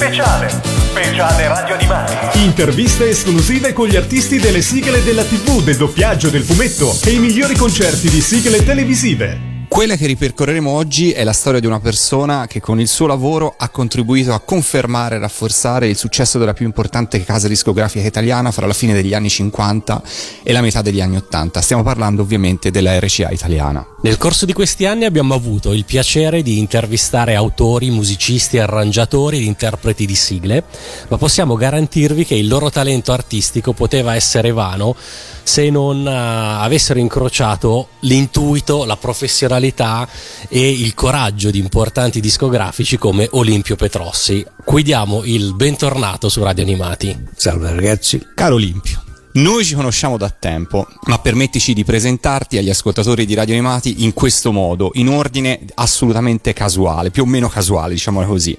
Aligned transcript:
Speciale, 0.00 0.48
speciale 0.48 1.46
radio 1.46 1.74
animati. 1.74 2.42
Interviste 2.42 3.10
esclusive 3.10 3.74
con 3.74 3.86
gli 3.86 3.96
artisti 3.96 4.38
delle 4.38 4.62
sigle 4.62 5.04
della 5.04 5.24
TV, 5.24 5.62
del 5.62 5.76
doppiaggio, 5.76 6.30
del 6.30 6.42
fumetto 6.42 6.96
e 7.04 7.10
i 7.10 7.18
migliori 7.18 7.54
concerti 7.54 8.08
di 8.08 8.22
sigle 8.22 8.64
televisive. 8.64 9.66
Quella 9.68 9.96
che 9.96 10.06
ripercorreremo 10.06 10.70
oggi 10.70 11.12
è 11.12 11.22
la 11.22 11.34
storia 11.34 11.60
di 11.60 11.66
una 11.66 11.80
persona 11.80 12.46
che 12.46 12.60
con 12.60 12.80
il 12.80 12.88
suo 12.88 13.06
lavoro 13.06 13.54
ha 13.58 13.68
contribuito 13.68 14.32
a 14.32 14.40
confermare 14.40 15.16
e 15.16 15.18
rafforzare 15.18 15.86
il 15.86 15.96
successo 15.96 16.38
della 16.38 16.54
più 16.54 16.64
importante 16.64 17.22
casa 17.22 17.46
discografica 17.46 18.06
italiana 18.06 18.52
fra 18.52 18.66
la 18.66 18.72
fine 18.72 18.94
degli 18.94 19.12
anni 19.12 19.28
50 19.28 20.02
e 20.42 20.50
la 20.50 20.62
metà 20.62 20.80
degli 20.80 21.02
anni 21.02 21.16
80. 21.16 21.60
Stiamo 21.60 21.82
parlando 21.82 22.22
ovviamente 22.22 22.70
della 22.70 22.98
RCA 22.98 23.28
italiana. 23.28 23.89
Nel 24.02 24.16
corso 24.16 24.46
di 24.46 24.54
questi 24.54 24.86
anni 24.86 25.04
abbiamo 25.04 25.34
avuto 25.34 25.74
il 25.74 25.84
piacere 25.84 26.40
di 26.40 26.58
intervistare 26.58 27.34
autori, 27.34 27.90
musicisti, 27.90 28.58
arrangiatori 28.58 29.36
ed 29.36 29.42
interpreti 29.42 30.06
di 30.06 30.14
sigle, 30.14 30.64
ma 31.08 31.18
possiamo 31.18 31.54
garantirvi 31.54 32.24
che 32.24 32.34
il 32.34 32.48
loro 32.48 32.70
talento 32.70 33.12
artistico 33.12 33.74
poteva 33.74 34.14
essere 34.14 34.52
vano 34.52 34.96
se 35.42 35.68
non 35.68 36.00
uh, 36.00 36.62
avessero 36.62 36.98
incrociato 36.98 37.88
l'intuito, 38.00 38.86
la 38.86 38.96
professionalità 38.96 40.08
e 40.48 40.70
il 40.70 40.94
coraggio 40.94 41.50
di 41.50 41.58
importanti 41.58 42.20
discografici 42.20 42.96
come 42.96 43.28
Olimpio 43.32 43.76
Petrossi. 43.76 44.42
Qui 44.64 44.82
diamo 44.82 45.24
il 45.24 45.54
bentornato 45.54 46.30
su 46.30 46.42
Radio 46.42 46.62
Animati. 46.62 47.26
Salve 47.36 47.70
ragazzi. 47.70 48.28
Caro 48.34 48.54
Olimpio. 48.54 49.08
Noi 49.32 49.64
ci 49.64 49.76
conosciamo 49.76 50.16
da 50.16 50.28
tempo, 50.28 50.88
ma 51.04 51.18
permettici 51.18 51.72
di 51.72 51.84
presentarti 51.84 52.58
agli 52.58 52.68
ascoltatori 52.68 53.24
di 53.24 53.34
Radio 53.34 53.54
Animati 53.54 54.02
in 54.02 54.12
questo 54.12 54.50
modo, 54.50 54.90
in 54.94 55.08
ordine 55.08 55.60
assolutamente 55.74 56.52
casuale, 56.52 57.10
più 57.10 57.22
o 57.22 57.26
meno 57.26 57.48
casuale, 57.48 57.92
diciamolo 57.92 58.26
così. 58.26 58.56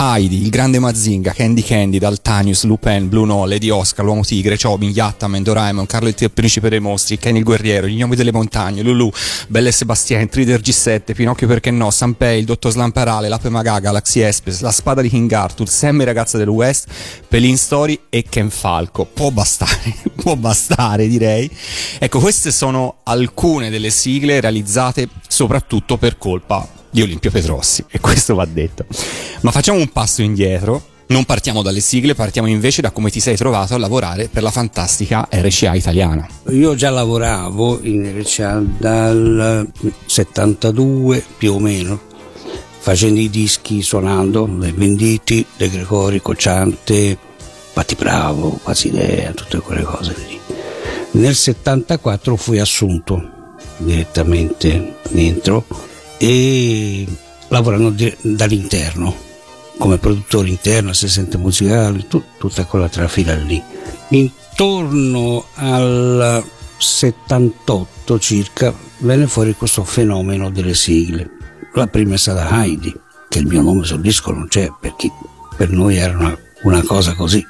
Heidi, 0.00 0.42
il 0.42 0.50
grande 0.50 0.78
Mazinga, 0.78 1.32
Candy 1.32 1.60
Candy, 1.60 1.98
Daltanius, 1.98 2.62
Lupin, 2.62 3.08
Blue 3.08 3.26
No, 3.26 3.44
Lady 3.46 3.68
Oscar, 3.68 4.04
l'Uomo 4.04 4.22
Tigre, 4.22 4.56
Chobin, 4.56 4.90
Yattaman, 4.90 5.42
Doraemon, 5.42 5.86
Carlo 5.86 6.06
il 6.08 6.30
Principe 6.32 6.68
dei 6.68 6.78
Mostri, 6.78 7.18
Kenny 7.18 7.38
il 7.38 7.44
Guerriero, 7.44 7.88
Gli 7.88 7.96
Gnomi 7.96 8.14
delle 8.14 8.30
Montagne, 8.30 8.82
Lulu, 8.82 9.10
Belle 9.48 9.72
Sebastien, 9.72 10.28
Trider 10.28 10.60
G7, 10.60 11.14
Pinocchio 11.14 11.48
Perché 11.48 11.72
No, 11.72 11.90
Sanpei, 11.90 12.38
il 12.38 12.44
Dottor 12.44 12.70
Slamparale, 12.70 13.28
L'Ape 13.28 13.48
Maga, 13.48 13.80
Galaxy 13.80 14.20
Espes, 14.20 14.60
La 14.60 14.70
Spada 14.70 15.02
di 15.02 15.08
King 15.08 15.32
Arthur, 15.32 15.68
Sammy 15.68 16.04
Ragazza 16.04 16.38
del 16.38 16.48
West, 16.48 16.86
Pelin 17.26 17.56
Story 17.56 17.98
e 18.08 18.22
Ken 18.22 18.50
Falco. 18.50 19.04
Può 19.04 19.32
bastare, 19.32 19.96
può 20.14 20.36
bastare 20.36 21.08
direi. 21.08 21.50
Ecco, 21.98 22.20
queste 22.20 22.52
sono 22.52 22.98
alcune 23.02 23.68
delle 23.68 23.90
sigle 23.90 24.40
realizzate 24.40 25.08
soprattutto 25.26 25.96
per 25.96 26.18
colpa 26.18 26.76
di 26.90 27.02
Olimpio 27.02 27.30
Petrossi 27.30 27.84
e 27.88 28.00
questo 28.00 28.34
va 28.34 28.44
detto. 28.44 28.86
Ma 29.42 29.50
facciamo 29.50 29.78
un 29.78 29.88
passo 29.88 30.22
indietro. 30.22 30.96
Non 31.08 31.24
partiamo 31.24 31.62
dalle 31.62 31.80
sigle, 31.80 32.14
partiamo 32.14 32.48
invece 32.48 32.82
da 32.82 32.90
come 32.90 33.08
ti 33.10 33.18
sei 33.18 33.34
trovato 33.34 33.74
a 33.74 33.78
lavorare 33.78 34.28
per 34.28 34.42
la 34.42 34.50
fantastica 34.50 35.26
RCA 35.30 35.74
italiana. 35.74 36.28
Io 36.50 36.74
già 36.74 36.90
lavoravo 36.90 37.80
in 37.82 38.20
RCA 38.20 38.62
dal 38.76 39.66
72 40.04 41.24
più 41.38 41.54
o 41.54 41.58
meno, 41.60 41.98
facendo 42.78 43.20
i 43.20 43.30
dischi, 43.30 43.80
suonando, 43.80 44.46
Le 44.58 44.70
Venditi, 44.72 45.46
De 45.56 45.70
Gregori, 45.70 46.20
Cocciante, 46.20 47.16
Patti 47.72 47.94
Bravo, 47.94 48.60
Quasidea, 48.62 49.32
tutte 49.32 49.60
quelle 49.60 49.84
cose 49.84 50.14
lì. 50.28 50.38
Nel 51.12 51.34
74 51.34 52.36
fui 52.36 52.58
assunto 52.58 53.54
direttamente 53.78 54.96
dentro 55.08 55.64
e 56.18 57.06
lavorano 57.48 57.94
dall'interno 58.22 59.26
come 59.78 59.98
produttore 59.98 60.48
interno, 60.48 60.90
assistente 60.90 61.38
musicale, 61.38 62.06
tu, 62.08 62.22
tutta 62.36 62.64
quella 62.64 62.88
trafila 62.88 63.34
lì. 63.36 63.62
Intorno 64.08 65.46
al 65.54 66.44
78 66.76 68.18
circa 68.18 68.74
venne 68.98 69.26
fuori 69.28 69.54
questo 69.54 69.84
fenomeno 69.84 70.50
delle 70.50 70.74
sigle. 70.74 71.30
La 71.74 71.86
prima 71.86 72.14
è 72.14 72.18
stata 72.18 72.62
Heidi, 72.62 72.92
che 73.28 73.38
il 73.38 73.46
mio 73.46 73.62
nome 73.62 73.84
sul 73.84 74.00
disco 74.00 74.32
non 74.32 74.48
c'è 74.48 74.70
perché 74.80 75.10
per 75.56 75.70
noi 75.70 75.96
era 75.96 76.18
una, 76.18 76.36
una 76.62 76.82
cosa 76.82 77.14
così. 77.14 77.44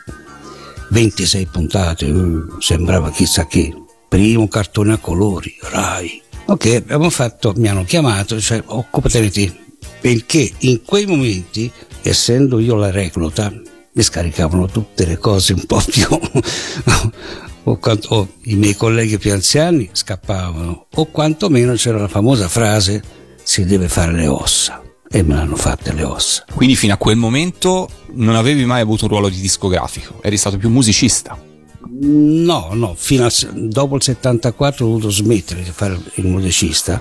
26 0.90 1.46
puntate, 1.46 2.06
eh, 2.06 2.14
sembrava 2.58 3.10
chissà 3.10 3.46
che. 3.46 3.74
Primo 4.08 4.48
cartone 4.48 4.94
a 4.94 4.98
colori, 4.98 5.54
Rai, 5.60 6.22
Ok, 6.50 6.64
abbiamo 6.76 7.10
fatto, 7.10 7.52
mi 7.56 7.68
hanno 7.68 7.84
chiamato, 7.84 8.40
cioè 8.40 8.62
occupatene 8.64 9.30
te, 9.30 9.54
perché 10.00 10.50
in 10.60 10.80
quei 10.82 11.04
momenti, 11.04 11.70
essendo 12.00 12.58
io 12.58 12.74
la 12.74 12.90
recluta, 12.90 13.52
mi 13.92 14.02
scaricavano 14.02 14.64
tutte 14.64 15.04
le 15.04 15.18
cose 15.18 15.52
un 15.52 15.66
po' 15.66 15.82
più... 15.84 16.06
o, 17.64 17.76
quanto, 17.76 18.14
o 18.14 18.28
i 18.44 18.54
miei 18.54 18.74
colleghi 18.74 19.18
più 19.18 19.30
anziani 19.30 19.90
scappavano, 19.92 20.86
o 20.94 21.04
quantomeno 21.10 21.74
c'era 21.74 21.98
la 21.98 22.08
famosa 22.08 22.48
frase 22.48 23.02
si 23.42 23.66
deve 23.66 23.88
fare 23.88 24.12
le 24.12 24.26
ossa 24.26 24.82
e 25.06 25.22
me 25.22 25.34
l'hanno 25.34 25.56
fatte 25.56 25.92
le 25.92 26.02
ossa. 26.02 26.46
Quindi 26.54 26.76
fino 26.76 26.94
a 26.94 26.96
quel 26.96 27.16
momento 27.16 27.90
non 28.14 28.36
avevi 28.36 28.64
mai 28.64 28.80
avuto 28.80 29.04
un 29.04 29.10
ruolo 29.10 29.28
di 29.28 29.38
discografico, 29.38 30.22
eri 30.22 30.38
stato 30.38 30.56
più 30.56 30.70
musicista. 30.70 31.47
No, 31.90 32.68
no, 32.72 32.94
fino 32.96 33.24
a, 33.24 33.32
dopo 33.52 33.96
il 33.96 34.02
74 34.02 34.84
ho 34.84 34.88
dovuto 34.88 35.10
smettere 35.10 35.62
di 35.62 35.70
fare 35.70 35.98
il 36.14 36.26
musicista 36.26 37.00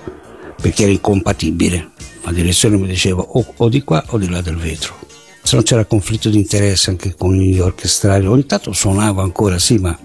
perché 0.59 0.83
era 0.83 0.91
incompatibile. 0.91 1.91
La 2.23 2.31
direzione 2.31 2.77
mi 2.77 2.87
diceva 2.87 3.21
o, 3.21 3.53
o 3.57 3.69
di 3.69 3.83
qua 3.83 4.03
o 4.09 4.17
di 4.17 4.29
là 4.29 4.41
del 4.41 4.55
vetro. 4.55 4.95
Se 5.43 5.55
no 5.55 5.61
c'era 5.61 5.85
conflitto 5.85 6.29
di 6.29 6.37
interesse 6.37 6.89
anche 6.89 7.15
con 7.15 7.35
gli 7.35 7.59
orchestrali. 7.59 8.25
Ogni 8.25 8.45
tanto 8.45 8.73
suonavo 8.73 9.21
ancora, 9.21 9.59
sì, 9.59 9.77
ma 9.77 9.97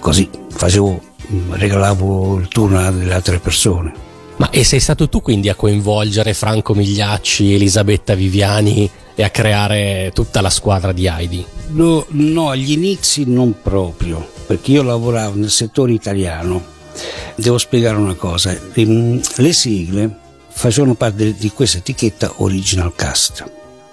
così 0.00 0.28
facevo, 0.50 1.00
regalavo 1.50 2.38
il 2.38 2.48
turno 2.48 2.78
alle 2.78 3.12
altre 3.12 3.38
persone. 3.38 4.06
Ma 4.36 4.50
e 4.50 4.64
sei 4.64 4.80
stato 4.80 5.08
tu 5.08 5.20
quindi 5.20 5.48
a 5.48 5.54
coinvolgere 5.54 6.32
Franco 6.32 6.74
Migliacci, 6.74 7.54
Elisabetta 7.54 8.14
Viviani 8.14 8.90
e 9.18 9.24
a 9.24 9.30
creare 9.30 10.12
tutta 10.14 10.40
la 10.40 10.48
squadra 10.48 10.92
di 10.92 11.08
Heidi? 11.08 11.44
No, 11.70 12.06
no, 12.10 12.50
agli 12.50 12.70
inizi 12.70 13.24
non 13.26 13.60
proprio, 13.60 14.24
perché 14.46 14.70
io 14.70 14.84
lavoravo 14.84 15.34
nel 15.34 15.50
settore 15.50 15.90
italiano. 15.90 16.64
Devo 17.34 17.58
spiegare 17.58 17.96
una 17.96 18.14
cosa, 18.14 18.56
ehm, 18.74 19.20
le 19.38 19.52
sigle 19.52 20.18
facevano 20.48 20.94
parte 20.94 21.34
di 21.34 21.50
questa 21.50 21.78
etichetta 21.78 22.34
Original 22.36 22.94
Cast, 22.94 23.44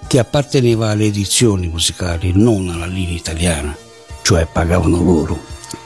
che 0.05 0.19
apparteneva 0.19 0.91
alle 0.91 1.05
edizioni 1.05 1.69
musicali, 1.69 2.31
non 2.35 2.69
alla 2.69 2.85
linea 2.85 3.15
italiana, 3.15 3.75
cioè 4.21 4.45
pagavano 4.45 5.01
loro. 5.01 5.39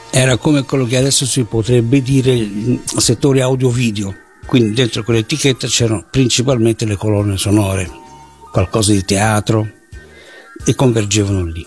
Era 0.10 0.36
come 0.36 0.64
quello 0.64 0.86
che 0.86 0.98
adesso 0.98 1.26
si 1.26 1.44
potrebbe 1.44 2.02
dire 2.02 2.34
il 2.34 2.82
settore 2.98 3.42
audio-video, 3.42 4.14
quindi 4.46 4.74
dentro 4.74 5.02
quell'etichetta 5.02 5.66
c'erano 5.68 6.04
principalmente 6.12 6.84
le 6.84 6.98
colonne 6.98 7.38
sonore, 7.38 8.08
qualcosa 8.52 8.92
di 8.92 9.04
teatro 9.04 9.68
e 10.66 10.76
convergevano 10.76 11.46
lì. 11.46 11.66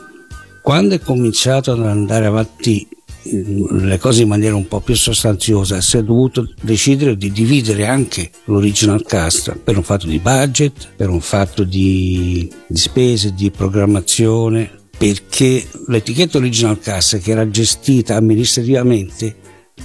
Quando 0.63 0.95
è 0.95 1.01
cominciato 1.01 1.73
ad 1.73 1.85
andare 1.85 2.27
avanti 2.27 2.87
mm, 3.29 3.85
le 3.85 3.99
cose 3.99 4.23
in 4.23 4.29
maniera 4.29 4.55
un 4.55 4.69
po' 4.69 4.81
più 4.81 4.95
sostanziosa, 4.95 5.81
si 5.81 5.97
è 5.97 6.05
dovuto 6.05 6.53
decidere 6.61 7.17
di 7.17 7.33
dividere 7.33 7.87
anche 7.87 8.31
l'original 8.45 9.03
cast 9.05 9.57
per 9.57 9.77
un 9.77 9.83
fatto 9.83 10.07
di 10.07 10.19
budget, 10.19 10.91
per 10.95 11.09
un 11.09 11.21
fatto 11.21 11.65
di, 11.65 12.51
di 12.67 12.79
spese, 12.79 13.35
di 13.35 13.51
programmazione, 13.51 14.71
perché 14.97 15.67
l'etichetta 15.89 16.39
original 16.39 16.79
cast 16.79 17.19
che 17.19 17.33
era 17.33 17.49
gestita 17.49 18.15
amministrativamente 18.15 19.37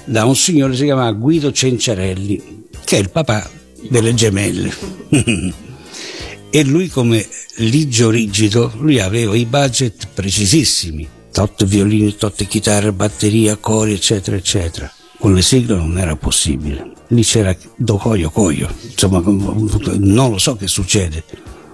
da 0.05 0.25
un 0.25 0.35
signore 0.35 0.71
che 0.71 0.77
si 0.77 0.83
chiamava 0.83 1.11
Guido 1.11 1.51
Cenciarelli, 1.51 2.65
che 2.85 2.97
è 2.97 2.99
il 2.99 3.09
papà 3.09 3.49
delle 3.89 4.13
gemelle. 4.13 4.71
e 6.57 6.63
lui 6.63 6.87
come 6.87 7.23
ligio 7.57 8.09
rigido, 8.09 8.71
lui 8.77 8.99
aveva 8.99 9.35
i 9.35 9.45
budget 9.45 10.07
precisissimi, 10.11 11.07
tot 11.31 11.63
violini, 11.65 12.15
tot 12.15 12.43
chitarre, 12.47 12.91
batteria, 12.93 13.57
cori, 13.57 13.93
eccetera, 13.93 14.35
eccetera. 14.35 14.91
Con 15.19 15.35
le 15.35 15.43
sigle 15.43 15.75
non 15.75 15.99
era 15.99 16.15
possibile. 16.15 16.93
Lì 17.09 17.21
c'era 17.21 17.55
do 17.75 17.97
coio 17.97 18.31
coio, 18.31 18.73
insomma 18.81 19.21
non 19.23 20.31
lo 20.31 20.39
so 20.39 20.55
che 20.55 20.65
succede. 20.65 21.23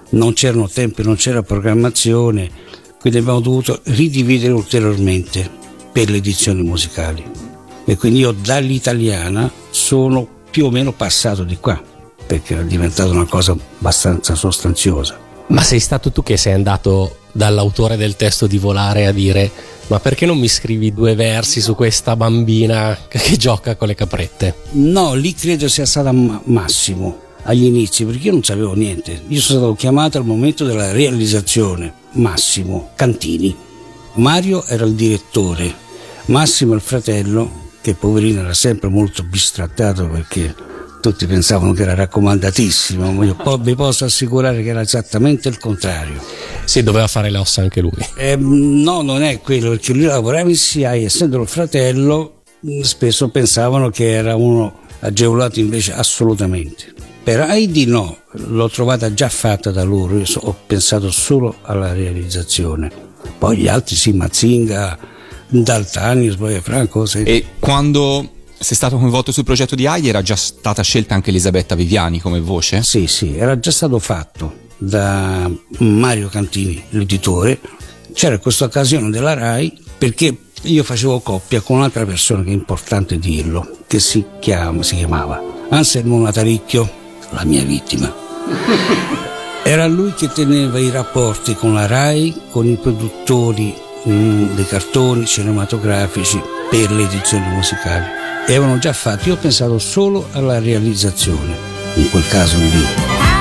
Non 0.10 0.34
c'erano 0.34 0.68
tempi, 0.68 1.02
non 1.02 1.16
c'era 1.16 1.42
programmazione, 1.44 2.52
quindi 3.00 3.20
abbiamo 3.20 3.40
dovuto 3.40 3.80
ridividere 3.86 4.52
ulteriormente 4.52 5.50
per 5.94 6.10
le 6.10 6.18
edizioni 6.18 6.62
musicali. 6.62 7.24
E 7.86 7.96
quindi 7.96 8.20
io 8.20 8.34
dall'italiana 8.34 9.50
sono 9.70 10.28
più 10.52 10.66
o 10.66 10.72
meno 10.72 10.92
passato 10.92 11.46
di 11.46 11.56
qua 11.56 11.92
perché 12.26 12.54
era 12.54 12.64
diventata 12.64 13.12
una 13.12 13.26
cosa 13.26 13.52
abbastanza 13.52 14.36
sostanziosa. 14.36 15.18
Ma 15.48 15.62
sei 15.62 15.80
stato 15.80 16.12
tu 16.12 16.24
che 16.24 16.38
sei 16.38 16.54
andato 16.54 17.18
dall'autore 17.32 17.98
del 17.98 18.16
testo 18.16 18.48
di 18.48 18.58
Volare 18.58 19.06
a 19.06 19.12
dire 19.12 19.52
ma 19.88 20.00
perché 20.00 20.26
non 20.26 20.40
mi 20.40 20.48
scrivi 20.48 20.94
due 20.94 21.14
versi 21.14 21.60
su 21.60 21.76
questa 21.76 22.16
bambina 22.16 22.98
che 23.08 23.36
gioca 23.38 23.76
con 23.76 23.90
le 23.90 23.96
caprette? 23.96 24.56
No, 24.72 25.14
lì 25.14 25.34
credo 25.34 25.68
sia 25.68 25.86
stato 25.86 26.12
Massimo 26.46 27.20
agli 27.44 27.66
inizi 27.66 28.06
perché 28.06 28.28
io 28.28 28.32
non 28.32 28.44
sapevo 28.44 28.74
niente. 28.74 29.22
Io 29.28 29.42
sono 29.42 29.60
stato 29.60 29.76
chiamato 29.76 30.18
al 30.18 30.26
momento 30.26 30.64
della 30.66 30.92
realizzazione. 30.92 31.94
Massimo 32.14 32.92
Cantini. 32.96 33.56
Mario 34.16 34.64
era 34.66 34.86
il 34.86 34.94
direttore, 34.94 35.74
Massimo 36.26 36.76
il 36.76 36.82
fratello, 36.82 37.70
che 37.82 37.96
poverino 37.96 38.42
era 38.42 38.54
sempre 38.54 38.88
molto 38.88 39.24
bistrattato 39.24 40.08
perché 40.08 40.56
tutti 41.04 41.26
pensavano 41.26 41.74
che 41.74 41.82
era 41.82 41.96
raccomandatissimo, 41.96 43.12
ma 43.12 43.26
io 43.26 43.36
po- 43.36 43.58
vi 43.58 43.76
posso 43.76 44.06
assicurare 44.06 44.64
che 44.64 44.70
era 44.70 44.80
esattamente 44.80 45.50
il 45.50 45.58
contrario. 45.58 46.24
Si 46.64 46.82
doveva 46.82 47.08
fare 47.08 47.30
le 47.30 47.40
ossa 47.40 47.62
anche 47.62 47.82
lui. 47.82 47.92
Eh, 48.16 48.38
no, 48.38 49.02
non 49.02 49.22
è 49.22 49.42
quello, 49.42 49.72
perché 49.72 49.92
lui 49.92 50.04
lavorava 50.04 50.48
in 50.48 50.56
CIA, 50.56 50.96
essendo 50.96 51.42
il 51.42 51.48
fratello, 51.50 52.44
spesso 52.84 53.28
pensavano 53.28 53.90
che 53.90 54.14
era 54.14 54.38
uno 54.38 54.80
agevolato 55.02 55.60
invece 55.60 55.92
assolutamente. 55.92 56.94
Per 57.22 57.42
Heidi 57.50 57.86
no, 57.86 58.20
l'ho 58.32 58.70
trovata 58.70 59.14
già 59.14 59.28
fatta 59.28 59.72
da 59.72 59.84
loro, 59.84 60.18
io 60.18 60.26
so, 60.26 60.40
ho 60.42 60.56
pensato 60.66 61.12
solo 61.12 61.58
alla 61.64 61.92
realizzazione. 61.92 62.90
Poi 63.38 63.58
gli 63.58 63.68
altri 63.68 63.98
sì, 63.98 64.14
Mazinga, 64.14 64.98
Daltani, 65.50 66.34
poi 66.34 66.62
Franco. 66.62 67.06
Sì. 67.06 67.24
E 67.24 67.46
quando 67.60 68.30
sei 68.64 68.78
stato 68.78 68.98
coinvolto 68.98 69.32
sul 69.32 69.44
progetto 69.44 69.76
di 69.76 69.86
Heidi 69.86 70.10
era 70.10 70.22
già 70.22 70.36
stata 70.36 70.82
scelta 70.82 71.14
anche 71.14 71.30
Elisabetta 71.30 71.76
Viviani 71.76 72.20
come 72.20 72.40
voce? 72.40 72.82
Sì, 72.82 73.08
sì, 73.08 73.36
era 73.36 73.60
già 73.60 73.72
stato 73.72 74.00
fatto 74.00 74.62
da 74.78 75.50
Mario 75.80 76.30
Cantini, 76.30 76.84
l'editore. 76.90 77.60
C'era 78.14 78.38
questa 78.40 78.66
occasione 78.66 79.10
della 79.10 79.34
RAI 79.34 79.78
perché 79.98 80.38
io 80.64 80.84
facevo 80.84 81.20
coppia 81.20 81.62
con 81.62 81.78
un'altra 81.78 82.06
persona 82.06 82.44
che 82.44 82.50
è 82.50 82.54
importante 82.54 83.20
dirlo, 83.20 83.80
che 83.86 84.00
si, 84.00 84.24
chiama, 84.40 84.82
si 84.82 84.96
chiamava 84.96 85.42
Anselmo 85.70 86.20
Nataricchio 86.20 86.90
la 87.32 87.44
mia 87.44 87.64
vittima. 87.64 88.14
Era 89.66 89.88
lui 89.88 90.14
che 90.14 90.30
teneva 90.30 90.78
i 90.78 90.90
rapporti 90.90 91.56
con 91.56 91.74
la 91.74 91.86
RAI, 91.86 92.42
con 92.52 92.66
i 92.66 92.76
produttori 92.76 93.74
mm, 94.08 94.56
dei 94.56 94.66
cartoni 94.66 95.26
cinematografici 95.26 96.42
per 96.70 96.92
le 96.92 97.04
edizioni 97.04 97.48
musicali. 97.48 98.06
E 98.46 98.56
avevano 98.56 98.78
già 98.78 98.94
fatto, 98.94 99.30
io 99.30 99.36
ho 99.36 99.38
pensato 99.38 99.80
solo 99.80 100.28
alla 100.32 100.60
realizzazione, 100.60 101.56
in 101.96 102.10
quel 102.10 102.28
caso 102.28 102.58
lì. 102.58 103.33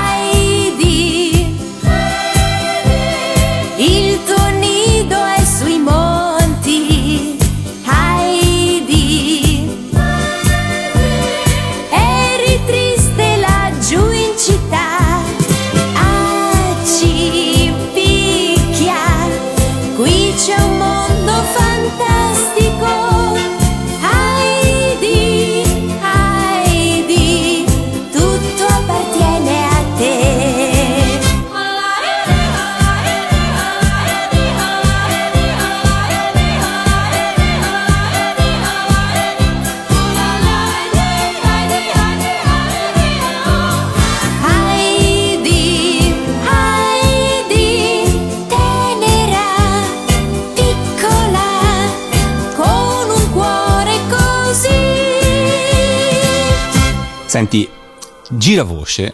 Senti, 57.42 57.68
gira 58.30 58.62
voce 58.62 59.12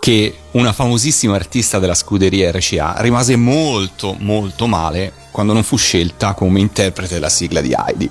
che 0.00 0.36
una 0.50 0.74
famosissima 0.74 1.34
artista 1.34 1.78
della 1.78 1.94
scuderia 1.94 2.50
RCA 2.50 2.96
rimase 2.98 3.36
molto 3.36 4.14
molto 4.18 4.66
male 4.66 5.14
quando 5.30 5.54
non 5.54 5.62
fu 5.62 5.78
scelta 5.78 6.34
come 6.34 6.60
interprete 6.60 7.14
della 7.14 7.30
sigla 7.30 7.62
di 7.62 7.74
Heidi. 7.74 8.10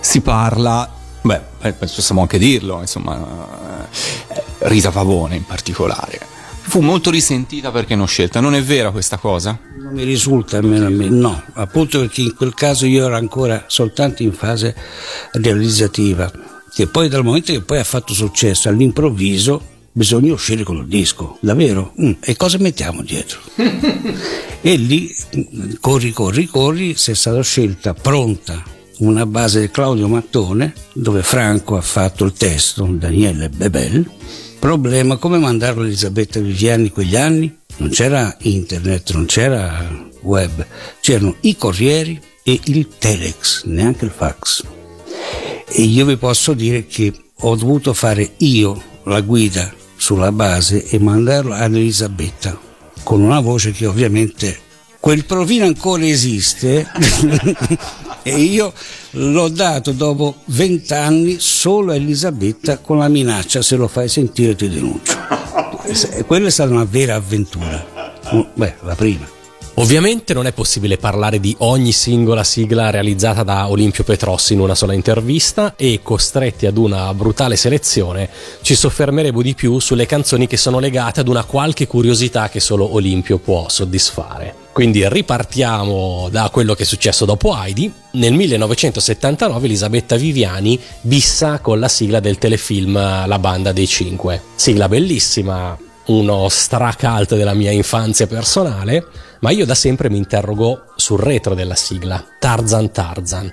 Si 0.00 0.22
parla, 0.22 0.90
beh, 1.20 1.72
possiamo 1.74 2.22
anche 2.22 2.38
dirlo, 2.38 2.80
insomma, 2.80 3.86
eh, 4.28 4.42
Rita 4.60 4.90
Pavone 4.90 5.36
in 5.36 5.44
particolare. 5.44 6.18
Fu 6.62 6.80
molto 6.80 7.10
risentita 7.10 7.70
perché 7.70 7.94
non 7.94 8.08
scelta, 8.08 8.40
non 8.40 8.54
è 8.54 8.62
vera 8.62 8.92
questa 8.92 9.18
cosa? 9.18 9.58
Non 9.76 9.92
mi 9.92 10.04
risulta 10.04 10.56
almeno 10.56 10.86
a 10.86 10.90
me, 10.90 11.10
no, 11.10 11.44
appunto 11.52 11.98
perché 11.98 12.22
in 12.22 12.34
quel 12.34 12.54
caso 12.54 12.86
io 12.86 13.04
ero 13.04 13.14
ancora 13.14 13.64
soltanto 13.66 14.22
in 14.22 14.32
fase 14.32 14.74
realizzativa 15.32 16.51
che 16.74 16.86
poi 16.86 17.08
dal 17.08 17.24
momento 17.24 17.52
che 17.52 17.62
poi 17.62 17.78
ha 17.78 17.84
fatto 17.84 18.14
successo 18.14 18.68
all'improvviso 18.68 19.70
bisogna 19.92 20.32
uscire 20.32 20.62
con 20.62 20.78
il 20.78 20.86
disco, 20.86 21.36
davvero? 21.40 21.92
Mm, 22.00 22.12
e 22.20 22.36
cosa 22.36 22.58
mettiamo 22.58 23.02
dietro? 23.02 23.40
e 24.60 24.76
lì 24.76 25.14
corri, 25.80 26.12
corri, 26.12 26.46
corri, 26.46 26.96
se 26.96 27.12
è 27.12 27.14
stata 27.14 27.42
scelta 27.42 27.92
pronta 27.92 28.62
una 28.98 29.26
base 29.26 29.60
di 29.60 29.70
Claudio 29.70 30.08
Mattone 30.08 30.72
dove 30.94 31.22
Franco 31.22 31.76
ha 31.76 31.82
fatto 31.82 32.24
il 32.24 32.32
testo, 32.32 32.84
Daniele 32.84 33.48
Bebel. 33.48 34.08
Problema 34.58 35.16
come 35.16 35.38
mandarlo 35.38 35.82
a 35.82 35.86
Elisabetta 35.86 36.40
Viviani 36.40 36.90
quegli 36.90 37.16
anni? 37.16 37.54
Non 37.78 37.90
c'era 37.90 38.36
internet, 38.42 39.12
non 39.12 39.26
c'era 39.26 40.10
web, 40.20 40.64
c'erano 41.00 41.36
i 41.40 41.56
corrieri 41.56 42.20
e 42.44 42.60
il 42.64 42.86
telex, 42.96 43.64
neanche 43.64 44.04
il 44.04 44.12
fax. 44.14 44.62
E 45.74 45.82
io 45.82 46.04
vi 46.04 46.16
posso 46.16 46.52
dire 46.52 46.86
che 46.86 47.12
ho 47.34 47.56
dovuto 47.56 47.94
fare 47.94 48.34
io 48.38 48.80
la 49.04 49.20
guida 49.20 49.72
sulla 49.96 50.30
base 50.30 50.86
e 50.86 50.98
mandarlo 50.98 51.54
ad 51.54 51.74
Elisabetta 51.74 52.58
con 53.02 53.22
una 53.22 53.40
voce 53.40 53.72
che 53.72 53.86
ovviamente 53.86 54.58
quel 55.00 55.24
provino 55.24 55.64
ancora 55.64 56.06
esiste 56.06 56.86
e 58.22 58.38
io 58.38 58.72
l'ho 59.12 59.48
dato 59.48 59.92
dopo 59.92 60.36
vent'anni 60.46 61.38
solo 61.40 61.92
a 61.92 61.96
Elisabetta 61.96 62.78
con 62.78 62.98
la 62.98 63.08
minaccia 63.08 63.62
se 63.62 63.76
lo 63.76 63.88
fai 63.88 64.08
sentire 64.08 64.54
ti 64.54 64.68
denuncio. 64.68 65.16
Quella 66.26 66.46
è 66.46 66.50
stata 66.50 66.70
una 66.70 66.86
vera 66.88 67.16
avventura. 67.16 68.12
Beh, 68.54 68.74
la 68.82 68.94
prima. 68.94 69.40
Ovviamente 69.76 70.34
non 70.34 70.46
è 70.46 70.52
possibile 70.52 70.98
parlare 70.98 71.40
di 71.40 71.54
ogni 71.60 71.92
singola 71.92 72.44
sigla 72.44 72.90
realizzata 72.90 73.42
da 73.42 73.70
Olimpio 73.70 74.04
Petrossi 74.04 74.52
in 74.52 74.60
una 74.60 74.74
sola 74.74 74.92
intervista 74.92 75.76
e 75.76 76.00
costretti 76.02 76.66
ad 76.66 76.76
una 76.76 77.14
brutale 77.14 77.56
selezione 77.56 78.28
ci 78.60 78.74
soffermeremo 78.74 79.40
di 79.40 79.54
più 79.54 79.78
sulle 79.78 80.04
canzoni 80.04 80.46
che 80.46 80.58
sono 80.58 80.78
legate 80.78 81.20
ad 81.20 81.28
una 81.28 81.44
qualche 81.44 81.86
curiosità 81.86 82.50
che 82.50 82.60
solo 82.60 82.92
Olimpio 82.92 83.38
può 83.38 83.66
soddisfare. 83.70 84.54
Quindi 84.72 85.08
ripartiamo 85.08 86.28
da 86.30 86.50
quello 86.52 86.74
che 86.74 86.82
è 86.82 86.86
successo 86.86 87.24
dopo 87.24 87.56
Heidi. 87.56 87.90
Nel 88.12 88.34
1979 88.34 89.64
Elisabetta 89.64 90.16
Viviani 90.16 90.78
bissa 91.00 91.60
con 91.60 91.78
la 91.78 91.88
sigla 91.88 92.20
del 92.20 92.36
telefilm 92.36 92.92
La 93.26 93.38
banda 93.38 93.72
dei 93.72 93.86
cinque. 93.86 94.42
Sigla 94.54 94.88
bellissima, 94.88 95.76
uno 96.06 96.48
stracalt 96.50 97.36
della 97.36 97.54
mia 97.54 97.70
infanzia 97.70 98.26
personale 98.26 99.30
ma 99.42 99.50
io 99.50 99.66
da 99.66 99.74
sempre 99.74 100.08
mi 100.08 100.18
interrogo 100.18 100.84
sul 100.96 101.18
retro 101.18 101.54
della 101.54 101.74
sigla, 101.74 102.24
Tarzan 102.38 102.92
Tarzan. 102.92 103.52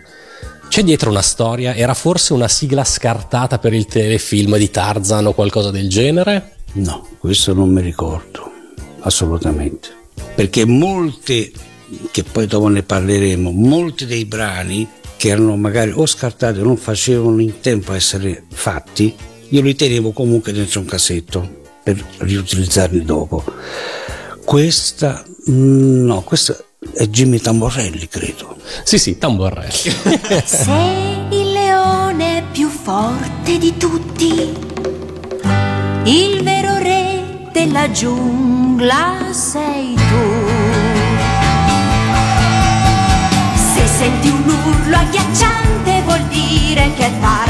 C'è 0.68 0.84
dietro 0.84 1.10
una 1.10 1.24
storia? 1.24 1.74
Era 1.74 1.96
forse 1.96 2.34
una 2.34 2.48
sigla 2.48 2.84
scartata 2.84 3.58
per 3.58 3.74
il 3.74 3.86
telefilm 3.86 4.58
di 4.58 4.70
Tarzan 4.70 5.26
o 5.26 5.34
qualcosa 5.34 5.72
del 5.72 5.90
genere? 5.90 6.58
No, 6.74 7.08
questo 7.18 7.56
non 7.56 7.70
mi 7.70 7.82
ricordo, 7.82 8.52
assolutamente. 9.00 9.90
Perché 10.36 10.64
molte, 10.66 11.52
che 12.12 12.24
poi 12.24 12.46
dopo 12.46 12.68
ne 12.68 12.84
parleremo, 12.84 13.50
molti 13.50 14.06
dei 14.06 14.26
brani 14.26 14.88
che 15.18 15.30
erano 15.30 15.58
magari 15.58 15.92
o 15.92 16.06
scartati 16.06 16.60
o 16.60 16.64
non 16.64 16.78
facevano 16.78 17.42
in 17.42 17.62
tempo 17.62 17.94
a 17.94 17.96
essere 17.96 18.44
fatti, 18.52 19.16
io 19.50 19.62
li 19.64 19.74
tenevo 19.74 20.12
comunque 20.12 20.54
dentro 20.54 20.82
un 20.82 20.86
cassetto 20.86 21.62
per 21.84 22.00
riutilizzarli 22.20 23.04
dopo. 23.04 23.44
Questa 24.46 25.26
no, 25.52 26.22
questo 26.22 26.66
è 26.94 27.06
Jimmy 27.08 27.40
Tamborelli, 27.40 28.08
credo. 28.08 28.58
Sì, 28.84 28.98
sì, 28.98 29.18
Tamborelli. 29.18 29.72
Sei 30.46 31.42
il 31.42 31.52
leone 31.52 32.44
più 32.52 32.70
forte 32.70 33.58
di 33.58 33.76
tutti, 33.78 34.56
il 36.04 36.44
vero 36.44 36.78
re 36.78 37.50
della 37.52 37.92
giungla 37.92 39.28
sei 39.32 39.94
tu. 39.96 40.48
Se 43.56 43.88
senti 43.88 44.30
un 44.30 44.44
urlo 44.48 44.96
agghiacciante 44.96 46.02
vuol 46.04 46.24
dire 46.28 46.94
che 46.96 47.06
è 47.06 47.20
Tarzan. 47.20 47.49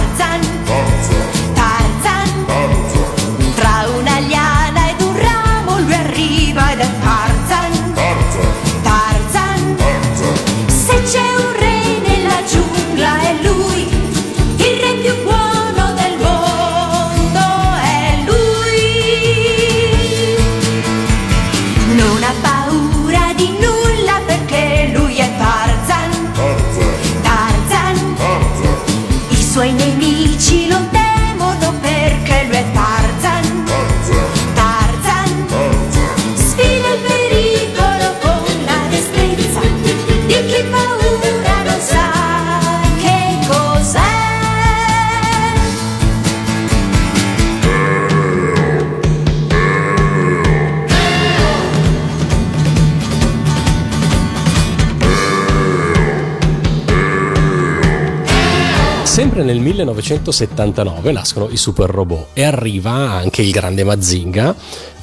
Sempre 59.20 59.44
nel 59.44 59.60
1979 59.60 61.12
nascono 61.12 61.50
i 61.50 61.58
super 61.58 61.90
robot 61.90 62.28
e 62.32 62.44
arriva 62.44 62.92
anche 62.92 63.42
il 63.42 63.52
grande 63.52 63.84
Mazinga 63.84 64.56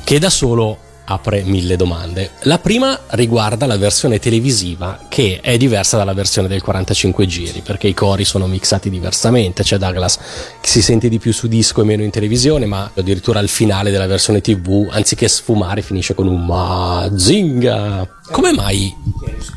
che 0.05 0.19
da 0.19 0.31
solo 0.31 0.79
apre 1.05 1.43
mille 1.43 1.77
domande. 1.77 2.31
La 2.45 2.59
prima 2.59 2.99
riguarda 3.09 3.67
la 3.67 3.77
versione 3.77 4.19
televisiva 4.19 5.01
che 5.11 5.41
è 5.43 5.59
diversa 5.59 5.99
dalla 5.99 6.15
versione 6.15 6.49
del 6.49 6.63
45 6.63 7.27
giri 7.27 7.61
perché 7.61 7.89
i 7.89 7.93
cori 7.93 8.25
sono 8.25 8.47
mixati 8.47 8.89
diversamente, 8.89 9.63
c'è 9.63 9.77
Douglas 9.77 10.17
che 10.63 10.67
si 10.67 10.81
sente 10.81 11.11
di 11.11 11.19
più 11.19 11.35
su 11.35 11.47
disco 11.47 11.83
e 11.83 11.85
meno 11.85 12.03
in 12.03 12.11
televisione 12.11 12.65
ma 12.65 12.91
addirittura 12.95 13.39
al 13.41 13.49
finale 13.49 13.91
della 13.91 14.07
versione 14.07 14.41
tv 14.41 14.89
anziché 14.93 15.29
sfumare 15.29 15.83
finisce 15.83 16.15
con 16.15 16.27
un 16.27 16.43
Mazinga. 16.43 18.09
Come 18.31 18.55
mai? 18.55 18.97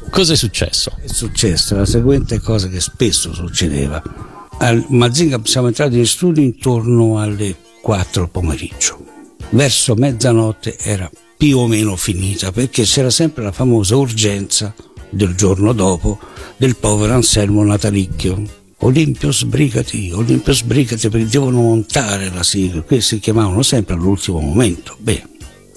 Cosa 0.09 0.33
è 0.33 0.35
successo? 0.35 0.91
È 1.01 1.07
successa 1.07 1.77
la 1.77 1.85
seguente 1.85 2.41
cosa 2.41 2.67
che 2.67 2.81
spesso 2.81 3.33
succedeva. 3.33 4.28
Al 4.61 4.85
Mazinga 4.89 5.39
siamo 5.45 5.67
entrati 5.67 5.97
in 5.97 6.05
studio 6.05 6.43
intorno 6.43 7.17
alle 7.17 7.55
4 7.81 8.23
del 8.23 8.29
pomeriggio. 8.29 9.05
Verso 9.51 9.95
mezzanotte 9.95 10.77
era 10.77 11.09
più 11.37 11.59
o 11.59 11.67
meno 11.67 11.95
finita 11.95 12.51
perché 12.51 12.83
c'era 12.83 13.09
sempre 13.09 13.43
la 13.43 13.53
famosa 13.53 13.95
urgenza 13.95 14.75
del 15.09 15.33
giorno 15.33 15.71
dopo 15.71 16.19
del 16.57 16.75
povero 16.75 17.13
Anselmo 17.13 17.63
Natalicchio. 17.63 18.41
Olimpio 18.79 19.31
sbrigati, 19.31 20.11
Olimpio 20.11 20.53
sbrigati 20.53 21.07
perché 21.07 21.27
devono 21.27 21.61
montare 21.61 22.29
la 22.29 22.43
sigla. 22.43 22.81
Questi 22.81 23.15
si 23.15 23.21
chiamavano 23.21 23.61
sempre 23.61 23.93
all'ultimo 23.93 24.41
momento. 24.41 24.97
Beh, 24.99 25.23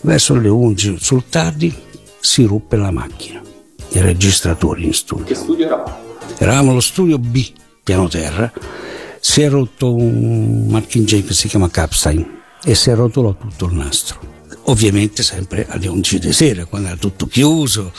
verso 0.01 0.35
le 0.35 0.49
11 0.49 0.97
sul 0.99 1.23
tardi 1.29 1.73
si 2.19 2.43
ruppe 2.43 2.77
la 2.77 2.91
macchina, 2.91 3.41
i 3.93 4.01
registratori 4.01 4.87
in 4.87 4.93
studio. 4.93 5.25
Che 5.25 5.35
studio 5.37 5.67
eravamo? 5.67 5.97
Eravamo 6.39 6.71
allo 6.73 6.81
studio 6.81 7.19
B, 7.19 7.45
piano 7.83 8.09
terra. 8.09 8.53
Si 9.21 9.43
è 9.43 9.49
rotto 9.49 9.95
un 9.95 10.67
marchingegno 10.69 11.27
che 11.27 11.35
si 11.35 11.49
chiama 11.49 11.71
Capstein 11.71 12.41
e 12.65 12.75
si 12.75 12.91
è 12.91 12.95
rotolo 12.95 13.37
tutto 13.39 13.67
il 13.67 13.75
nastro. 13.75 14.31
Ovviamente 14.67 15.23
sempre 15.23 15.67
alle 15.69 15.89
11 15.89 16.19
di 16.19 16.33
sera, 16.33 16.65
quando 16.67 16.89
era 16.89 16.97
tutto 16.97 17.27
chiuso, 17.27 17.93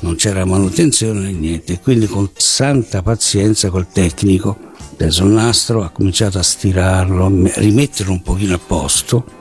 non 0.00 0.16
c'era 0.16 0.44
manutenzione 0.44 1.20
né 1.20 1.32
niente. 1.32 1.80
Quindi 1.80 2.06
con 2.06 2.30
santa 2.34 3.02
pazienza 3.02 3.70
col 3.70 3.88
tecnico, 3.88 4.58
preso 4.96 5.24
il 5.24 5.30
nastro, 5.30 5.82
ha 5.82 5.90
cominciato 5.90 6.38
a 6.38 6.42
stirarlo, 6.42 7.26
a 7.26 7.30
rimetterlo 7.60 8.12
un 8.12 8.22
pochino 8.22 8.54
a 8.54 8.58
posto. 8.58 9.38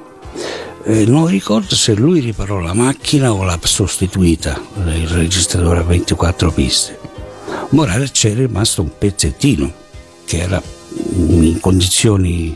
Eh, 0.86 1.06
non 1.06 1.28
ricordo 1.28 1.76
se 1.76 1.94
lui 1.94 2.22
riparò 2.22 2.60
la 2.60 2.74
macchina 2.74 3.34
o 3.34 3.44
l'ha 3.44 3.60
sostituita, 3.62 4.62
il 4.86 5.08
registratore 5.08 5.80
a 5.80 5.84
24 5.84 6.52
piste. 6.52 7.00
Morale 7.72 8.10
c'era 8.12 8.40
rimasto 8.40 8.82
un 8.82 8.90
pezzettino 8.98 9.88
che 10.30 10.38
era 10.38 10.62
in 11.16 11.58
condizioni 11.60 12.56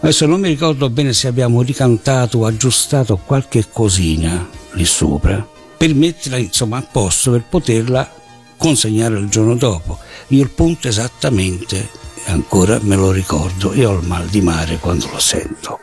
Adesso 0.00 0.26
non 0.26 0.40
mi 0.40 0.48
ricordo 0.48 0.88
bene 0.90 1.12
se 1.12 1.26
abbiamo 1.26 1.62
ricantato 1.62 2.38
o 2.38 2.46
aggiustato 2.46 3.16
qualche 3.16 3.68
cosina 3.68 4.48
lì 4.72 4.84
sopra 4.84 5.44
per 5.76 5.92
metterla 5.94 6.36
insomma 6.36 6.76
a 6.76 6.82
posto 6.82 7.32
per 7.32 7.44
poterla 7.48 8.08
consegnare 8.56 9.18
il 9.18 9.28
giorno 9.28 9.56
dopo. 9.56 9.98
Io 10.28 10.42
il 10.42 10.50
punto 10.50 10.86
esattamente 10.86 11.88
ancora 12.26 12.78
me 12.82 12.94
lo 12.94 13.10
ricordo 13.10 13.72
e 13.72 13.84
ho 13.84 13.98
il 13.98 14.06
mal 14.06 14.28
di 14.28 14.40
mare 14.40 14.78
quando 14.78 15.08
lo 15.10 15.18
sento. 15.18 15.80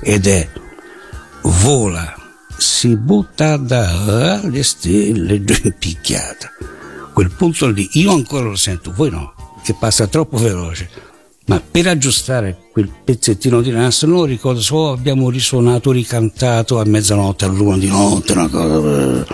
Ed 0.00 0.26
è 0.26 0.48
vola, 1.42 2.14
si 2.56 2.96
butta 2.96 3.58
dalle 3.58 4.62
stelle 4.62 5.40
giù 5.44 5.54
in 5.64 5.74
picchiata. 5.78 6.50
Quel 7.12 7.30
punto 7.30 7.68
lì, 7.68 7.86
io 7.92 8.12
ancora 8.12 8.44
lo 8.44 8.56
sento, 8.56 8.92
voi 8.92 9.10
no, 9.10 9.33
che 9.64 9.74
passa 9.74 10.06
troppo 10.06 10.36
veloce 10.36 11.12
ma 11.46 11.60
per 11.60 11.86
aggiustare 11.88 12.68
quel 12.72 12.90
pezzettino 13.04 13.60
di 13.60 13.70
nastro 13.70 14.08
non 14.08 14.24
ricordo 14.24 14.62
oh, 14.70 14.92
abbiamo 14.92 15.28
risuonato, 15.28 15.90
ricantato 15.90 16.80
a 16.80 16.84
mezzanotte, 16.84 17.44
all'una 17.44 17.76
di 17.76 17.88
notte, 17.88 18.32
una 18.32 18.48
cosa. 18.48 19.26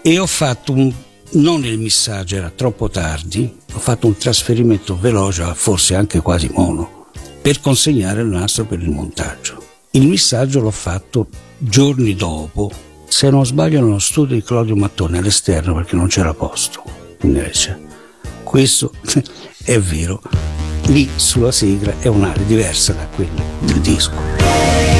E 0.00 0.18
ho 0.18 0.26
fatto 0.26 0.72
un, 0.72 0.90
non 1.32 1.64
il 1.66 1.78
missaggio, 1.78 2.36
era 2.36 2.50
troppo 2.54 2.88
tardi, 2.88 3.58
ho 3.74 3.78
fatto 3.78 4.06
un 4.06 4.16
trasferimento 4.16 4.98
veloce, 4.98 5.52
forse 5.54 5.94
anche 5.94 6.20
quasi 6.20 6.50
mono, 6.50 7.08
per 7.42 7.60
consegnare 7.60 8.22
il 8.22 8.28
nastro 8.28 8.64
per 8.64 8.80
il 8.80 8.88
montaggio. 8.88 9.62
Il 9.90 10.08
missaggio 10.08 10.60
l'ho 10.60 10.70
fatto 10.70 11.26
giorni 11.58 12.14
dopo, 12.14 12.72
se 13.06 13.28
non 13.28 13.44
sbaglio 13.44 13.82
nello 13.82 13.98
studio 13.98 14.34
di 14.34 14.42
Claudio 14.42 14.76
Mattone 14.76 15.18
all'esterno 15.18 15.74
perché 15.74 15.94
non 15.94 16.06
c'era 16.06 16.32
posto. 16.32 16.82
Invece, 17.20 17.91
questo 18.52 18.92
è 19.64 19.78
vero 19.78 20.20
lì 20.88 21.08
sulla 21.16 21.50
sigla 21.50 21.94
è 22.00 22.08
un'area 22.08 22.44
diversa 22.44 22.92
da 22.92 23.06
quella 23.06 23.42
del 23.60 23.80
disco. 23.80 24.91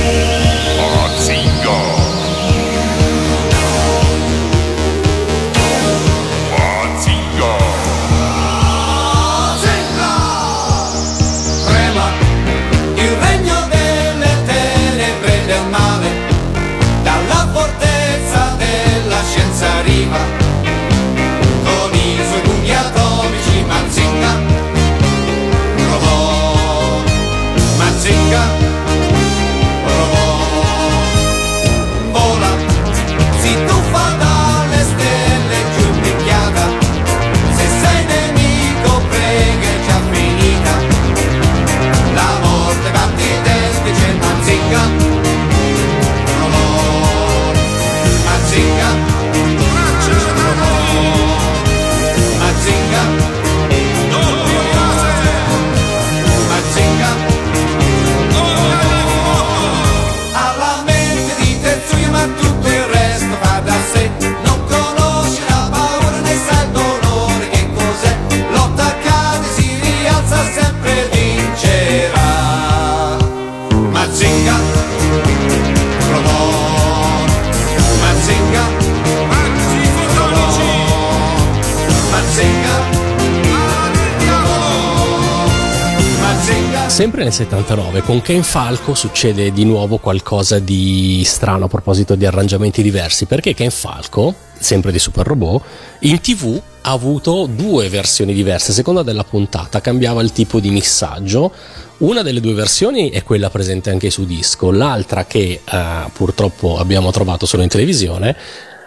Sempre 86.93 87.23
nel 87.23 87.33
79 87.33 88.03
con 88.03 88.21
Ken 88.21 88.43
Falco 88.43 88.93
succede 88.93 89.51
di 89.51 89.65
nuovo 89.65 89.97
qualcosa 89.97 90.59
di 90.59 91.23
strano 91.25 91.65
a 91.65 91.69
proposito 91.69 92.17
di 92.17 92.27
arrangiamenti 92.27 92.83
diversi, 92.83 93.25
perché 93.25 93.55
Ken 93.55 93.71
Falco, 93.71 94.35
sempre 94.59 94.93
di 94.93 94.99
Super 94.99 95.27
Robot, 95.27 95.63
in 96.01 96.21
tv 96.21 96.61
ha 96.83 96.91
avuto 96.91 97.47
due 97.47 97.89
versioni 97.89 98.35
diverse, 98.35 98.73
a 98.73 98.75
seconda 98.75 99.03
della 99.03 99.25
puntata, 99.25 99.81
cambiava 99.81 100.21
il 100.21 100.33
tipo 100.33 100.61
di 100.61 100.69
missaggio. 100.69 101.51
Una 101.99 102.21
delle 102.21 102.41
due 102.41 102.53
versioni 102.53 103.09
è 103.09 103.23
quella 103.23 103.49
presente 103.49 103.89
anche 103.89 104.11
su 104.11 104.27
disco, 104.27 104.71
l'altra 104.71 105.25
che 105.25 105.63
eh, 105.65 106.11
purtroppo 106.13 106.77
abbiamo 106.77 107.11
trovato 107.11 107.47
solo 107.47 107.63
in 107.63 107.71
televisione 107.71 108.37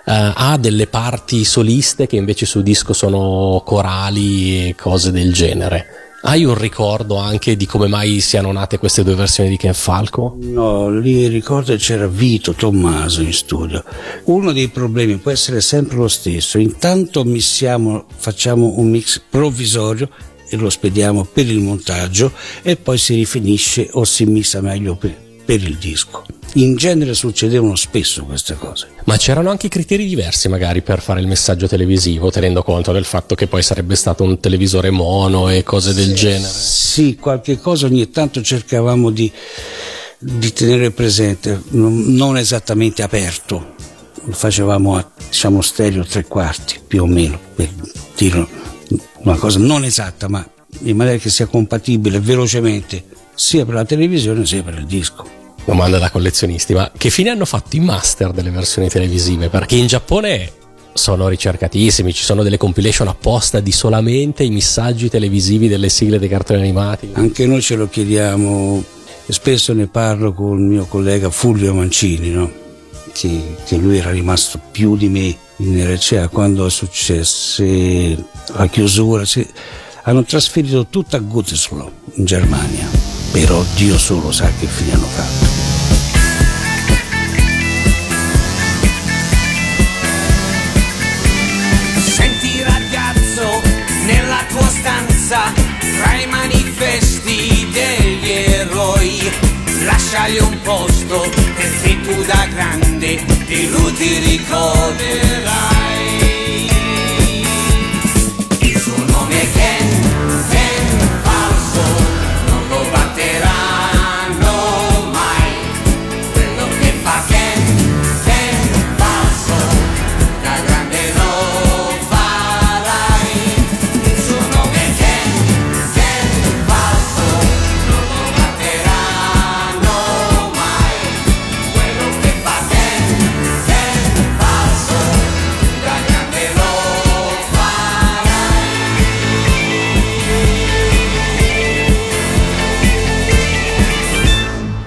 Uh, 0.06 0.32
ha 0.36 0.58
delle 0.60 0.86
parti 0.86 1.44
soliste 1.44 2.06
che 2.06 2.16
invece 2.16 2.46
su 2.46 2.62
disco 2.62 2.94
sono 2.94 3.64
corali 3.66 4.68
e 4.68 4.76
cose 4.76 5.12
del 5.12 5.34
genere. 5.34 6.05
Hai 6.28 6.44
un 6.44 6.58
ricordo 6.58 7.18
anche 7.18 7.56
di 7.56 7.68
come 7.68 7.88
mai 7.88 8.20
siano 8.20 8.52
nate 8.52 8.80
queste 8.80 9.04
due 9.04 9.14
versioni 9.14 9.48
di 9.48 9.58
Ken 9.58 9.76
Falco? 9.76 10.36
No, 10.42 10.90
lì 10.90 11.28
ricordo 11.28 11.76
c'era 11.76 12.08
Vito 12.08 12.54
Tommaso 12.54 13.22
in 13.22 13.32
studio. 13.32 13.84
Uno 14.24 14.52
dei 14.52 14.70
problemi 14.70 15.18
può 15.18 15.30
essere 15.30 15.62
sempre 15.62 15.98
lo 15.98 16.08
stesso. 16.08 16.58
Intanto 16.58 17.24
missiamo, 17.24 18.06
facciamo 18.16 18.74
un 18.78 18.90
mix 18.90 19.22
provvisorio 19.30 20.10
e 20.50 20.58
lo 20.58 20.72
spediamo 20.72 21.26
per 21.26 21.46
il 21.46 21.60
montaggio 21.60 22.32
e 22.64 22.76
poi 22.76 22.98
si 22.98 23.14
rifinisce 23.14 23.90
o 23.92 24.04
si 24.04 24.26
missa 24.26 24.62
meglio 24.62 24.96
per, 24.96 25.25
per 25.46 25.62
il 25.62 25.78
disco. 25.78 26.26
In 26.56 26.76
genere 26.76 27.14
succedevano 27.14 27.76
spesso 27.76 28.24
queste 28.24 28.56
cose. 28.56 28.88
Ma 29.06 29.18
c'erano 29.18 29.50
anche 29.50 29.68
criteri 29.68 30.08
diversi 30.08 30.48
magari 30.48 30.82
per 30.82 31.02
fare 31.02 31.20
il 31.20 31.28
messaggio 31.28 31.68
televisivo, 31.68 32.32
tenendo 32.32 32.64
conto 32.64 32.92
del 32.92 33.04
fatto 33.04 33.36
che 33.36 33.48
poi 33.48 33.62
sarebbe 33.62 33.96
stato 33.96 34.24
un 34.24 34.40
televisore 34.40 34.90
mono 34.90 35.50
e 35.50 35.64
cose 35.64 35.94
del 35.94 36.14
genere. 36.14 36.52
Sì, 36.52 37.18
qualche 37.18 37.60
cosa 37.60 37.86
ogni 37.88 38.10
tanto 38.10 38.42
cercavamo 38.42 39.10
di, 39.10 39.32
di 40.18 40.54
tenere 40.54 40.92
presente, 40.92 41.62
non 41.70 42.38
esattamente 42.38 43.04
aperto, 43.04 43.76
lo 44.24 44.34
facevamo 44.34 44.96
a 44.96 45.12
diciamo 45.28 45.62
stereo 45.62 46.06
tre 46.06 46.24
quarti 46.24 46.80
più 46.86 47.04
o 47.04 47.06
meno, 47.06 47.38
per 47.54 47.70
dire 48.16 48.48
una 49.24 49.36
cosa 49.36 49.60
non 49.60 49.84
esatta, 49.84 50.30
ma 50.30 50.48
in 50.84 50.96
maniera 50.96 51.20
che 51.20 51.30
sia 51.30 51.48
compatibile 51.48 52.20
velocemente 52.20 53.04
sia 53.36 53.66
per 53.66 53.76
la 53.76 53.86
televisione 53.86 54.46
sia 54.46 54.64
per 54.64 54.76
il 54.76 54.86
disco 54.86 55.44
domanda 55.66 55.98
da 55.98 56.12
collezionisti, 56.12 56.74
ma 56.74 56.92
che 56.96 57.10
fine 57.10 57.32
hanno 57.32 57.46
fatto 57.46 57.76
i 57.76 57.80
master 57.80 58.32
delle 58.32 58.52
versioni 58.52 58.88
televisive? 58.88 59.50
Perché 59.50 59.76
in 59.76 59.88
Giappone 59.88 60.52
sono 60.94 61.28
ricercatissimi, 61.28 62.14
ci 62.14 62.24
sono 62.24 62.44
delle 62.44 62.58
compilation 62.58 63.08
apposta 63.08 63.60
di 63.60 63.72
solamente 63.72 64.44
i 64.44 64.50
messaggi 64.50 65.10
televisivi 65.10 65.68
delle 65.68 65.90
sigle 65.90 66.20
dei 66.20 66.30
cartoni 66.30 66.62
animati. 66.62 67.10
Anche 67.14 67.46
noi 67.46 67.62
ce 67.62 67.76
lo 67.76 67.90
chiediamo, 67.90 68.84
spesso 69.28 69.74
ne 69.74 69.88
parlo 69.88 70.34
con 70.34 70.58
il 70.58 70.66
mio 70.66 70.86
collega 70.86 71.30
Fulvio 71.30 71.74
Mancini, 71.74 72.30
no? 72.30 72.50
che, 73.12 73.58
che, 73.66 73.76
lui 73.76 73.98
era 73.98 74.12
rimasto 74.12 74.60
più 74.72 74.96
di 74.96 75.10
me 75.10 75.36
in 75.58 75.96
RCA 75.96 76.28
quando 76.28 76.66
è 76.66 76.70
successa 76.70 77.64
la 77.64 78.68
chiusura. 78.68 79.26
Cioè, 79.26 79.46
hanno 80.04 80.24
trasferito 80.24 80.86
tutto 80.88 81.16
a 81.16 81.20
Gütersloh 81.20 81.92
in 82.14 82.26
Germania, 82.26 82.88
però 83.42 83.66
Dio 83.76 83.98
solo 83.98 84.32
sa 84.32 84.50
che 84.58 84.66
fine 84.66 84.94
hanno 84.94 85.08
fatto. 85.08 85.46
Senti 92.00 92.64
ragazzo, 92.64 93.62
nella 94.06 94.42
tua 94.48 94.70
stanza, 94.70 95.52
tra 95.98 96.14
i 96.16 96.28
manifesti 96.28 97.68
degli 97.74 98.30
eroi, 98.30 99.30
lasciali 99.84 100.38
un 100.38 100.58
posto 100.62 101.30
perché 101.58 102.00
tu 102.04 102.24
da 102.24 102.48
grande 102.54 103.22
di 103.48 103.70
lui 103.70 103.94
ti 103.96 104.18
ricorderai. 104.20 105.85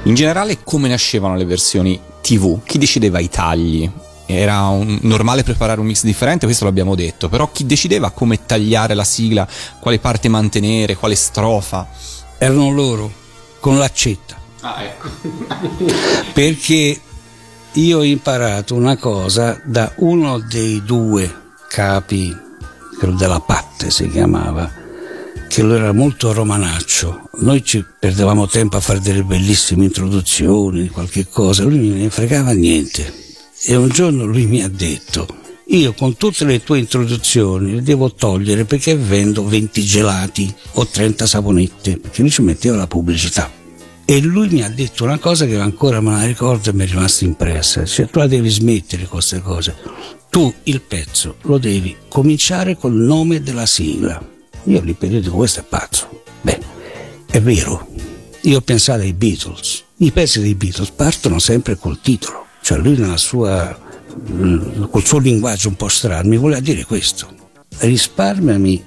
In 0.08 0.14
generale 0.14 0.60
come 0.64 0.88
nascevano 0.88 1.36
le 1.36 1.44
versioni 1.44 2.00
TV? 2.22 2.62
Chi 2.64 2.78
decideva 2.78 3.18
i 3.18 3.28
tagli? 3.28 3.88
Era 4.24 4.68
un, 4.68 4.98
normale 5.02 5.42
preparare 5.42 5.80
un 5.80 5.86
mix 5.86 6.02
differente, 6.02 6.46
questo 6.46 6.64
l'abbiamo 6.64 6.94
detto, 6.94 7.28
però 7.28 7.50
chi 7.52 7.66
decideva 7.66 8.10
come 8.10 8.46
tagliare 8.46 8.94
la 8.94 9.04
sigla, 9.04 9.46
quale 9.78 9.98
parte 9.98 10.28
mantenere, 10.28 10.96
quale 10.96 11.14
strofa? 11.14 11.86
Erano 12.38 12.70
loro, 12.70 13.12
con 13.60 13.76
l'accetta. 13.76 14.40
Ah, 14.60 14.82
ecco. 14.82 15.08
Perché 16.32 17.00
io 17.72 17.98
ho 17.98 18.02
imparato 18.02 18.74
una 18.74 18.96
cosa 18.96 19.60
da 19.62 19.92
uno 19.96 20.38
dei 20.38 20.82
due 20.84 21.50
capi, 21.68 22.34
quello 22.98 23.14
della 23.14 23.40
Patte 23.40 23.90
si 23.90 24.08
chiamava, 24.08 24.87
che 25.48 25.62
lui 25.62 25.74
era 25.74 25.92
molto 25.92 26.32
romanaccio. 26.32 27.30
Noi 27.40 27.64
ci 27.64 27.84
perdevamo 27.98 28.46
tempo 28.46 28.76
a 28.76 28.80
fare 28.80 29.00
delle 29.00 29.24
bellissime 29.24 29.84
introduzioni, 29.84 30.88
qualche 30.88 31.26
cosa, 31.26 31.64
lui 31.64 31.88
non 31.88 31.98
ne 31.98 32.10
fregava 32.10 32.52
niente. 32.52 33.12
E 33.64 33.74
un 33.74 33.88
giorno 33.88 34.24
lui 34.24 34.46
mi 34.46 34.62
ha 34.62 34.68
detto, 34.68 35.26
io 35.68 35.92
con 35.94 36.16
tutte 36.16 36.44
le 36.44 36.62
tue 36.62 36.78
introduzioni 36.78 37.74
le 37.74 37.82
devo 37.82 38.12
togliere 38.12 38.64
perché 38.64 38.94
vendo 38.94 39.44
20 39.44 39.82
gelati 39.82 40.54
o 40.74 40.86
30 40.86 41.26
saponette, 41.26 41.98
perché 41.98 42.20
lui 42.20 42.30
ci 42.30 42.42
metteva 42.42 42.76
la 42.76 42.86
pubblicità. 42.86 43.50
E 44.04 44.20
lui 44.20 44.48
mi 44.48 44.62
ha 44.62 44.70
detto 44.70 45.04
una 45.04 45.18
cosa 45.18 45.44
che 45.44 45.58
ancora 45.58 46.00
me 46.00 46.12
la 46.12 46.24
ricordo 46.24 46.70
e 46.70 46.72
mi 46.72 46.84
è 46.84 46.86
rimasta 46.86 47.24
impressa, 47.24 47.84
cioè 47.84 48.06
tu 48.08 48.18
la 48.18 48.26
devi 48.26 48.48
smettere 48.48 49.02
con 49.02 49.18
queste 49.18 49.40
cose. 49.40 49.74
Tu 50.30 50.52
il 50.64 50.80
pezzo 50.82 51.36
lo 51.42 51.58
devi 51.58 51.96
cominciare 52.08 52.76
col 52.76 52.94
nome 52.94 53.42
della 53.42 53.66
sigla 53.66 54.36
io 54.68 54.82
lì 54.82 54.92
per 54.92 55.08
dico 55.08 55.36
questo 55.36 55.60
è 55.60 55.62
pazzo. 55.62 56.22
Beh, 56.42 56.60
è 57.30 57.40
vero. 57.40 57.88
Io 58.42 58.58
ho 58.58 58.60
pensato 58.60 59.00
ai 59.00 59.14
Beatles. 59.14 59.84
I 59.96 60.12
pezzi 60.12 60.40
dei 60.40 60.54
Beatles 60.54 60.90
partono 60.90 61.38
sempre 61.38 61.76
col 61.76 62.00
titolo. 62.00 62.46
Cioè 62.60 62.78
lui 62.78 62.96
nella 62.96 63.16
sua, 63.16 63.76
mm, 64.30 64.84
col 64.90 65.04
suo 65.04 65.18
linguaggio 65.18 65.68
un 65.68 65.76
po' 65.76 65.88
strano 65.88 66.28
mi 66.28 66.36
voleva 66.36 66.60
dire 66.60 66.84
questo. 66.84 67.28
Risparmiami 67.78 68.84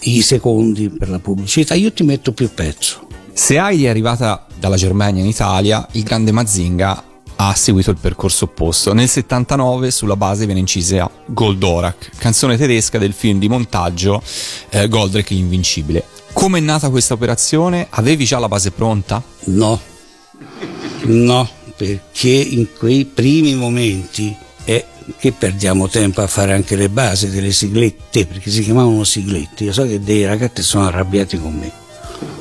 i 0.00 0.22
secondi 0.22 0.88
per 0.88 1.08
la 1.08 1.20
pubblicità, 1.20 1.74
io 1.74 1.92
ti 1.92 2.02
metto 2.02 2.32
più 2.32 2.50
pezzo. 2.52 3.06
Se 3.32 3.58
Heidi 3.58 3.84
è 3.84 3.88
arrivata 3.88 4.46
dalla 4.58 4.76
Germania 4.76 5.22
in 5.22 5.28
Italia, 5.28 5.86
il 5.92 6.02
grande 6.02 6.32
Mazinga 6.32 7.11
ha 7.48 7.54
seguito 7.56 7.90
il 7.90 7.96
percorso 8.00 8.44
opposto. 8.44 8.92
Nel 8.92 9.08
79 9.08 9.90
sulla 9.90 10.16
base 10.16 10.44
viene 10.44 10.60
incisa 10.60 11.10
Goldorak, 11.26 12.10
canzone 12.16 12.56
tedesca 12.56 12.98
del 12.98 13.12
film 13.12 13.40
di 13.40 13.48
montaggio 13.48 14.22
eh, 14.68 14.86
Goldrake 14.86 15.34
l'invincibile. 15.34 16.04
Come 16.32 16.58
è 16.58 16.60
nata 16.60 16.88
questa 16.88 17.14
operazione? 17.14 17.88
Avevi 17.90 18.24
già 18.24 18.38
la 18.38 18.48
base 18.48 18.70
pronta? 18.70 19.22
No, 19.44 19.80
no, 21.02 21.48
perché 21.76 22.30
in 22.30 22.68
quei 22.78 23.04
primi 23.04 23.54
momenti 23.54 24.34
è 24.64 24.84
che 25.18 25.32
perdiamo 25.32 25.88
tempo 25.88 26.22
a 26.22 26.28
fare 26.28 26.52
anche 26.52 26.76
le 26.76 26.88
basi 26.88 27.28
delle 27.28 27.50
siglette, 27.50 28.24
perché 28.24 28.50
si 28.50 28.62
chiamavano 28.62 29.02
siglette. 29.02 29.64
Io 29.64 29.72
so 29.72 29.82
che 29.82 30.00
dei 30.00 30.24
ragazzi 30.24 30.62
sono 30.62 30.86
arrabbiati 30.86 31.38
con 31.38 31.54
me, 31.54 31.72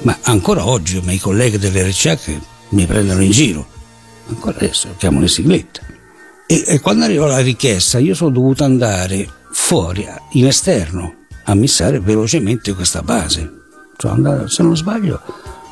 ma 0.03 0.15
ancora 0.21 0.67
oggi 0.67 0.97
i 0.97 1.01
miei 1.03 1.19
colleghi 1.19 1.57
dell'RCA 1.57 2.15
che 2.15 2.39
mi 2.69 2.85
prendono 2.85 3.23
in 3.23 3.31
giro 3.31 3.79
ancora 4.27 4.57
adesso 4.57 4.87
lo 4.87 4.95
chiamano 4.97 5.21
le 5.21 5.27
siglette. 5.27 5.81
E, 6.47 6.63
e, 6.67 6.79
quando 6.79 7.05
arrivò 7.05 7.27
la 7.27 7.39
richiesta 7.39 7.97
io 7.99 8.13
sono 8.13 8.31
dovuto 8.31 8.63
andare 8.63 9.27
fuori, 9.51 10.05
in 10.33 10.47
esterno, 10.47 11.15
a 11.45 11.55
missare 11.55 11.99
velocemente 11.99 12.73
questa 12.73 13.01
base. 13.01 13.59
Sono 13.97 14.13
andato, 14.13 14.47
se 14.47 14.63
non 14.63 14.75
sbaglio, 14.75 15.21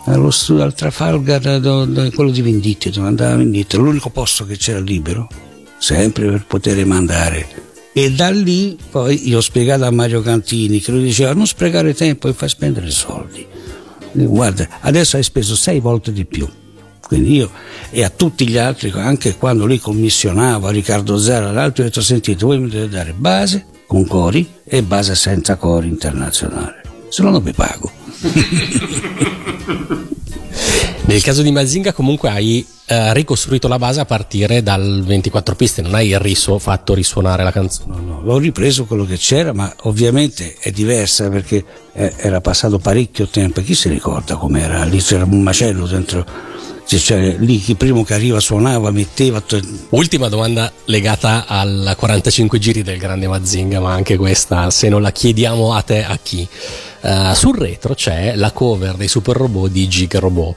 allo 0.05 0.31
studio 0.31 0.63
al 0.63 0.73
Trafalgar, 0.73 1.59
do, 1.59 1.85
do, 1.85 2.09
quello 2.11 2.31
di 2.31 2.41
Venditti, 2.41 2.89
dove 2.89 3.07
andava 3.07 3.35
Venditti, 3.35 3.77
l'unico 3.77 4.09
posto 4.09 4.45
che 4.45 4.57
c'era 4.57 4.79
libero, 4.79 5.27
sempre 5.77 6.29
per 6.29 6.45
poter 6.45 6.85
mandare. 6.85 7.67
E 7.91 8.11
da 8.11 8.29
lì 8.29 8.77
poi 8.89 9.27
io 9.27 9.37
ho 9.37 9.41
spiegato 9.41 9.83
a 9.83 9.91
Mario 9.91 10.21
Cantini 10.21 10.79
che 10.79 10.91
lui 10.91 11.03
diceva 11.03 11.33
non 11.33 11.47
sprecare 11.47 11.93
tempo 11.93 12.27
e 12.27 12.33
fai 12.33 12.47
spendere 12.47 12.89
soldi. 12.91 13.45
guarda, 14.13 14.79
adesso 14.81 15.17
hai 15.17 15.23
speso 15.23 15.55
sei 15.55 15.79
volte 15.79 16.13
di 16.13 16.25
più. 16.25 16.47
Quindi 17.05 17.35
io 17.35 17.49
e 17.89 18.03
a 18.03 18.09
tutti 18.09 18.47
gli 18.47 18.57
altri, 18.57 18.91
anche 18.95 19.35
quando 19.35 19.65
li 19.65 19.79
commissionavo, 19.79 20.67
a 20.67 20.71
Riccardo 20.71 21.17
Zara 21.17 21.49
altri, 21.61 21.81
ho 21.83 21.85
detto 21.85 22.01
sentite, 22.01 22.45
voi 22.45 22.59
mi 22.59 22.69
dovete 22.69 22.89
dare 22.89 23.13
base 23.13 23.65
con 23.87 24.05
cori 24.05 24.47
e 24.63 24.83
base 24.83 25.15
senza 25.15 25.55
cori 25.55 25.87
internazionale, 25.87 26.81
se 27.09 27.23
no 27.23 27.31
non 27.31 27.43
vi 27.43 27.53
pago. 27.53 27.91
Nel 31.09 31.23
caso 31.23 31.41
di 31.41 31.51
Mazinga 31.51 31.91
comunque 31.91 32.29
hai 32.29 32.63
eh, 32.85 33.13
ricostruito 33.13 33.67
la 33.67 33.79
base 33.79 33.99
a 33.99 34.05
partire 34.05 34.61
dal 34.61 35.03
24 35.03 35.55
piste, 35.55 35.81
non 35.81 35.95
hai 35.95 36.15
riso, 36.19 36.59
fatto 36.59 36.93
risuonare 36.93 37.43
la 37.43 37.51
canzone. 37.51 37.95
No, 37.95 38.21
no, 38.23 38.31
ho 38.31 38.37
ripreso 38.37 38.85
quello 38.85 39.05
che 39.05 39.17
c'era, 39.17 39.51
ma 39.51 39.73
ovviamente 39.83 40.55
è 40.59 40.69
diversa 40.69 41.29
perché 41.29 41.63
eh, 41.93 42.13
era 42.17 42.41
passato 42.41 42.77
parecchio 42.77 43.27
tempo. 43.27 43.61
Chi 43.61 43.73
si 43.73 43.89
ricorda 43.89 44.35
com'era? 44.35 44.83
Lì 44.85 44.99
c'era 45.01 45.23
un 45.23 45.41
macello 45.41 45.87
dentro 45.87 46.23
cioè, 46.97 47.35
lì 47.37 47.59
chi 47.59 47.75
primo 47.75 48.03
che 48.03 48.15
arriva 48.15 48.39
suonava, 48.39 48.89
metteva. 48.89 49.43
Ultima 49.89 50.27
domanda 50.27 50.71
legata 50.85 51.45
al 51.45 51.93
45 51.95 52.57
giri 52.57 52.81
del 52.81 52.97
grande 52.97 53.27
Mazinga, 53.27 53.79
ma 53.79 53.93
anche 53.93 54.17
questa, 54.17 54.71
se 54.71 54.89
non 54.89 55.01
la 55.01 55.11
chiediamo 55.11 55.73
a 55.73 55.81
te, 55.83 56.03
a 56.03 56.17
chi? 56.21 56.47
Uh, 57.01 57.33
sul 57.33 57.55
retro 57.55 57.93
c'è 57.93 58.35
la 58.35 58.51
cover 58.51 58.95
dei 58.95 59.07
Super 59.07 59.37
Robot 59.37 59.71
di 59.71 59.87
Gig 59.87 60.17
Robot, 60.17 60.55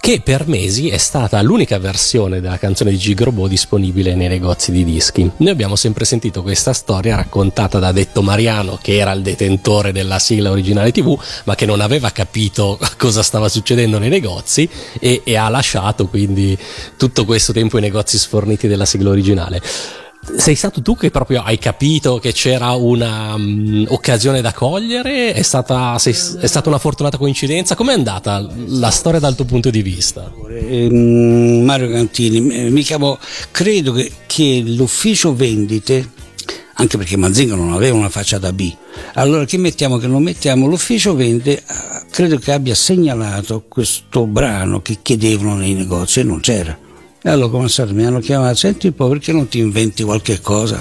che 0.00 0.20
per 0.20 0.48
mesi 0.48 0.88
è 0.88 0.96
stata 0.96 1.40
l'unica 1.42 1.78
versione 1.78 2.40
della 2.40 2.58
canzone 2.58 2.90
di 2.90 2.96
Gig 2.96 3.20
Robot 3.22 3.48
disponibile 3.48 4.14
nei 4.14 4.28
negozi 4.28 4.72
di 4.72 4.84
dischi. 4.84 5.30
Noi 5.36 5.50
abbiamo 5.50 5.76
sempre 5.76 6.04
sentito 6.04 6.42
questa 6.42 6.72
storia 6.72 7.16
raccontata 7.16 7.78
da 7.78 7.92
Detto 7.92 8.22
Mariano, 8.22 8.78
che 8.82 8.96
era 8.96 9.12
il 9.12 9.22
detentore 9.22 9.92
della 9.92 10.18
sigla 10.18 10.50
originale 10.50 10.90
TV, 10.90 11.16
ma 11.44 11.54
che 11.54 11.66
non 11.66 11.80
aveva 11.80 12.10
capito 12.10 12.78
cosa 12.98 13.22
stava 13.22 13.48
succedendo 13.48 13.98
nei 13.98 14.10
negozi 14.10 14.68
e, 14.98 15.22
e 15.24 15.36
ha 15.36 15.48
lasciato 15.48 16.08
quindi 16.08 16.58
tutto 16.96 17.24
questo 17.24 17.52
tempo 17.52 17.78
i 17.78 17.80
negozi 17.80 18.18
sforniti 18.18 18.66
della 18.66 18.84
sigla 18.84 19.10
originale 19.10 19.62
sei 20.36 20.54
stato 20.54 20.82
tu 20.82 20.96
che 20.96 21.10
proprio 21.10 21.42
hai 21.42 21.58
capito 21.58 22.18
che 22.18 22.32
c'era 22.32 22.72
un'occasione 22.72 24.38
um, 24.38 24.42
da 24.42 24.52
cogliere? 24.52 25.32
È 25.32 25.42
stata, 25.42 25.98
sei, 25.98 26.12
è 26.12 26.46
stata, 26.46 26.68
una 26.68 26.78
fortunata 26.78 27.16
coincidenza? 27.16 27.74
Com'è 27.74 27.92
andata 27.92 28.46
la 28.66 28.90
storia 28.90 29.20
dal 29.20 29.34
tuo 29.34 29.44
punto 29.44 29.70
di 29.70 29.82
vista? 29.82 30.32
Eh, 30.50 30.88
Mario 30.90 31.90
Cantini, 31.90 32.70
mi 32.70 32.82
chiamo, 32.82 33.18
credo 33.50 33.92
che, 33.92 34.10
che 34.26 34.62
l'ufficio 34.66 35.34
vendite 35.34 36.14
anche 36.78 36.98
perché 36.98 37.16
Mazinga 37.16 37.54
non 37.54 37.72
aveva 37.72 37.96
una 37.96 38.10
facciata 38.10 38.52
B. 38.52 38.74
Allora 39.14 39.46
che 39.46 39.56
mettiamo 39.56 39.96
che 39.96 40.06
non 40.06 40.22
mettiamo? 40.22 40.66
L'ufficio 40.66 41.14
vende, 41.14 41.62
credo 42.10 42.38
che 42.38 42.52
abbia 42.52 42.74
segnalato 42.74 43.64
questo 43.66 44.26
brano 44.26 44.82
che 44.82 44.98
chiedevano 45.00 45.56
nei 45.56 45.72
negozi 45.72 46.20
e 46.20 46.22
non 46.24 46.40
c'era. 46.40 46.78
E 47.26 47.28
allora 47.28 47.50
come 47.50 47.68
stato, 47.68 47.92
mi 47.92 48.04
hanno 48.04 48.20
chiamato, 48.20 48.54
senti 48.54 48.86
un 48.86 48.94
po' 48.94 49.08
perché 49.08 49.32
non 49.32 49.48
ti 49.48 49.58
inventi 49.58 50.04
qualche 50.04 50.40
cosa? 50.40 50.80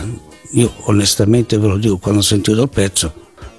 Io 0.51 0.71
onestamente 0.81 1.58
ve 1.58 1.65
lo 1.65 1.77
dico, 1.77 1.97
quando 1.97 2.19
ho 2.19 2.23
sentito 2.23 2.62
il 2.62 2.69
pezzo, 2.69 3.12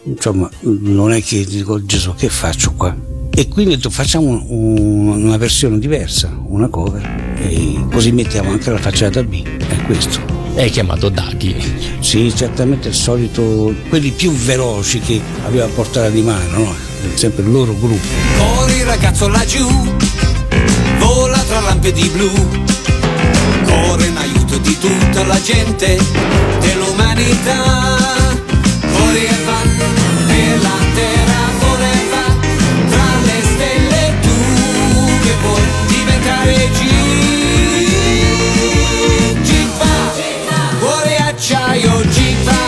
insomma, 0.04 0.48
non 0.60 1.10
è 1.10 1.20
che 1.20 1.44
dico 1.44 1.84
Gesù 1.84 2.14
che 2.14 2.28
faccio 2.28 2.74
qua? 2.74 2.96
E 3.34 3.48
quindi 3.48 3.76
facciamo 3.90 4.28
un, 4.28 5.08
una 5.08 5.36
versione 5.36 5.80
diversa, 5.80 6.32
una 6.46 6.68
cover, 6.68 7.34
e 7.40 7.84
così 7.90 8.12
mettiamo 8.12 8.52
anche 8.52 8.70
la 8.70 8.78
facciata 8.78 9.20
B, 9.24 9.42
è 9.42 9.82
questo. 9.82 10.20
È 10.54 10.70
chiamato 10.70 11.08
Daghi. 11.08 11.56
Sì, 11.98 12.32
certamente 12.36 12.86
il 12.86 12.94
solito, 12.94 13.74
quelli 13.88 14.12
più 14.12 14.30
veloci 14.30 15.00
che 15.00 15.20
aveva 15.44 15.66
portato 15.66 16.08
di 16.10 16.22
mano, 16.22 16.56
no? 16.56 16.74
sempre 17.14 17.42
il 17.42 17.50
loro 17.50 17.74
gruppo. 17.76 18.06
Corri 18.38 18.84
ragazzo 18.84 19.26
laggiù, 19.26 19.66
tra 21.46 21.60
lampedi 21.60 22.08
blu 22.08 22.30
corre 23.64 24.06
in 24.06 24.16
aiuto 24.16 24.58
di 24.58 24.76
tutta 24.78 25.24
la 25.24 25.40
gente 25.40 25.98
dell'umanità. 26.60 27.96
Corri 28.92 29.24
e 29.24 29.36
va 29.44 29.62
nella 30.26 30.78
terra 30.94 31.50
forever, 31.58 32.36
tra 32.88 33.08
le 33.24 33.42
stelle 33.42 34.14
tu 34.22 34.38
che 35.22 35.34
puoi 35.40 35.62
diventare 35.88 36.68
G. 36.78 36.80
Gipa, 39.42 39.94
cuore 40.80 41.16
acciaio, 41.16 42.08
Gipa, 42.08 42.58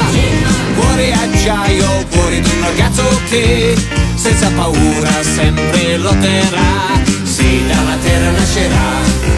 cuore 0.76 1.12
acciaio, 1.12 2.06
cuore 2.10 2.40
di 2.40 2.50
un 2.50 2.60
ragazzo 2.60 3.20
che 3.28 3.76
senza 4.14 4.50
paura 4.54 5.22
sempre 5.22 5.96
lotterà, 5.96 7.00
sì 7.38 7.62
dalla 7.66 7.96
terra 8.02 8.30
nascerà 8.30 9.28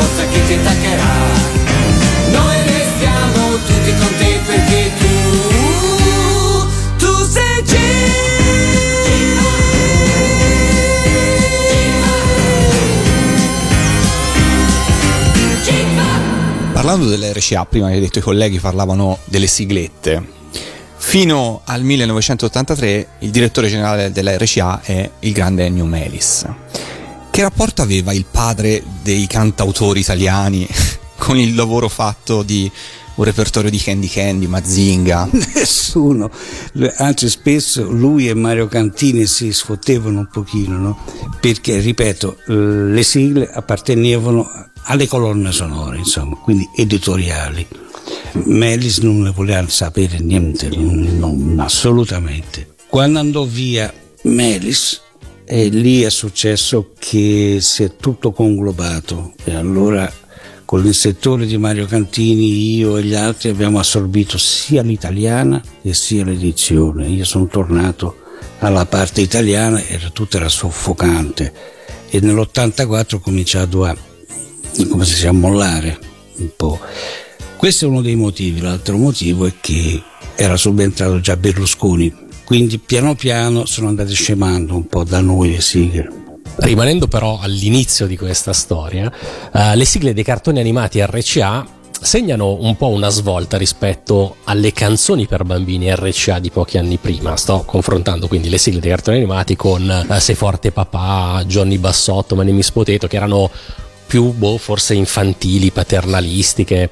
forza 0.00 0.26
che 0.26 0.44
ti 0.46 0.54
attaccherà. 0.54 1.12
Noi 2.30 2.56
restiamo 2.66 3.56
tutti 3.66 3.94
con 3.94 4.14
te 4.18 4.40
perché 4.46 4.92
tu, 4.98 5.06
tu 6.96 7.24
sei 7.30 7.62
G. 7.62 7.76
Parlando 16.72 17.06
dell'RCA, 17.06 17.66
prima 17.66 17.88
che 17.88 17.94
hai 17.94 18.00
detto 18.00 18.18
i 18.18 18.22
colleghi 18.22 18.58
parlavano 18.58 19.18
delle 19.24 19.46
siglette. 19.46 20.38
Fino 20.96 21.60
al 21.64 21.82
1983 21.82 23.06
il 23.20 23.30
direttore 23.30 23.68
generale 23.68 24.12
della 24.12 24.36
RCA 24.36 24.80
è 24.82 25.10
il 25.20 25.32
grande 25.32 25.64
Ennio 25.64 25.84
Melis 25.84 26.46
che 27.30 27.42
rapporto 27.42 27.82
aveva 27.82 28.12
il 28.12 28.26
padre 28.30 28.82
dei 29.02 29.26
cantautori 29.26 30.00
italiani 30.00 30.66
con 31.16 31.38
il 31.38 31.54
lavoro 31.54 31.88
fatto 31.88 32.42
di 32.42 32.70
un 33.14 33.24
repertorio 33.24 33.70
di 33.70 33.78
Candy 33.78 34.08
Candy, 34.08 34.46
Mazinga? 34.46 35.28
Nessuno, 35.54 36.30
anzi 36.96 37.28
spesso 37.28 37.90
lui 37.90 38.28
e 38.28 38.34
Mario 38.34 38.66
Cantini 38.66 39.26
si 39.26 39.52
sfottevano 39.52 40.20
un 40.20 40.28
pochino, 40.30 40.78
no? 40.78 40.98
perché 41.40 41.78
ripeto, 41.78 42.38
le 42.46 43.02
sigle 43.02 43.50
appartenevano 43.50 44.48
alle 44.84 45.06
colonne 45.06 45.52
sonore, 45.52 45.98
insomma, 45.98 46.36
quindi 46.36 46.68
editoriali. 46.76 47.66
Melis 48.44 48.98
non 48.98 49.22
ne 49.22 49.30
voleva 49.30 49.68
sapere 49.68 50.18
niente, 50.18 50.68
non, 50.68 51.56
assolutamente. 51.58 52.74
Quando 52.88 53.18
andò 53.18 53.44
via 53.44 53.92
Melis, 54.22 55.00
e 55.52 55.66
lì 55.66 56.02
è 56.02 56.10
successo 56.10 56.92
che 56.96 57.58
si 57.60 57.82
è 57.82 57.96
tutto 57.96 58.30
conglobato 58.30 59.32
e 59.42 59.52
allora 59.52 60.08
con 60.64 60.86
il 60.86 60.94
settore 60.94 61.44
di 61.44 61.58
Mario 61.58 61.86
Cantini 61.86 62.76
io 62.76 62.96
e 62.96 63.02
gli 63.02 63.14
altri 63.14 63.48
abbiamo 63.48 63.80
assorbito 63.80 64.38
sia 64.38 64.82
l'italiana 64.82 65.60
e 65.82 65.92
sia 65.92 66.22
l'edizione. 66.24 67.08
Io 67.08 67.24
sono 67.24 67.48
tornato 67.48 68.20
alla 68.60 68.86
parte 68.86 69.22
italiana 69.22 69.84
e 69.84 69.98
tutto 70.12 70.36
era 70.36 70.48
soffocante 70.48 71.52
e 72.08 72.20
nell'84 72.20 73.16
ho 73.16 73.18
cominciato 73.18 73.84
a, 73.84 73.96
come 74.88 75.04
si 75.04 75.14
chiama, 75.16 75.48
mollare 75.48 75.98
un 76.36 76.50
po'. 76.54 76.78
Questo 77.56 77.86
è 77.86 77.88
uno 77.88 78.02
dei 78.02 78.14
motivi, 78.14 78.60
l'altro 78.60 78.96
motivo 78.96 79.46
è 79.46 79.54
che 79.60 80.00
era 80.36 80.56
subentrato 80.56 81.18
già 81.18 81.36
Berlusconi 81.36 82.28
quindi 82.50 82.80
piano 82.80 83.14
piano 83.14 83.64
sono 83.64 83.86
andate 83.86 84.12
scemando 84.12 84.74
un 84.74 84.88
po' 84.88 85.04
da 85.04 85.20
noi 85.20 85.52
le 85.52 85.60
sigle. 85.60 86.10
Rimanendo 86.56 87.06
però 87.06 87.38
all'inizio 87.40 88.08
di 88.08 88.16
questa 88.16 88.52
storia, 88.52 89.06
uh, 89.52 89.76
le 89.76 89.84
sigle 89.84 90.12
dei 90.12 90.24
cartoni 90.24 90.58
animati 90.58 91.00
RCA 91.00 91.64
segnano 92.00 92.56
un 92.60 92.76
po' 92.76 92.88
una 92.88 93.08
svolta 93.08 93.56
rispetto 93.56 94.38
alle 94.46 94.72
canzoni 94.72 95.28
per 95.28 95.44
bambini 95.44 95.94
RCA 95.94 96.40
di 96.40 96.50
pochi 96.50 96.76
anni 96.76 96.96
prima. 96.96 97.36
Sto 97.36 97.62
confrontando 97.64 98.26
quindi 98.26 98.48
le 98.48 98.58
sigle 98.58 98.80
dei 98.80 98.90
cartoni 98.90 99.18
animati 99.18 99.54
con 99.54 100.06
uh, 100.08 100.18
Sei 100.18 100.34
forte 100.34 100.72
papà, 100.72 101.44
Johnny 101.46 101.78
Bassotto, 101.78 102.34
Manemi 102.34 102.64
Spoteto, 102.64 103.06
che 103.06 103.14
erano 103.14 103.48
più, 104.08 104.32
boh, 104.32 104.58
forse 104.58 104.94
infantili, 104.94 105.70
paternalistiche. 105.70 106.90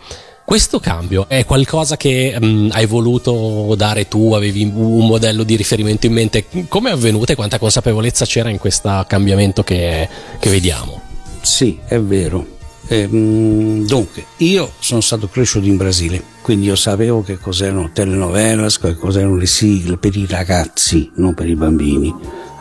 Questo 0.49 0.81
cambio 0.81 1.29
è 1.29 1.45
qualcosa 1.45 1.99
che 1.99 2.35
mh, 2.41 2.71
hai 2.73 2.87
voluto 2.87 3.75
dare 3.77 4.09
tu, 4.09 4.33
avevi 4.33 4.63
un 4.63 5.07
modello 5.07 5.43
di 5.43 5.57
riferimento 5.57 6.07
in 6.07 6.15
mente? 6.15 6.47
Come 6.69 6.89
è 6.89 6.95
avvenuto 6.95 7.33
e 7.33 7.35
quanta 7.35 7.59
consapevolezza 7.59 8.25
c'era 8.25 8.49
in 8.49 8.57
questo 8.57 9.05
cambiamento 9.07 9.63
che, 9.63 10.09
che 10.39 10.49
vediamo? 10.49 11.03
Sì, 11.43 11.79
è 11.87 12.01
vero. 12.01 12.57
Eh, 12.87 13.07
dunque, 13.07 14.25
io 14.39 14.73
sono 14.79 15.03
stato 15.03 15.29
cresciuto 15.29 15.67
in 15.67 15.77
Brasile, 15.77 16.23
quindi 16.41 16.65
io 16.65 16.77
sapevo 16.77 17.23
che 17.23 17.37
cos'erano 17.37 17.91
telenovelas, 17.93 18.79
che 18.79 18.97
cos'erano 18.97 19.37
le 19.37 19.45
sigle 19.45 19.99
per 19.99 20.17
i 20.17 20.25
ragazzi, 20.27 21.11
non 21.17 21.35
per 21.35 21.47
i 21.47 21.57
bambini. 21.57 22.11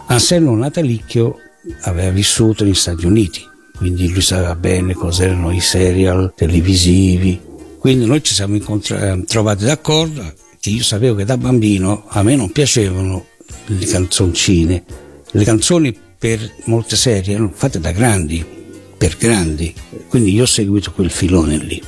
Anselmo 0.08 0.54
Natalicchio 0.58 1.38
aveva 1.84 2.12
vissuto 2.12 2.66
negli 2.66 2.74
Stati 2.74 3.06
Uniti, 3.06 3.48
quindi 3.78 4.12
lui 4.12 4.20
sapeva 4.20 4.56
bene 4.56 4.94
cos'erano 4.94 5.52
i 5.54 5.62
serial 5.62 6.34
televisivi, 6.36 7.56
quindi 7.88 8.06
noi 8.06 8.22
ci 8.22 8.34
siamo 8.34 8.58
incontrati, 8.58 9.24
trovati 9.24 9.64
d'accordo 9.64 10.34
che 10.60 10.70
io 10.70 10.84
sapevo 10.84 11.16
che 11.16 11.24
da 11.24 11.38
bambino 11.38 12.04
a 12.10 12.22
me 12.22 12.36
non 12.36 12.52
piacevano 12.52 13.28
le 13.68 13.86
canzoncine 13.86 14.84
Le 15.32 15.44
canzoni 15.46 15.98
per 16.18 16.54
molte 16.66 16.98
serie 16.98 17.36
erano 17.36 17.50
fatte 17.54 17.80
da 17.80 17.92
grandi, 17.92 18.46
per 18.98 19.16
grandi, 19.16 19.74
quindi 20.10 20.34
io 20.34 20.44
ho 20.44 20.48
seguito 20.48 20.92
quel 20.92 21.10
filone 21.10 21.56
lì. 21.60 21.82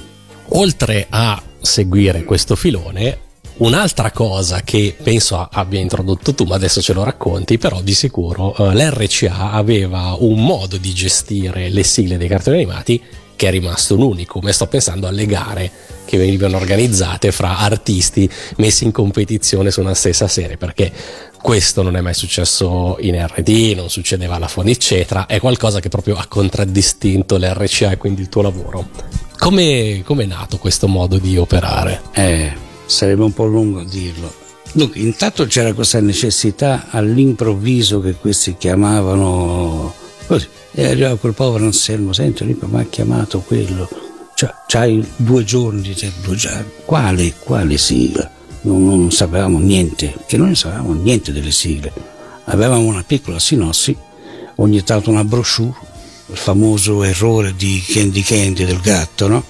Oltre 0.52 1.06
a 1.10 1.44
seguire 1.60 2.24
questo 2.24 2.56
filone, 2.56 3.28
Un'altra 3.60 4.10
cosa 4.12 4.62
che 4.62 4.96
penso 5.04 5.38
abbia 5.38 5.82
introdotto 5.82 6.34
tu, 6.34 6.46
ma 6.46 6.56
adesso 6.56 6.82
ce 6.82 6.94
lo 6.94 7.04
racconti, 7.04 7.58
però 7.58 7.82
di 7.82 7.94
sicuro 7.94 8.56
eh, 8.56 8.74
l'RCA 8.74 9.52
aveva 9.52 10.16
un 10.18 10.46
modo 10.46 10.78
di 10.78 10.94
gestire 10.94 11.68
le 11.68 11.84
sigle 11.84 12.16
dei 12.16 12.30
cartoni 12.30 12.56
animati 12.56 13.04
che 13.40 13.48
è 13.48 13.52
rimasto 13.52 13.96
un 13.96 14.02
unicum 14.02 14.46
e 14.50 14.52
sto 14.52 14.68
pensando 14.68 15.08
alle 15.08 15.26
gare 15.26 15.72
che 16.04 16.18
venivano 16.18 16.58
organizzate 16.58 17.32
fra 17.32 17.60
artisti 17.60 18.30
messi 18.58 18.84
in 18.84 18.92
competizione 18.92 19.72
su 19.72 19.80
una 19.80 19.94
stessa 19.94 20.28
serie 20.28 20.58
perché 20.58 20.92
questo 21.42 21.82
non 21.82 21.96
è 21.96 22.02
mai 22.02 22.14
successo 22.14 22.98
in 23.00 23.16
RD, 23.16 23.76
non 23.78 23.90
succedeva 23.90 24.36
alla 24.36 24.50
Foni 24.50 24.72
eccetera, 24.72 25.26
è 25.26 25.40
qualcosa 25.40 25.80
che 25.80 25.88
proprio 25.88 26.18
ha 26.18 26.26
contraddistinto 26.28 27.38
l'RCA 27.38 27.92
e 27.92 27.98
quindi 27.98 28.20
il 28.20 28.28
tuo 28.28 28.42
lavoro. 28.42 28.90
Come 29.38 30.04
è 30.04 30.26
nato 30.26 30.58
questo 30.58 30.90
modo 30.90 31.18
di 31.18 31.38
operare? 31.38 32.02
Eh 32.12 32.68
sarebbe 32.90 33.24
un 33.24 33.34
po' 33.34 33.46
lungo 33.46 33.84
dirlo. 33.84 34.34
Dunque, 34.74 35.00
intanto 35.00 35.46
c'era 35.46 35.74
questa 35.74 36.02
necessità 36.02 36.88
all'improvviso 36.90 38.02
che 38.02 38.16
questi 38.16 38.58
chiamavano 38.58 39.94
così. 40.28 40.48
E 40.72 40.86
arrivava 40.86 41.18
quel 41.18 41.34
povero 41.34 41.66
Anselmo, 41.66 42.14
senti, 42.14 42.44
mi 42.44 42.80
ha 42.80 42.86
chiamato 42.86 43.40
quello. 43.42 43.90
Cioè, 44.36 44.54
c'hai 44.68 45.06
due 45.18 45.44
giorni 45.44 45.94
due 46.22 46.36
giorni. 46.36 46.66
Quale, 46.86 47.34
quale 47.40 47.78
sigla? 47.78 48.30
Non, 48.62 48.86
non 48.86 49.12
sapevamo 49.12 49.60
niente, 49.60 50.14
che 50.28 50.38
noi 50.38 50.48
non 50.48 50.56
sapevamo 50.56 50.94
niente 50.94 51.32
delle 51.32 51.52
sigle. 51.52 51.92
Avevamo 52.46 52.86
una 52.86 53.04
piccola 53.04 53.40
sinossi, 53.40 53.96
ogni 54.56 54.84
tanto 54.84 55.10
una 55.10 55.24
brochure, 55.24 55.76
il 56.28 56.38
famoso 56.38 57.04
errore 57.04 57.54
di 57.56 57.84
Candy 57.86 58.22
Candy 58.22 58.66
del 58.66 58.80
gatto, 58.80 59.28
no? 59.28 59.44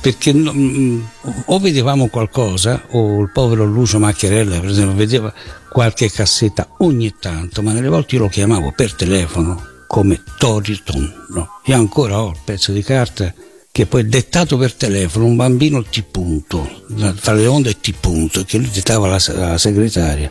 perché 0.00 0.32
no, 0.32 0.52
mm, 0.52 1.00
o 1.46 1.58
vedevamo 1.58 2.08
qualcosa 2.08 2.84
o 2.90 3.20
il 3.20 3.30
povero 3.30 3.64
Lucio 3.64 3.98
Macchiarella 3.98 4.60
per 4.60 4.70
esempio 4.70 4.94
vedeva 4.94 5.32
qualche 5.68 6.10
cassetta 6.10 6.68
ogni 6.78 7.14
tanto 7.18 7.62
ma 7.62 7.72
nelle 7.72 7.88
volte 7.88 8.14
io 8.14 8.22
lo 8.22 8.28
chiamavo 8.28 8.72
per 8.76 8.94
telefono 8.94 9.76
come 9.88 10.22
Toriton 10.38 11.26
no? 11.30 11.60
io 11.64 11.74
ancora 11.74 12.22
ho 12.22 12.30
il 12.30 12.38
pezzo 12.44 12.70
di 12.70 12.82
carta 12.82 13.34
che 13.72 13.86
poi 13.86 14.06
dettato 14.06 14.56
per 14.56 14.74
telefono 14.74 15.24
un 15.24 15.34
bambino 15.34 15.82
T 15.82 16.04
punto 16.08 16.84
fra 17.16 17.32
le 17.32 17.46
onde 17.46 17.80
T 17.80 17.92
punto 17.98 18.44
che 18.44 18.58
lui 18.58 18.70
dettava 18.70 19.08
la, 19.08 19.20
la 19.34 19.58
segretaria 19.58 20.30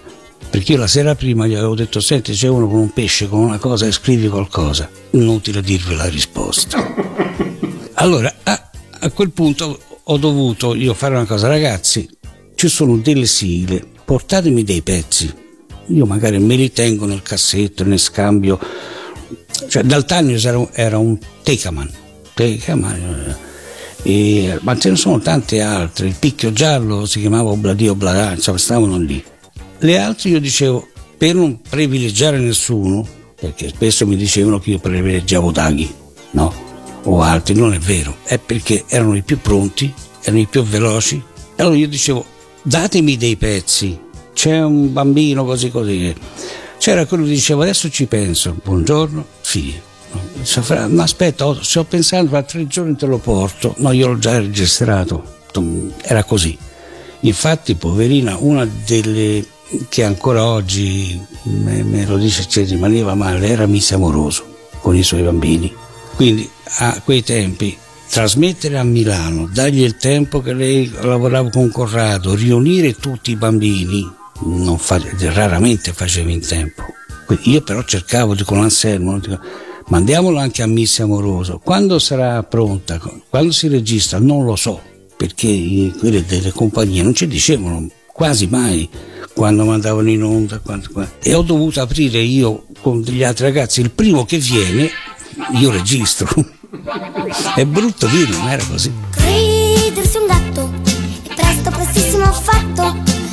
perché 0.50 0.72
io 0.74 0.78
la 0.78 0.88
sera 0.88 1.16
prima 1.16 1.46
gli 1.46 1.56
avevo 1.56 1.76
detto 1.76 2.00
senti 2.00 2.32
c'è 2.32 2.48
uno 2.48 2.70
con 2.70 2.80
un 2.80 2.94
pesce 2.94 3.28
con 3.28 3.40
una 3.40 3.58
cosa 3.58 3.86
e 3.86 3.92
scrivi 3.92 4.30
qualcosa 4.30 4.90
inutile 5.12 5.62
dirvi 5.62 5.96
la 5.96 6.08
risposta 6.08 6.78
allora 7.96 8.34
ah, 8.44 8.70
a 9.00 9.12
quel 9.12 9.32
punto 9.32 9.80
ho 10.10 10.18
dovuto 10.18 10.74
io 10.74 10.94
fare 10.94 11.16
una 11.16 11.26
cosa, 11.26 11.48
ragazzi, 11.48 12.08
ci 12.56 12.70
sono 12.70 12.98
delle 12.98 13.26
sigle, 13.26 13.84
portatemi 14.06 14.64
dei 14.64 14.82
pezzi. 14.82 15.34
Io 15.88 16.06
magari 16.06 16.40
me 16.40 16.56
li 16.56 16.72
tengo 16.72 17.06
nel 17.06 17.22
cassetto, 17.22 17.84
ne 17.84 17.98
scambio. 17.98 18.60
Cioè, 19.68 19.84
Daltanius 19.84 20.46
era, 20.46 20.68
era 20.74 20.98
un 20.98 21.18
Tecaman, 21.44 21.90
Tecaman 22.34 23.36
e, 24.04 24.58
ma 24.62 24.78
ce 24.78 24.90
ne 24.92 24.96
sono 24.96 25.20
tante 25.20 25.62
altre. 25.62 26.08
Il 26.08 26.16
picchio 26.18 26.54
giallo 26.54 27.06
si 27.06 27.20
chiamava 27.20 27.50
Obladio 27.50 27.92
Obladà, 27.92 28.32
insomma, 28.32 28.58
stavano 28.58 28.98
lì. 28.98 29.24
Le 29.80 30.00
altre 30.00 30.30
io 30.30 30.40
dicevo, 30.40 30.88
per 31.18 31.36
non 31.36 31.60
privilegiare 31.68 32.38
nessuno, 32.38 33.06
perché 33.40 33.70
spesso 33.70 34.08
mi 34.08 34.16
dicevano 34.16 34.60
che 34.60 34.72
io 34.72 34.80
privilegiavo 34.80 35.52
Daghi, 35.52 35.94
no? 36.32 36.66
o 37.04 37.22
altri, 37.22 37.54
non 37.54 37.74
è 37.74 37.80
vero, 37.80 38.18
è 38.24 38.38
perché 38.38 38.84
erano 38.88 39.16
i 39.16 39.22
più 39.22 39.40
pronti, 39.40 39.94
erano 40.22 40.40
i 40.40 40.48
più 40.48 40.64
veloci. 40.64 41.22
Allora 41.58 41.76
io 41.76 41.88
dicevo, 41.88 42.26
datemi 42.62 43.18
dei 43.18 43.36
pezzi, 43.36 44.00
c'è 44.34 44.62
un 44.62 44.92
bambino 44.92 45.46
così 45.46 45.70
così. 45.72 46.14
C'era 46.78 47.06
quello 47.06 47.24
che 47.24 47.32
diceva, 47.32 47.64
adesso 47.64 47.90
ci 47.90 48.06
penso, 48.06 48.56
buongiorno, 48.64 49.26
figli. 49.42 49.80
Ma 50.90 51.04
aspetta, 51.04 51.58
sto 51.62 51.84
pensando, 51.84 52.30
fra 52.30 52.44
tre 52.44 52.66
giorni 52.68 52.96
te 52.96 53.06
lo 53.06 53.18
porto. 53.18 53.74
No, 53.78 53.92
io 53.92 54.08
l'ho 54.08 54.18
già 54.18 54.38
registrato. 54.38 55.36
Era 56.02 56.24
così. 56.24 56.58
Infatti, 57.22 57.76
poverina, 57.76 58.38
una 58.40 58.68
delle 58.86 59.46
che 59.90 60.04
ancora 60.04 60.46
oggi 60.46 61.20
me, 61.44 61.84
me 61.84 62.06
lo 62.06 62.18
dice, 62.18 62.48
ci 62.48 62.64
rimaneva 62.64 63.16
male, 63.16 63.48
era 63.48 63.66
Miss 63.66 63.92
Amoroso 63.92 64.56
con 64.80 64.96
i 64.96 65.04
suoi 65.04 65.24
bambini. 65.24 65.74
Quindi 66.16 66.50
a 66.78 67.02
quei 67.04 67.24
tempi 67.24 67.78
trasmettere 68.10 68.78
a 68.78 68.84
Milano, 68.84 69.50
dargli 69.52 69.82
il 69.82 69.98
tempo 69.98 70.42
che 70.42 70.54
lei 70.54 70.90
lavorava 71.02 71.50
con 71.50 71.70
Corrado, 71.70 72.34
riunire 72.34 72.94
tutti 72.94 73.32
i 73.32 73.36
bambini, 73.36 74.10
fa, 74.78 75.02
raramente 75.34 75.94
faceva 75.94 76.32
in 76.32 76.42
tempo. 76.42 76.84
Io 77.44 77.62
però 77.62 77.84
cercavo 77.84 78.36
di 78.36 78.44
con 78.44 78.60
Anselmo, 78.60 79.20
mandiamolo 79.88 80.38
anche 80.38 80.62
a 80.62 80.68
Missa 80.68 81.04
Amoroso. 81.04 81.60
Quando 81.64 82.00
sarà 82.00 82.42
pronta, 82.44 83.00
quando 83.30 83.52
si 83.52 83.68
registra, 83.68 84.20
non 84.20 84.46
lo 84.46 84.56
so, 84.56 84.82
perché 85.16 85.92
quelle 86.00 86.26
delle 86.26 86.52
compagnie 86.52 87.04
non 87.04 87.14
ci 87.14 87.28
dicevano 87.28 87.90
quasi 88.14 88.48
mai 88.48 88.90
quando 89.34 89.66
mandavano 89.66 90.10
in 90.10 90.24
onda. 90.24 90.60
Quando, 90.60 90.88
quando. 90.92 91.12
E 91.22 91.34
ho 91.34 91.42
dovuto 91.42 91.82
aprire 91.82 92.20
io 92.20 92.66
con 92.82 93.02
degli 93.02 93.24
altri 93.24 93.46
ragazzi, 93.46 93.82
il 93.82 93.92
primo 93.92 94.26
che 94.26 94.38
viene, 94.38 94.90
io 95.54 95.72
registro. 95.72 96.28
È 97.56 97.66
brutto 97.66 98.08
dirlo, 98.08 98.40
ma 98.40 98.52
era 98.52 98.66
così. 98.66 98.92
Credersi 99.12 100.18
un 100.18 100.28
gatto 100.28 100.72
è 101.30 101.34
presto, 101.34 101.70
prestissimo 101.70 102.32
fatto. 102.32 103.27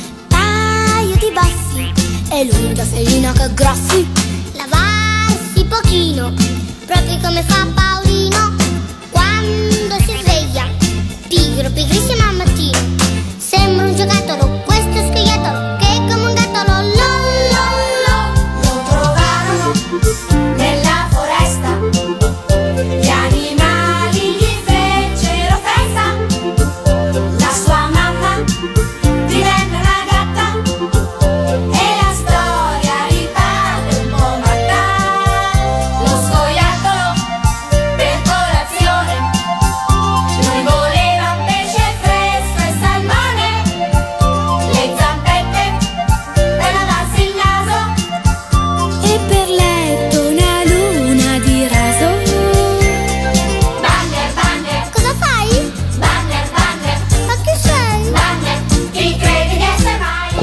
E 2.29 2.43
lunga 2.51 2.83
felina 2.83 3.31
che 3.31 3.53
graffi. 3.53 4.07
Lavarsi 4.53 5.63
pochino, 5.65 6.33
proprio 6.85 7.17
come 7.21 7.43
fa 7.43 7.65
Paolino. 7.73 8.55
Quando 9.11 9.95
si 9.99 10.17
sveglia, 10.21 10.67
pigro, 11.27 11.69
pigrissimo 11.69 12.27
al 12.27 12.35
mattino. 12.35 12.79
Sembra 13.37 13.85
un 13.85 13.95
giocattolo, 13.95 14.63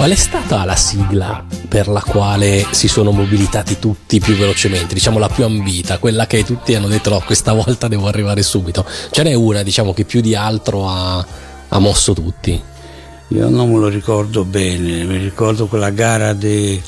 Qual 0.03 0.15
è 0.15 0.17
stata 0.17 0.65
la 0.65 0.75
sigla 0.75 1.47
per 1.69 1.87
la 1.87 2.01
quale 2.01 2.67
si 2.73 2.89
sono 2.89 3.13
mobilitati 3.13 3.79
tutti 3.79 4.19
più 4.19 4.35
velocemente? 4.35 4.95
Diciamo 4.95 5.21
la 5.21 5.29
più 5.29 5.45
ambita, 5.45 5.99
quella 5.99 6.27
che 6.27 6.43
tutti 6.43 6.75
hanno 6.75 6.89
detto 6.89 7.11
no, 7.11 7.23
questa 7.25 7.53
volta 7.55 7.87
devo 7.87 8.09
arrivare 8.09 8.43
subito. 8.43 8.85
Ce 9.13 9.23
n'è 9.23 9.35
una, 9.35 9.63
diciamo, 9.63 9.95
che 9.95 10.05
più 10.05 10.21
di 10.21 10.35
altro 10.35 10.89
ha, 10.89 11.25
ha 11.69 11.79
mosso 11.79 12.15
tutti. 12.15 12.61
Io 13.29 13.49
non 13.49 13.71
me 13.71 13.79
lo 13.79 13.87
ricordo 13.87 14.45
bene, 14.45 15.05
mi 15.05 15.19
ricordo 15.19 15.69
quella 15.69 15.91
gara 15.91 16.33
de, 16.33 16.83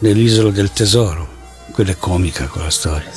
dell'isola 0.00 0.50
del 0.50 0.72
tesoro. 0.72 1.28
Quella 1.70 1.92
è 1.92 1.96
comica 1.96 2.48
quella 2.48 2.70
storia. 2.70 3.08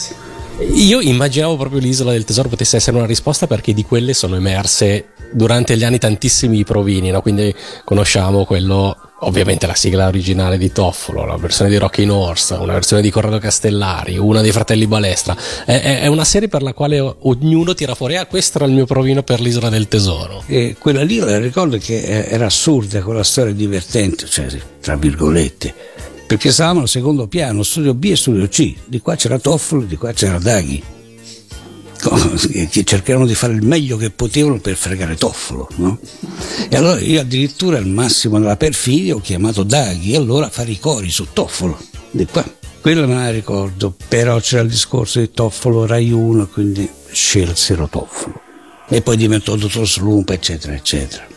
Io 0.71 1.01
immaginavo 1.01 1.57
proprio 1.57 1.79
l'isola 1.79 2.11
del 2.11 2.25
tesoro 2.25 2.47
potesse 2.47 2.75
essere 2.75 2.95
una 2.95 3.07
risposta 3.07 3.47
perché 3.47 3.73
di 3.73 3.83
quelle 3.83 4.13
sono 4.13 4.35
emerse 4.35 5.10
durante 5.31 5.77
gli 5.77 5.83
anni 5.83 5.97
tantissimi 5.97 6.63
provini, 6.63 7.09
no? 7.09 7.21
quindi 7.21 7.53
conosciamo 7.83 8.45
quello, 8.45 8.95
ovviamente 9.19 9.67
la 9.67 9.75
sigla 9.75 10.07
originale 10.07 10.57
di 10.57 10.71
Toffolo, 10.71 11.25
la 11.25 11.37
versione 11.37 11.69
di 11.69 11.77
Rocky 11.77 12.07
Horse, 12.07 12.55
una 12.55 12.73
versione 12.73 13.01
di 13.01 13.09
Corrado 13.09 13.39
Castellari, 13.39 14.17
una 14.17 14.41
dei 14.41 14.51
fratelli 14.51 14.87
Balestra. 14.87 15.35
È, 15.65 16.01
è- 16.01 16.07
una 16.07 16.25
serie 16.25 16.47
per 16.47 16.61
la 16.61 16.73
quale 16.73 16.99
ognuno 16.99 17.73
tira 17.73 17.95
fuori, 17.95 18.17
ah 18.17 18.25
questo 18.25 18.57
era 18.57 18.67
il 18.67 18.73
mio 18.73 18.85
provino 18.85 19.23
per 19.23 19.39
l'isola 19.39 19.69
del 19.69 19.87
tesoro. 19.87 20.43
E 20.47 20.75
quella 20.77 21.03
lì 21.03 21.23
ricordo 21.39 21.77
che 21.77 22.01
era 22.01 22.45
assurda, 22.45 23.01
quella 23.01 23.23
storia 23.23 23.53
divertente, 23.53 24.25
cioè, 24.27 24.47
tra 24.81 24.95
virgolette, 24.95 25.73
perché 26.27 26.51
stavamo 26.51 26.81
al 26.81 26.87
secondo 26.87 27.27
piano, 27.27 27.63
studio 27.63 27.93
B 27.93 28.05
e 28.05 28.15
studio 28.15 28.47
C, 28.47 28.73
di 28.85 28.99
qua 28.99 29.15
c'era 29.15 29.39
Toffolo, 29.39 29.83
di 29.83 29.95
qua 29.95 30.11
c'era 30.13 30.37
Daghi 30.39 30.99
che 32.71 32.83
cercarono 32.83 33.25
di 33.25 33.35
fare 33.35 33.53
il 33.53 33.61
meglio 33.61 33.97
che 33.97 34.09
potevano 34.09 34.59
per 34.59 34.75
fregare 34.75 35.15
Toffolo. 35.15 35.69
No? 35.75 35.99
E 36.69 36.75
allora 36.75 36.99
io 36.99 37.21
addirittura 37.21 37.77
al 37.77 37.87
massimo 37.87 38.39
della 38.39 38.57
perfidia 38.57 39.15
ho 39.15 39.21
chiamato 39.21 39.63
Daghi 39.63 40.13
e 40.13 40.17
allora 40.17 40.49
fare 40.49 40.71
i 40.71 40.79
cori 40.79 41.09
su 41.09 41.27
Toffolo. 41.31 41.79
Di 42.09 42.25
qua. 42.25 42.43
Quello 42.81 43.07
me 43.07 43.13
la 43.13 43.29
ricordo, 43.29 43.95
però 44.07 44.39
c'era 44.39 44.63
il 44.63 44.69
discorso 44.69 45.19
di 45.19 45.29
Toffolo 45.31 45.85
Rai 45.85 46.11
1, 46.11 46.47
quindi 46.47 46.89
scelsero 47.11 47.87
Toffolo. 47.87 48.41
E 48.89 49.03
poi 49.03 49.17
diventò 49.17 49.55
Dottor 49.55 49.87
Slump, 49.87 50.31
eccetera, 50.31 50.73
eccetera. 50.73 51.27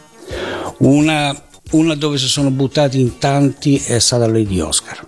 Una, 0.78 1.38
una 1.72 1.94
dove 1.94 2.16
si 2.16 2.28
sono 2.28 2.50
buttati 2.50 2.98
in 2.98 3.18
tanti 3.18 3.76
è 3.76 3.98
stata 3.98 4.26
Lady 4.26 4.58
Oscar 4.60 5.06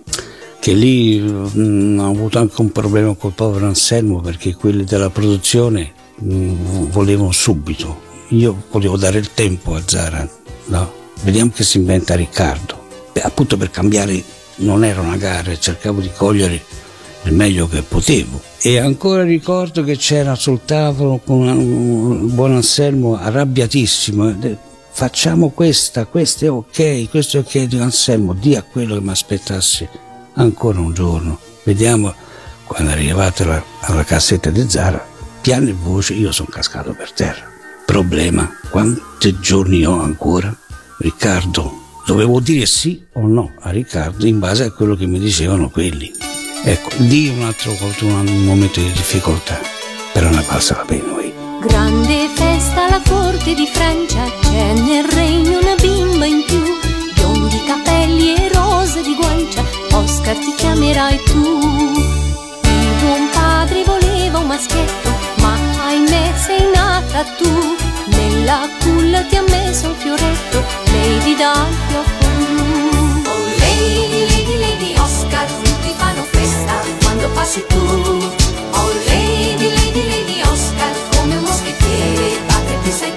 che 0.67 0.73
lì 0.73 1.17
mh, 1.17 1.51
mm, 1.55 1.99
ho 1.99 2.09
avuto 2.09 2.39
anche 2.39 2.59
un 2.59 2.73
problema 2.73 3.15
col 3.15 3.31
povero 3.31 3.67
Anselmo 3.67 4.19
perché 4.19 4.53
quelli 4.53 4.83
della 4.83 5.09
produzione 5.09 5.93
mh, 6.17 6.33
mm, 6.35 6.83
volevano 6.89 7.31
subito. 7.31 8.01
Io 8.31 8.63
volevo 8.69 8.97
dare 8.97 9.17
il 9.17 9.31
tempo 9.33 9.75
a 9.75 9.81
Zara, 9.85 10.29
no? 10.65 10.91
Vediamo 11.21 11.51
che 11.55 11.63
si 11.63 11.77
inventa 11.77 12.15
Riccardo. 12.15 12.85
Beh, 13.13 13.21
appunto 13.21 13.55
per 13.55 13.71
cambiare 13.71 14.21
non 14.55 14.83
era 14.83 14.99
una 14.99 15.15
gara, 15.15 15.57
cercavo 15.57 16.01
di 16.01 16.11
cogliere 16.13 16.61
il 17.23 17.31
meglio 17.33 17.69
che 17.69 17.81
potevo. 17.81 18.41
E 18.61 18.77
ancora 18.77 19.23
ricordo 19.23 19.85
che 19.85 19.95
c'era 19.95 20.35
sul 20.35 20.65
tavolo 20.65 21.21
con 21.23 21.47
un 21.47 22.35
buon 22.35 22.55
Anselmo 22.55 23.17
arrabbiatissimo. 23.17 24.35
Facciamo 24.91 25.47
questa, 25.51 26.05
questo 26.07 26.43
è 26.43 26.51
ok, 26.51 27.09
questo 27.09 27.37
è 27.37 27.39
ok. 27.39 27.63
Dico 27.63 27.83
Anselmo, 27.83 28.33
di 28.33 28.53
a 28.53 28.63
quello 28.63 28.95
che 28.95 29.01
mi 29.01 29.11
aspettassi 29.11 29.87
ancora 30.37 30.79
un 30.79 30.93
giorno. 30.93 31.39
Vediamo 31.63 32.13
quando 32.63 32.91
è 32.91 32.93
arrivato 32.93 33.43
alla, 33.43 33.63
alla 33.81 34.03
cassetta 34.03 34.49
di 34.49 34.69
Zara, 34.69 35.05
piano 35.41 35.69
e 35.69 35.73
voce 35.73 36.13
io 36.13 36.31
sono 36.31 36.49
cascato 36.49 36.93
per 36.93 37.11
terra. 37.11 37.45
Problema, 37.85 38.49
quanti 38.69 39.39
giorni 39.39 39.85
ho 39.85 40.01
ancora? 40.01 40.53
Riccardo, 40.99 41.71
dovevo 42.05 42.39
dire 42.39 42.65
sì 42.65 43.05
o 43.13 43.27
no 43.27 43.53
a 43.59 43.69
Riccardo 43.69 44.25
in 44.25 44.39
base 44.39 44.65
a 44.65 44.71
quello 44.71 44.95
che 44.95 45.05
mi 45.05 45.19
dicevano 45.19 45.69
quelli. 45.69 46.11
Ecco, 46.63 46.89
lì 46.97 47.29
un 47.29 47.43
altro 47.43 47.71
un 48.01 48.43
momento 48.43 48.79
di 48.79 48.91
difficoltà, 48.91 49.59
però 50.11 50.29
ne 50.29 50.43
valsa 50.49 50.75
la 50.75 50.85
pena. 50.85 51.05
Noi. 51.05 51.33
Grande 51.61 52.29
festa 52.35 52.87
alla 52.87 53.01
corte 53.07 53.53
di 53.53 53.67
Francia, 53.71 54.23
c'è 54.41 54.73
nel 54.73 55.05
regno 55.05 55.59
una 55.59 55.75
bimba 55.79 56.25
in 56.25 56.43
più, 56.45 56.61
biondi 57.13 57.63
capelli 57.65 58.35
e 58.35 58.46
Oscar 59.91 60.37
ti 60.37 60.53
chiamerai 60.55 61.19
tu. 61.25 61.59
Il 62.63 62.93
buon 62.99 63.29
padre 63.31 63.83
voleva 63.83 64.39
un 64.39 64.47
maschietto, 64.47 65.09
ma 65.41 65.57
ahimè 65.87 66.33
sei 66.35 66.69
nata 66.73 67.23
tu. 67.37 67.75
Nella 68.07 68.67
culla 68.81 69.21
ti 69.23 69.35
ha 69.35 69.43
messo 69.49 69.87
un 69.87 69.95
fioretto, 69.95 70.63
Lady 70.85 71.35
dal 71.35 71.67
fiocco 71.87 72.27
blu. 72.45 73.21
Oh 73.25 73.45
Lady, 73.59 74.25
Lady, 74.29 74.57
Lady 74.59 74.97
Oscar, 74.97 75.45
tutti 75.45 75.93
fanno 75.97 76.23
festa 76.31 76.81
quando 77.03 77.29
passi 77.29 77.63
tu. 77.67 77.77
Oh 78.71 78.91
Lady, 79.05 79.69
Lady, 79.73 80.07
Lady 80.09 80.41
Oscar, 80.41 80.91
come 81.15 81.35
un 81.37 81.43
moschettiere, 81.43 82.39
padre 82.47 82.79
ti 82.83 82.91
sei 82.91 83.13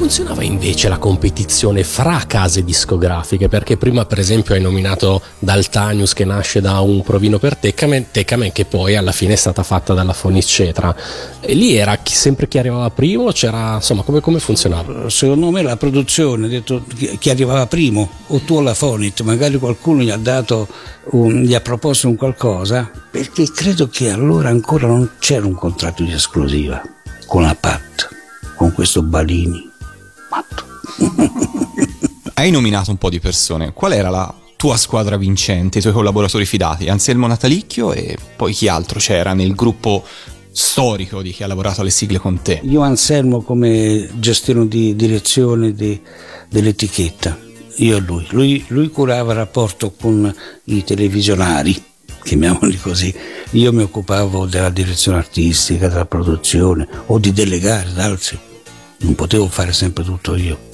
funzionava 0.00 0.42
invece 0.42 0.88
la 0.88 0.96
competizione 0.96 1.84
fra 1.84 2.24
case 2.26 2.64
discografiche? 2.64 3.48
Perché 3.48 3.76
prima, 3.76 4.06
per 4.06 4.18
esempio, 4.18 4.54
hai 4.54 4.60
nominato 4.62 5.20
Daltanius 5.38 6.14
che 6.14 6.24
nasce 6.24 6.62
da 6.62 6.80
un 6.80 7.02
provino 7.02 7.38
per 7.38 7.54
Teccamen, 7.58 8.06
Teccamen 8.10 8.50
che 8.50 8.64
poi 8.64 8.96
alla 8.96 9.12
fine 9.12 9.34
è 9.34 9.36
stata 9.36 9.62
fatta 9.62 9.92
dalla 9.92 10.14
Foniscetra. 10.14 10.96
E 11.40 11.52
lì 11.52 11.76
era 11.76 11.98
chi, 11.98 12.14
sempre 12.14 12.48
chi 12.48 12.56
arrivava 12.56 12.88
primo? 12.88 13.30
C'era, 13.30 13.74
insomma, 13.74 14.00
come, 14.00 14.20
come 14.20 14.38
funzionava? 14.38 15.10
Secondo 15.10 15.50
me 15.50 15.60
la 15.60 15.76
produzione 15.76 16.48
detto 16.48 16.82
chi 17.18 17.28
arrivava 17.28 17.66
primo, 17.66 18.08
o 18.28 18.38
tu 18.38 18.54
o 18.54 18.62
la 18.62 18.72
Fonit, 18.72 19.20
magari 19.20 19.58
qualcuno 19.58 20.00
gli 20.00 20.10
ha 20.10 20.16
dato, 20.16 20.66
un- 21.10 21.42
gli 21.42 21.52
ha 21.52 21.60
proposto 21.60 22.08
un 22.08 22.16
qualcosa, 22.16 22.90
perché 23.10 23.50
credo 23.54 23.90
che 23.90 24.08
allora 24.08 24.48
ancora 24.48 24.86
non 24.86 25.10
c'era 25.18 25.44
un 25.44 25.54
contratto 25.54 26.02
di 26.02 26.12
esclusiva 26.12 26.82
con 27.26 27.42
la 27.42 27.54
PAT, 27.54 28.08
con 28.56 28.72
questo 28.72 29.02
Balini. 29.02 29.69
Matto. 30.30 30.64
Hai 32.34 32.50
nominato 32.50 32.90
un 32.90 32.96
po' 32.96 33.10
di 33.10 33.20
persone. 33.20 33.72
Qual 33.72 33.92
era 33.92 34.08
la 34.08 34.32
tua 34.56 34.76
squadra 34.76 35.16
vincente, 35.16 35.78
i 35.78 35.80
tuoi 35.80 35.92
collaboratori 35.92 36.46
fidati? 36.46 36.88
Anselmo 36.88 37.26
Natalicchio 37.26 37.92
e 37.92 38.16
poi 38.36 38.52
chi 38.52 38.68
altro 38.68 38.98
c'era 38.98 39.34
nel 39.34 39.54
gruppo 39.54 40.04
storico 40.52 41.22
di 41.22 41.32
chi 41.32 41.42
ha 41.42 41.46
lavorato 41.46 41.80
alle 41.80 41.90
sigle 41.90 42.18
con 42.18 42.40
te? 42.42 42.60
Io 42.64 42.80
Anselmo 42.80 43.42
come 43.42 44.08
gestione 44.14 44.68
di 44.68 44.94
direzione 44.96 45.72
di- 45.72 46.00
dell'etichetta, 46.48 47.36
io 47.76 47.96
e 47.96 48.00
lui. 48.00 48.26
lui. 48.30 48.64
Lui 48.68 48.88
curava 48.90 49.32
il 49.32 49.38
rapporto 49.38 49.92
con 49.92 50.32
i 50.64 50.84
televisionari, 50.84 51.82
chiamiamoli 52.22 52.78
così. 52.78 53.14
Io 53.52 53.72
mi 53.72 53.82
occupavo 53.82 54.46
della 54.46 54.70
direzione 54.70 55.18
artistica, 55.18 55.88
della 55.88 56.06
produzione 56.06 56.86
o 57.06 57.18
di 57.18 57.32
delegare 57.32 57.88
ad 57.88 57.98
altri. 57.98 58.38
Non 59.02 59.14
potevo 59.14 59.48
fare 59.48 59.72
sempre 59.72 60.04
tutto 60.04 60.36
io. 60.36 60.68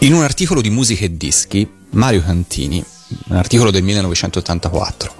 In 0.00 0.14
un 0.14 0.22
articolo 0.22 0.60
di 0.60 0.70
Musica 0.70 1.04
e 1.04 1.16
Dischi, 1.16 1.68
Mario 1.90 2.22
Cantini, 2.22 2.84
un 3.28 3.36
articolo 3.36 3.70
del 3.70 3.82
1984, 3.82 5.14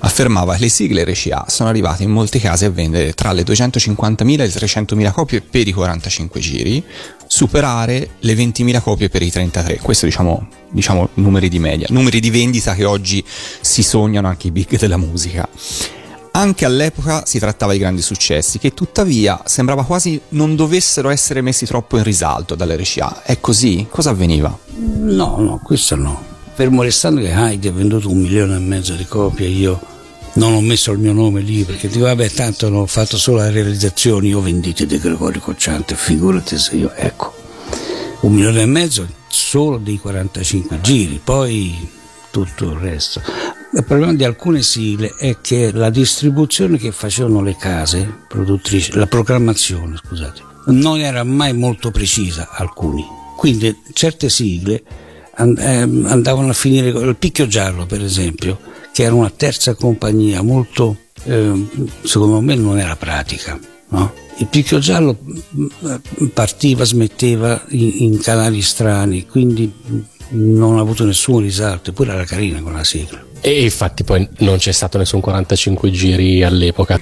affermava 0.00 0.54
che 0.54 0.60
le 0.60 0.68
sigle 0.68 1.04
RCA 1.04 1.46
sono 1.48 1.68
arrivate 1.68 2.02
in 2.02 2.10
molti 2.10 2.38
casi 2.38 2.64
a 2.64 2.70
vendere 2.70 3.12
tra 3.14 3.32
le 3.32 3.42
250.000 3.42 4.30
e 4.30 4.36
le 4.36 4.48
300.000 4.48 5.12
copie 5.12 5.40
per 5.40 5.66
i 5.66 5.72
45 5.72 6.40
giri, 6.40 6.84
superare 7.26 8.10
le 8.20 8.34
20.000 8.34 8.82
copie 8.82 9.08
per 9.08 9.22
i 9.22 9.30
33. 9.30 9.78
Questo 9.78 10.06
diciamo, 10.06 10.48
diciamo 10.70 11.10
numeri 11.14 11.48
di 11.48 11.58
media, 11.58 11.86
numeri 11.90 12.20
di 12.20 12.30
vendita 12.30 12.74
che 12.74 12.84
oggi 12.84 13.24
si 13.60 13.82
sognano 13.82 14.28
anche 14.28 14.48
i 14.48 14.50
big 14.50 14.78
della 14.78 14.96
musica. 14.96 15.48
Anche 16.40 16.64
all'epoca 16.64 17.26
si 17.26 17.38
trattava 17.38 17.72
di 17.72 17.78
grandi 17.78 18.00
successi 18.00 18.58
che 18.58 18.72
tuttavia 18.72 19.42
sembrava 19.44 19.84
quasi 19.84 20.18
non 20.30 20.56
dovessero 20.56 21.10
essere 21.10 21.42
messi 21.42 21.66
troppo 21.66 21.98
in 21.98 22.02
risalto 22.02 22.54
dall'RCA. 22.54 23.24
È 23.24 23.38
così? 23.40 23.86
Cosa 23.90 24.08
avveniva? 24.08 24.58
No, 24.78 25.36
no, 25.36 25.60
questo 25.62 25.96
no. 25.96 26.18
Fermo 26.54 26.80
restando 26.80 27.20
che 27.20 27.30
Heidi 27.30 27.68
ha 27.68 27.72
venduto 27.72 28.08
un 28.08 28.22
milione 28.22 28.56
e 28.56 28.58
mezzo 28.58 28.94
di 28.94 29.04
copie, 29.04 29.48
io 29.48 29.78
non 30.34 30.54
ho 30.54 30.62
messo 30.62 30.92
il 30.92 30.98
mio 30.98 31.12
nome 31.12 31.42
lì 31.42 31.62
perché 31.64 31.88
dico, 31.88 32.04
vabbè, 32.04 32.30
tanto 32.30 32.70
non 32.70 32.80
ho 32.80 32.86
fatto 32.86 33.18
solo 33.18 33.40
le 33.40 33.50
realizzazioni, 33.50 34.28
io 34.28 34.38
ho 34.38 34.42
vendito 34.42 34.86
di 34.86 34.98
Gregorio 34.98 35.42
Cocciante, 35.42 35.94
figurati 35.94 36.58
se 36.58 36.74
io, 36.74 36.90
ecco, 36.94 37.34
un 38.20 38.32
milione 38.32 38.62
e 38.62 38.66
mezzo 38.66 39.06
solo 39.28 39.76
dei 39.76 39.98
45 39.98 40.80
giri, 40.80 41.20
poi 41.22 41.86
tutto 42.30 42.64
il 42.70 42.78
resto. 42.78 43.20
Il 43.72 43.84
problema 43.84 44.12
di 44.14 44.24
alcune 44.24 44.62
sigle 44.62 45.14
è 45.16 45.36
che 45.40 45.70
la 45.70 45.90
distribuzione 45.90 46.76
che 46.76 46.90
facevano 46.90 47.40
le 47.40 47.54
case 47.56 48.24
produttrici, 48.26 48.92
la 48.94 49.06
programmazione, 49.06 49.96
scusate, 49.96 50.42
non 50.66 50.98
era 50.98 51.22
mai 51.22 51.52
molto 51.52 51.92
precisa 51.92 52.48
alcuni. 52.50 53.06
Quindi 53.36 53.74
certe 53.92 54.28
sigle 54.28 54.82
ehm, 55.36 56.04
andavano 56.08 56.48
a 56.48 56.52
finire 56.52 56.88
il 56.88 57.16
picchio 57.16 57.46
giallo, 57.46 57.86
per 57.86 58.02
esempio, 58.02 58.58
che 58.92 59.04
era 59.04 59.14
una 59.14 59.30
terza 59.30 59.74
compagnia 59.74 60.42
molto, 60.42 60.96
eh, 61.22 61.66
secondo 62.02 62.40
me 62.40 62.56
non 62.56 62.76
era 62.76 62.96
pratica. 62.96 63.56
No? 63.90 64.12
Il 64.38 64.48
picchio 64.48 64.80
giallo 64.80 65.16
mm, 65.56 66.26
partiva, 66.34 66.84
smetteva 66.84 67.64
in, 67.68 67.92
in 67.98 68.18
canali 68.18 68.62
strani, 68.62 69.26
quindi 69.26 69.72
non 70.30 70.76
ha 70.76 70.80
avuto 70.80 71.04
nessun 71.04 71.40
risalto, 71.40 71.90
eppure 71.90 72.12
era 72.12 72.24
carina 72.24 72.60
con 72.60 72.72
la 72.72 72.84
sigla. 72.84 73.28
E 73.40 73.62
infatti 73.62 74.04
poi 74.04 74.28
non 74.38 74.58
c'è 74.58 74.72
stato 74.72 74.98
nessun 74.98 75.20
45 75.20 75.90
giri 75.90 76.42
all'epoca. 76.42 77.00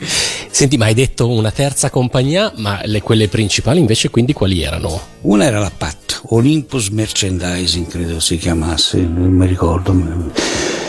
Senti, 0.51 0.77
ma 0.77 0.87
hai 0.87 0.95
detto 0.95 1.29
una 1.29 1.51
terza 1.51 1.91
compagnia, 1.91 2.53
ma 2.57 2.81
le, 2.85 3.03
quelle 3.03 3.29
principali 3.29 3.81
invece 3.81 4.11
quindi 4.11 4.33
quali 4.33 4.63
erano? 4.63 5.01
Una 5.23 5.45
era 5.45 5.59
la 5.59 5.73
PAT, 5.77 6.21
Olympus 6.29 6.89
Merchandising 6.89 7.87
credo 7.87 8.21
si 8.21 8.37
chiamasse, 8.39 8.99
non 8.99 9.31
mi 9.33 9.47
ricordo. 9.47 9.95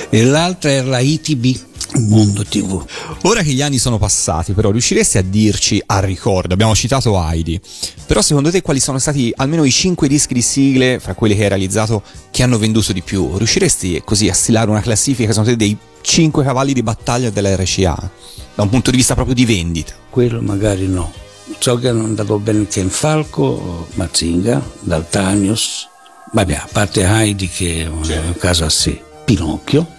E 0.09 0.23
l'altra 0.23 0.71
era 0.71 0.87
la 0.87 0.99
ITB, 0.99 1.68
Mondo 1.97 2.45
TV. 2.45 2.83
Ora 3.23 3.41
che 3.41 3.51
gli 3.51 3.61
anni 3.61 3.77
sono 3.79 3.97
passati, 3.97 4.53
però, 4.53 4.71
riusciresti 4.71 5.17
a 5.17 5.21
dirci 5.21 5.81
a 5.85 5.99
ricordo? 5.99 6.53
Abbiamo 6.53 6.75
citato 6.75 7.19
Heidi, 7.19 7.59
però 8.05 8.21
secondo 8.21 8.51
te 8.51 8.61
quali 8.61 8.79
sono 8.79 8.99
stati 8.99 9.33
almeno 9.35 9.63
i 9.63 9.71
cinque 9.71 10.07
dischi 10.07 10.33
di 10.33 10.41
sigle 10.41 10.99
fra 10.99 11.15
quelli 11.15 11.35
che 11.35 11.43
hai 11.43 11.49
realizzato 11.49 12.03
che 12.31 12.43
hanno 12.43 12.57
venduto 12.57 12.93
di 12.93 13.01
più? 13.01 13.35
Riusciresti 13.37 14.01
così 14.05 14.29
a 14.29 14.33
stilare 14.33 14.69
una 14.69 14.81
classifica, 14.81 15.29
secondo 15.29 15.49
te, 15.49 15.55
dei 15.57 15.77
cinque 16.01 16.43
cavalli 16.43 16.73
di 16.73 16.83
battaglia 16.83 17.29
della 17.29 17.55
RCA? 17.55 18.11
Da 18.55 18.63
un 18.63 18.69
punto 18.69 18.91
di 18.91 18.97
vista 18.97 19.15
proprio 19.15 19.35
di 19.35 19.45
vendita? 19.45 19.93
Quello 20.09 20.41
magari 20.41 20.87
no. 20.87 21.11
So 21.57 21.77
che 21.77 21.89
hanno 21.89 22.03
andato 22.03 22.37
bene 22.37 22.67
Ken 22.67 22.89
Falco, 22.89 23.87
Mazzinga, 23.95 24.61
Daltanius, 24.81 25.87
vabbè, 26.31 26.53
a 26.53 26.67
parte 26.71 27.03
Heidi 27.03 27.49
che 27.49 27.83
è 27.83 27.87
un 27.87 28.35
caso 28.37 28.65
a 28.65 28.69
sé, 28.69 29.01
Pinocchio 29.25 29.97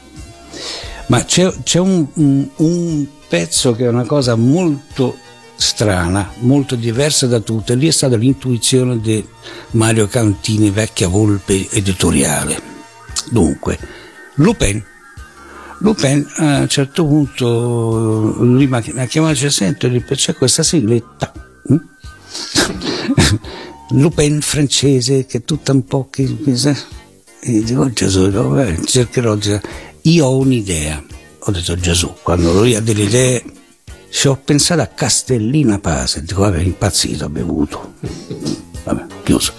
ma 1.10 1.24
c'è, 1.24 1.52
c'è 1.64 1.80
un, 1.80 2.06
un, 2.14 2.48
un, 2.56 3.06
pezzo 3.28 3.74
che 3.74 3.84
è 3.84 3.88
una 3.88 4.04
cosa 4.04 4.36
molto 4.36 5.16
strana, 5.56 6.32
molto 6.38 6.76
diversa 6.76 7.26
da 7.26 7.40
tutte. 7.40 7.74
Lì 7.74 7.88
è 7.88 7.90
stata 7.90 8.16
l'intuizione 8.16 9.00
di 9.00 9.24
Mario 9.72 10.06
Cantini, 10.06 10.70
vecchia 10.70 11.08
volpe 11.08 11.68
editoriale. 11.70 12.62
Dunque, 13.28 13.78
Lupin. 14.36 14.82
Lupin 15.78 16.26
a 16.36 16.58
un 16.58 16.68
certo 16.68 17.04
punto 17.06 18.34
lui 18.38 18.66
mi 18.66 19.00
ha 19.00 19.06
chiamato 19.06 19.46
e 19.46 19.50
senti 19.50 20.04
c'è 20.14 20.34
questa 20.34 20.62
sigletta 20.62 21.32
hm? 21.68 21.76
Lupin 23.96 24.42
francese 24.42 25.24
che 25.24 25.38
è 25.38 25.44
tutta 25.44 25.72
un 25.72 25.86
po' 25.86 26.08
che 26.10 26.36
e 27.42 27.62
dico 27.62 27.80
oh, 27.80 27.90
Gesù 27.90 28.30
cercherò 28.84 29.36
di 29.36 29.58
io 30.02 30.26
ho 30.26 30.36
un'idea, 30.36 31.02
ho 31.38 31.50
detto 31.50 31.76
Gesù, 31.76 32.14
quando 32.22 32.52
lui 32.52 32.74
ha 32.74 32.80
delle 32.80 33.02
idee, 33.02 33.42
se 34.08 34.28
ho 34.28 34.36
pensato 34.36 34.80
a 34.80 34.86
Castellina 34.86 35.78
Pase, 35.78 36.22
dico 36.22 36.40
vabbè, 36.40 36.60
impazzito, 36.60 37.24
ha 37.24 37.28
bevuto, 37.28 37.94
vabbè, 38.84 39.06
chiuso. 39.22 39.52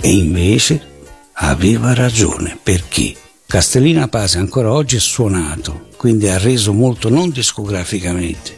E 0.00 0.10
invece 0.10 0.86
aveva 1.32 1.94
ragione, 1.94 2.58
perché 2.62 3.14
Castellina 3.46 4.08
Pase 4.08 4.38
ancora 4.38 4.72
oggi 4.72 4.96
è 4.96 5.00
suonato, 5.00 5.88
quindi 5.96 6.28
ha 6.28 6.38
reso 6.38 6.72
molto 6.72 7.08
non 7.08 7.30
discograficamente, 7.30 8.56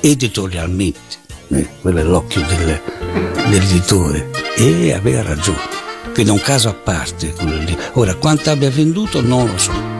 editorialmente, 0.00 1.16
eh, 1.48 1.68
quello 1.80 1.98
è 1.98 2.04
l'occhio 2.04 2.42
del, 2.42 2.80
dell'editore, 3.48 4.30
e 4.56 4.92
aveva 4.92 5.22
ragione 5.22 5.76
quindi 6.16 6.32
è 6.32 6.34
un 6.34 6.42
caso 6.42 6.70
a 6.70 6.72
parte 6.72 7.30
quello 7.32 7.58
lì. 7.58 7.76
Ora, 7.92 8.14
quanto 8.14 8.48
abbia 8.48 8.70
venduto 8.70 9.20
non 9.20 9.50
lo 9.50 9.58
so. 9.58 9.95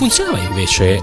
funzionava 0.00 0.38
invece 0.38 1.02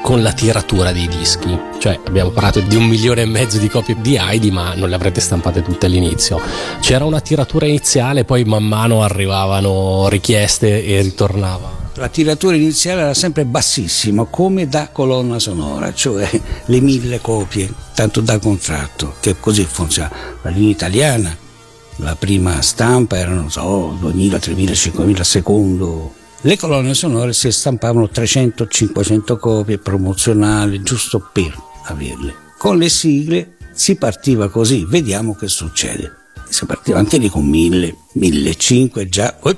con 0.00 0.22
la 0.22 0.32
tiratura 0.32 0.90
dei 0.90 1.06
dischi? 1.06 1.54
Cioè, 1.78 2.00
abbiamo 2.06 2.30
parlato 2.30 2.60
di 2.60 2.76
un 2.76 2.84
milione 2.84 3.20
e 3.20 3.26
mezzo 3.26 3.58
di 3.58 3.68
copie 3.68 3.94
di 4.00 4.16
Heidi, 4.16 4.50
ma 4.50 4.72
non 4.72 4.88
le 4.88 4.94
avrete 4.94 5.20
stampate 5.20 5.60
tutte 5.60 5.84
all'inizio. 5.84 6.40
C'era 6.80 7.04
una 7.04 7.20
tiratura 7.20 7.66
iniziale, 7.66 8.24
poi 8.24 8.44
man 8.44 8.64
mano 8.64 9.02
arrivavano 9.02 10.08
richieste 10.08 10.82
e 10.82 11.02
ritornava. 11.02 11.90
La 11.96 12.08
tiratura 12.08 12.56
iniziale 12.56 13.02
era 13.02 13.12
sempre 13.12 13.44
bassissima, 13.44 14.24
come 14.24 14.66
da 14.66 14.88
colonna 14.90 15.38
sonora, 15.38 15.92
cioè 15.92 16.26
le 16.64 16.80
mille 16.80 17.20
copie, 17.20 17.70
tanto 17.94 18.22
da 18.22 18.38
contratto, 18.38 19.16
che 19.20 19.36
così 19.38 19.66
funziona. 19.70 20.10
La 20.40 20.48
linea 20.48 20.70
italiana, 20.70 21.36
la 21.96 22.16
prima 22.16 22.62
stampa 22.62 23.18
erano, 23.18 23.40
non 23.40 23.50
so, 23.50 23.94
2000, 24.00 24.38
3000, 24.38 24.72
5000 24.72 25.22
secondo. 25.22 26.20
Le 26.44 26.56
colonne 26.56 26.92
sonore 26.94 27.32
si 27.32 27.52
stampavano 27.52 28.10
300-500 28.12 29.38
copie 29.38 29.78
promozionali, 29.78 30.82
giusto 30.82 31.24
per 31.32 31.56
averle. 31.84 32.34
Con 32.58 32.78
le 32.78 32.88
sigle 32.88 33.56
si 33.72 33.94
partiva 33.94 34.48
così, 34.48 34.84
vediamo 34.84 35.36
che 35.36 35.46
succede. 35.46 36.10
Si 36.48 36.66
partiva 36.66 36.98
anche 36.98 37.18
lì 37.18 37.28
con 37.28 37.46
1000, 37.46 37.96
1500 38.14 39.08
già. 39.08 39.38
eh, 39.42 39.56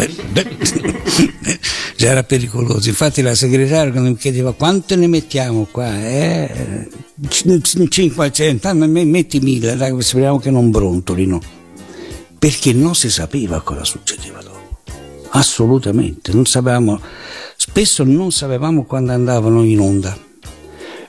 già 1.96 2.08
era 2.08 2.22
pericoloso. 2.22 2.88
Infatti 2.88 3.20
la 3.20 3.34
segretaria 3.34 3.92
quando 3.92 4.08
mi 4.08 4.16
chiedeva 4.16 4.54
quante 4.54 4.96
ne 4.96 5.08
mettiamo 5.08 5.68
qua, 5.70 5.94
eh, 6.02 6.88
500, 7.28 8.74
metti 8.74 9.38
1000, 9.38 9.76
dai, 9.76 10.02
speriamo 10.02 10.38
che 10.38 10.50
non 10.50 10.70
brontolino. 10.70 11.40
Perché 12.38 12.72
non 12.72 12.94
si 12.94 13.10
sapeva 13.10 13.60
cosa 13.60 13.84
succedeva 13.84 14.40
dopo. 14.40 14.55
Assolutamente, 15.36 16.32
non 16.32 16.46
sapevamo, 16.46 16.98
spesso 17.56 18.04
non 18.04 18.32
sapevamo 18.32 18.84
quando 18.84 19.12
andavano 19.12 19.64
in 19.64 19.80
onda. 19.80 20.16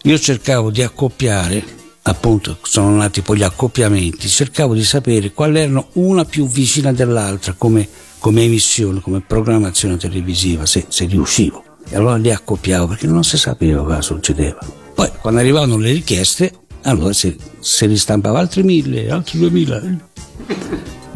Io 0.03 0.19
cercavo 0.19 0.69
di 0.69 0.83
accoppiare, 0.83 1.63
appunto 2.01 2.57
sono 2.61 2.93
nati 2.93 3.21
poi 3.21 3.37
gli 3.37 3.43
accoppiamenti, 3.43 4.27
cercavo 4.27 4.73
di 4.73 4.83
sapere 4.83 5.31
quali 5.31 5.59
erano 5.59 5.87
una 5.93 6.25
più 6.25 6.45
vicina 6.45 6.91
dell'altra 6.91 7.53
come, 7.57 7.87
come 8.19 8.43
emissione, 8.43 8.99
come 8.99 9.21
programmazione 9.21 9.95
televisiva, 9.95 10.65
se, 10.65 10.85
se 10.89 11.05
riuscivo. 11.05 11.63
E 11.89 11.95
allora 11.95 12.17
li 12.17 12.29
accoppiavo 12.29 12.87
perché 12.87 13.07
non 13.07 13.23
si 13.23 13.37
sapeva 13.37 13.81
cosa 13.83 14.01
succedeva. 14.01 14.59
Poi 14.93 15.09
quando 15.21 15.39
arrivavano 15.39 15.77
le 15.77 15.93
richieste, 15.93 16.51
allora 16.81 17.13
se, 17.13 17.37
se 17.59 17.85
li 17.85 17.97
stampava 17.97 18.39
altri 18.39 18.63
mille, 18.63 19.09
altri 19.09 19.39
duemila. 19.39 19.81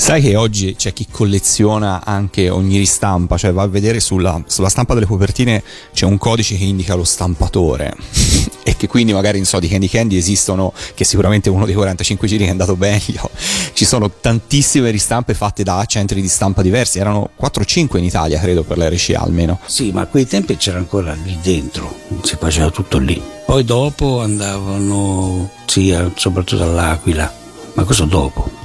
Sai 0.01 0.19
che 0.19 0.35
oggi 0.35 0.73
c'è 0.75 0.93
chi 0.93 1.05
colleziona 1.09 2.03
anche 2.03 2.49
ogni 2.49 2.79
ristampa, 2.79 3.37
cioè 3.37 3.53
va 3.53 3.61
a 3.61 3.67
vedere 3.67 3.99
sulla, 3.99 4.41
sulla 4.47 4.67
stampa 4.67 4.95
delle 4.95 5.05
copertine 5.05 5.61
c'è 5.93 6.07
un 6.07 6.17
codice 6.17 6.57
che 6.57 6.63
indica 6.63 6.95
lo 6.95 7.03
stampatore 7.03 7.95
e 8.65 8.75
che 8.75 8.87
quindi 8.87 9.13
magari 9.13 9.37
in 9.37 9.45
so 9.45 9.59
di 9.59 9.67
Candy 9.67 9.87
Candy 9.87 10.17
esistono, 10.17 10.73
che 10.95 11.03
sicuramente 11.03 11.51
uno 11.51 11.65
dei 11.65 11.75
45 11.75 12.27
giri 12.27 12.43
che 12.43 12.49
è 12.49 12.51
andato 12.51 12.75
meglio, 12.75 13.29
ci 13.73 13.85
sono 13.85 14.09
tantissime 14.09 14.89
ristampe 14.89 15.35
fatte 15.35 15.61
da 15.61 15.85
centri 15.85 16.19
di 16.19 16.27
stampa 16.27 16.63
diversi, 16.63 16.97
erano 16.97 17.29
4-5 17.39 17.97
in 17.99 18.03
Italia 18.03 18.39
credo 18.39 18.63
per 18.63 18.79
l'RCA 18.79 19.21
almeno. 19.21 19.59
Sì, 19.67 19.91
ma 19.91 20.01
a 20.01 20.07
quei 20.07 20.25
tempi 20.25 20.57
c'era 20.57 20.79
ancora 20.79 21.13
lì 21.13 21.37
dentro, 21.43 21.95
si 22.23 22.37
faceva 22.39 22.71
tutto 22.71 22.97
lì. 22.97 23.21
Poi 23.45 23.63
dopo 23.63 24.21
andavano, 24.21 25.51
sì, 25.67 25.95
soprattutto 26.15 26.63
all'Aquila, 26.63 27.31
ma 27.75 27.83
questo 27.83 28.05
dopo 28.05 28.60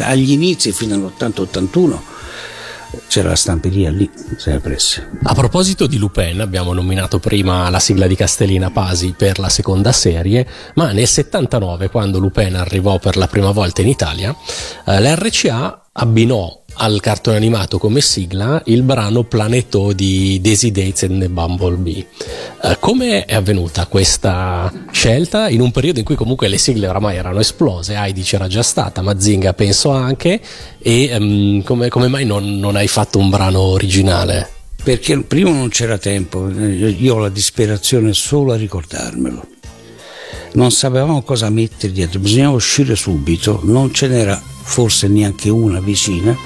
agli 0.00 0.32
inizi 0.32 0.72
fino 0.72 0.94
all'80-81 0.94 1.98
c'era 3.08 3.30
la 3.30 3.36
stamperia 3.36 3.90
lì, 3.90 4.08
sempre. 4.36 4.78
A 5.22 5.34
proposito 5.34 5.86
di 5.86 5.98
Lupin, 5.98 6.40
abbiamo 6.40 6.72
nominato 6.72 7.18
prima 7.18 7.68
la 7.70 7.78
sigla 7.78 8.06
di 8.06 8.14
Castellina 8.14 8.70
Pasi 8.70 9.14
per 9.16 9.38
la 9.38 9.48
seconda 9.48 9.92
serie, 9.92 10.46
ma 10.74 10.92
nel 10.92 11.06
79, 11.06 11.90
quando 11.90 12.18
Lupin 12.18 12.54
arrivò 12.54 12.98
per 12.98 13.16
la 13.16 13.26
prima 13.26 13.50
volta 13.50 13.82
in 13.82 13.88
Italia, 13.88 14.34
eh, 14.86 15.00
la 15.00 15.14
RCA 15.14 15.88
abbinò 15.92 16.62
al 16.78 17.00
cartone 17.00 17.36
animato 17.36 17.78
come 17.78 18.00
sigla 18.00 18.60
il 18.66 18.82
brano 18.82 19.24
Planeto 19.24 19.92
di 19.92 20.40
Daisy 20.42 20.70
Dates 20.70 21.04
and 21.04 21.20
the 21.20 21.28
Bumblebee. 21.28 22.06
Eh, 22.62 22.76
come 22.78 23.24
è 23.24 23.34
avvenuta 23.34 23.86
questa 23.86 24.72
scelta 24.90 25.48
in 25.48 25.60
un 25.60 25.70
periodo 25.70 26.00
in 26.00 26.04
cui 26.04 26.16
comunque 26.16 26.48
le 26.48 26.58
sigle 26.58 26.88
oramai 26.88 27.16
erano 27.16 27.40
esplose? 27.40 27.94
Heidi 27.94 28.22
c'era 28.22 28.48
già 28.48 28.62
stata, 28.62 29.02
Mazinga 29.02 29.54
penso 29.54 29.90
anche, 29.90 30.40
e 30.78 31.16
um, 31.16 31.62
come, 31.62 31.88
come, 31.88 32.08
mai 32.08 32.24
non, 32.24 32.58
non 32.58 32.76
hai 32.76 32.88
fatto 32.88 33.18
un 33.18 33.30
brano 33.30 33.60
originale? 33.60 34.50
Perché 34.82 35.18
prima 35.20 35.50
non 35.50 35.68
c'era 35.68 35.98
tempo, 35.98 36.48
io 36.48 37.14
ho 37.14 37.18
la 37.18 37.28
disperazione 37.28 38.12
solo 38.12 38.52
a 38.52 38.56
ricordarmelo. 38.56 39.46
Non 40.52 40.70
sapevamo 40.70 41.22
cosa 41.22 41.50
mettere 41.50 41.92
dietro, 41.92 42.18
bisognava 42.20 42.54
uscire 42.54 42.94
subito, 42.94 43.60
non 43.64 43.92
ce 43.92 44.06
n'era 44.06 44.40
forse 44.62 45.06
neanche 45.08 45.50
una 45.50 45.80
vicina 45.80 46.36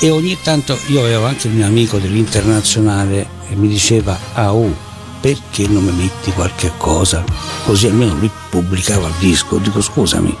e 0.00 0.10
ogni 0.10 0.36
tanto 0.42 0.78
io 0.86 1.00
avevo 1.00 1.26
anche 1.26 1.48
mio 1.48 1.66
amico 1.66 1.98
dell'internazionale 1.98 3.28
che 3.48 3.54
mi 3.56 3.68
diceva 3.68 4.16
ah 4.34 4.54
oh 4.54 4.86
perché 5.20 5.66
non 5.66 5.84
mi 5.84 5.90
metti 5.90 6.30
qualche 6.32 6.72
cosa? 6.76 7.24
Così 7.64 7.88
almeno 7.88 8.14
lui 8.14 8.30
pubblicava 8.50 9.08
il 9.08 9.14
disco. 9.18 9.58
Dico 9.58 9.80
scusami 9.80 10.36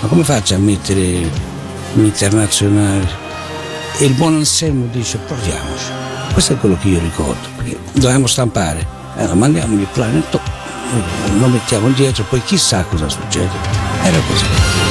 ma 0.00 0.08
come 0.08 0.22
faccio 0.22 0.54
a 0.54 0.58
mettere 0.58 1.28
l'internazionale? 1.94 3.08
E 3.98 4.04
il 4.04 4.12
buon 4.12 4.34
Anselmo 4.34 4.86
dice 4.92 5.18
proviamoci. 5.18 5.86
Questo 6.32 6.52
è 6.52 6.58
quello 6.58 6.78
che 6.80 6.88
io 6.88 7.00
ricordo. 7.00 7.48
Perché 7.56 7.76
dovevamo 7.92 8.26
stampare. 8.26 8.86
Allora 9.16 9.34
mandiamo 9.34 9.78
il 9.78 9.88
planeto 9.92 10.40
lo 11.38 11.46
mettiamo 11.46 11.88
dietro 11.90 12.24
poi 12.24 12.42
chissà 12.42 12.82
cosa 12.84 13.08
succede. 13.08 13.50
Era 14.02 14.18
così 14.26 14.89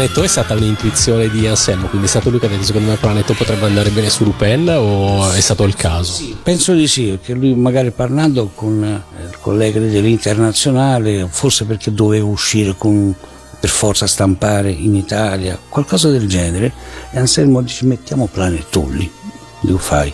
Planetto 0.00 0.22
è 0.22 0.28
stata 0.28 0.54
un'intuizione 0.54 1.28
di 1.28 1.46
Anselmo, 1.46 1.86
quindi 1.88 2.06
è 2.06 2.08
stato 2.08 2.30
lui 2.30 2.38
che 2.38 2.46
ha 2.46 2.48
detto 2.48 2.62
secondo 2.62 2.88
me 2.88 2.96
Planetto 2.96 3.34
potrebbe 3.34 3.66
andare 3.66 3.90
bene 3.90 4.08
su 4.08 4.24
Lupin 4.24 4.66
o 4.70 5.30
è 5.30 5.40
stato 5.40 5.64
il 5.64 5.74
caso? 5.74 6.14
Sì, 6.14 6.34
penso 6.42 6.72
di 6.72 6.88
sì, 6.88 7.08
perché 7.08 7.34
lui 7.34 7.54
magari 7.54 7.90
parlando 7.90 8.50
con 8.54 8.82
eh, 8.82 9.24
il 9.24 9.36
collega 9.38 9.78
dell'internazionale, 9.78 11.28
forse 11.28 11.66
perché 11.66 11.92
doveva 11.92 12.24
uscire 12.24 12.74
con, 12.78 13.14
per 13.60 13.68
forza 13.68 14.06
stampare 14.06 14.70
in 14.70 14.94
Italia, 14.94 15.58
qualcosa 15.68 16.08
del 16.08 16.26
genere, 16.26 16.72
e 17.10 17.18
Anselmo 17.18 17.60
dice 17.60 17.84
mettiamo 17.84 18.26
Planetto 18.26 18.88
lì, 18.88 19.10
lo 19.64 19.76
fai. 19.76 20.10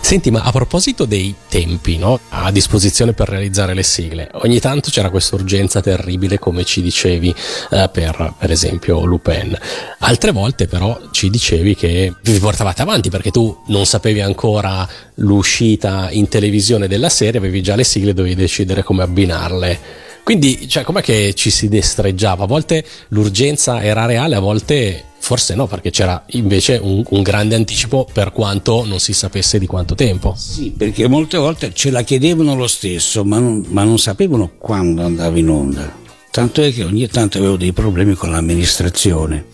Senti, 0.00 0.30
ma 0.30 0.42
a 0.42 0.50
proposito 0.50 1.04
dei 1.04 1.34
tempi 1.48 1.96
no? 1.96 2.18
a 2.30 2.50
disposizione 2.50 3.12
per 3.12 3.28
realizzare 3.28 3.74
le 3.74 3.84
sigle, 3.84 4.28
ogni 4.32 4.58
tanto 4.58 4.90
c'era 4.90 5.08
questa 5.08 5.36
urgenza 5.36 5.80
terribile, 5.80 6.38
come 6.38 6.64
ci 6.64 6.82
dicevi 6.82 7.32
eh, 7.70 7.88
per, 7.92 8.34
per 8.36 8.50
esempio 8.50 9.04
Lupin. 9.04 9.56
Altre 10.00 10.32
volte 10.32 10.66
però 10.66 10.98
ci 11.12 11.30
dicevi 11.30 11.76
che 11.76 12.12
vi 12.22 12.38
portavate 12.38 12.82
avanti 12.82 13.08
perché 13.08 13.30
tu 13.30 13.56
non 13.66 13.86
sapevi 13.86 14.20
ancora 14.20 14.88
l'uscita 15.16 16.08
in 16.10 16.28
televisione 16.28 16.88
della 16.88 17.08
serie, 17.08 17.38
avevi 17.38 17.62
già 17.62 17.76
le 17.76 17.84
sigle, 17.84 18.14
dovevi 18.14 18.34
decidere 18.34 18.82
come 18.82 19.02
abbinarle. 19.02 20.08
Quindi, 20.30 20.68
cioè, 20.68 20.84
com'è 20.84 21.02
che 21.02 21.34
ci 21.34 21.50
si 21.50 21.66
destreggiava? 21.66 22.44
A 22.44 22.46
volte 22.46 22.84
l'urgenza 23.08 23.82
era 23.82 24.06
reale, 24.06 24.36
a 24.36 24.38
volte 24.38 25.06
Forse 25.18 25.56
no, 25.56 25.66
perché 25.66 25.90
c'era 25.90 26.22
invece 26.28 26.78
un, 26.80 27.02
un, 27.04 27.22
grande 27.22 27.56
anticipo 27.56 28.08
per 28.10 28.30
quanto 28.30 28.84
non 28.84 29.00
si 29.00 29.12
sapesse 29.12 29.58
di 29.58 29.66
quanto 29.66 29.96
tempo. 29.96 30.34
Sì, 30.36 30.70
perché 30.70 31.08
molte 31.08 31.36
volte 31.36 31.72
ce 31.74 31.90
la 31.90 32.02
chiedevano 32.02 32.54
lo 32.54 32.68
stesso, 32.68 33.24
ma 33.24 33.40
non, 33.40 33.64
ma 33.70 33.82
non 33.82 33.98
sapevano 33.98 34.52
quando 34.56 35.02
andava 35.02 35.36
in 35.36 35.48
onda. 35.48 35.92
Tanto 36.30 36.62
è 36.62 36.72
che 36.72 36.84
ogni 36.84 37.08
tanto 37.08 37.38
avevo 37.38 37.56
dei 37.56 37.72
problemi 37.72 38.14
con 38.14 38.30
l'amministrazione. 38.30 39.46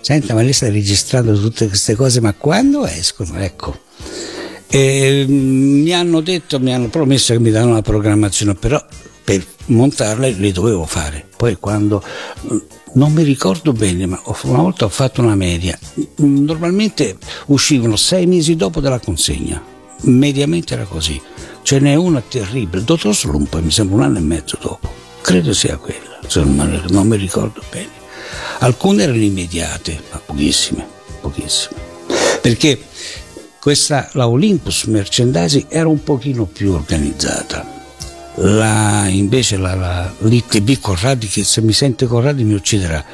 Senta, 0.00 0.32
ma 0.32 0.40
lei 0.40 0.54
sta 0.54 0.70
registrando 0.70 1.38
tutte 1.38 1.68
queste 1.68 1.94
cose, 1.96 2.22
ma 2.22 2.32
quando 2.32 2.86
escono? 2.86 3.36
Ecco. 3.36 3.78
E, 4.68 5.26
mm, 5.28 5.82
mi 5.82 5.92
hanno 5.92 6.22
detto, 6.22 6.58
mi 6.58 6.72
hanno 6.72 6.88
promesso 6.88 7.34
che 7.34 7.40
mi 7.40 7.50
danno 7.50 7.72
una 7.72 7.82
programmazione, 7.82 8.54
però 8.54 8.82
per 9.30 9.46
montarle 9.66 10.32
le 10.32 10.50
dovevo 10.50 10.84
fare. 10.86 11.24
Poi 11.36 11.56
quando 11.60 12.02
non 12.94 13.12
mi 13.12 13.22
ricordo 13.22 13.72
bene, 13.72 14.06
ma 14.06 14.20
una 14.42 14.62
volta 14.62 14.86
ho 14.86 14.88
fatto 14.88 15.20
una 15.20 15.36
media. 15.36 15.78
Normalmente 16.16 17.16
uscivano 17.46 17.94
sei 17.94 18.26
mesi 18.26 18.56
dopo 18.56 18.80
della 18.80 18.98
consegna. 18.98 19.62
Mediamente 20.02 20.74
era 20.74 20.82
così. 20.82 21.20
Ce 21.62 21.78
n'è 21.78 21.94
una 21.94 22.20
terribile, 22.26 22.82
Dottor 22.82 23.14
Slump, 23.14 23.60
mi 23.60 23.70
sembra 23.70 23.96
un 23.98 24.02
anno 24.02 24.18
e 24.18 24.22
mezzo 24.22 24.58
dopo. 24.60 24.92
Credo 25.20 25.52
sia 25.52 25.76
quella, 25.76 26.18
non 26.88 27.06
mi 27.06 27.16
ricordo 27.16 27.62
bene. 27.70 27.98
Alcune 28.60 29.04
erano 29.04 29.22
immediate, 29.22 30.02
ma 30.10 30.18
pochissime, 30.18 30.84
pochissime. 31.20 31.78
Perché 32.40 32.82
questa, 33.60 34.08
la 34.14 34.26
Olympus 34.26 34.84
Merchandising 34.84 35.66
era 35.68 35.86
un 35.86 36.02
pochino 36.02 36.46
più 36.46 36.72
organizzata 36.72 37.78
la, 38.42 39.06
invece 39.08 39.56
la, 39.56 39.74
la, 39.74 40.14
l'ITB 40.18 40.80
Corradi 40.80 41.26
che 41.26 41.44
se 41.44 41.60
mi 41.60 41.72
sente 41.72 42.06
Corradi 42.06 42.44
mi 42.44 42.54
ucciderà. 42.54 43.04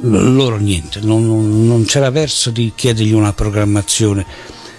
Loro 0.00 0.56
niente 0.56 1.00
non, 1.00 1.24
non, 1.24 1.66
non, 1.66 1.84
c'era 1.84 2.10
verso 2.10 2.50
di 2.50 2.72
chiedergli 2.74 3.12
una 3.12 3.32
programmazione. 3.32 4.24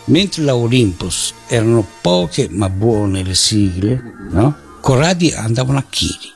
Mentre 0.05 0.43
la 0.43 0.55
Olympus 0.55 1.34
erano 1.47 1.86
poche 2.01 2.47
ma 2.49 2.67
buone 2.70 3.24
le 3.24 3.36
sigle 3.36 4.01
no? 4.32 4.55
Corradi 4.82 5.32
andavano 5.32 5.78
a 5.78 5.86
chili. 5.88 6.32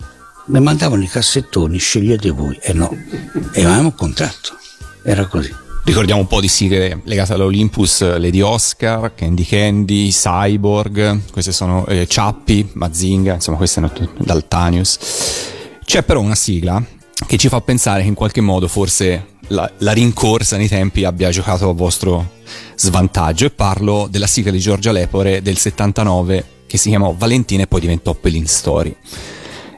Mi 0.45 0.59
mandavano 0.59 1.01
i 1.01 1.07
cassettoni 1.07 1.77
scegliete 1.77 2.29
voi. 2.29 2.57
E 2.61 2.73
no 2.73 2.95
e 3.51 3.63
avevamo 3.63 3.87
un 3.87 3.95
contratto. 3.95 4.57
Era 5.01 5.25
così 5.25 5.62
Ricordiamo 5.85 6.21
un 6.21 6.27
po' 6.27 6.39
di 6.39 6.47
sigle 6.47 7.01
legate 7.03 7.33
all'Olympus, 7.33 8.01
Lady 8.17 8.39
Oscar, 8.39 9.13
Candy 9.13 9.43
Candy, 9.43 10.09
Cyborg, 10.11 11.19
queste 11.29 11.51
sono 11.51 11.85
eh, 11.87 12.07
Ciappi, 12.07 12.69
Mazinga, 12.73 13.33
insomma 13.33 13.57
queste 13.57 13.81
sono 13.81 14.09
dal 14.19 14.47
Tanius. 14.47 14.97
C'è 15.83 16.03
però 16.03 16.21
una 16.21 16.35
sigla 16.35 16.81
che 17.27 17.35
ci 17.35 17.49
fa 17.49 17.59
pensare 17.59 18.01
che 18.01 18.07
in 18.07 18.13
qualche 18.13 18.39
modo 18.39 18.69
forse 18.69 19.31
la, 19.47 19.69
la, 19.79 19.91
rincorsa 19.91 20.55
nei 20.55 20.69
tempi 20.69 21.03
abbia 21.03 21.29
giocato 21.31 21.69
a 21.69 21.73
vostro 21.73 22.31
svantaggio 22.77 23.45
e 23.45 23.51
parlo 23.51 24.07
della 24.09 24.27
sigla 24.27 24.51
di 24.51 24.59
Giorgia 24.59 24.93
Lepore 24.93 25.41
del 25.41 25.57
79 25.57 26.45
che 26.65 26.77
si 26.77 26.87
chiamò 26.87 27.13
Valentina 27.15 27.63
e 27.63 27.67
poi 27.67 27.81
diventò 27.81 28.13
Pelin 28.13 28.47
Story. 28.47 28.95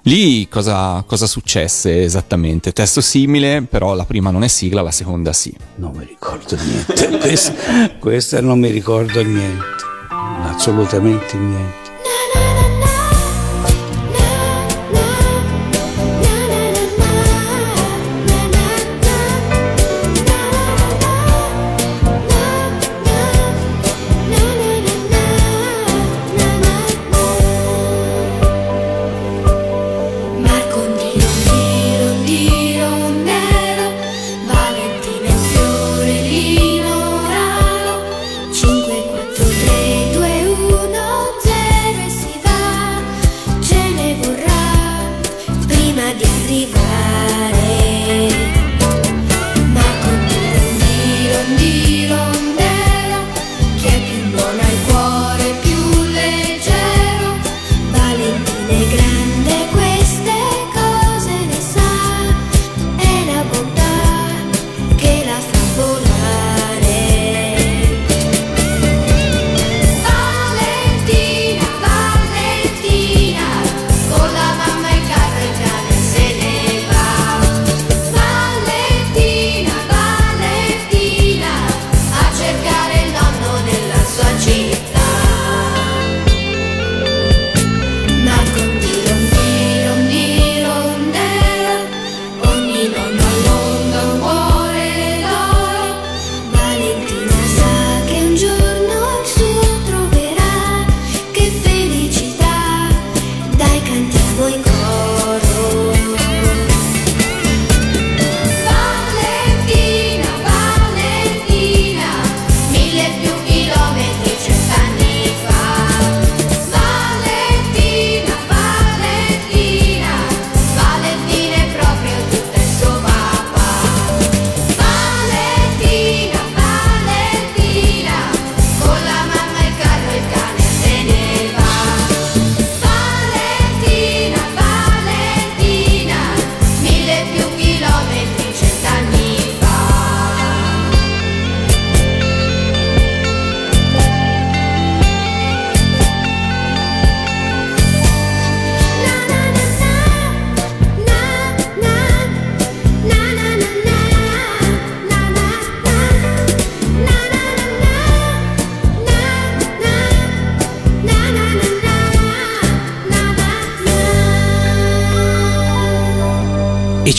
Lì 0.07 0.47
cosa, 0.47 1.03
cosa, 1.07 1.25
successe 1.25 2.03
esattamente? 2.03 2.71
Testo 2.71 3.01
simile, 3.01 3.63
però 3.63 3.95
la 3.95 4.05
prima 4.05 4.29
non 4.29 4.43
è 4.43 4.47
sigla, 4.47 4.83
la 4.83 4.91
seconda 4.91 5.33
sì. 5.33 5.51
Non 5.77 5.93
mi 5.95 6.05
ricordo 6.05 6.55
niente, 6.55 7.17
questa, 7.17 7.89
questa 7.97 8.39
non 8.39 8.59
mi 8.59 8.69
ricordo 8.69 9.23
niente, 9.23 9.65
assolutamente 10.43 11.35
niente. 11.37 12.44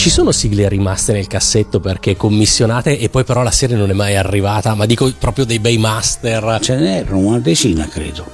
Ci 0.07 0.13
sono 0.13 0.31
sigle 0.31 0.69
rimaste 0.69 1.11
nel 1.11 1.27
cassetto 1.27 1.81
perché 1.81 2.15
commissionate 2.15 2.97
e 2.97 3.09
poi 3.09 3.25
però 3.25 3.43
la 3.43 3.51
serie 3.51 3.75
non 3.75 3.89
è 3.89 3.93
mai 3.93 4.15
arrivata, 4.15 4.73
ma 4.73 4.85
dico 4.85 5.11
proprio 5.19 5.43
dei 5.43 5.59
bei 5.59 5.77
master. 5.77 6.59
Ce 6.61 6.77
n'erano 6.77 7.17
una 7.17 7.39
decina, 7.39 7.85
credo. 7.89 8.25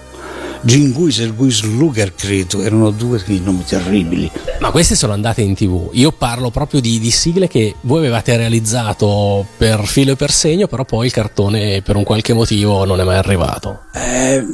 Ginguis 0.61 1.17
e 1.17 1.29
Guis 1.29 1.63
Luger, 1.63 2.13
credo, 2.13 2.61
erano 2.61 2.91
due 2.91 3.19
nomi 3.41 3.63
terribili. 3.65 4.29
Ma 4.59 4.69
queste 4.69 4.93
sono 4.93 5.13
andate 5.13 5.41
in 5.41 5.55
tv. 5.55 5.89
Io 5.93 6.11
parlo 6.11 6.51
proprio 6.51 6.79
di, 6.79 6.99
di, 6.99 7.09
sigle 7.09 7.47
che 7.47 7.73
voi 7.81 8.01
avevate 8.01 8.37
realizzato 8.37 9.43
per 9.57 9.83
filo 9.87 10.11
e 10.11 10.15
per 10.15 10.29
segno, 10.29 10.67
però 10.67 10.85
poi 10.85 11.07
il 11.07 11.11
cartone 11.11 11.81
per 11.81 11.95
un 11.95 12.03
qualche 12.03 12.33
motivo 12.33 12.85
non 12.85 12.99
è 12.99 13.03
mai 13.03 13.17
arrivato. 13.17 13.85
Eh, 13.95 14.45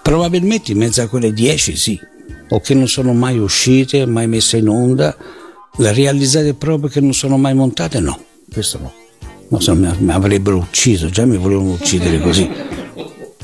probabilmente 0.00 0.72
in 0.72 0.78
mezzo 0.78 1.02
a 1.02 1.08
quelle 1.08 1.34
dieci 1.34 1.76
sì, 1.76 2.00
o 2.48 2.60
che 2.60 2.72
non 2.72 2.88
sono 2.88 3.12
mai 3.12 3.38
uscite, 3.38 4.06
mai 4.06 4.26
messe 4.26 4.56
in 4.56 4.68
onda 4.68 5.14
le 5.76 5.92
realizzate 5.92 6.54
proprio 6.54 6.88
che 6.88 7.00
non 7.00 7.14
sono 7.14 7.36
mai 7.36 7.54
montate, 7.54 8.00
no, 8.00 8.18
questo 8.52 8.78
no. 8.78 8.92
No, 9.48 9.60
se 9.60 9.72
no, 9.72 9.94
mi 9.98 10.12
avrebbero 10.12 10.56
ucciso, 10.56 11.10
già 11.10 11.24
mi 11.24 11.36
volevano 11.36 11.72
uccidere 11.72 12.20
così. 12.20 12.48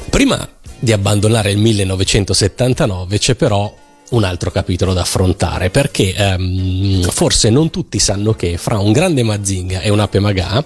Prima 0.09 0.49
di 0.78 0.93
abbandonare 0.93 1.51
il 1.51 1.59
1979 1.59 3.18
c'è 3.18 3.35
però 3.35 3.72
un 4.11 4.24
altro 4.24 4.51
capitolo 4.51 4.93
da 4.93 5.03
affrontare 5.03 5.70
perché 5.70 6.14
um, 6.18 7.03
forse 7.03 7.49
non 7.49 7.70
tutti 7.70 8.01
sanno 8.01 8.35
che 8.35 8.57
fra 8.57 8.78
un 8.78 8.91
grande 8.91 9.22
Mazinga 9.22 9.83
e 9.83 9.91
un 9.91 10.01
Ape 10.01 10.18
Magà 10.18 10.64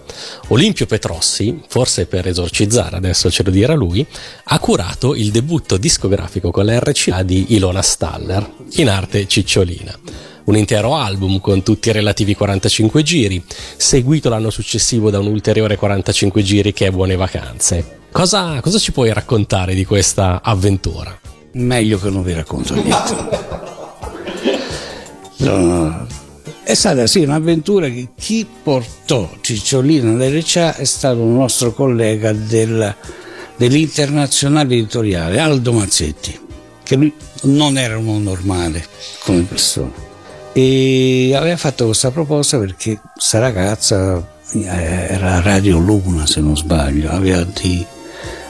Olimpio 0.49 0.87
Petrossi, 0.87 1.61
forse 1.69 2.07
per 2.07 2.27
esorcizzare 2.27 2.97
adesso 2.97 3.31
ce 3.31 3.43
lo 3.43 3.51
dirà 3.51 3.75
lui, 3.75 4.07
ha 4.45 4.59
curato 4.59 5.15
il 5.15 5.31
debutto 5.31 5.77
discografico 5.77 6.51
con 6.51 6.65
la 6.65 6.79
RCA 6.79 7.23
di 7.23 7.55
Ilona 7.55 7.83
Staller, 7.83 8.51
in 8.77 8.89
arte 8.89 9.27
Cicciolina 9.27 9.99
un 10.45 10.57
intero 10.57 10.97
album 10.97 11.41
con 11.41 11.63
tutti 11.63 11.89
i 11.89 11.93
relativi 11.93 12.35
45 12.35 13.03
giri, 13.03 13.43
seguito 13.77 14.29
l'anno 14.29 14.51
successivo 14.51 15.11
da 15.11 15.19
un 15.19 15.27
ulteriore 15.27 15.77
45 15.77 16.43
giri 16.43 16.73
che 16.73 16.87
è 16.87 16.91
Buone 16.91 17.17
Vacanze. 17.17 18.03
Cosa, 18.11 18.61
cosa 18.61 18.79
ci 18.79 18.93
puoi 18.93 19.13
raccontare 19.13 19.75
di 19.75 19.85
questa 19.85 20.41
avventura? 20.43 21.19
Meglio 21.53 21.99
che 21.99 22.11
non 22.11 22.23
vi 22.23 22.33
racconto 22.33 22.75
niente. 22.75 23.53
No, 25.37 26.07
è 26.63 26.75
stata 26.75 27.07
sì 27.07 27.21
un'avventura 27.21 27.89
che 27.89 28.09
chi 28.17 28.47
portò 28.63 29.31
Cicciolina 29.41 30.11
all'RCA 30.11 30.77
è 30.77 30.85
stato 30.85 31.21
un 31.21 31.35
nostro 31.35 31.73
collega 31.73 32.33
del, 32.33 32.95
dell'internazionale 33.57 34.75
editoriale, 34.75 35.39
Aldo 35.39 35.73
Mazzetti, 35.73 36.39
che 36.83 36.97
lui 36.97 37.13
non 37.43 37.77
era 37.77 37.99
uno 37.99 38.19
normale 38.19 38.87
come 39.25 39.43
persona 39.43 40.13
e 40.57 41.33
aveva 41.35 41.57
fatto 41.57 41.87
questa 41.87 42.13
proposta 42.13 42.59
perché 42.59 43.01
questa 43.13 43.41
ragazza 43.41 44.25
eh, 44.53 44.63
era 44.63 45.41
Radio 45.41 45.79
Luna 45.79 46.27
se 46.27 46.41
non 46.41 46.57
sbaglio 46.57 47.11
aveva 47.11 47.43
di 47.43 47.85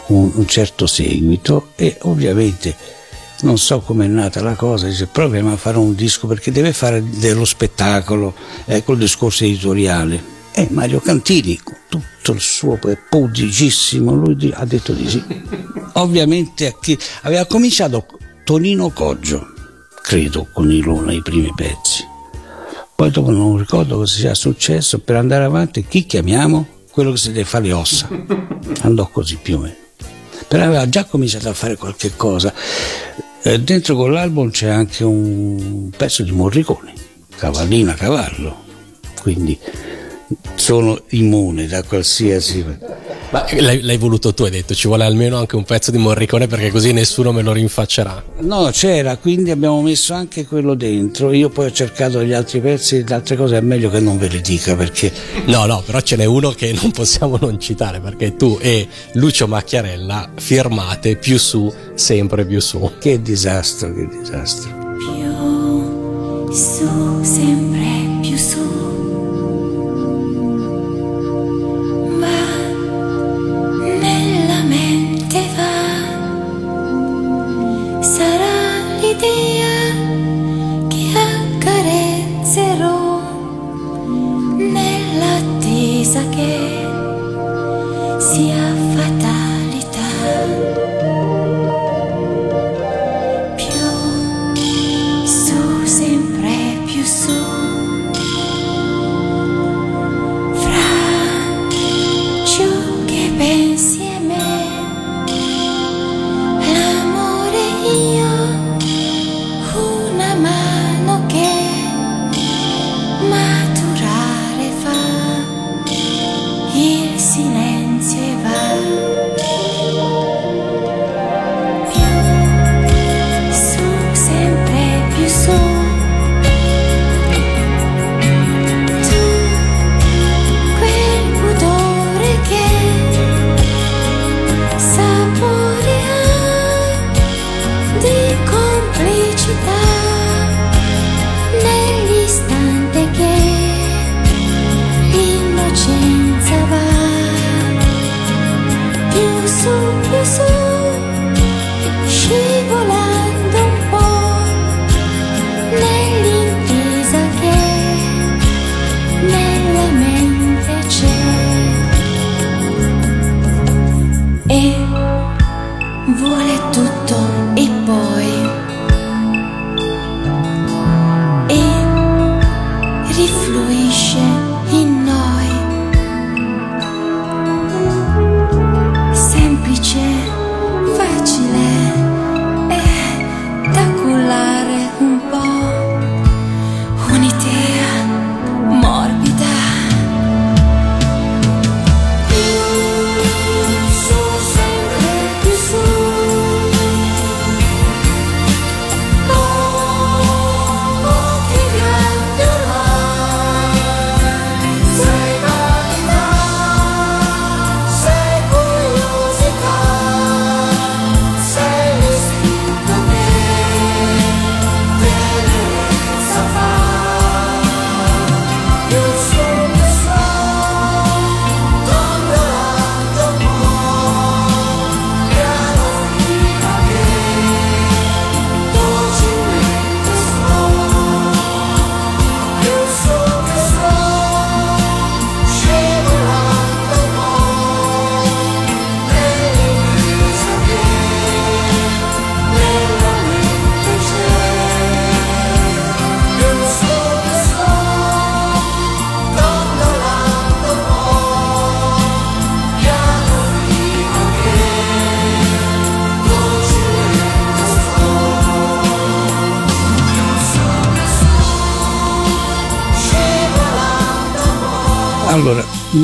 un, 0.08 0.30
un 0.34 0.46
certo 0.46 0.86
seguito 0.86 1.70
e 1.76 1.96
ovviamente 2.02 2.76
non 3.40 3.56
so 3.58 3.80
com'è 3.80 4.06
nata 4.06 4.42
la 4.42 4.54
cosa, 4.54 4.86
dice 4.86 5.06
proviamo 5.06 5.52
a 5.52 5.56
fare 5.56 5.78
un 5.78 5.94
disco 5.94 6.26
perché 6.26 6.50
deve 6.50 6.72
fare 6.72 7.02
dello 7.02 7.44
spettacolo, 7.44 8.34
ecco 8.64 8.92
il 8.92 8.98
discorso 8.98 9.44
editoriale. 9.44 10.32
E 10.56 10.68
Mario 10.70 11.00
Cantini, 11.00 11.58
con 11.62 11.76
tutto 11.88 12.32
il 12.32 12.40
suo 12.40 12.78
pudicissimo, 13.10 14.14
lui 14.14 14.52
ha 14.54 14.64
detto 14.64 14.92
di 14.92 15.08
sì. 15.08 15.22
Ovviamente 15.94 16.74
aveva 17.22 17.44
cominciato 17.46 18.06
Tonino 18.44 18.90
Coggio, 18.90 19.53
credo, 20.04 20.46
con 20.52 20.70
Ilona 20.70 21.12
i 21.12 21.22
primi 21.22 21.50
pezzi. 21.56 22.06
Poi 22.94 23.10
dopo 23.10 23.30
non 23.30 23.56
ricordo 23.56 23.96
cosa 23.96 24.14
sia 24.14 24.34
successo, 24.34 24.98
per 24.98 25.16
andare 25.16 25.44
avanti 25.44 25.86
chi 25.88 26.04
chiamiamo? 26.04 26.66
Quello 26.90 27.12
che 27.12 27.16
si 27.16 27.32
deve 27.32 27.46
fare 27.46 27.64
le 27.64 27.72
ossa. 27.72 28.06
Andò 28.82 29.08
così 29.08 29.38
più 29.40 29.56
o 29.56 29.60
meno. 29.60 29.74
Però 30.46 30.62
aveva 30.62 30.86
già 30.90 31.04
cominciato 31.06 31.48
a 31.48 31.54
fare 31.54 31.76
qualche 31.76 32.12
cosa. 32.16 32.52
Eh, 33.42 33.60
dentro 33.60 33.96
con 33.96 34.12
l'album 34.12 34.50
c'è 34.50 34.68
anche 34.68 35.04
un 35.04 35.88
pezzo 35.96 36.22
di 36.22 36.32
Morricone, 36.32 36.92
Cavallino 37.34 37.90
a 37.90 37.94
cavallo. 37.94 38.62
Quindi 39.22 39.58
sono 40.54 41.02
immune 41.10 41.66
da 41.66 41.82
qualsiasi 41.82 42.62
ma 43.34 43.44
l'hai, 43.58 43.80
l'hai, 43.80 43.96
voluto 43.96 44.32
tu, 44.32 44.44
hai 44.44 44.50
detto 44.52 44.74
ci 44.74 44.86
vuole 44.86 45.02
almeno 45.02 45.38
anche 45.38 45.56
un 45.56 45.64
pezzo 45.64 45.90
di 45.90 45.98
Morricone 45.98 46.46
perché 46.46 46.70
così 46.70 46.92
nessuno 46.92 47.32
me 47.32 47.42
lo 47.42 47.50
rinfaccerà. 47.50 48.22
No, 48.42 48.70
c'era, 48.70 49.16
quindi 49.16 49.50
abbiamo 49.50 49.82
messo 49.82 50.14
anche 50.14 50.46
quello 50.46 50.74
dentro. 50.74 51.32
Io 51.32 51.48
poi 51.48 51.66
ho 51.66 51.72
cercato 51.72 52.22
gli 52.22 52.32
altri 52.32 52.60
pezzi, 52.60 53.04
le 53.04 53.12
altre 53.12 53.34
cose 53.34 53.56
è 53.56 53.60
meglio 53.60 53.90
che 53.90 53.98
non 53.98 54.18
ve 54.18 54.28
le 54.28 54.40
dica 54.40 54.76
perché. 54.76 55.12
No, 55.46 55.66
no, 55.66 55.82
però 55.84 56.00
ce 56.00 56.14
n'è 56.14 56.24
uno 56.24 56.52
che 56.52 56.72
non 56.80 56.92
possiamo 56.92 57.36
non 57.40 57.58
citare 57.58 57.98
perché 57.98 58.36
tu 58.36 58.56
e 58.60 58.86
Lucio 59.14 59.48
Macchiarella 59.48 60.30
firmate 60.36 61.16
più 61.16 61.36
su, 61.36 61.72
sempre 61.96 62.46
più 62.46 62.60
su. 62.60 62.92
Che 63.00 63.20
disastro, 63.20 63.92
che 63.92 64.06
disastro. 64.06 64.94
Più 64.96 66.52
su, 66.52 67.20
sempre 67.24 67.83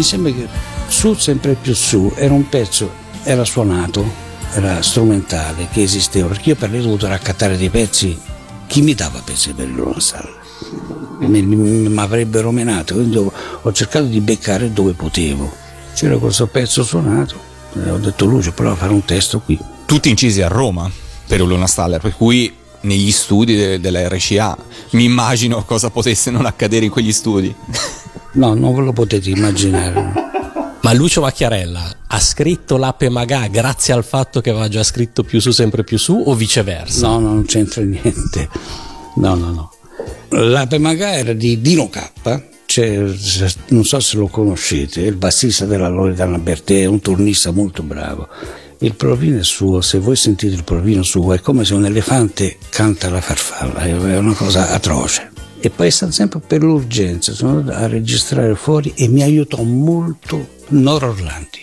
mi 0.01 0.07
sembra 0.07 0.33
che 0.33 0.49
su 0.89 1.13
sempre 1.13 1.59
più 1.61 1.75
su 1.75 2.11
era 2.17 2.33
un 2.33 2.49
pezzo, 2.49 2.91
era 3.23 3.45
suonato, 3.45 4.03
era 4.55 4.81
strumentale, 4.81 5.69
che 5.71 5.83
esisteva, 5.83 6.29
perché 6.29 6.51
io 6.51 6.57
per 6.57 6.71
lei 6.71 6.81
ho 6.81 6.85
dovuto 6.85 7.07
raccattare 7.07 7.59
dei 7.59 7.69
pezzi, 7.69 8.19
chi 8.67 8.81
mi 8.81 8.95
dava 8.95 9.21
pezzi 9.23 9.53
per 9.53 9.69
loro 9.69 10.01
stalla? 10.01 10.39
Mi, 11.19 11.93
avrebbero 11.99 12.51
menato, 12.51 12.95
quindi 12.95 13.19
ho, 13.19 13.31
ho 13.61 13.73
cercato 13.73 14.07
di 14.07 14.21
beccare 14.21 14.73
dove 14.73 14.95
potevo. 14.95 15.53
C'era 15.93 16.17
questo 16.17 16.47
pezzo 16.47 16.83
suonato, 16.83 17.39
ho 17.75 17.99
detto 17.99 18.25
Lucio, 18.25 18.53
prova 18.53 18.73
a 18.73 18.77
fare 18.77 18.93
un 18.93 19.05
testo 19.05 19.41
qui. 19.41 19.59
Tutti 19.85 20.09
incisi 20.09 20.41
a 20.41 20.49
Roma 20.49 20.91
per 21.27 21.43
Ulona 21.43 21.67
Staller, 21.67 22.01
per 22.01 22.17
cui 22.17 22.51
negli 22.83 23.13
studi 23.13 23.55
de- 23.55 23.81
della 23.81 24.09
RCA 24.09 24.57
mi 24.93 25.05
immagino 25.05 25.63
cosa 25.65 25.91
potesse 25.91 26.31
non 26.31 26.47
accadere 26.47 26.87
in 26.87 26.91
quegli 26.91 27.13
studi. 27.13 27.55
No, 28.33 28.55
non 28.55 28.75
ve 28.75 28.83
lo 28.83 28.93
potete 28.93 29.31
immaginare. 29.31 30.29
Ma 30.83 30.93
Lucio 30.95 31.21
Macchiarella 31.21 31.97
ha 32.07 32.21
scritto 32.21 32.77
l'Ape 32.77 33.11
Magà 33.11 33.49
grazie 33.49 33.93
al 33.93 34.05
fatto 34.05 34.41
che 34.41 34.51
aveva 34.51 34.69
già 34.69 34.83
scritto 34.83 35.23
più 35.23 35.41
su 35.41 35.51
sempre 35.51 35.85
più 35.85 35.99
su 35.99 36.23
o 36.25 36.35
viceversa? 36.35 37.07
No, 37.07 37.19
no 37.19 37.29
non 37.29 37.45
c'entra 37.45 37.83
niente. 37.83 38.49
No, 39.17 39.35
no, 39.35 39.51
no. 39.51 39.73
L'Ape 40.31 40.79
Magà 40.79 41.13
era 41.15 41.33
di 41.33 41.61
Dino 41.61 41.89
K. 41.89 42.49
C'è, 42.65 43.05
non 43.69 43.85
so 43.85 43.99
se 43.99 44.17
lo 44.17 44.29
conoscete, 44.29 45.03
è 45.03 45.07
il 45.09 45.17
bassista 45.17 45.67
della 45.67 45.89
Loredana 45.89 46.39
Bertè, 46.39 46.83
è 46.83 46.87
un 46.87 47.01
turnista 47.01 47.51
molto 47.51 47.83
bravo. 47.83 48.29
Il 48.79 48.95
provino 48.95 49.41
è 49.41 49.45
suo, 49.45 49.81
se 49.81 49.99
voi 49.99 50.15
sentite 50.15 50.55
il 50.55 50.63
provino 50.63 51.03
suo 51.03 51.35
è 51.35 51.41
come 51.41 51.65
se 51.65 51.75
un 51.75 51.85
elefante 51.85 52.59
canta 52.69 53.11
la 53.11 53.21
farfalla, 53.21 53.81
è 53.81 54.17
una 54.17 54.35
cosa 54.35 54.71
atroce 54.71 55.33
E 55.63 55.69
poi 55.69 55.89
è 55.89 55.91
stato 55.91 56.13
sempre 56.13 56.41
per 56.41 56.63
l'urgenza, 56.63 57.33
sono 57.33 57.59
andato 57.59 57.79
a 57.79 57.87
registrare 57.87 58.55
fuori 58.55 58.93
e 58.97 59.09
mi 59.09 59.23
aiutò 59.23 59.63
molto 59.63 60.49
Noro 60.69 61.11
Orlandi. 61.11 61.61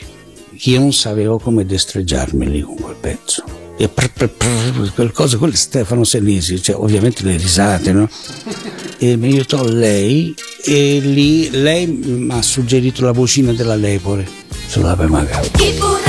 Io 0.52 0.80
non 0.80 0.94
sapevo 0.94 1.40
come 1.40 1.66
destreggiarmi 1.66 2.50
lì 2.50 2.62
con 2.62 2.76
quel 2.76 2.96
pezzo. 3.00 3.44
E 3.76 3.90
prr, 3.90 4.10
prr, 4.10 4.30
prr, 4.30 4.94
quel 4.94 5.12
cosa, 5.12 5.38
quello 5.38 5.54
è 5.54 5.56
Stefano 5.58 6.04
Senesi, 6.04 6.62
cioè 6.62 6.76
ovviamente 6.76 7.24
le 7.24 7.38
risate, 7.38 7.92
no? 7.92 8.10
E 9.00 9.16
mi 9.16 9.28
aiutò 9.28 9.64
lei 9.64 10.34
e 10.66 11.00
lì 11.00 11.52
lei 11.52 11.86
mi 11.86 12.34
ha 12.34 12.42
suggerito 12.42 13.04
la 13.06 13.12
vocina 13.12 13.54
della 13.54 13.76
Lepore 13.76 14.28
sulla 14.68 14.96
Pemaga. 14.96 16.07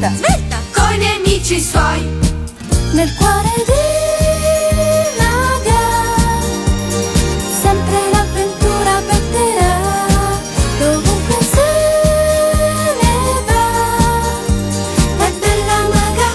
Dritta, 0.00 0.10
svelta, 0.16 0.56
coi 0.72 0.96
nemici 0.96 1.60
suoi. 1.60 2.00
Nel 2.92 3.14
cuore 3.16 3.52
di 3.66 3.88
Naga, 5.18 5.82
sempre 7.60 8.10
l'avventura 8.10 9.02
petterà. 9.06 9.78
Dovunque 10.78 11.36
se 11.52 11.68
ne 13.00 13.14
va. 13.46 13.66
È 15.24 15.30
bella 15.38 15.78
maga, 15.92 16.30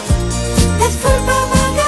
è 0.78 0.90
furba 0.90 1.38
maga, 1.54 1.88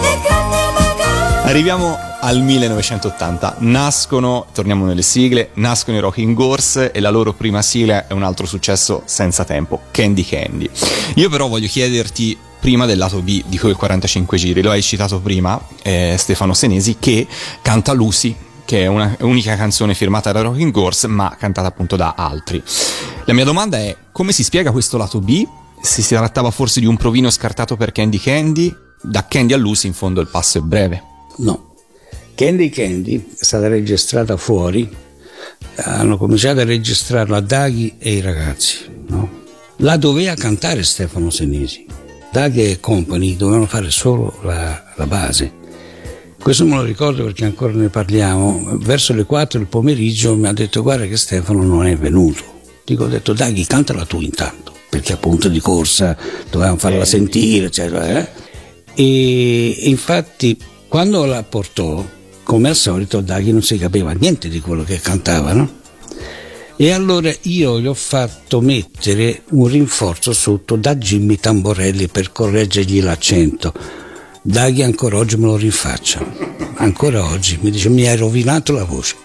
è 0.00 0.20
grande 0.22 0.62
maga. 0.78 1.42
Arriviamo 1.42 1.98
al 2.24 2.40
1980, 2.40 3.56
nascono, 3.58 4.46
torniamo 4.54 4.86
nelle 4.86 5.02
sigle, 5.02 5.50
nascono 5.54 5.98
i 5.98 6.00
Rocking 6.00 6.38
Horse 6.38 6.90
e 6.90 7.00
la 7.00 7.10
loro 7.10 7.34
prima 7.34 7.60
sigla 7.60 8.06
è 8.06 8.14
un 8.14 8.22
altro 8.22 8.46
successo 8.46 9.02
senza 9.04 9.44
tempo, 9.44 9.82
Candy 9.90 10.24
Candy. 10.24 10.70
Io 11.16 11.28
però 11.28 11.48
voglio 11.48 11.66
chiederti 11.66 12.34
prima 12.58 12.86
del 12.86 12.96
lato 12.96 13.20
B 13.20 13.44
di 13.44 13.58
quei 13.58 13.74
45 13.74 14.38
giri, 14.38 14.62
lo 14.62 14.70
hai 14.70 14.80
citato 14.80 15.20
prima, 15.20 15.60
eh, 15.82 16.16
Stefano 16.18 16.54
Senesi, 16.54 16.96
che 16.98 17.26
canta 17.60 17.92
Lucy, 17.92 18.34
che 18.64 18.84
è 18.84 18.86
una 18.86 19.14
unica 19.20 19.54
canzone 19.54 19.92
firmata 19.92 20.32
da 20.32 20.40
Rocking 20.40 20.74
Horse 20.74 21.06
ma 21.08 21.36
cantata 21.38 21.68
appunto 21.68 21.94
da 21.94 22.14
altri. 22.16 22.62
La 23.26 23.34
mia 23.34 23.44
domanda 23.44 23.76
è 23.76 23.94
come 24.12 24.32
si 24.32 24.42
spiega 24.42 24.70
questo 24.70 24.96
lato 24.96 25.20
B? 25.20 25.46
Se 25.78 26.00
si 26.00 26.14
trattava 26.14 26.50
forse 26.50 26.80
di 26.80 26.86
un 26.86 26.96
provino 26.96 27.28
scartato 27.28 27.76
per 27.76 27.92
Candy 27.92 28.16
Candy? 28.16 28.74
Da 29.02 29.26
Candy 29.26 29.52
a 29.52 29.58
Lucy 29.58 29.88
in 29.88 29.92
fondo 29.92 30.22
il 30.22 30.28
passo 30.28 30.56
è 30.56 30.60
breve. 30.62 31.02
No. 31.36 31.72
Candy 32.34 32.68
Candy 32.68 33.16
è 33.16 33.44
stata 33.44 33.68
registrata 33.68 34.36
fuori, 34.36 34.88
hanno 35.76 36.16
cominciato 36.16 36.60
a 36.60 36.64
registrarla 36.64 37.40
Daghi 37.40 37.94
e 37.98 38.14
i 38.14 38.20
ragazzi. 38.20 38.78
No? 39.08 39.42
La 39.78 39.96
doveva 39.96 40.34
cantare 40.34 40.82
Stefano 40.82 41.30
Senesi. 41.30 41.86
Daghi 42.32 42.70
e 42.70 42.80
company 42.80 43.36
dovevano 43.36 43.66
fare 43.66 43.90
solo 43.90 44.36
la, 44.42 44.82
la 44.96 45.06
base. 45.06 45.62
Questo 46.40 46.66
me 46.66 46.74
lo 46.74 46.82
ricordo 46.82 47.22
perché 47.22 47.44
ancora 47.44 47.72
ne 47.72 47.88
parliamo. 47.88 48.78
Verso 48.78 49.14
le 49.14 49.24
4 49.24 49.60
del 49.60 49.68
pomeriggio 49.68 50.36
mi 50.36 50.48
ha 50.48 50.52
detto 50.52 50.82
guarda 50.82 51.06
che 51.06 51.16
Stefano 51.16 51.62
non 51.62 51.86
è 51.86 51.96
venuto. 51.96 52.42
Dico, 52.84 53.04
ho 53.04 53.08
detto 53.08 53.32
Daghi 53.32 53.64
cantala 53.64 54.04
tu 54.04 54.20
intanto, 54.20 54.72
perché 54.90 55.12
appunto 55.12 55.48
di 55.48 55.60
corsa 55.60 56.16
dovevamo 56.50 56.78
farla 56.78 57.04
sentire, 57.04 57.66
eccetera. 57.66 58.18
Eh? 58.18 58.28
E 58.94 59.76
infatti 59.84 60.58
quando 60.88 61.24
la 61.24 61.42
portò, 61.42 62.04
come 62.44 62.68
al 62.68 62.76
solito, 62.76 63.20
Daghi 63.20 63.50
non 63.50 63.62
si 63.62 63.76
capiva 63.78 64.12
niente 64.12 64.48
di 64.48 64.60
quello 64.60 64.84
che 64.84 65.00
cantava, 65.00 65.52
no? 65.52 65.82
E 66.76 66.90
allora 66.90 67.32
io 67.42 67.80
gli 67.80 67.86
ho 67.86 67.94
fatto 67.94 68.60
mettere 68.60 69.42
un 69.50 69.66
rinforzo 69.66 70.32
sotto 70.32 70.76
da 70.76 70.94
Jimmy 70.96 71.36
Tamborelli 71.36 72.08
per 72.08 72.32
correggergli 72.32 73.00
l'accento. 73.02 73.72
Daghi 74.42 74.82
ancora 74.82 75.16
oggi 75.16 75.36
me 75.36 75.46
lo 75.46 75.56
rinfaccia, 75.56 76.24
ancora 76.76 77.24
oggi 77.24 77.58
mi 77.62 77.70
dice 77.70 77.88
mi 77.88 78.06
hai 78.06 78.16
rovinato 78.16 78.72
la 78.72 78.84
voce. 78.84 79.16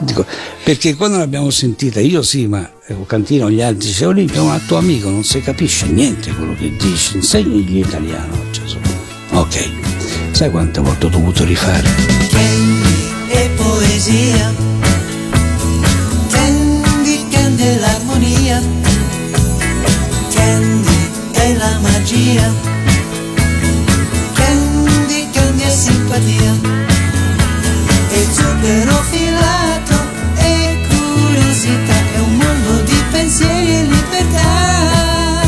Dico, 0.00 0.26
perché 0.64 0.96
quando 0.96 1.18
l'abbiamo 1.18 1.50
sentita, 1.50 2.00
io 2.00 2.22
sì, 2.22 2.46
ma 2.46 2.68
ero 2.86 3.04
cantino 3.04 3.48
gli 3.48 3.62
altri 3.62 3.86
dice 3.86 4.04
Olimpia, 4.04 4.42
ma 4.42 4.60
tuo 4.66 4.76
amico 4.76 5.08
non 5.08 5.22
si 5.22 5.40
capisce 5.40 5.86
niente 5.86 6.32
quello 6.34 6.54
che 6.56 6.74
dici, 6.76 7.16
insegnagli 7.16 7.78
italiano. 7.78 8.36
Cioè, 8.50 8.64
ok, 9.30 9.70
sai 10.32 10.50
quante 10.50 10.80
volte 10.80 11.06
ho 11.06 11.10
dovuto 11.10 11.44
rifare? 11.44 12.21
Candy 12.32 13.12
e 13.28 13.50
poesia, 13.56 14.54
Candy 16.30 17.62
è 17.64 17.78
l'armonia, 17.78 18.60
Candy 20.34 21.10
è 21.30 21.54
la 21.54 21.78
magia, 21.80 22.52
Candy, 24.32 25.30
Candy 25.30 25.62
è 25.62 25.70
simpatia, 25.70 26.54
e 28.10 28.26
zucchero 28.32 29.02
filato 29.10 29.94
e 30.36 30.78
curiosità, 30.88 31.94
è 32.14 32.18
un 32.18 32.36
mondo 32.36 32.82
di 32.82 33.02
pensieri 33.12 33.76
e 33.76 33.82
libertà, 33.84 35.42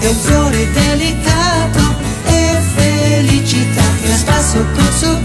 è 0.00 0.06
un 0.08 0.16
fiore 0.16 0.72
delicato 0.72 1.94
e 2.24 2.60
felicità. 2.74 3.84
Che 4.02 4.12
a 4.12 4.16
spasso 4.16 4.64
col 4.74 4.92
suo 4.98 5.20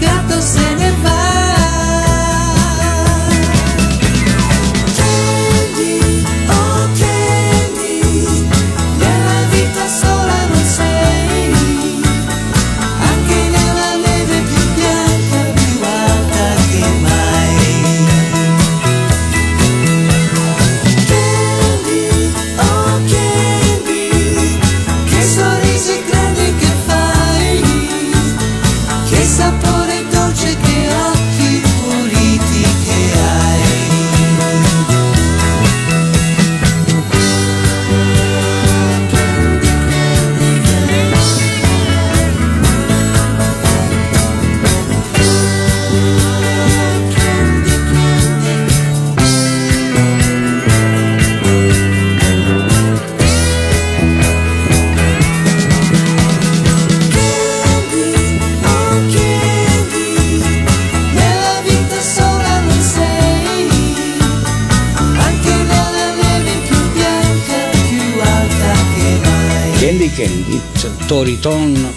cioè, 71.12 71.24
Toriton, 71.24 71.94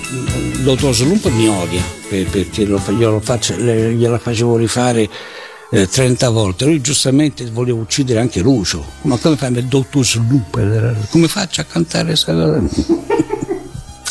dottor 0.64 0.94
Slump 0.94 1.26
mi 1.30 1.48
odia 1.48 1.82
per- 2.10 2.28
perché 2.28 2.66
lo, 2.66 2.78
fa- 2.78 2.92
io 2.92 3.12
lo 3.12 3.22
faccio, 3.22 3.54
gliela 3.56 4.20
facevo 4.20 4.58
rifare 4.58 5.10
eh, 5.72 5.88
30 5.88 6.30
volte. 6.30 6.66
Lui 6.66 6.82
giustamente 6.82 7.50
voleva 7.50 7.80
uccidere 7.80 8.20
anche 8.20 8.42
Lucio. 8.42 8.84
Ma 9.04 9.18
come 9.18 9.38
fai 9.38 9.52
mettere 9.52 9.70
dottor 9.70 10.06
Slump? 10.06 11.10
Come 11.10 11.28
faccio 11.30 11.62
a 11.62 11.64
cantare 11.64 12.08
questa 12.08 12.34
cosa? 12.34 12.62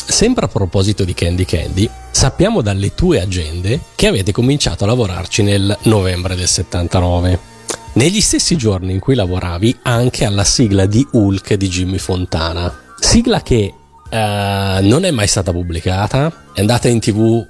Sempre 0.07 0.45
a 0.45 0.47
proposito 0.47 1.03
di 1.03 1.13
Candy 1.13 1.45
Candy, 1.45 1.89
sappiamo 2.11 2.61
dalle 2.61 2.93
tue 2.95 3.21
agende 3.21 3.79
che 3.95 4.07
avete 4.07 4.31
cominciato 4.31 4.85
a 4.85 4.87
lavorarci 4.87 5.43
nel 5.43 5.77
novembre 5.83 6.35
del 6.35 6.47
79. 6.47 7.53
Negli 7.93 8.21
stessi 8.21 8.55
giorni 8.55 8.93
in 8.93 8.99
cui 8.99 9.15
lavoravi 9.15 9.79
anche 9.83 10.25
alla 10.25 10.43
sigla 10.43 10.85
di 10.85 11.05
Hulk 11.11 11.53
di 11.53 11.67
Jimmy 11.69 11.97
Fontana. 11.97 12.73
Sigla 12.99 13.41
che 13.41 13.73
eh, 14.15 14.79
non 14.81 15.03
è 15.03 15.11
mai 15.11 15.27
stata 15.27 15.51
pubblicata, 15.51 16.45
è 16.53 16.61
andata 16.61 16.87
in 16.87 17.01
tv 17.01 17.45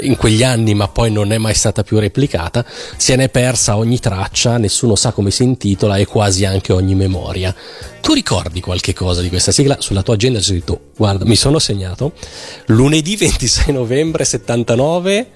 in 0.00 0.16
quegli 0.16 0.42
anni 0.42 0.74
ma 0.74 0.88
poi 0.88 1.12
non 1.12 1.30
è 1.30 1.38
mai 1.38 1.54
stata 1.54 1.84
più 1.84 2.00
replicata, 2.00 2.64
se 2.96 3.14
ne 3.14 3.24
è 3.24 3.28
persa 3.28 3.76
ogni 3.76 4.00
traccia, 4.00 4.58
nessuno 4.58 4.96
sa 4.96 5.12
come 5.12 5.30
si 5.30 5.44
intitola 5.44 5.98
e 5.98 6.06
quasi 6.06 6.44
anche 6.44 6.72
ogni 6.72 6.96
memoria. 6.96 7.54
Tu 8.00 8.12
ricordi 8.12 8.60
qualche 8.60 8.92
cosa 8.92 9.20
di 9.20 9.28
questa 9.28 9.52
sigla? 9.52 9.76
Sulla 9.78 10.02
tua 10.02 10.14
agenda 10.14 10.40
c'è 10.40 10.46
scritto, 10.46 10.90
guarda, 10.96 11.24
mi 11.24 11.36
sono 11.36 11.60
segnato, 11.60 12.12
lunedì 12.66 13.14
26 13.16 13.72
novembre 13.72 14.24
79, 14.24 15.30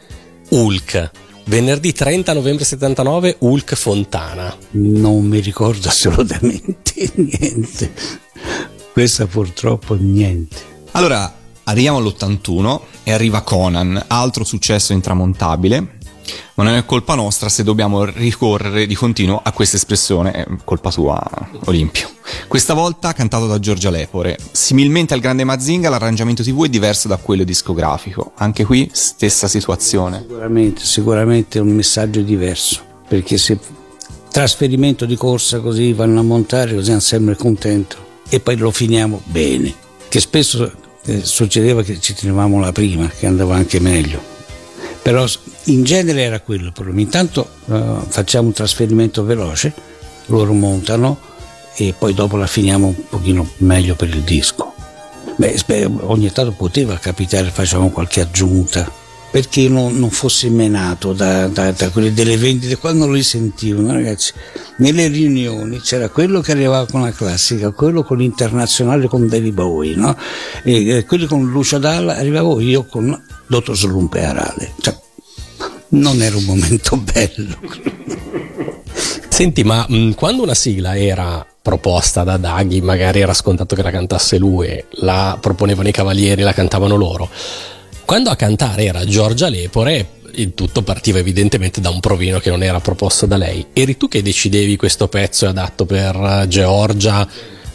Hulk. 0.49 1.11
Venerdì 1.47 1.93
30 1.93 2.33
novembre 2.33 2.65
79, 2.65 3.37
Hulk 3.39 3.75
Fontana. 3.75 4.57
Non 4.71 5.25
mi 5.25 5.39
ricordo 5.39 5.89
assolutamente 5.89 7.11
niente. 7.15 7.93
Questa 8.95 9.27
purtroppo 9.27 9.97
niente. 9.99 10.55
Allora, 10.93 11.35
arriviamo 11.65 11.99
all'81 11.99 12.81
e 13.03 13.11
arriva 13.11 13.41
Conan, 13.41 14.01
altro 14.07 14.45
successo 14.45 14.93
intramontabile. 14.93 15.99
Ma 16.55 16.63
non 16.63 16.75
è 16.75 16.85
colpa 16.85 17.17
nostra 17.17 17.49
se 17.49 17.65
dobbiamo 17.65 18.05
ricorrere 18.05 18.87
di 18.87 18.95
continuo 18.95 19.41
a 19.43 19.51
questa 19.51 19.75
espressione, 19.75 20.31
è 20.31 20.47
colpa 20.63 20.93
tua, 20.93 21.21
Olimpio. 21.65 22.09
Questa 22.47 22.73
volta 22.73 23.13
cantato 23.13 23.49
da 23.49 23.59
Giorgia 23.59 23.91
Lepore. 23.91 24.39
Similmente 24.53 25.13
al 25.13 25.19
grande 25.19 25.43
Mazinga, 25.43 25.89
l'arrangiamento 25.89 26.45
TV 26.45 26.67
è 26.67 26.69
diverso 26.69 27.09
da 27.09 27.17
quello 27.17 27.43
discografico. 27.43 28.31
Anche 28.37 28.65
qui, 28.65 28.89
stessa 28.93 29.49
situazione. 29.49 30.21
Sicuramente, 30.21 30.85
sicuramente 30.85 31.59
è 31.59 31.63
un 31.63 31.75
messaggio 31.75 32.21
diverso. 32.21 32.81
Perché 33.09 33.39
se 33.39 33.59
trasferimento 34.31 35.05
di 35.05 35.17
corsa 35.17 35.59
così 35.59 35.93
vanno 35.93 36.21
a 36.21 36.23
montare, 36.23 36.75
così 36.75 36.85
siamo 36.85 37.01
sempre 37.01 37.35
contento. 37.35 38.04
E 38.35 38.41
poi 38.41 38.57
lo 38.57 38.71
finiamo 38.71 39.23
bene. 39.25 39.73
Che 40.09 40.21
spesso 40.21 40.71
eh, 41.05 41.25
succedeva 41.25 41.83
che 41.83 42.01
ci 42.01 42.15
tenevamo 42.15 42.59
la 42.61 42.73
prima, 42.73 43.09
che 43.09 43.27
andava 43.27 43.55
anche 43.55 43.81
meglio 43.81 44.33
però 45.05 45.27
in 45.65 45.85
genere 45.85 46.23
era 46.23 46.41
quello 46.41 46.69
il 46.69 46.73
problema. 46.73 47.03
Intanto 47.03 47.47
uh, 47.67 48.01
facciamo 48.09 48.47
un 48.47 48.55
trasferimento 48.55 49.23
veloce, 49.23 49.71
loro 50.27 50.55
montano 50.55 51.19
e 51.77 51.95
poi 51.97 52.15
dopo 52.15 52.39
la 52.39 52.47
finiamo 52.47 52.87
un 52.87 53.09
pochino 53.11 53.47
meglio 53.59 53.97
per 53.97 54.09
il 54.09 54.23
disco. 54.23 54.73
Beh, 55.37 55.91
ogni 56.05 56.33
tanto 56.33 56.53
poteva 56.53 56.97
capitare, 56.97 57.51
facciamo 57.51 57.91
qualche 57.91 58.23
aggiunta, 58.23 58.91
perché 59.35 59.69
non, 59.69 59.99
non 59.99 60.11
fossi 60.11 60.49
menato 60.49 61.13
da, 61.13 61.49
da, 61.49 61.73
da, 61.73 61.91
quelle 61.91 62.15
delle 62.15 62.37
vendite, 62.37 62.77
quando 62.77 63.11
li 63.11 63.25
sentivo, 63.25 63.91
ragazzi, 63.91 64.33
nelle 64.77 65.09
riunioni 65.09 65.81
c'era 65.81 66.09
quello 66.09 66.41
che 66.41 66.53
arrivava 66.53 66.87
con 66.87 67.01
la 67.01 67.11
classica, 67.11 67.73
quello 67.73 68.05
con 68.05 68.19
l'internazionale 68.19 69.09
con 69.09 69.27
David 69.27 69.53
Bowie, 69.53 69.97
no? 69.97 70.17
e, 70.63 70.89
e 70.99 71.05
quello 71.05 71.27
con 71.27 71.51
Lucio 71.51 71.79
Dalla, 71.79 72.15
arrivavo 72.15 72.61
io 72.61 72.85
con 72.85 73.21
Dottor 73.49 73.77
Slumpe 73.77 74.23
Arale. 74.23 74.75
Cioè, 74.79 74.97
non 75.89 76.23
era 76.23 76.37
un 76.37 76.45
momento 76.45 76.95
bello. 77.03 77.57
Senti, 79.29 79.65
ma 79.65 79.85
mh, 79.89 80.13
quando 80.13 80.45
una 80.45 80.55
sigla 80.55 80.97
era 80.97 81.45
proposta 81.61 82.23
da 82.23 82.37
Daghi, 82.37 82.81
magari 82.83 83.19
era 83.19 83.35
scontato 83.35 83.75
che 83.75 83.83
la 83.83 83.91
cantasse 83.91 84.39
lui, 84.39 84.85
la 85.01 85.37
proponevano 85.41 85.89
i 85.89 85.93
cavalieri, 85.93 86.43
la 86.43 86.53
cantavano 86.53 86.95
loro. 86.95 87.29
Quando 88.05 88.29
a 88.29 88.37
cantare 88.37 88.85
era 88.85 89.05
Giorgia 89.07 89.49
Lepore, 89.49 90.21
il 90.35 90.53
tutto 90.55 90.83
partiva 90.83 91.19
evidentemente 91.19 91.81
da 91.81 91.89
un 91.89 92.01
provino 92.01 92.39
che 92.39 92.51
non 92.51 92.63
era 92.63 92.79
proposto 92.79 93.25
da 93.25 93.39
lei. 93.39 93.67
Eri 93.73 93.97
tu 93.97 94.09
che 94.09 94.23
decidevi 94.23 94.77
questo 94.77 95.09
pezzo 95.09 95.49
adatto 95.49 95.87
per 95.87 96.45
Georgia 96.49 97.27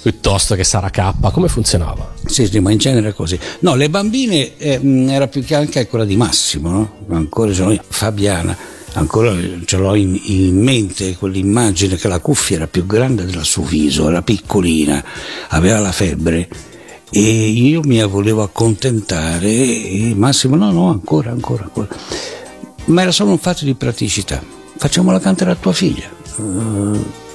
piuttosto 0.02 0.56
che 0.56 0.64
Sara 0.64 0.92
K? 0.92 1.32
Come 1.32 1.48
funzionava? 1.48 2.14
Sì, 2.26 2.48
sì, 2.48 2.60
ma 2.60 2.72
in 2.72 2.78
genere 2.78 3.10
è 3.10 3.14
così. 3.14 3.40
No, 3.62 3.74
le 3.74 3.90
bambine 3.90 4.56
eh, 4.58 4.80
era 5.10 5.28
più 5.28 5.44
che 5.44 5.56
anche 5.56 5.88
quella 5.88 6.06
di 6.06 6.16
Massimo, 6.16 6.70
no? 6.70 6.92
Ancora 7.10 7.52
l'ho 7.52 7.72
io, 7.72 7.84
Fabiana, 7.88 8.56
ancora 8.94 9.36
ce 9.66 9.78
l'ho 9.78 9.96
in, 9.96 10.20
in, 10.26 10.62
mente 10.62 11.18
quell'immagine 11.18 11.96
che 11.96 12.08
la 12.08 12.20
cuffia 12.20 12.58
era 12.58 12.68
più 12.68 12.86
grande 12.86 13.26
del 13.26 13.44
suo 13.44 13.64
viso, 13.64 14.08
era 14.08 14.22
piccolina, 14.22 15.04
aveva 15.50 15.80
la 15.80 15.92
febbre 15.92 16.48
e 17.12 17.20
io 17.20 17.82
mi 17.84 18.02
volevo 18.04 18.44
accontentare 18.44 19.48
e 19.48 20.14
Massimo 20.16 20.56
no, 20.56 20.72
no, 20.72 20.90
ancora, 20.90 21.32
ancora, 21.32 21.64
ancora. 21.64 21.88
Ma 22.86 23.02
era 23.02 23.12
solo 23.12 23.32
un 23.32 23.40
fatto 23.40 23.66
di 23.66 23.76
praticità. 23.76 24.42
Facciamola 24.78 25.20
cantare 25.20 25.52
a 25.52 25.56
tua 25.56 25.74
figlia 25.74 26.18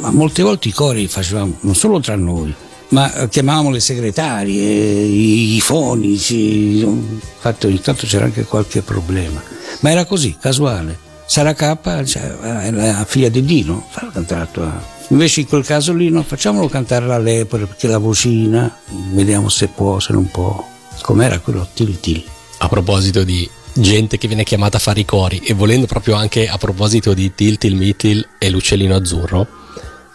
ma 0.05 0.11
molte 0.11 0.43
volte 0.43 0.69
i 0.69 0.73
cori 0.73 1.07
facevamo 1.07 1.59
non 1.61 1.75
solo 1.75 2.01
tra 2.01 2.17
noi, 2.17 2.55
ma 2.89 3.29
chiamavamo 3.29 3.71
le 3.71 3.81
segretarie, 3.81 4.63
i, 4.63 5.61
fonici, 5.61 6.81
infatti 6.81 7.67
ogni 7.67 7.81
tanto 7.81 8.07
c'era 8.07 8.25
anche 8.25 8.45
qualche 8.45 8.83
problema, 8.83 9.43
ma 9.81 9.91
era 9.91 10.05
così, 10.05 10.37
casuale. 10.39 11.03
Sara 11.27 11.55
K, 11.55 12.05
cioè, 12.05 12.37
è 12.37 12.71
la 12.71 13.05
figlia 13.07 13.31
di 13.31 13.43
Dino, 13.43 13.87
farò 13.89 14.11
cantare 14.11 14.41
la 14.41 14.47
tua. 14.47 14.93
Invece 15.09 15.41
in 15.41 15.47
quel 15.47 15.65
caso 15.65 15.93
lì 15.93 16.09
no, 16.09 16.23
facciamolo 16.23 16.69
cantare 16.69 17.07
la 17.07 17.19
lepore 17.19 17.67
perché 17.67 17.87
la 17.87 17.99
vocina, 17.99 18.75
vediamo 19.13 19.49
se 19.49 19.69
può, 19.69 20.01
se 20.01 20.13
non 20.13 20.31
può. 20.31 20.73
Com'era 21.03 21.39
quello 21.39 21.67
til 21.75 22.01
til. 22.01 22.25
A 22.59 22.69
proposito 22.69 23.25
di 23.25 23.49
gente 23.75 24.17
che 24.17 24.27
viene 24.27 24.45
chiamata 24.45 24.77
a 24.77 24.81
fare 24.81 25.01
i 25.01 25.05
cori 25.05 25.39
e 25.45 25.53
volendo 25.53 25.87
proprio 25.87 26.15
anche 26.15 26.49
a 26.49 26.57
proposito 26.57 27.13
di 27.13 27.35
Tiltil 27.35 27.75
Mitil 27.75 28.27
e 28.39 28.49
l'uccellino 28.49 28.95
azzurro, 28.95 29.47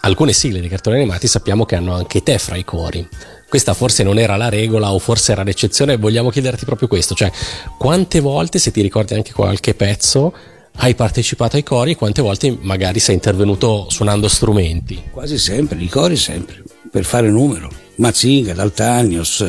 alcune 0.00 0.32
sigle 0.32 0.60
di 0.60 0.68
cartoni 0.68 0.96
animati 0.96 1.28
sappiamo 1.28 1.64
che 1.64 1.76
hanno 1.76 1.94
anche 1.94 2.22
te 2.22 2.38
fra 2.38 2.56
i 2.56 2.64
cori. 2.64 3.06
Questa 3.48 3.74
forse 3.74 4.02
non 4.02 4.18
era 4.18 4.36
la 4.36 4.48
regola 4.48 4.92
o 4.92 4.98
forse 4.98 5.32
era 5.32 5.42
l'eccezione, 5.42 5.96
vogliamo 5.96 6.30
chiederti 6.30 6.64
proprio 6.64 6.88
questo, 6.88 7.14
cioè 7.14 7.30
quante 7.78 8.20
volte, 8.20 8.58
se 8.58 8.70
ti 8.70 8.80
ricordi 8.80 9.14
anche 9.14 9.32
qualche 9.32 9.74
pezzo, 9.74 10.32
hai 10.76 10.94
partecipato 10.94 11.56
ai 11.56 11.62
cori 11.62 11.92
e 11.92 11.96
quante 11.96 12.22
volte 12.22 12.56
magari 12.60 13.00
sei 13.00 13.14
intervenuto 13.14 13.86
suonando 13.90 14.28
strumenti? 14.28 15.02
Quasi 15.10 15.38
sempre, 15.38 15.78
i 15.78 15.88
cori 15.88 16.16
sempre, 16.16 16.62
per 16.90 17.04
fare 17.04 17.30
numero. 17.30 17.70
Mazinga, 17.96 18.54
Daltanios, 18.54 19.44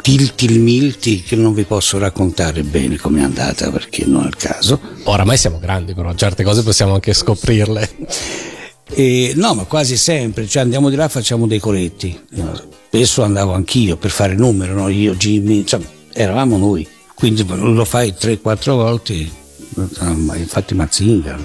Tiltil 0.00 0.60
Milti, 0.60 1.22
che 1.22 1.34
non 1.34 1.54
vi 1.54 1.64
posso 1.64 1.98
raccontare 1.98 2.62
bene 2.62 2.96
com'è 2.96 3.20
andata 3.20 3.70
perché 3.70 4.04
non 4.06 4.24
è 4.24 4.26
il 4.28 4.36
caso. 4.36 4.80
Oramai 5.04 5.36
siamo 5.36 5.58
grandi, 5.58 5.92
però 5.92 6.14
certe 6.14 6.44
cose 6.44 6.62
possiamo 6.62 6.94
anche 6.94 7.12
scoprirle. 7.12 7.90
E, 8.94 9.32
no, 9.34 9.54
ma 9.54 9.64
quasi 9.64 9.96
sempre, 9.96 10.46
cioè 10.46 10.62
andiamo 10.62 10.88
di 10.88 10.94
là 10.94 11.08
facciamo 11.08 11.48
dei 11.48 11.58
coretti. 11.58 12.16
Spesso 12.86 13.24
andavo 13.24 13.52
anch'io 13.52 13.96
per 13.96 14.10
fare 14.10 14.34
numero, 14.34 14.74
no? 14.74 14.88
io, 14.88 15.16
Jimmy, 15.16 15.58
insomma, 15.58 15.86
eravamo 16.12 16.56
noi. 16.56 16.86
Quindi 17.12 17.44
lo 17.44 17.84
fai 17.84 18.14
3-4 18.18 18.70
volte, 18.70 19.28
infatti 20.36 20.74
Mazinga, 20.74 21.38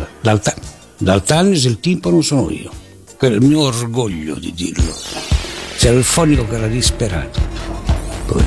Daltanios 0.98 1.64
il 1.66 1.80
timpano 1.80 2.22
sono 2.22 2.50
io. 2.50 2.72
Quello 3.18 3.36
è 3.36 3.38
il 3.40 3.46
mio 3.46 3.62
orgoglio 3.62 4.36
di 4.36 4.54
dirlo. 4.54 4.94
C'era 5.78 5.98
il 5.98 6.04
fonico 6.04 6.48
che 6.48 6.56
era 6.56 6.68
disperato. 6.68 7.40
Poi, 8.26 8.44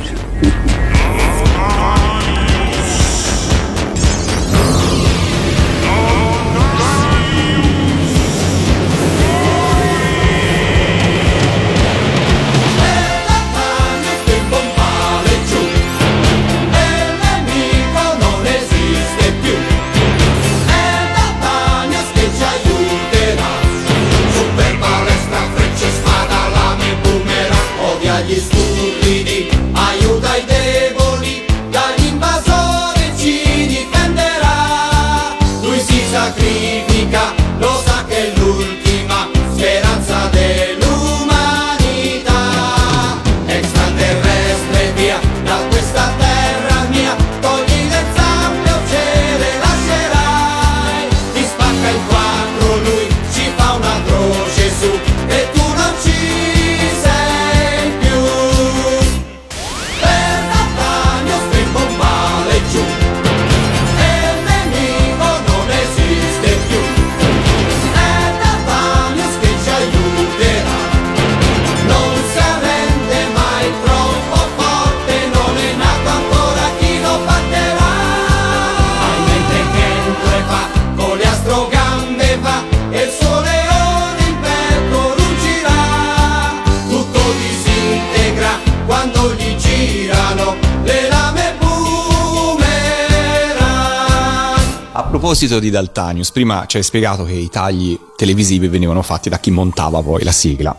proposito 95.24 95.58
di 95.58 95.70
Daltanius, 95.70 96.32
prima 96.32 96.66
ci 96.66 96.76
hai 96.76 96.82
spiegato 96.82 97.24
che 97.24 97.32
i 97.32 97.48
tagli 97.48 97.98
televisivi 98.14 98.68
venivano 98.68 99.00
fatti 99.00 99.30
da 99.30 99.38
chi 99.38 99.50
montava 99.50 100.02
poi 100.02 100.22
la 100.22 100.32
sigla. 100.32 100.76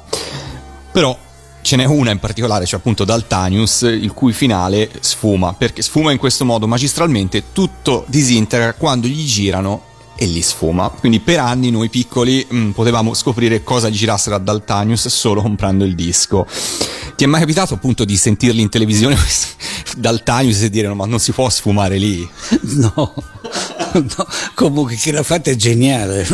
Però 0.91 1.17
ce 1.61 1.75
n'è 1.75 1.85
una 1.85 2.11
in 2.11 2.19
particolare, 2.19 2.67
cioè 2.67 2.77
appunto 2.77 3.05
Daltanius, 3.05 3.81
il 3.81 4.13
cui 4.13 4.33
finale 4.33 4.91
sfuma, 4.99 5.53
perché 5.53 5.81
sfuma 5.81 6.11
in 6.11 6.19
questo 6.19 6.45
modo 6.45 6.67
magistralmente, 6.67 7.45
tutto 7.53 8.05
disintegra 8.07 8.73
quando 8.73 9.07
gli 9.07 9.25
girano 9.25 9.81
e 10.15 10.25
li 10.25 10.41
sfuma. 10.41 10.89
Quindi 10.89 11.19
per 11.19 11.39
anni 11.39 11.69
noi 11.71 11.89
piccoli 11.89 12.45
mh, 12.47 12.69
potevamo 12.69 13.13
scoprire 13.13 13.63
cosa 13.63 13.89
girassero 13.89 14.35
a 14.35 14.39
Daltanius 14.39 15.07
solo 15.07 15.41
comprando 15.41 15.83
il 15.83 15.95
disco. 15.95 16.45
Ti 17.15 17.23
è 17.23 17.27
mai 17.27 17.39
capitato 17.41 17.73
appunto 17.73 18.03
di 18.03 18.17
sentirli 18.17 18.61
in 18.61 18.69
televisione 18.69 19.15
Daltanius 19.95 20.63
e 20.63 20.69
dire 20.69 20.87
no 20.87 20.95
ma 20.95 21.05
non 21.05 21.19
si 21.19 21.31
può 21.31 21.49
sfumare 21.49 21.97
lì? 21.97 22.27
No, 22.75 23.13
no 23.93 24.27
comunque 24.53 24.95
che 24.95 25.11
l'ha 25.11 25.23
fatta 25.23 25.49
è 25.49 25.55
geniale. 25.55 26.27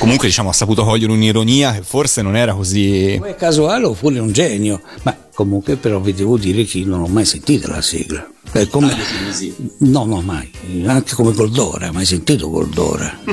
comunque 0.00 0.26
diciamo 0.28 0.48
ha 0.48 0.52
saputo 0.52 0.84
cogliere 0.84 1.12
un'ironia 1.12 1.72
che 1.72 1.82
forse 1.82 2.22
non 2.22 2.36
era 2.36 2.54
così... 2.54 3.16
Poi 3.18 3.30
è 3.30 3.36
casuale 3.36 3.86
oppure 3.86 4.18
un 4.18 4.32
genio, 4.32 4.80
ma 5.02 5.16
comunque 5.34 5.76
però 5.76 6.00
vi 6.00 6.14
devo 6.14 6.36
dire 6.36 6.64
che 6.64 6.82
non 6.84 7.02
ho 7.02 7.06
mai 7.06 7.24
sentito 7.24 7.68
la 7.68 7.82
sigla. 7.82 8.26
Beh, 8.56 8.68
come... 8.68 8.90
No, 9.80 10.06
no, 10.06 10.22
mai. 10.22 10.50
Anche 10.86 11.14
come 11.14 11.34
Goldora, 11.34 11.92
mai 11.92 12.06
sentito 12.06 12.48
Goldora. 12.48 13.18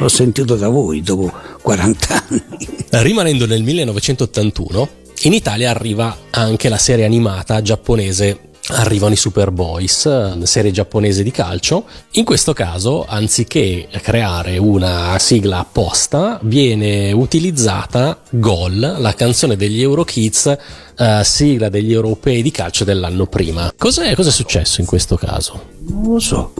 L'ho 0.00 0.08
sentito 0.08 0.56
da 0.56 0.68
voi 0.68 1.02
dopo 1.02 1.30
40 1.60 2.24
anni. 2.26 2.42
Rimanendo 2.88 3.44
nel 3.46 3.62
1981, 3.62 4.88
in 5.24 5.34
Italia 5.34 5.68
arriva 5.68 6.16
anche 6.30 6.70
la 6.70 6.78
serie 6.78 7.04
animata 7.04 7.60
giapponese 7.60 8.49
arrivano 8.72 9.14
i 9.14 9.16
Superboys, 9.16 10.42
serie 10.42 10.70
giapponese 10.70 11.22
di 11.22 11.30
calcio. 11.30 11.84
In 12.12 12.24
questo 12.24 12.52
caso, 12.52 13.04
anziché 13.06 13.88
creare 14.02 14.58
una 14.58 15.18
sigla 15.18 15.58
apposta, 15.58 16.38
viene 16.42 17.12
utilizzata 17.12 18.20
Gol, 18.30 18.96
la 18.98 19.14
canzone 19.14 19.56
degli 19.56 19.80
Eurokids, 19.80 20.56
eh, 20.96 21.20
sigla 21.24 21.68
degli 21.68 21.92
europei 21.92 22.42
di 22.42 22.50
calcio 22.50 22.84
dell'anno 22.84 23.26
prima. 23.26 23.72
Cos'è, 23.76 24.14
cos'è 24.14 24.30
successo 24.30 24.80
in 24.80 24.86
questo 24.86 25.16
caso? 25.16 25.68
Non 25.88 26.12
lo 26.12 26.18
so. 26.18 26.52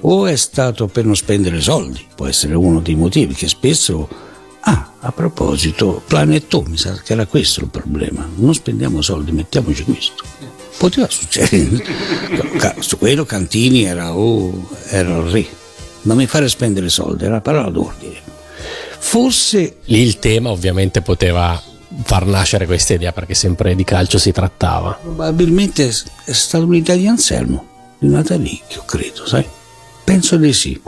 O 0.00 0.26
è 0.26 0.36
stato 0.36 0.88
per 0.88 1.04
non 1.04 1.14
spendere 1.14 1.60
soldi, 1.60 2.04
può 2.14 2.26
essere 2.26 2.54
uno 2.54 2.80
dei 2.80 2.96
motivi 2.96 3.34
che 3.34 3.48
spesso 3.48 4.30
Ah, 4.64 4.92
a 5.00 5.10
proposito, 5.10 6.02
Planet 6.06 6.54
mi 6.68 6.76
sa 6.76 6.92
che 6.92 7.14
era 7.14 7.26
questo 7.26 7.62
il 7.62 7.68
problema. 7.68 8.28
Non 8.36 8.54
spendiamo 8.54 9.02
soldi, 9.02 9.32
mettiamoci 9.32 9.82
questo 9.82 10.31
poteva 10.76 11.08
succedere. 11.08 11.84
Su 12.80 12.98
quello 12.98 13.24
Cantini 13.24 13.84
era, 13.84 14.14
oh, 14.14 14.68
era 14.88 15.16
il 15.16 15.30
re. 15.30 15.46
Non 16.02 16.16
mi 16.16 16.26
fare 16.26 16.48
spendere 16.48 16.88
soldi, 16.88 17.24
era 17.24 17.34
la 17.34 17.40
parola 17.40 17.70
d'ordine. 17.70 18.20
Forse... 18.98 19.78
Lì 19.84 20.00
il 20.00 20.18
tema 20.18 20.50
ovviamente 20.50 21.02
poteva 21.02 21.60
far 22.04 22.24
nascere 22.26 22.66
questa 22.66 22.94
idea 22.94 23.12
perché 23.12 23.34
sempre 23.34 23.74
di 23.74 23.84
calcio 23.84 24.18
si 24.18 24.32
trattava. 24.32 24.98
Probabilmente 25.00 25.88
è 26.24 26.32
stato 26.32 26.64
un'idea 26.64 26.96
di 26.96 27.06
Anselmo, 27.06 27.66
di 27.98 28.08
Natalicchio, 28.08 28.84
credo, 28.84 29.26
sai? 29.26 29.46
Penso 30.04 30.36
di 30.36 30.52
sì. 30.52 30.80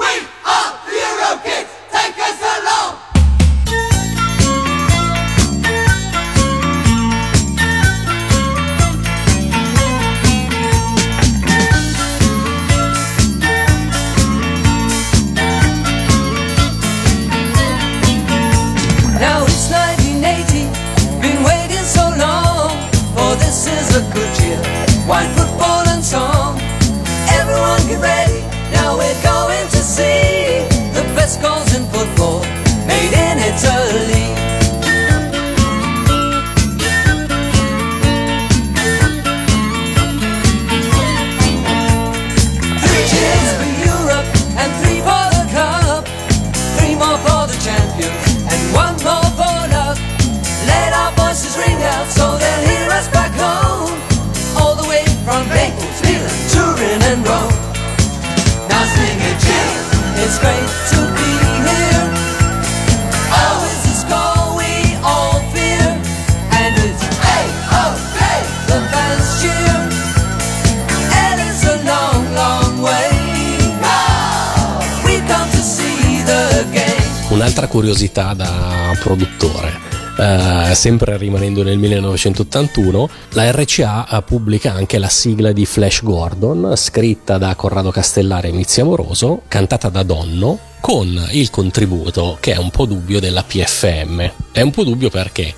Un'altra 77.34 77.66
curiosità 77.66 78.32
da 78.32 78.96
produttore. 79.00 79.93
Uh, 80.16 80.72
sempre 80.74 81.16
rimanendo 81.16 81.64
nel 81.64 81.76
1981, 81.76 83.08
la 83.30 83.50
RCA 83.50 84.08
eh, 84.08 84.22
pubblica 84.22 84.72
anche 84.72 84.98
la 84.98 85.08
sigla 85.08 85.50
di 85.50 85.66
Flash 85.66 86.02
Gordon, 86.02 86.74
scritta 86.76 87.36
da 87.36 87.54
Corrado 87.56 87.90
Castellari 87.90 88.48
e 88.48 88.52
Mizia 88.52 88.84
Moroso, 88.84 89.42
cantata 89.48 89.88
da 89.88 90.04
Donno, 90.04 90.58
con 90.80 91.28
il 91.32 91.50
contributo 91.50 92.36
che 92.38 92.52
è 92.52 92.58
un 92.58 92.70
po' 92.70 92.86
dubbio 92.86 93.18
della 93.18 93.42
PFM. 93.42 94.30
È 94.52 94.60
un 94.60 94.70
po' 94.70 94.84
dubbio 94.84 95.10
perché 95.10 95.52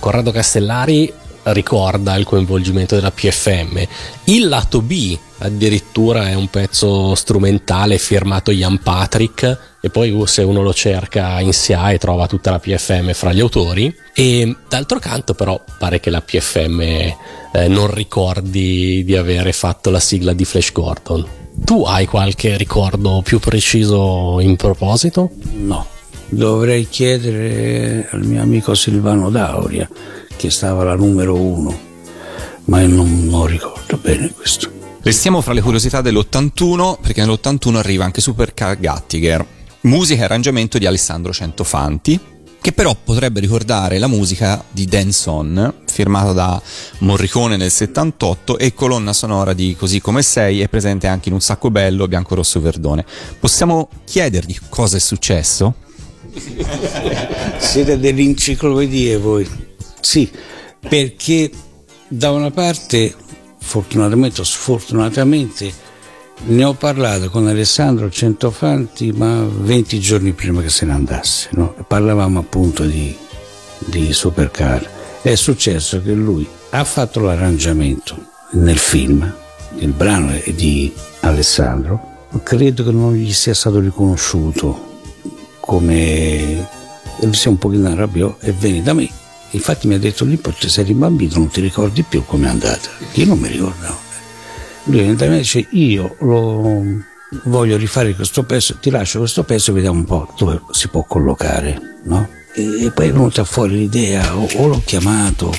Corrado 0.00 0.32
Castellari 0.32 1.12
ricorda 1.44 2.14
il 2.16 2.24
coinvolgimento 2.24 2.94
della 2.94 3.10
PFM. 3.10 3.82
Il 4.24 4.48
lato 4.48 4.80
B 4.80 5.18
addirittura 5.38 6.28
è 6.28 6.34
un 6.34 6.48
pezzo 6.48 7.14
strumentale 7.14 7.98
firmato 7.98 8.50
Ian 8.50 8.78
Patrick 8.78 9.70
e 9.80 9.90
poi 9.90 10.16
se 10.26 10.42
uno 10.42 10.62
lo 10.62 10.72
cerca 10.72 11.40
in 11.40 11.52
SIAE 11.52 11.98
trova 11.98 12.28
tutta 12.28 12.52
la 12.52 12.60
PFM 12.60 13.12
fra 13.12 13.32
gli 13.32 13.40
autori 13.40 13.92
e 14.14 14.56
d'altro 14.68 15.00
canto 15.00 15.34
però 15.34 15.60
pare 15.78 15.98
che 15.98 16.10
la 16.10 16.20
PFM 16.20 16.80
eh, 16.80 17.16
non 17.68 17.92
ricordi 17.92 19.02
di 19.04 19.16
avere 19.16 19.52
fatto 19.52 19.90
la 19.90 20.00
sigla 20.00 20.32
di 20.32 20.44
Flash 20.44 20.72
Gordon. 20.72 21.26
Tu 21.64 21.82
hai 21.82 22.06
qualche 22.06 22.56
ricordo 22.56 23.20
più 23.22 23.38
preciso 23.38 24.38
in 24.40 24.56
proposito? 24.56 25.30
No, 25.56 25.86
dovrei 26.28 26.88
chiedere 26.88 28.08
al 28.10 28.24
mio 28.24 28.40
amico 28.40 28.74
Silvano 28.74 29.28
Dauria 29.28 29.88
che 30.42 30.50
stava 30.50 30.82
la 30.82 30.96
numero 30.96 31.36
uno, 31.36 31.78
ma 32.64 32.80
io 32.80 32.88
non, 32.88 33.26
non 33.26 33.46
ricordo 33.46 33.96
bene 33.96 34.28
questo. 34.32 34.68
Restiamo 35.00 35.40
fra 35.40 35.52
le 35.52 35.60
curiosità 35.60 36.00
dell'81 36.00 36.96
perché 37.00 37.24
nell'81 37.24 37.76
arriva 37.76 38.04
anche 38.04 38.20
Supercar 38.20 38.76
Gattiger, 38.76 39.46
musica 39.82 40.22
e 40.22 40.24
arrangiamento 40.24 40.78
di 40.78 40.86
Alessandro 40.86 41.32
Centofanti, 41.32 42.18
che 42.60 42.72
però 42.72 42.96
potrebbe 43.04 43.38
ricordare 43.38 43.98
la 43.98 44.08
musica 44.08 44.64
di 44.68 44.84
Dance 44.86 45.30
On, 45.30 45.74
firmata 45.86 46.32
da 46.32 46.60
Morricone 46.98 47.56
nel 47.56 47.70
78 47.70 48.58
e 48.58 48.74
colonna 48.74 49.12
sonora 49.12 49.52
di 49.52 49.76
Così 49.78 50.00
come 50.00 50.22
sei 50.22 50.60
è 50.60 50.68
presente 50.68 51.06
anche 51.06 51.28
in 51.28 51.36
Un 51.36 51.40
sacco 51.40 51.70
bello, 51.70 52.08
Bianco 52.08 52.34
Rosso 52.34 52.60
Verdone. 52.60 53.04
Possiamo 53.38 53.88
chiedergli 54.04 54.58
cosa 54.68 54.96
è 54.96 55.00
successo? 55.00 55.74
Siete 57.58 57.96
delle 58.00 58.22
enciclopedie 58.22 59.16
voi. 59.18 59.70
Sì, 60.02 60.28
perché 60.88 61.48
da 62.08 62.32
una 62.32 62.50
parte, 62.50 63.14
fortunatamente 63.58 64.40
o 64.40 64.44
sfortunatamente, 64.44 65.72
ne 66.44 66.64
ho 66.64 66.74
parlato 66.74 67.30
con 67.30 67.46
Alessandro 67.46 68.10
Centofanti, 68.10 69.12
ma 69.12 69.44
20 69.44 70.00
giorni 70.00 70.32
prima 70.32 70.60
che 70.60 70.70
se 70.70 70.86
ne 70.86 70.92
andasse. 70.92 71.50
No? 71.52 71.74
Parlavamo 71.86 72.40
appunto 72.40 72.84
di, 72.84 73.16
di 73.78 74.12
Supercar. 74.12 74.90
È 75.22 75.34
successo 75.36 76.02
che 76.02 76.12
lui 76.12 76.46
ha 76.70 76.82
fatto 76.82 77.20
l'arrangiamento 77.20 78.30
nel 78.54 78.78
film, 78.78 79.32
il 79.78 79.92
brano 79.92 80.32
è 80.32 80.52
di 80.52 80.92
Alessandro, 81.20 82.26
credo 82.42 82.82
che 82.82 82.90
non 82.90 83.14
gli 83.14 83.32
sia 83.32 83.54
stato 83.54 83.78
riconosciuto 83.78 84.90
come 85.60 86.66
lui 87.20 87.34
si 87.34 87.46
è 87.46 87.50
un 87.50 87.58
pochino 87.58 87.88
arrabbiò 87.88 88.36
e 88.40 88.52
venne 88.52 88.82
da 88.82 88.94
me 88.94 89.08
Infatti 89.52 89.86
mi 89.86 89.94
ha 89.94 89.98
detto 89.98 90.24
perché 90.24 90.68
sei 90.68 90.90
un 90.90 90.98
bambino, 90.98 91.32
non 91.36 91.48
ti 91.48 91.60
ricordi 91.60 92.02
più 92.02 92.24
com'è 92.24 92.48
andata. 92.48 92.90
Io 93.14 93.26
non 93.26 93.38
mi 93.38 93.48
ricordavo. 93.48 93.98
Lui 94.84 95.14
da 95.14 95.28
me 95.28 95.38
dice 95.38 95.66
io 95.70 96.16
lo, 96.20 96.84
voglio 97.44 97.76
rifare 97.76 98.14
questo 98.14 98.42
pezzo, 98.42 98.76
ti 98.80 98.90
lascio 98.90 99.18
questo 99.20 99.44
pezzo 99.44 99.70
e 99.70 99.74
vediamo 99.74 99.98
un 99.98 100.04
po' 100.04 100.32
dove 100.36 100.60
si 100.70 100.88
può 100.88 101.04
collocare, 101.04 101.98
no? 102.04 102.28
E, 102.54 102.86
e 102.86 102.90
poi 102.90 103.08
è 103.08 103.12
venuta 103.12 103.44
fuori 103.44 103.76
l'idea, 103.76 104.36
o, 104.36 104.48
o 104.56 104.66
l'ho 104.66 104.82
chiamato, 104.84 105.54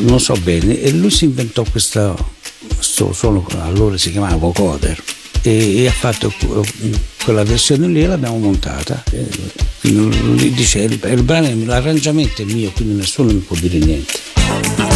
non 0.00 0.20
so 0.20 0.34
bene, 0.36 0.80
e 0.80 0.92
lui 0.92 1.10
si 1.10 1.24
inventò 1.24 1.64
questo 1.68 2.16
suono, 2.80 3.46
allora 3.60 3.96
si 3.96 4.10
chiamava 4.10 4.36
vocoder, 4.36 5.02
e, 5.50 5.82
e 5.82 5.86
ha 5.86 5.92
fatto 5.92 6.32
quella 7.24 7.44
versione 7.44 7.88
lì 7.88 8.02
e 8.02 8.06
l'abbiamo 8.06 8.38
montata. 8.38 9.02
Quindi 9.80 10.52
dice, 10.52 10.80
il, 10.80 11.00
il 11.04 11.22
brano, 11.22 11.48
l'arrangiamento 11.64 12.42
è 12.42 12.44
mio, 12.44 12.70
quindi 12.72 12.94
nessuno 12.94 13.32
mi 13.32 13.38
può 13.38 13.56
dire 13.56 13.78
niente. 13.78 14.95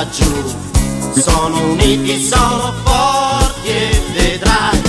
Laggiù 0.00 0.32
sono 1.14 1.72
uniti, 1.72 2.24
sono 2.24 2.72
forti 2.84 3.68
e 3.68 4.02
vedrai. 4.14 4.82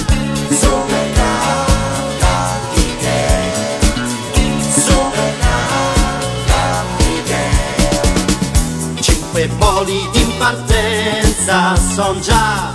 Cinque 9.01 9.47
voli 9.57 10.09
in 10.13 10.37
partenza 10.37 11.75
son 11.75 12.21
già, 12.21 12.73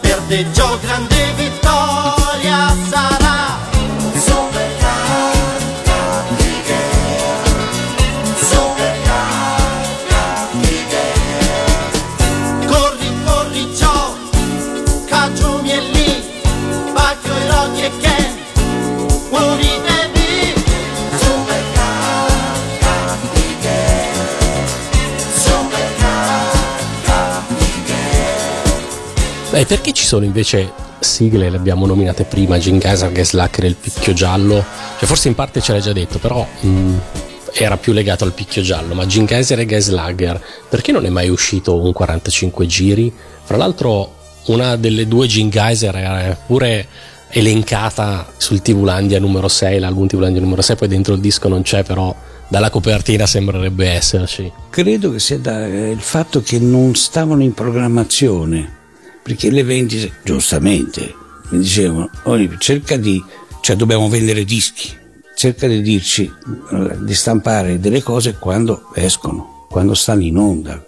per 0.00 0.20
te 0.26 0.50
Gio 0.50 0.78
grande 0.82 1.32
vittoria 1.36 2.74
sarà. 2.90 3.17
Beh, 29.58 29.66
perché 29.66 29.92
ci 29.92 30.04
sono 30.04 30.24
invece 30.24 30.70
sigle, 31.00 31.50
le 31.50 31.56
abbiamo 31.56 31.84
nominate 31.84 32.22
prima, 32.22 32.58
Gingaser, 32.58 33.10
Gaslacker 33.10 33.64
e 33.64 33.66
il 33.66 33.74
picchio 33.74 34.12
giallo? 34.12 34.64
Cioè, 34.98 35.04
forse 35.04 35.26
in 35.26 35.34
parte 35.34 35.60
ce 35.60 35.72
l'hai 35.72 35.80
già 35.80 35.92
detto, 35.92 36.20
però 36.20 36.46
mh, 36.60 36.94
era 37.54 37.76
più 37.76 37.92
legato 37.92 38.22
al 38.22 38.34
picchio 38.34 38.62
giallo, 38.62 38.94
ma 38.94 39.04
Gingaser 39.04 39.58
e 39.58 39.64
Gaslager, 39.66 40.40
perché 40.68 40.92
non 40.92 41.06
è 41.06 41.08
mai 41.08 41.28
uscito 41.28 41.76
un 41.76 41.92
45 41.92 42.66
giri? 42.66 43.12
Fra 43.42 43.56
l'altro, 43.56 44.14
una 44.46 44.76
delle 44.76 45.08
due 45.08 45.26
Gingaser 45.26 45.96
era 45.96 46.38
pure 46.46 46.86
elencata 47.30 48.30
sul 48.36 48.62
TV-Landia 48.62 49.18
numero 49.18 49.48
6, 49.48 49.80
l'album 49.80 50.06
TV-Landia 50.06 50.40
numero 50.40 50.62
6, 50.62 50.76
poi 50.76 50.86
dentro 50.86 51.14
il 51.14 51.20
disco 51.20 51.48
non 51.48 51.62
c'è, 51.62 51.82
però 51.82 52.14
dalla 52.46 52.70
copertina 52.70 53.26
sembrerebbe 53.26 53.88
esserci. 53.88 54.52
Credo 54.70 55.10
che 55.10 55.18
sia 55.18 55.38
da, 55.40 55.66
eh, 55.66 55.90
il 55.90 56.00
fatto 56.00 56.42
che 56.42 56.60
non 56.60 56.94
stavano 56.94 57.42
in 57.42 57.54
programmazione, 57.54 58.76
perché 59.28 59.50
le 59.50 59.62
vendite, 59.62 60.10
giustamente, 60.24 61.14
mi 61.50 61.58
dicevano, 61.58 62.08
"Oni, 62.22 62.48
cerca 62.56 62.96
di, 62.96 63.22
cioè 63.60 63.76
dobbiamo 63.76 64.08
vendere 64.08 64.42
dischi, 64.42 64.88
cerca 65.36 65.66
di 65.66 65.82
dirci, 65.82 66.22
eh, 66.72 66.96
di 67.00 67.14
stampare 67.14 67.78
delle 67.78 68.02
cose 68.02 68.36
quando 68.38 68.90
escono, 68.94 69.66
quando 69.68 69.92
stanno 69.92 70.22
in 70.22 70.38
onda. 70.38 70.82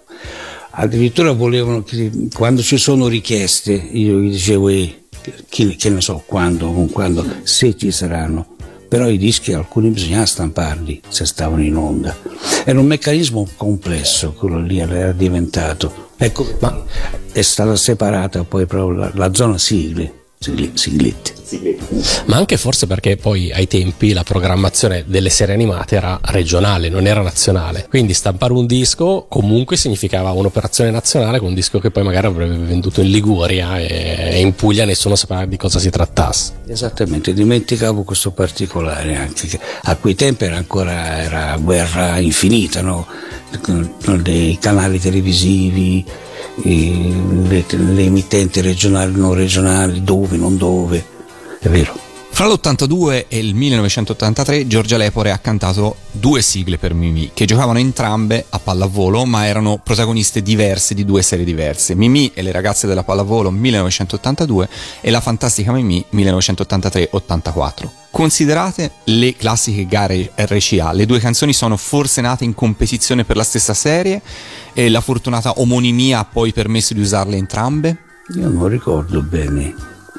Addirittura 0.71 1.33
volevano 1.33 1.83
che 1.83 2.09
quando 2.33 2.63
ci 2.63 2.77
sono 2.77 3.07
richieste, 3.07 3.73
io 3.73 4.17
gli 4.19 4.31
dicevo, 4.31 4.69
"Eh, 4.69 5.03
chi- 5.47 5.75
che 5.75 5.89
ne 5.91 6.01
so 6.01 6.23
quando, 6.25 6.71
con 6.71 6.89
quando, 6.89 7.23
se 7.43 7.77
ci 7.77 7.91
saranno. 7.91 8.55
Però 8.89 9.07
i 9.07 9.17
dischi 9.19 9.53
alcuni 9.53 9.89
bisognava 9.89 10.25
stamparli 10.25 11.01
se 11.07 11.25
stavano 11.25 11.61
in 11.61 11.75
onda. 11.75 12.17
Era 12.65 12.79
un 12.79 12.87
meccanismo 12.87 13.47
complesso, 13.55 14.33
quello 14.33 14.59
lì 14.59 14.79
era 14.79 15.11
diventato. 15.11 16.09
Ecco, 16.23 16.45
ma 16.59 16.83
è 17.31 17.41
stata 17.41 17.75
separata 17.75 18.43
poi 18.43 18.67
proprio 18.67 18.95
la, 18.95 19.11
la 19.15 19.33
zona 19.33 19.57
sigle, 19.57 20.25
sigli- 20.37 21.15
siglette. 21.51 22.23
Ma 22.25 22.37
anche 22.37 22.57
forse 22.57 22.87
perché 22.87 23.17
poi 23.17 23.51
ai 23.51 23.67
tempi 23.67 24.13
la 24.13 24.23
programmazione 24.23 25.03
delle 25.05 25.29
serie 25.29 25.53
animate 25.53 25.95
era 25.95 26.19
regionale, 26.23 26.89
non 26.89 27.05
era 27.05 27.21
nazionale. 27.21 27.87
Quindi 27.89 28.13
stampare 28.13 28.53
un 28.53 28.65
disco 28.65 29.25
comunque 29.27 29.75
significava 29.75 30.31
un'operazione 30.31 30.91
nazionale 30.91 31.39
con 31.39 31.49
un 31.49 31.53
disco 31.53 31.79
che 31.79 31.91
poi 31.91 32.03
magari 32.03 32.27
avrebbe 32.27 32.55
venduto 32.55 33.01
in 33.01 33.09
Liguria 33.09 33.79
e 33.79 34.39
in 34.39 34.55
Puglia 34.55 34.85
nessuno 34.85 35.15
sapeva 35.15 35.45
di 35.45 35.57
cosa 35.57 35.79
si 35.79 35.89
trattasse. 35.89 36.53
Esattamente, 36.67 37.33
dimenticavo 37.33 38.03
questo 38.03 38.31
particolare 38.31 39.15
anche, 39.15 39.47
che 39.47 39.59
a 39.83 39.95
quei 39.95 40.15
tempi 40.15 40.45
era 40.45 40.55
ancora 40.55 41.21
era 41.21 41.57
guerra 41.57 42.19
infinita, 42.19 42.81
no? 42.81 43.05
Dei 44.21 44.57
canali 44.59 44.99
televisivi, 44.99 46.05
eh, 46.63 47.13
le, 47.47 47.65
le 47.67 48.03
emittenti 48.03 48.61
regionali, 48.61 49.13
non 49.15 49.33
regionali, 49.33 50.03
dove, 50.03 50.37
non 50.37 50.57
dove, 50.57 51.03
è 51.61 51.69
vero. 51.69 52.09
Fra 52.33 52.47
l'82 52.47 53.25
e 53.27 53.37
il 53.37 53.53
1983 53.53 54.65
Giorgia 54.65 54.97
Lepore 54.97 55.31
ha 55.31 55.37
cantato 55.37 55.97
due 56.09 56.41
sigle 56.41 56.77
per 56.77 56.93
Mimì 56.93 57.31
che 57.33 57.45
giocavano 57.45 57.77
entrambe 57.77 58.45
a 58.49 58.57
pallavolo 58.57 59.25
ma 59.25 59.45
erano 59.45 59.79
protagoniste 59.83 60.41
diverse 60.41 60.95
di 60.95 61.05
due 61.05 61.21
serie 61.21 61.45
diverse. 61.45 61.93
Mimì 61.93 62.31
e 62.33 62.41
le 62.41 62.51
ragazze 62.51 62.87
della 62.87 63.03
pallavolo 63.03 63.51
1982 63.51 64.69
e 65.01 65.11
la 65.11 65.19
fantastica 65.19 65.71
Mimì 65.71 66.03
1983-84. 66.11 67.89
Considerate 68.09 68.91
le 69.03 69.35
classiche 69.35 69.85
gare 69.85 70.31
RCA, 70.33 70.93
le 70.93 71.05
due 71.05 71.19
canzoni 71.19 71.53
sono 71.53 71.77
forse 71.77 72.21
nate 72.21 72.43
in 72.43 72.55
competizione 72.55 73.23
per 73.23 73.35
la 73.35 73.43
stessa 73.43 73.73
serie 73.73 74.21
e 74.73 74.89
la 74.89 75.01
fortunata 75.01 75.59
omonimia 75.59 76.19
ha 76.19 76.25
poi 76.25 76.53
permesso 76.53 76.93
di 76.93 77.01
usarle 77.01 77.35
entrambe? 77.35 77.97
Io 78.35 78.49
non 78.49 78.67
ricordo 78.67 79.21
bene 79.21 79.75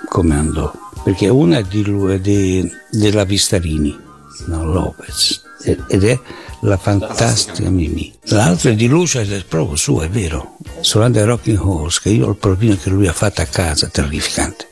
come 0.08 0.34
andò, 0.34 0.70
perché 1.02 1.28
una 1.28 1.58
è 1.58 1.62
di 1.62 1.84
lui, 1.84 2.14
è 2.14 2.20
di- 2.20 2.70
della 2.90 3.24
Vistarini, 3.24 3.98
no, 4.46 4.64
Lopez, 4.64 5.42
e- 5.64 5.78
ed 5.88 6.04
è 6.04 6.18
la 6.60 6.76
fantastica 6.76 7.68
Mimì. 7.70 8.12
L'altra 8.26 8.70
è 8.70 8.74
di 8.74 8.86
Lucia 8.86 9.20
ed 9.20 9.32
è 9.32 9.44
proprio 9.44 9.76
sua, 9.76 10.04
è 10.04 10.08
vero. 10.08 10.56
Solanda 10.80 11.24
Rocking 11.24 11.58
Horse, 11.58 12.00
che 12.02 12.10
io 12.10 12.26
ho 12.26 12.30
il 12.30 12.36
provino 12.36 12.76
che 12.76 12.90
lui 12.90 13.06
ha 13.08 13.12
fatto 13.12 13.40
a 13.40 13.46
casa, 13.46 13.88
terrificante. 13.88 14.68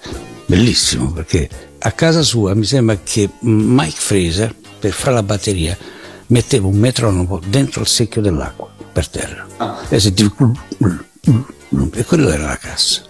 Bellissimo, 0.47 1.13
perché 1.13 1.49
a 1.79 1.93
casa 1.93 2.23
sua 2.23 2.55
mi 2.55 2.65
sembra 2.65 2.99
che 3.03 3.29
Mike 3.41 3.97
Fraser, 3.99 4.55
per 4.79 4.93
fare 4.93 5.15
la 5.15 5.23
batteria, 5.23 5.77
metteva 6.29 6.69
un 6.69 6.77
metronomo 6.77 7.41
dentro 7.45 7.81
il 7.81 7.89
secchio 7.89 8.21
dell'acqua, 8.21 8.69
per 8.93 9.09
terra. 9.09 9.47
E 9.89 9.99
sentivi... 9.99 10.31
E 11.93 12.05
quello 12.05 12.29
era 12.29 12.47
la 12.47 12.57
cassa. 12.57 13.03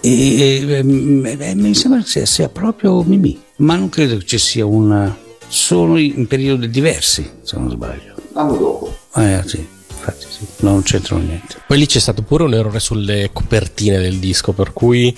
E, 0.00 0.66
e, 0.66 0.78
e, 0.78 1.54
mi 1.54 1.74
sembra 1.74 2.00
che 2.00 2.06
sia, 2.06 2.26
sia 2.26 2.48
proprio 2.48 3.02
Mimì, 3.02 3.38
ma 3.56 3.76
non 3.76 3.88
credo 3.88 4.16
che 4.16 4.24
ci 4.24 4.38
sia 4.38 4.64
una. 4.64 5.16
Sono 5.46 5.98
in 5.98 6.26
periodi 6.26 6.70
diversi, 6.70 7.28
se 7.42 7.56
non 7.56 7.70
sbaglio. 7.70 8.14
L'anno 8.32 8.56
dopo. 8.56 8.96
Eh 9.16 9.42
sì, 9.44 9.66
infatti 9.88 10.26
sì, 10.28 10.46
non 10.58 10.82
c'entrano 10.82 11.22
niente. 11.22 11.56
Poi 11.66 11.78
lì 11.78 11.86
c'è 11.86 11.98
stato 11.98 12.22
pure 12.22 12.44
un 12.44 12.54
errore 12.54 12.80
sulle 12.80 13.30
copertine 13.32 13.98
del 13.98 14.18
disco, 14.18 14.52
per 14.52 14.72
cui 14.72 15.14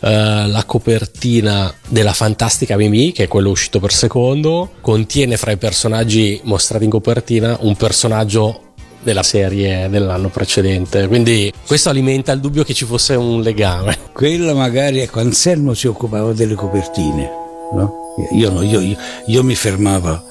eh, 0.00 0.46
la 0.46 0.64
copertina 0.64 1.72
della 1.88 2.12
Fantastica 2.12 2.76
Mimì, 2.76 3.12
che 3.12 3.24
è 3.24 3.28
quello 3.28 3.50
uscito 3.50 3.80
per 3.80 3.92
secondo, 3.92 4.72
contiene 4.80 5.36
fra 5.36 5.52
i 5.52 5.56
personaggi 5.56 6.40
mostrati 6.44 6.84
in 6.84 6.90
copertina 6.90 7.56
un 7.60 7.76
personaggio 7.76 8.67
della 9.08 9.22
serie 9.22 9.88
dell'anno 9.88 10.28
precedente. 10.28 11.08
Quindi 11.08 11.50
questo 11.66 11.88
alimenta 11.88 12.32
il 12.32 12.40
dubbio 12.40 12.62
che 12.62 12.74
ci 12.74 12.84
fosse 12.84 13.14
un 13.14 13.40
legame. 13.40 13.96
Quella 14.12 14.52
magari, 14.52 15.00
ecco, 15.00 15.20
Anselmo 15.20 15.72
si 15.72 15.86
occupava 15.86 16.34
delle 16.34 16.54
copertine, 16.54 17.30
no? 17.72 17.92
Io, 18.32 18.50
no, 18.50 18.62
io, 18.62 18.80
io, 18.80 18.96
io 19.26 19.42
mi 19.42 19.54
fermavo 19.54 20.08
a... 20.08 20.22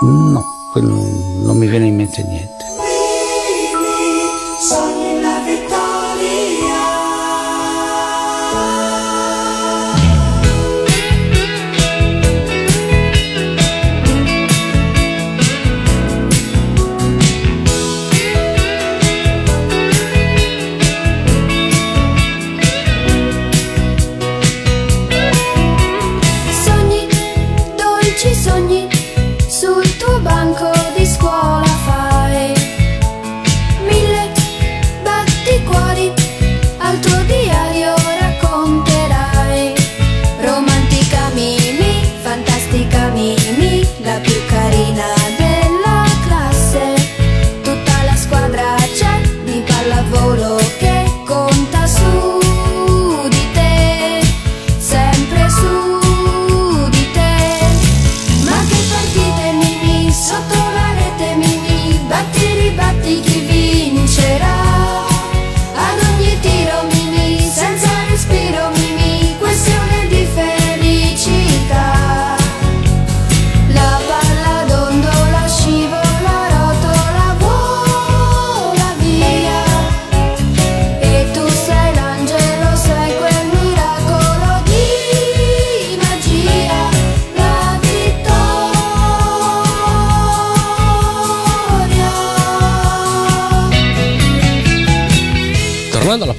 No, 0.00 0.44
quello 0.72 0.94
non 1.42 1.58
mi 1.58 1.66
viene 1.66 1.86
in 1.86 1.96
mente 1.96 2.22
niente. 2.22 2.57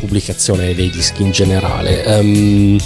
Pubblicazione 0.10 0.73
dei 0.73 0.90
dischi 0.90 1.22
in 1.22 1.30
generale, 1.30 2.03
um, 2.07 2.80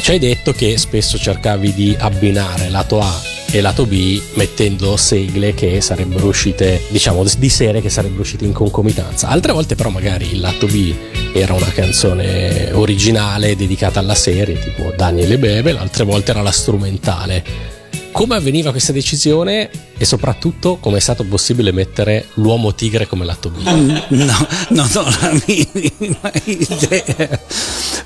ci 0.00 0.10
hai 0.12 0.20
detto 0.20 0.52
che 0.52 0.78
spesso 0.78 1.18
cercavi 1.18 1.74
di 1.74 1.96
abbinare 1.98 2.70
lato 2.70 3.00
A 3.00 3.20
e 3.50 3.60
lato 3.60 3.84
B 3.84 4.22
mettendo 4.34 4.96
sigle 4.96 5.52
che 5.52 5.80
sarebbero 5.80 6.28
uscite, 6.28 6.80
diciamo, 6.90 7.24
di 7.36 7.48
serie 7.48 7.80
che 7.80 7.90
sarebbero 7.90 8.20
uscite 8.20 8.44
in 8.44 8.52
concomitanza. 8.52 9.26
Altre 9.26 9.52
volte 9.52 9.74
però 9.74 9.90
magari 9.90 10.32
il 10.32 10.38
lato 10.38 10.66
B 10.66 10.94
era 11.34 11.54
una 11.54 11.70
canzone 11.72 12.70
originale 12.72 13.56
dedicata 13.56 13.98
alla 13.98 14.14
serie, 14.14 14.56
tipo 14.60 14.92
Daniele 14.96 15.38
Bebe, 15.38 15.76
altre 15.76 16.04
volte 16.04 16.30
era 16.30 16.42
la 16.42 16.52
strumentale 16.52 17.78
come 18.12 18.36
avveniva 18.36 18.70
questa 18.70 18.92
decisione 18.92 19.70
e 19.96 20.04
soprattutto 20.04 20.76
come 20.76 20.98
è 20.98 21.00
stato 21.00 21.24
possibile 21.24 21.72
mettere 21.72 22.26
l'uomo 22.34 22.74
tigre 22.74 23.06
come 23.06 23.24
lato 23.24 23.50
B? 23.50 23.62
No, 23.62 24.46
non 24.70 24.88
ho 24.94 25.02
la 25.02 25.40
minima 25.46 26.32
idea. 26.44 27.40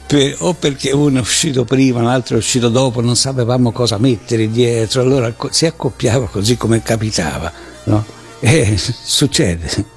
Per, 0.06 0.36
o 0.40 0.54
perché 0.54 0.92
uno 0.92 1.18
è 1.18 1.20
uscito 1.20 1.64
prima, 1.64 2.02
l'altro 2.02 2.36
è 2.36 2.38
uscito 2.38 2.68
dopo, 2.68 3.00
non 3.00 3.16
sapevamo 3.16 3.72
cosa 3.72 3.98
mettere 3.98 4.50
dietro, 4.50 5.00
allora 5.00 5.34
si 5.50 5.66
accoppiava 5.66 6.26
così 6.28 6.56
come 6.56 6.82
capitava, 6.82 7.50
no? 7.84 8.04
E 8.40 8.76
succede. 8.76 9.92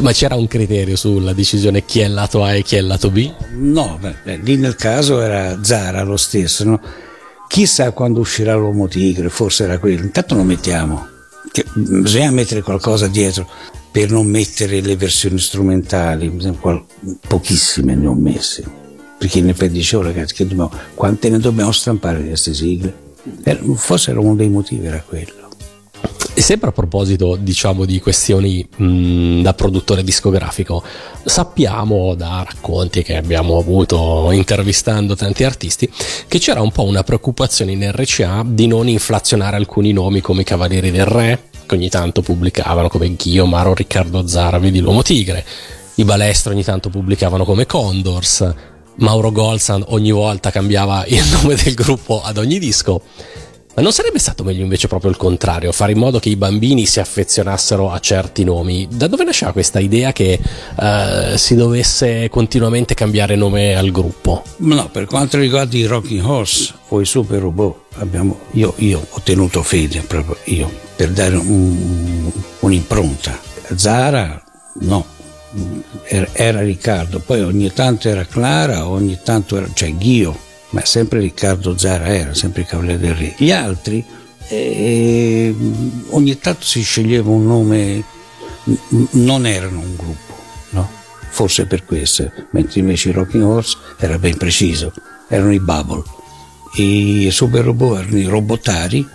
Ma 0.00 0.12
c'era 0.12 0.34
un 0.34 0.46
criterio 0.46 0.96
sulla 0.96 1.34
decisione 1.34 1.84
chi 1.84 2.00
è 2.00 2.08
lato 2.08 2.42
A 2.42 2.54
e 2.54 2.62
chi 2.62 2.76
è 2.76 2.80
lato 2.80 3.10
B? 3.10 3.30
No, 3.56 3.98
beh, 4.00 4.38
lì 4.38 4.56
nel 4.56 4.76
caso 4.76 5.20
era 5.20 5.62
Zara 5.62 6.02
lo 6.04 6.16
stesso, 6.16 6.64
no? 6.64 6.80
Chissà 7.54 7.92
quando 7.92 8.18
uscirà 8.18 8.56
l'uomo 8.56 8.88
tigre, 8.88 9.28
forse 9.28 9.62
era 9.62 9.78
quello. 9.78 10.02
Intanto 10.02 10.34
lo 10.34 10.42
mettiamo. 10.42 11.06
Che 11.52 11.64
bisogna 11.72 12.32
mettere 12.32 12.62
qualcosa 12.62 13.06
dietro 13.06 13.48
per 13.92 14.10
non 14.10 14.26
mettere 14.26 14.80
le 14.80 14.96
versioni 14.96 15.38
strumentali. 15.38 16.36
Pochissime 17.28 17.94
ne 17.94 18.08
ho 18.08 18.14
messe. 18.14 18.64
Perché 19.16 19.38
in 19.38 19.50
effetti 19.50 19.74
dicevo, 19.74 20.02
ragazzi, 20.02 20.34
che 20.34 20.48
dobbiamo, 20.48 20.72
quante 20.94 21.30
ne 21.30 21.38
dobbiamo 21.38 21.70
stampare 21.70 22.22
di 22.22 22.26
queste 22.26 22.52
sigle? 22.52 22.92
Forse 23.76 24.10
era 24.10 24.18
uno 24.18 24.34
dei 24.34 24.48
motivi, 24.48 24.86
era 24.86 25.00
quello. 25.06 25.43
E 26.36 26.42
sempre 26.42 26.70
a 26.70 26.72
proposito, 26.72 27.36
diciamo, 27.38 27.84
di 27.84 28.00
questioni 28.00 28.66
mh, 28.76 29.42
da 29.42 29.54
produttore 29.54 30.02
discografico, 30.02 30.82
sappiamo 31.24 32.16
da 32.16 32.44
racconti 32.44 33.04
che 33.04 33.16
abbiamo 33.16 33.56
avuto 33.56 34.28
intervistando 34.32 35.14
tanti 35.14 35.44
artisti 35.44 35.88
che 36.26 36.38
c'era 36.40 36.60
un 36.60 36.72
po' 36.72 36.82
una 36.82 37.04
preoccupazione 37.04 37.70
in 37.70 37.88
RCA 37.88 38.42
di 38.44 38.66
non 38.66 38.88
inflazionare 38.88 39.54
alcuni 39.56 39.92
nomi 39.92 40.20
come 40.20 40.40
i 40.40 40.44
Cavalieri 40.44 40.90
del 40.90 41.06
Re, 41.06 41.50
che 41.66 41.74
ogni 41.76 41.88
tanto 41.88 42.20
pubblicavano 42.20 42.88
come 42.88 43.14
Ghio, 43.14 43.46
Maro, 43.46 43.72
Riccardo 43.72 44.26
Zara, 44.26 44.58
vedi 44.58 44.80
l'Uomo 44.80 45.02
Tigre, 45.02 45.44
i 45.94 46.04
Balestro 46.04 46.52
ogni 46.52 46.64
tanto 46.64 46.90
pubblicavano 46.90 47.44
come 47.44 47.64
Condors, 47.64 48.54
Mauro 48.96 49.32
Golsan 49.32 49.84
ogni 49.88 50.10
volta 50.10 50.50
cambiava 50.50 51.04
il 51.06 51.24
nome 51.30 51.54
del 51.54 51.74
gruppo 51.74 52.22
ad 52.22 52.38
ogni 52.38 52.58
disco. 52.58 53.02
Ma 53.74 53.82
non 53.82 53.92
sarebbe 53.92 54.20
stato 54.20 54.44
meglio 54.44 54.62
invece 54.62 54.86
proprio 54.86 55.10
il 55.10 55.16
contrario, 55.16 55.72
fare 55.72 55.92
in 55.92 55.98
modo 55.98 56.20
che 56.20 56.28
i 56.28 56.36
bambini 56.36 56.86
si 56.86 57.00
affezionassero 57.00 57.90
a 57.90 57.98
certi 57.98 58.44
nomi? 58.44 58.86
Da 58.88 59.08
dove 59.08 59.24
nasceva 59.24 59.50
questa 59.50 59.80
idea 59.80 60.12
che 60.12 60.38
uh, 60.40 61.36
si 61.36 61.56
dovesse 61.56 62.28
continuamente 62.28 62.94
cambiare 62.94 63.34
nome 63.34 63.74
al 63.74 63.90
gruppo? 63.90 64.44
No, 64.58 64.88
per 64.90 65.06
quanto 65.06 65.38
riguarda 65.38 65.76
i 65.76 65.86
Rocking 65.86 66.24
Horse 66.24 66.72
o 66.88 67.00
i 67.00 67.04
Super 67.04 67.40
Robot, 67.40 67.76
abbiamo, 67.94 68.42
io, 68.52 68.74
io, 68.76 69.04
ho 69.10 69.20
tenuto 69.22 69.60
fede 69.64 70.02
proprio 70.02 70.36
io 70.44 70.70
per 70.94 71.10
dare 71.10 71.34
un, 71.34 72.30
un'impronta. 72.60 73.36
Zara, 73.74 74.40
no, 74.82 75.04
era, 76.04 76.28
era, 76.32 76.60
Riccardo, 76.60 77.18
poi 77.18 77.40
ogni 77.40 77.72
tanto 77.72 78.08
era 78.08 78.24
Clara, 78.24 78.86
ogni 78.86 79.18
tanto 79.24 79.56
era, 79.56 79.68
cioè 79.74 79.92
Ghio 79.96 80.43
ma 80.74 80.84
sempre 80.84 81.20
Riccardo 81.20 81.78
Zara 81.78 82.06
era, 82.06 82.34
sempre 82.34 82.62
il 82.62 82.66
Cavaliere 82.66 82.98
del 82.98 83.14
Re. 83.14 83.34
Gli 83.38 83.52
altri, 83.52 84.04
eh, 84.48 85.54
ogni 86.10 86.36
tanto 86.40 86.64
si 86.64 86.82
sceglieva 86.82 87.30
un 87.30 87.46
nome, 87.46 88.02
non 89.10 89.46
erano 89.46 89.78
un 89.78 89.94
gruppo, 89.94 90.36
no? 90.70 90.90
Forse 91.30 91.66
per 91.66 91.84
questo, 91.84 92.28
mentre 92.50 92.80
invece 92.80 93.10
i 93.10 93.12
Rocking 93.12 93.44
Horse 93.44 93.76
era 93.98 94.18
ben 94.18 94.36
preciso, 94.36 94.92
erano 95.28 95.52
i 95.52 95.60
Bubble. 95.60 96.02
I 96.74 97.28
Super 97.30 97.64
Robot 97.64 98.00
erano 98.00 98.18
i 98.18 98.24
robotari, 98.24 99.08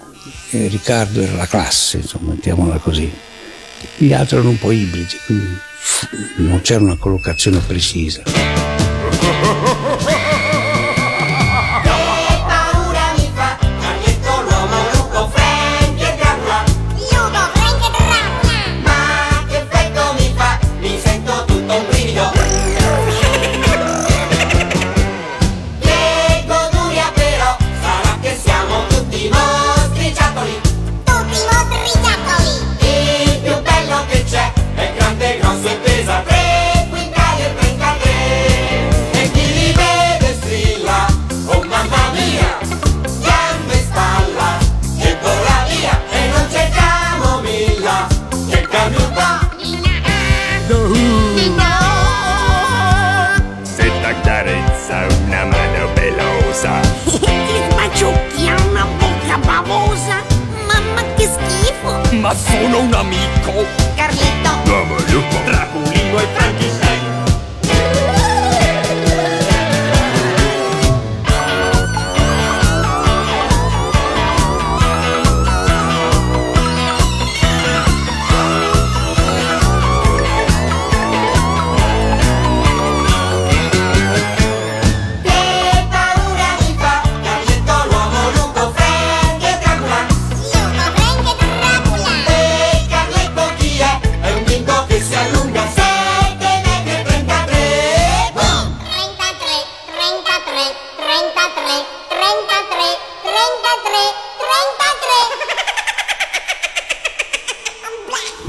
e 0.52 0.68
Riccardo 0.68 1.20
era 1.20 1.34
la 1.34 1.46
classe, 1.46 1.98
insomma, 1.98 2.30
mettiamola 2.32 2.78
così. 2.78 3.12
Gli 3.98 4.14
altri 4.14 4.38
erano 4.38 4.52
un 4.52 4.60
po' 4.60 4.72
ibridi, 4.72 5.18
quindi 5.26 5.58
non 6.38 6.62
c'era 6.62 6.82
una 6.82 6.96
collocazione 6.96 7.60
precisa. 7.60 8.24
Ma 62.30 62.36
sono 62.36 62.82
un 62.82 62.94
amico. 62.94 63.66
Carlito. 63.96 64.52
Draculino 65.46 66.20
e 66.20 66.28
Frankenstein 66.36 66.69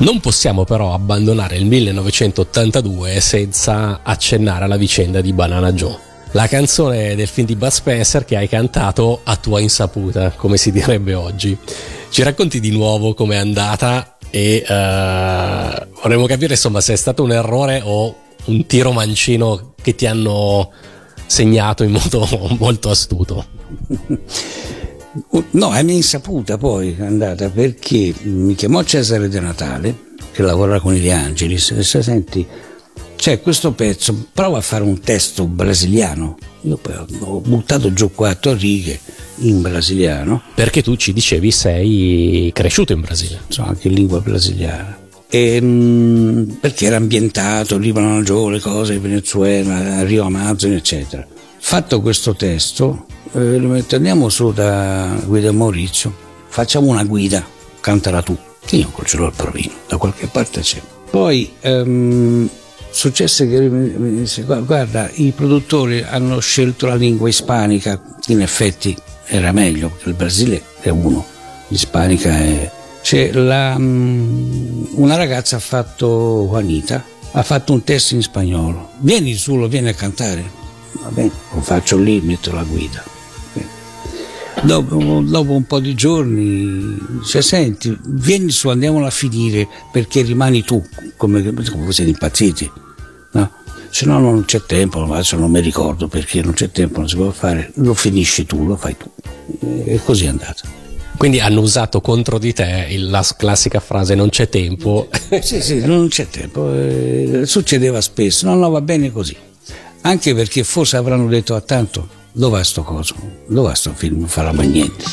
Non 0.01 0.19
possiamo 0.21 0.65
però 0.65 0.95
abbandonare 0.95 1.57
il 1.57 1.67
1982 1.67 3.21
senza 3.21 4.01
accennare 4.03 4.65
alla 4.65 4.79
vicenda 4.79 5.21
di 5.21 5.35
Banana 5.35 5.75
Joe. 5.75 5.95
La 6.31 6.47
canzone 6.47 7.15
del 7.15 7.27
film 7.27 7.47
di 7.47 7.55
Bud 7.55 7.69
Spencer 7.69 8.25
che 8.25 8.37
hai 8.37 8.49
cantato 8.49 9.21
a 9.25 9.37
tua 9.37 9.61
insaputa, 9.61 10.31
come 10.31 10.57
si 10.57 10.73
direbbe 10.73 11.13
oggi. 11.13 11.55
Ci 12.09 12.23
racconti 12.23 12.61
di 12.61 12.71
nuovo 12.71 13.13
com'è 13.13 13.37
andata 13.37 14.17
e 14.31 14.65
eh, 14.67 15.87
vorremmo 16.03 16.25
capire 16.25 16.55
insomma 16.55 16.81
se 16.81 16.95
è 16.95 16.97
stato 16.97 17.23
un 17.23 17.33
errore 17.33 17.83
o 17.85 18.17
un 18.47 18.65
tiro 18.65 18.93
mancino 18.93 19.75
che 19.83 19.95
ti 19.95 20.07
hanno 20.07 20.71
segnato 21.27 21.83
in 21.85 21.91
modo 21.91 22.27
molto 22.59 22.89
astuto. 22.89 23.45
No, 25.53 25.75
è 25.75 25.83
mia 25.83 25.95
insaputa 25.95 26.57
poi 26.57 26.95
è 26.97 27.05
andata 27.05 27.51
perché 27.51 28.15
mi 28.23 28.55
chiamò 28.55 28.83
Cesare 28.85 29.29
De 29.29 29.41
Natale, 29.41 29.95
che 30.33 30.43
lavora 30.43 30.79
con 30.79 30.95
gli 30.95 31.11
Angelis, 31.11 31.73
e 31.73 31.83
se 31.83 32.03
senti, 32.03 32.47
c'è 33.17 33.41
questo 33.41 33.73
pezzo, 33.73 34.29
prova 34.33 34.59
a 34.59 34.63
fare 34.63 34.85
un 34.85 35.01
testo 35.01 35.47
brasiliano. 35.47 36.39
Io 36.63 36.77
poi 36.77 36.95
ho 37.21 37.41
buttato 37.41 37.93
giù 37.93 38.13
quattro 38.15 38.55
righe 38.55 38.99
in 39.41 39.61
brasiliano. 39.61 40.43
Perché 40.55 40.83
tu 40.83 40.97
ci 40.97 41.13
dicevi 41.13 41.51
sei 41.51 42.51
cresciuto 42.55 42.93
in 42.93 43.01
Brasile. 43.01 43.41
Sono 43.49 43.69
anche 43.69 43.89
in 43.89 43.95
lingua 43.95 44.21
brasiliana. 44.21 44.99
E, 45.29 45.61
mh, 45.61 46.59
perché 46.61 46.87
era 46.87 46.97
ambientato 46.97 47.77
Libano 47.77 48.21
le 48.49 48.61
cose, 48.61 48.99
Venezuela, 48.99 50.03
Rio 50.03 50.25
Amazon, 50.25 50.73
eccetera. 50.73 51.27
Fatto 51.59 52.01
questo 52.01 52.35
testo, 52.35 53.07
eh, 53.33 53.85
andiamo 53.95 54.29
su 54.29 54.53
da 54.53 55.17
Guida 55.25 55.53
Maurizio, 55.53 56.15
facciamo 56.49 56.89
una 56.89 57.05
guida, 57.05 57.45
cantala 57.81 58.23
tu. 58.23 58.37
Che 58.65 58.77
io 58.77 58.93
ce 59.05 59.17
l'ho 59.17 59.27
il 59.27 59.33
provino, 59.35 59.73
da 59.89 59.97
qualche 59.97 60.27
parte 60.27 60.61
c'è. 60.61 60.81
Poi 61.11 61.51
ehm, 61.61 62.49
successe 62.91 63.49
che 63.49 63.59
mi- 63.69 64.21
disse, 64.21 64.43
"Gua- 64.43 64.61
guarda, 64.61 65.11
i 65.15 65.33
produttori 65.35 66.03
hanno 66.03 66.39
scelto 66.41 66.87
la 66.87 66.95
lingua 66.95 67.29
ispanica, 67.29 68.01
in 68.29 68.43
effetti 68.43 68.97
era 69.27 69.51
meglio, 69.53 69.89
perché 69.89 70.09
il 70.11 70.15
Brasile 70.15 70.63
è 70.81 70.89
uno, 70.91 71.25
l'ispanica 71.69 72.31
è... 72.31 72.71
C'è 73.03 73.33
la, 73.33 73.77
mm, 73.79 74.85
una 74.97 75.17
ragazza 75.17 75.57
ha 75.57 75.61
fatto, 75.61 76.47
Juanita, 76.51 77.03
ha 77.33 77.43
fatto 77.43 77.73
un 77.73 77.83
test 77.83 78.13
in 78.13 78.21
spagnolo. 78.23 78.91
Vieni 78.99 79.35
su, 79.35 79.57
lo 79.57 79.69
vieni 79.69 79.89
a 79.89 79.95
cantare. 79.95 80.59
Va 81.03 81.09
bene, 81.09 81.31
lo 81.55 81.61
faccio 81.63 81.97
lì, 81.97 82.21
metto 82.21 82.53
la 82.53 82.63
guida. 82.63 83.03
Dopo, 84.63 85.23
dopo 85.25 85.53
un 85.53 85.65
po' 85.65 85.81
di 85.81 85.95
giorni, 85.95 86.99
cioè, 87.25 87.41
senti, 87.41 87.97
vieni 88.05 88.51
su, 88.51 88.69
andiamola 88.69 89.07
a 89.07 89.11
finire 89.11 89.67
perché 89.91 90.21
rimani 90.21 90.63
tu, 90.63 90.85
come, 91.17 91.43
come 91.43 91.93
siete 91.93 92.11
impazziti. 92.11 92.71
No? 93.33 93.51
Se 93.89 94.05
no 94.05 94.19
non 94.19 94.45
c'è 94.45 94.63
tempo, 94.67 95.03
adesso 95.13 95.37
non 95.37 95.51
mi 95.51 95.61
ricordo 95.61 96.09
perché 96.09 96.43
non 96.43 96.53
c'è 96.53 96.71
tempo, 96.71 97.01
non 97.01 97.09
si 97.09 97.17
può 97.17 97.31
fare, 97.31 97.73
lo 97.77 97.95
finisci 97.95 98.45
tu, 98.45 98.67
lo 98.67 98.77
fai 98.77 98.97
tu. 98.97 99.11
E 99.85 99.99
così 100.05 100.27
è 100.27 100.29
andata. 100.29 100.79
Quindi 101.17 101.41
hanno 101.41 101.61
usato 101.61 102.01
contro 102.01 102.39
di 102.39 102.53
te 102.53 102.87
la 102.99 103.27
classica 103.37 103.81
frase 103.81 104.15
non 104.15 104.29
c'è 104.29 104.49
tempo. 104.49 105.09
Sì, 105.41 105.61
sì, 105.63 105.85
non 105.85 106.09
c'è 106.09 106.29
tempo, 106.29 106.73
eh, 106.73 107.43
succedeva 107.45 108.01
spesso, 108.01 108.47
no, 108.47 108.55
no, 108.55 108.69
va 108.69 108.81
bene 108.81 109.11
così. 109.11 109.37
Anche 110.03 110.35
perché 110.35 110.65
forse 110.65 110.97
avranno 110.97 111.27
detto 111.29 111.55
a 111.55 111.61
tanto, 111.61 112.09
dov'è 112.33 112.63
sto 112.65 112.83
coso? 112.83 113.15
Dov'è 113.47 113.75
sto 113.75 113.93
film? 113.95 114.19
Non 114.19 114.29
farà 114.29 114.53
mai 114.53 114.69
niente. 114.69 115.05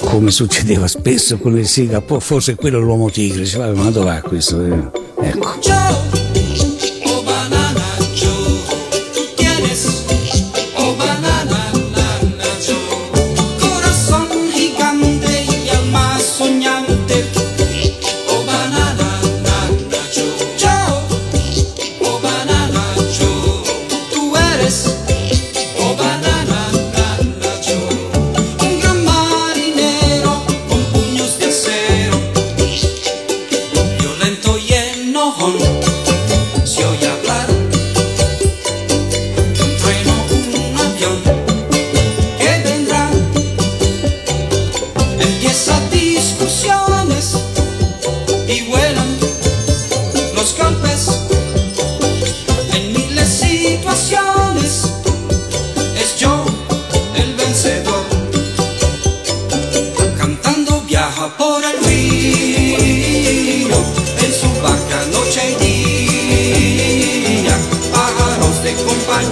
Come 0.00 0.30
succedeva 0.30 0.86
spesso 0.86 1.38
con 1.38 1.52
le 1.52 1.64
siga, 1.64 2.02
forse 2.18 2.54
quello 2.54 2.78
è 2.78 2.80
l'uomo 2.80 3.10
tigre, 3.10 3.40
dice, 3.40 3.58
"Vabbè, 3.58 3.76
ma 3.78 3.90
dov'è 3.90 4.20
questo? 4.22 4.62
Ecco. 5.20 5.58
Oh 5.70 6.27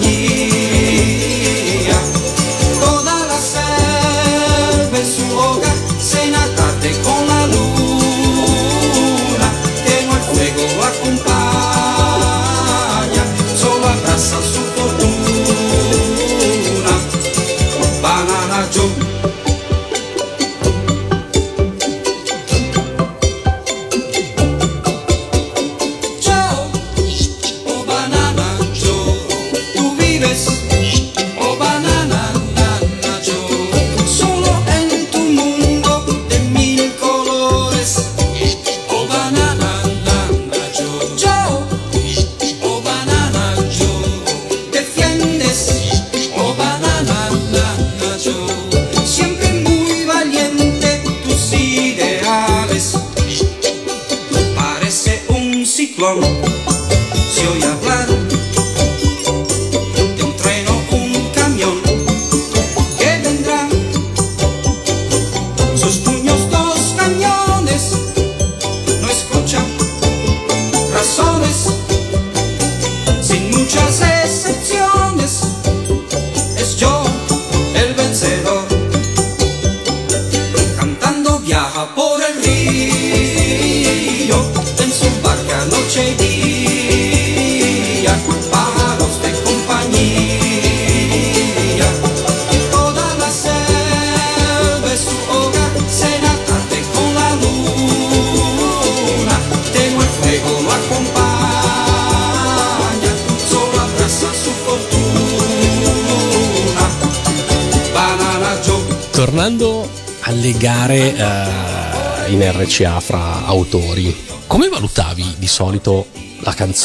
you. 0.07 0.56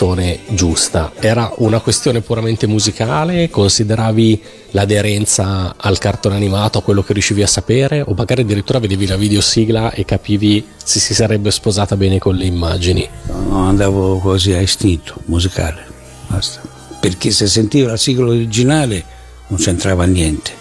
Canzone 0.01 0.39
giusta? 0.49 1.11
Era 1.19 1.53
una 1.57 1.79
questione 1.79 2.21
puramente 2.21 2.65
musicale? 2.65 3.51
Consideravi 3.51 4.41
l'aderenza 4.71 5.75
al 5.77 5.99
cartone 5.99 6.35
animato, 6.35 6.79
a 6.79 6.81
quello 6.81 7.03
che 7.03 7.13
riuscivi 7.13 7.43
a 7.43 7.47
sapere? 7.47 8.01
O 8.01 8.15
magari 8.15 8.41
addirittura 8.41 8.79
vedevi 8.79 9.05
la 9.05 9.15
videosigla 9.15 9.91
e 9.91 10.03
capivi 10.03 10.65
se 10.83 10.99
si 10.99 11.13
sarebbe 11.13 11.51
sposata 11.51 11.95
bene 11.95 12.17
con 12.17 12.35
le 12.35 12.45
immagini? 12.45 13.07
No, 13.27 13.67
andavo 13.67 14.17
così 14.17 14.53
a 14.53 14.59
istinto 14.59 15.17
musicale, 15.25 15.85
basta. 16.27 16.61
Perché 16.99 17.29
se 17.29 17.45
sentivo 17.45 17.89
la 17.89 17.97
sigla 17.97 18.25
originale 18.25 19.03
non 19.49 19.59
c'entrava 19.59 20.05
niente. 20.05 20.51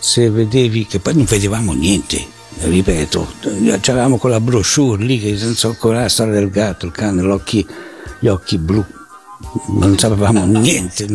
Se 0.00 0.28
vedevi, 0.28 0.86
che 0.86 0.98
poi 0.98 1.14
non 1.14 1.24
vedevamo 1.24 1.72
niente, 1.72 2.22
ripeto, 2.58 3.26
c'avevamo 3.80 4.18
quella 4.18 4.40
brochure 4.40 5.02
lì 5.02 5.18
che 5.18 5.36
so 5.36 5.68
ancora 5.68 6.00
la 6.00 6.08
storia 6.08 6.34
del 6.34 6.50
gatto, 6.50 6.86
il 6.86 6.92
cane, 6.92 7.22
gli 7.22 7.26
occhi, 7.26 7.66
gli 8.22 8.28
occhi 8.28 8.56
blu, 8.56 8.84
non 9.80 9.98
sapevamo 9.98 10.44
niente, 10.44 11.08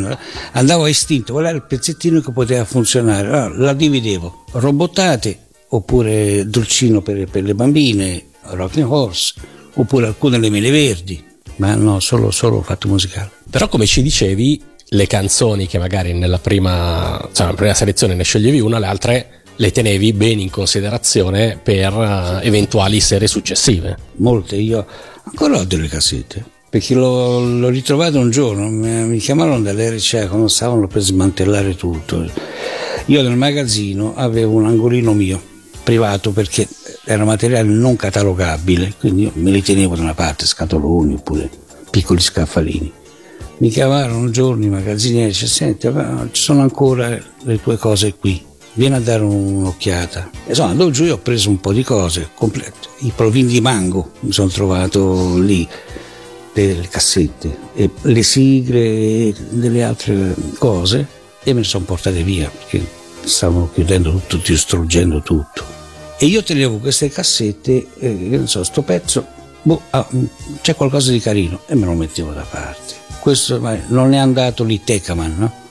andavo 0.52 0.84
a 0.84 0.90
istinto, 0.90 1.32
qual 1.32 1.46
era 1.46 1.56
il 1.56 1.64
pezzettino 1.64 2.20
che 2.20 2.34
poteva 2.34 2.66
funzionare, 2.66 3.28
allora, 3.28 3.48
la 3.48 3.74
dividevo, 3.74 4.44
robottate 4.52 5.46
oppure 5.70 6.50
dolcino 6.50 7.02
per, 7.02 7.30
per 7.30 7.44
le 7.44 7.56
bambine, 7.56 8.26
rocking 8.42 8.92
horse, 8.92 9.36
oppure 9.76 10.08
alcune 10.08 10.38
le 10.38 10.50
mele 10.50 10.70
verdi, 10.70 11.24
ma 11.58 11.76
no, 11.76 12.02
solo, 12.02 12.30
solo 12.30 12.62
fatto 12.62 12.90
musicale. 12.90 13.32
Però 13.50 13.70
come 13.70 13.86
ci 13.86 14.02
dicevi, 14.02 14.62
le 14.90 15.08
canzoni 15.08 15.66
che 15.66 15.78
magari 15.78 16.12
nella 16.14 16.40
prima, 16.40 17.18
cioè 17.32 17.46
nella 17.46 17.58
prima 17.58 17.74
selezione 17.74 18.16
ne 18.16 18.24
sceglievi 18.24 18.60
una, 18.60 18.80
le 18.80 18.86
altre 18.86 19.30
le 19.56 19.72
tenevi 19.72 20.12
bene 20.14 20.42
in 20.42 20.50
considerazione 20.50 21.60
per 21.64 21.94
uh, 21.94 22.46
eventuali 22.46 23.00
serie 23.00 23.28
successive. 23.28 23.98
Molte, 24.18 24.58
io 24.58 24.86
ancora 25.24 25.58
ho 25.58 25.64
delle 25.64 25.88
cassette, 25.88 26.46
perché 26.78 26.94
l'ho, 26.94 27.40
l'ho 27.40 27.70
ritrovato 27.70 28.20
un 28.20 28.30
giorno, 28.30 28.70
mi, 28.70 29.18
chiamarono 29.18 29.62
dall'RCA 29.62 30.28
quando 30.28 30.48
stavano 30.48 30.86
per 30.86 31.02
smantellare 31.02 31.76
tutto. 31.76 32.24
Io 33.08 33.22
nel 33.24 33.36
magazzino 33.36 34.14
avevo 34.16 34.54
un 34.54 34.68
angolino 34.68 35.14
mio, 35.14 35.42
privato, 35.82 36.32
perché 36.32 36.68
era 37.04 37.26
materiale 37.26 37.68
non 37.68 37.96
catalogabile, 37.96 38.94
quindi 39.00 39.24
io 39.24 39.32
me 39.36 39.50
li 39.50 39.64
tenevo 39.64 39.96
da 39.96 40.04
una 40.04 40.14
parte, 40.14 40.46
scatoloni 40.46 41.16
oppure 41.16 41.50
piccoli 41.90 42.22
scaffalini. 42.22 42.94
Mi 43.58 43.70
chiamarono 43.70 44.20
un 44.20 44.32
giorno 44.32 44.66
i 44.66 44.70
magazzinieri 44.70 45.30
e 45.30 45.32
dice, 45.32 45.48
senti, 45.48 45.90
ci 46.32 46.42
sono 46.44 46.62
ancora 46.62 47.18
le 47.42 47.60
tue 47.60 47.78
cose 47.78 48.14
qui, 48.14 48.40
vieni 48.74 48.94
a 48.94 49.00
dare 49.00 49.24
un'occhiata. 49.24 50.30
E 50.46 50.54
sono 50.54 50.70
andato 50.70 50.92
giù 50.92 51.06
e 51.06 51.12
ho 51.12 51.18
preso 51.18 51.50
un 51.50 51.60
po' 51.60 51.74
di 51.74 51.82
cose, 51.82 52.30
complete. 52.36 52.88
i 53.00 53.12
provini 53.16 53.48
di 53.48 53.62
mango 53.62 54.12
mi 54.20 54.32
sono 54.32 54.50
trovato 54.50 55.40
lì, 55.40 55.68
delle 56.66 56.88
cassette, 56.88 57.58
e 57.76 57.90
le 58.02 58.24
sigle 58.24 58.80
e 58.80 59.36
delle 59.50 59.84
altre 59.84 60.34
cose 60.58 61.08
e 61.44 61.54
me 61.54 61.60
le 61.60 61.66
sono 61.66 61.86
portate 61.86 62.24
via 62.24 62.50
perché 62.50 62.86
stavano 63.24 63.70
chiudendo 63.74 64.22
tutto, 64.28 64.52
distruggendo 64.52 65.22
tutto. 65.22 65.64
E 66.20 66.26
io 66.26 66.42
tenevo 66.42 66.78
queste 66.78 67.10
cassette, 67.10 67.88
e 68.00 68.10
non 68.10 68.48
so, 68.48 68.64
sto 68.64 68.82
pezzo, 68.82 69.26
boh, 69.62 69.82
ah, 69.92 70.08
c'è 70.62 70.76
qualcosa 70.76 71.12
di 71.12 71.20
carino 71.20 71.62
e 71.68 71.76
me 71.76 71.86
lo 71.86 71.94
mettevo 71.94 72.32
da 72.32 72.46
parte. 72.50 72.96
Questo 73.20 73.60
non 73.88 74.14
è 74.14 74.18
andato 74.18 74.64
lì 74.64 74.84
Tecaman, 74.84 75.36
no? 75.38 75.66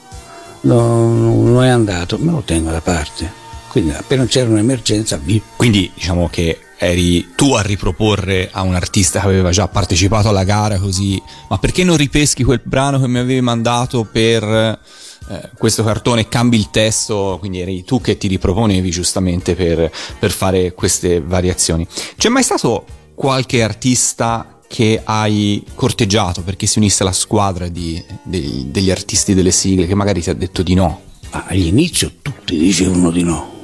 non, 0.61 1.51
non 1.51 1.63
è 1.63 1.69
andato, 1.69 2.17
me 2.17 2.31
lo 2.31 2.41
tengo 2.41 2.71
da 2.71 2.81
parte. 2.81 3.45
Quindi 3.67 3.91
appena 3.91 4.25
c'era 4.25 4.49
un'emergenza, 4.49 5.17
via. 5.17 5.41
Quindi 5.55 5.91
diciamo 5.93 6.29
che 6.29 6.59
eri 6.77 7.33
tu 7.35 7.53
a 7.53 7.61
riproporre 7.61 8.49
a 8.51 8.61
un 8.61 8.75
artista 8.75 9.19
che 9.19 9.25
aveva 9.25 9.51
già 9.51 9.67
partecipato 9.67 10.29
alla 10.29 10.43
gara 10.43 10.77
così, 10.77 11.21
ma 11.49 11.57
perché 11.57 11.83
non 11.83 11.97
ripeschi 11.97 12.43
quel 12.43 12.61
brano 12.63 12.99
che 12.99 13.07
mi 13.07 13.17
avevi 13.17 13.41
mandato 13.41 14.03
per 14.03 14.43
eh, 14.43 15.49
questo 15.57 15.83
cartone 15.83 16.21
e 16.21 16.27
cambi 16.27 16.57
il 16.57 16.69
testo? 16.69 17.37
Quindi 17.39 17.61
eri 17.61 17.83
tu 17.83 17.99
che 17.99 18.17
ti 18.17 18.27
riproponevi 18.27 18.89
giustamente 18.89 19.55
per, 19.55 19.91
per 20.19 20.31
fare 20.31 20.73
queste 20.73 21.19
variazioni. 21.21 21.87
C'è 22.15 22.29
mai 22.29 22.43
stato 22.43 22.85
qualche 23.15 23.63
artista 23.63 24.59
che 24.67 25.01
hai 25.03 25.63
corteggiato 25.73 26.41
perché 26.41 26.67
si 26.67 26.77
unisse 26.77 27.03
alla 27.03 27.13
squadra 27.13 27.67
di, 27.69 28.03
dei, 28.21 28.67
degli 28.69 28.91
artisti 28.91 29.33
delle 29.33 29.51
sigle 29.51 29.87
che 29.87 29.95
magari 29.95 30.21
ti 30.21 30.29
ha 30.29 30.33
detto 30.33 30.61
di 30.61 30.73
no? 30.73 31.01
All'inizio 31.29 32.11
tutti 32.21 32.57
dicevano 32.57 33.11
di 33.11 33.23
no. 33.23 33.55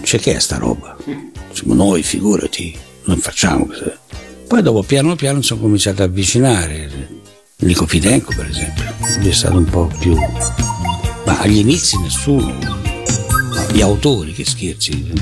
C'è 0.00 0.18
che 0.18 0.34
è 0.34 0.38
sta 0.38 0.56
roba? 0.58 0.96
Siamo 1.52 1.74
noi, 1.74 2.02
figurati, 2.02 2.76
non 3.04 3.18
facciamo 3.18 3.66
così. 3.66 3.90
Poi 4.48 4.62
dopo 4.62 4.82
piano 4.82 5.14
piano 5.16 5.42
sono 5.42 5.60
cominciato 5.60 6.02
ad 6.02 6.08
avvicinare. 6.08 7.20
Nico 7.58 7.86
Fidenco, 7.86 8.32
per 8.34 8.48
esempio, 8.48 8.84
lui 9.18 9.28
è 9.28 9.32
stato 9.32 9.56
un 9.56 9.64
po' 9.64 9.90
più. 9.98 10.16
Ma 11.24 11.40
agli 11.40 11.58
inizi 11.58 11.98
nessuno. 12.00 12.54
Gli 13.70 13.80
autori, 13.80 14.32
che 14.32 14.44
scherzi. 14.44 15.12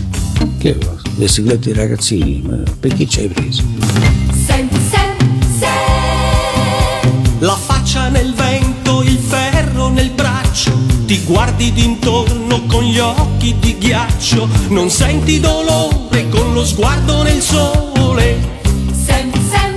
Che 0.59 0.79
le 1.17 1.29
siglette 1.29 1.73
dei 1.73 1.75
ragazzini, 1.75 2.43
ma 2.43 2.63
per 2.79 2.95
chi 2.95 3.09
ci 3.09 3.21
hai 3.21 3.29
presi? 3.29 3.65
La 7.41 7.57
faccia 7.57 8.09
nel 8.09 8.35
vento, 8.35 8.80
braccio, 10.51 10.77
ti 11.07 11.21
guardi 11.25 11.73
d'intorno 11.73 12.67
con 12.67 12.83
gli 12.83 12.99
occhi 12.99 13.55
di 13.61 13.79
ghiaccio, 13.79 14.49
non 14.69 14.91
senti 14.91 15.39
dolore 15.39 16.29
con 16.29 16.53
lo 16.53 16.65
sguardo 16.65 17.23
nel 17.23 17.41
sole. 17.41 18.59
Sem, 18.93 19.31
sem, 19.49 19.75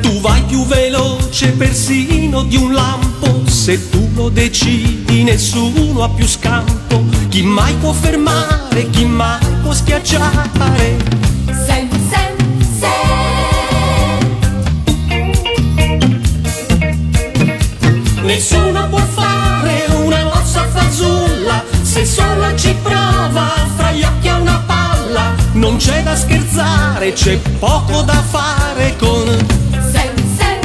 Tu 0.00 0.20
vai 0.20 0.42
più 0.42 0.64
veloce 0.66 1.50
persino 1.52 2.44
di 2.44 2.56
un 2.56 2.72
lampo, 2.72 3.42
se 3.46 3.90
tu 3.90 4.08
lo 4.14 4.28
decidi 4.28 5.24
nessuno 5.24 6.04
ha 6.04 6.08
più 6.08 6.28
scampo, 6.28 7.02
chi 7.28 7.42
mai 7.42 7.74
può 7.74 7.92
fermare, 7.92 8.88
chi 8.90 9.04
mai 9.04 9.44
può 9.62 9.72
schiacciare. 9.72 11.25
Nessuno 18.26 18.88
può 18.88 18.98
fare 18.98 19.86
una 20.02 20.24
mossa 20.24 20.66
fazulla 20.72 21.62
se 21.82 22.04
solo 22.04 22.56
ci 22.56 22.74
prova 22.82 23.68
fra 23.76 23.92
gli 23.92 24.02
occhi 24.02 24.26
a 24.26 24.38
una 24.38 24.64
palla. 24.66 25.32
Non 25.52 25.76
c'è 25.76 26.02
da 26.02 26.16
scherzare, 26.16 27.12
c'è 27.12 27.38
poco 27.60 28.02
da 28.02 28.20
fare 28.28 28.96
con 28.98 29.28
sem, 29.92 30.12
sem, 30.36 30.60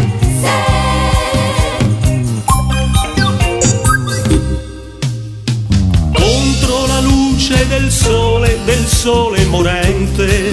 contro 6.13 6.87
la 6.87 6.99
luce 7.01 7.67
del 7.67 7.91
sole, 7.91 8.57
del 8.65 8.87
sole 8.87 9.45
morente. 9.45 10.51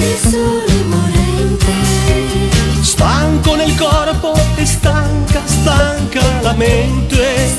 Stanco 2.82 3.37
nel 3.37 3.37
corpo 3.37 3.37
stanca 6.48 6.52
la 6.52 6.52
mente. 6.54 7.56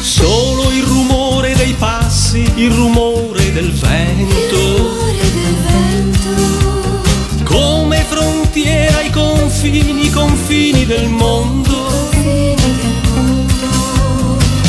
Solo 0.00 0.70
il 0.70 0.82
rumore 0.82 1.54
dei 1.54 1.74
passi, 1.74 2.50
il 2.56 2.70
rumore 2.70 3.52
del 3.52 3.72
vento. 3.72 4.98
Come 7.44 8.04
frontiera 8.08 8.98
ai 8.98 9.10
confini, 9.10 10.06
i 10.06 10.10
confini 10.10 10.86
del 10.86 11.08
mondo. 11.08 11.88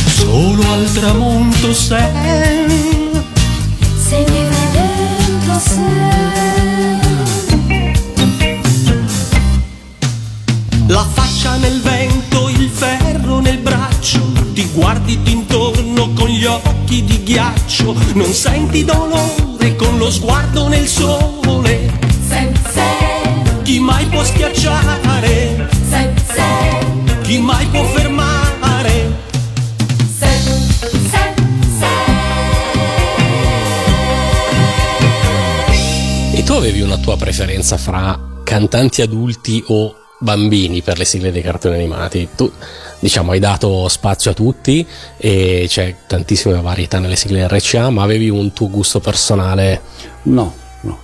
Solo 0.08 0.64
al 0.72 0.92
tramonto 0.94 1.74
sei. 1.74 3.10
Se 3.98 4.26
mi 4.30 4.44
vedendo 4.50 5.60
sei. 5.60 6.71
La 10.92 11.06
faccia 11.10 11.56
nel 11.56 11.80
vento, 11.80 12.50
il 12.50 12.70
ferro 12.70 13.40
nel 13.40 13.60
braccio, 13.60 14.20
ti 14.54 14.66
guardi 14.74 15.18
intorno 15.24 16.12
con 16.12 16.28
gli 16.28 16.44
occhi 16.44 17.02
di 17.06 17.24
ghiaccio, 17.24 17.96
non 18.16 18.34
senti 18.34 18.84
dolore 18.84 19.78
con 19.78 19.98
lo 19.98 20.12
sguardo 20.12 20.68
nel 20.68 20.86
sole. 20.86 21.98
Sem, 22.28 22.52
Chi 23.64 23.80
mai 23.80 24.06
può 24.08 24.22
schiacciare? 24.22 25.70
sem, 25.90 26.14
Chi 27.22 27.38
mai 27.40 27.66
può 27.68 27.86
fermare? 27.86 29.16
sem, 30.20 30.60
E 36.34 36.44
tu 36.44 36.52
avevi 36.52 36.82
una 36.82 36.98
tua 36.98 37.16
preferenza 37.16 37.78
fra 37.78 38.20
cantanti 38.44 39.02
adulti 39.02 39.64
o 39.68 39.96
bambini 40.22 40.82
per 40.82 40.98
le 40.98 41.06
sigle 41.06 41.32
dei 41.32 41.42
cartoni 41.42 41.76
animati? 41.76 42.30
Tu, 42.36 42.50
diciamo, 43.00 43.32
hai 43.32 43.40
dato 43.40 43.88
spazio 43.88 44.32
a 44.32 44.34
tutti 44.34 44.86
e 45.18 45.66
c'è 45.68 45.96
tantissima 46.08 46.62
varietà 46.62 47.00
nelle 47.00 47.16
sigle 47.16 47.48
RCA, 47.48 47.90
ma 47.90 48.04
avevi 48.04 48.30
un 48.30 48.54
tuo 48.54 48.70
gusto 48.70 49.00
personale? 49.00 49.82
No, 50.24 50.54
no. 50.82 51.00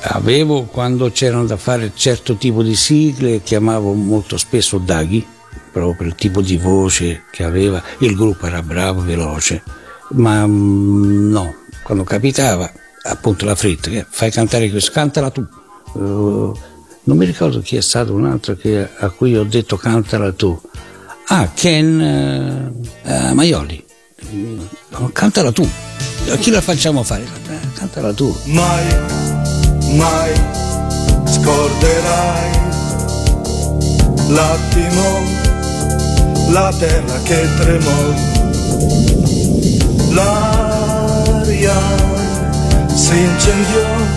Avevo 0.00 0.64
quando 0.64 1.10
c'erano 1.10 1.46
da 1.46 1.56
fare 1.56 1.92
certo 1.94 2.34
tipo 2.36 2.62
di 2.62 2.74
sigle, 2.74 3.42
chiamavo 3.42 3.92
molto 3.92 4.36
spesso 4.36 4.78
Daghi, 4.78 5.24
proprio 5.70 5.94
per 5.96 6.06
il 6.06 6.14
tipo 6.16 6.42
di 6.42 6.56
voce 6.56 7.22
che 7.30 7.44
aveva, 7.44 7.82
il 7.98 8.16
gruppo 8.16 8.46
era 8.46 8.62
bravo, 8.62 9.00
veloce, 9.02 9.62
ma 10.10 10.44
mm, 10.44 11.30
no, 11.30 11.54
quando 11.84 12.04
capitava, 12.04 12.70
appunto 13.04 13.44
la 13.44 13.54
fretta, 13.54 13.90
fai 14.08 14.30
cantare 14.30 14.68
questo, 14.70 14.90
cantala 14.92 15.30
tu. 15.30 15.46
Eh, 15.96 16.70
non 17.04 17.16
mi 17.16 17.24
ricordo 17.26 17.60
chi 17.60 17.76
è 17.76 17.80
stato 17.80 18.12
un 18.14 18.26
altro 18.26 18.54
che- 18.54 18.88
a 18.98 19.08
cui 19.10 19.36
ho 19.36 19.44
detto 19.44 19.76
cantala 19.76 20.32
tu. 20.32 20.58
Ah, 21.28 21.48
Ken 21.54 22.00
eh, 22.00 22.70
eh, 23.10 23.32
Maioli. 23.32 23.84
Cantala 25.12 25.50
tu. 25.52 25.68
A 26.30 26.36
chi 26.36 26.50
la 26.50 26.60
facciamo 26.60 27.02
fare? 27.02 27.22
Eh, 27.22 27.58
Cantala 27.74 28.12
tu. 28.12 28.34
Mai, 28.44 28.84
mai 29.96 30.32
scorderai 31.26 32.50
l'attimo, 34.28 35.20
la 36.50 36.72
terra 36.78 37.18
che 37.24 37.48
tremò, 37.56 38.14
la 40.12 41.42
via 41.46 41.80
si 42.94 43.18
incendiò 43.18 44.11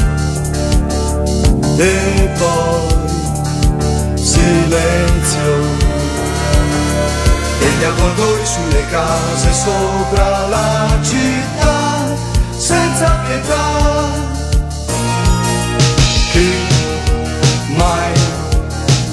e 1.78 2.30
poi 2.38 4.18
silenzio. 4.18 5.84
E 7.60 7.68
gli 7.78 7.84
avvoltoi 7.84 8.46
sulle 8.46 8.86
case 8.90 9.54
sopra 9.54 10.48
la 10.48 11.00
città 11.02 12.16
senza 12.58 13.20
pietà. 13.28 13.64
Chi 16.32 16.52
mai 17.76 18.14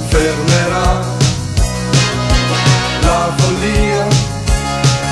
fermerà 0.08 1.00
la 3.00 3.32
follia 3.36 4.06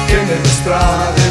che 0.07 0.23
nelle 0.23 0.49
strade 0.49 1.30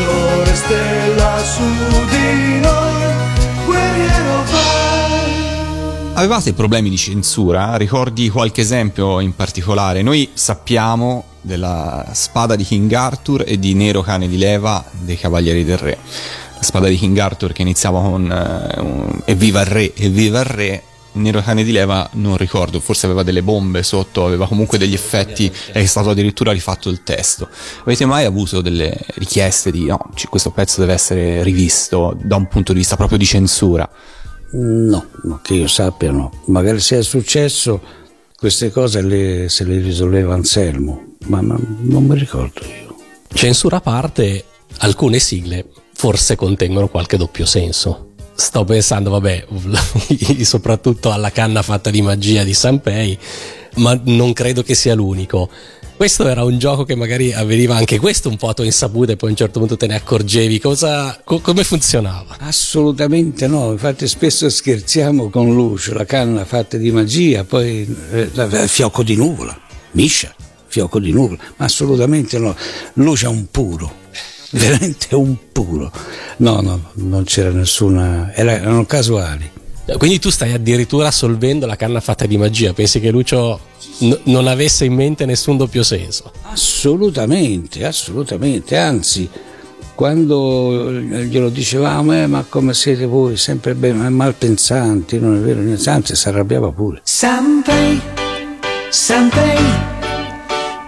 maggiore, 0.00 0.54
stella 0.54 1.38
su 1.42 1.62
di 2.08 2.60
noi, 2.60 3.64
guerriero 3.66 4.44
vai. 4.50 6.12
Avevate 6.14 6.52
problemi 6.52 6.90
di 6.90 6.96
censura? 6.96 7.76
Ricordi 7.76 8.28
qualche 8.28 8.62
esempio 8.62 9.20
in 9.20 9.34
particolare? 9.34 10.02
Noi 10.02 10.30
sappiamo 10.32 11.24
della 11.40 12.06
spada 12.12 12.56
di 12.56 12.64
King 12.64 12.92
Arthur 12.92 13.44
e 13.46 13.58
di 13.58 13.74
Nero 13.74 14.02
cane 14.02 14.28
di 14.28 14.36
leva 14.36 14.84
dei 14.90 15.16
Cavalieri 15.16 15.64
del 15.64 15.78
Re. 15.78 15.98
La 16.56 16.62
spada 16.62 16.88
di 16.88 16.96
King 16.96 17.16
Arthur 17.16 17.52
che 17.52 17.62
iniziava 17.62 18.00
con 18.02 18.30
eh, 18.30 19.32
Evviva 19.32 19.60
il 19.60 19.66
re, 19.66 19.94
evviva 19.94 20.40
il 20.40 20.44
re. 20.44 20.82
Nero 21.12 21.40
cane 21.42 21.64
di 21.64 21.72
leva 21.72 22.08
non 22.12 22.36
ricordo, 22.36 22.78
forse 22.78 23.06
aveva 23.06 23.22
delle 23.22 23.42
bombe 23.42 23.82
sotto, 23.82 24.24
aveva 24.24 24.46
comunque 24.46 24.78
degli 24.78 24.94
effetti 24.94 25.46
e 25.72 25.80
è 25.80 25.84
stato 25.84 26.10
addirittura 26.10 26.52
rifatto 26.52 26.88
il 26.88 27.02
testo. 27.02 27.48
Avete 27.82 28.04
mai 28.06 28.24
avuto 28.24 28.60
delle 28.60 28.96
richieste 29.14 29.72
di 29.72 29.86
no, 29.86 29.98
c- 30.14 30.28
questo 30.28 30.50
pezzo 30.50 30.80
deve 30.80 30.92
essere 30.92 31.42
rivisto 31.42 32.16
da 32.22 32.36
un 32.36 32.46
punto 32.46 32.72
di 32.72 32.78
vista 32.78 32.96
proprio 32.96 33.18
di 33.18 33.26
censura? 33.26 33.88
No, 34.52 35.06
che 35.42 35.54
io 35.54 35.66
sappia 35.66 36.10
no. 36.12 36.30
Magari 36.46 36.80
sia 36.80 37.02
successo, 37.02 37.80
queste 38.36 38.70
cose 38.70 39.02
le- 39.02 39.48
se 39.48 39.64
le 39.64 39.80
risolveva 39.80 40.34
Anselmo, 40.34 41.16
ma, 41.26 41.40
ma 41.40 41.58
non 41.80 42.04
mi 42.04 42.18
ricordo 42.18 42.60
io. 42.60 42.94
Censura 43.32 43.76
a 43.76 43.80
parte, 43.80 44.44
alcune 44.78 45.18
sigle 45.18 45.66
forse 46.00 46.34
contengono 46.34 46.88
qualche 46.88 47.18
doppio 47.18 47.44
senso. 47.44 48.09
Sto 48.40 48.64
pensando, 48.64 49.10
vabbè, 49.10 49.46
soprattutto 50.42 51.12
alla 51.12 51.30
canna 51.30 51.60
fatta 51.60 51.90
di 51.90 52.00
magia 52.00 52.42
di 52.42 52.54
Sanpei, 52.54 53.16
ma 53.76 54.00
non 54.04 54.32
credo 54.32 54.62
che 54.62 54.74
sia 54.74 54.94
l'unico. 54.94 55.50
Questo 55.94 56.26
era 56.26 56.42
un 56.42 56.58
gioco 56.58 56.84
che 56.84 56.94
magari 56.94 57.34
avveniva 57.34 57.76
anche 57.76 57.98
questo 57.98 58.30
un 58.30 58.38
po' 58.38 58.48
a 58.48 58.54
tua 58.54 58.64
insaputa 58.64 59.12
e 59.12 59.16
poi 59.16 59.28
a 59.28 59.32
un 59.32 59.36
certo 59.36 59.58
punto 59.58 59.76
te 59.76 59.86
ne 59.86 59.96
accorgevi. 59.96 60.58
Cosa, 60.58 61.20
co- 61.22 61.40
come 61.40 61.64
funzionava? 61.64 62.38
Assolutamente 62.40 63.46
no, 63.46 63.72
infatti 63.72 64.08
spesso 64.08 64.48
scherziamo 64.48 65.28
con 65.28 65.54
Lucio, 65.54 65.92
la 65.92 66.06
canna 66.06 66.46
fatta 66.46 66.78
di 66.78 66.90
magia, 66.90 67.44
poi 67.44 67.94
eh, 68.10 68.30
fiocco 68.68 69.02
di 69.02 69.16
nuvola, 69.16 69.56
miscia, 69.92 70.34
fiocco 70.66 70.98
di 70.98 71.12
nuvola, 71.12 71.38
ma 71.56 71.66
assolutamente 71.66 72.38
no, 72.38 72.56
Lucio 72.94 73.26
è 73.26 73.30
un 73.30 73.48
puro, 73.50 73.99
veramente 74.50 75.14
un 75.14 75.34
puro. 75.52 75.90
No, 76.38 76.60
no, 76.60 76.90
non 76.94 77.24
c'era 77.24 77.50
nessuna, 77.50 78.32
era- 78.34 78.52
erano 78.52 78.84
casuali. 78.86 79.50
Quindi 79.98 80.20
tu 80.20 80.30
stai 80.30 80.52
addirittura 80.52 81.10
solvendo 81.10 81.66
la 81.66 81.74
canna 81.74 82.00
fatta 82.00 82.24
di 82.26 82.36
magia. 82.36 82.72
Pensi 82.72 83.00
che 83.00 83.10
Lucio 83.10 83.58
n- 84.00 84.18
non 84.24 84.46
avesse 84.46 84.84
in 84.84 84.94
mente 84.94 85.26
nessun 85.26 85.56
doppio 85.56 85.82
senso? 85.82 86.30
Assolutamente, 86.42 87.84
assolutamente, 87.84 88.76
anzi, 88.76 89.28
quando 89.96 90.92
glielo 90.92 91.48
dicevamo, 91.48 92.14
eh, 92.14 92.26
ma 92.28 92.44
come 92.48 92.72
siete 92.72 93.04
voi, 93.04 93.36
sempre 93.36 93.74
ben, 93.74 93.96
malpensanti, 93.98 95.18
non 95.18 95.36
è 95.36 95.40
vero 95.40 95.60
niente, 95.60 95.90
anzi 95.90 96.14
si 96.14 96.28
arrabbiava 96.28 96.70
pure. 96.70 97.00
Sanpei, 97.02 98.00
Sanpei, 98.90 99.58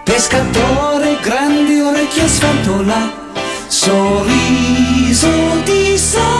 pescatore, 0.05 1.17
grandi 1.23 1.81
orecchie 1.81 2.29
sfantola, 2.29 3.22
sorriso 3.83 5.61
di 5.65 5.99
sole. 5.99 6.31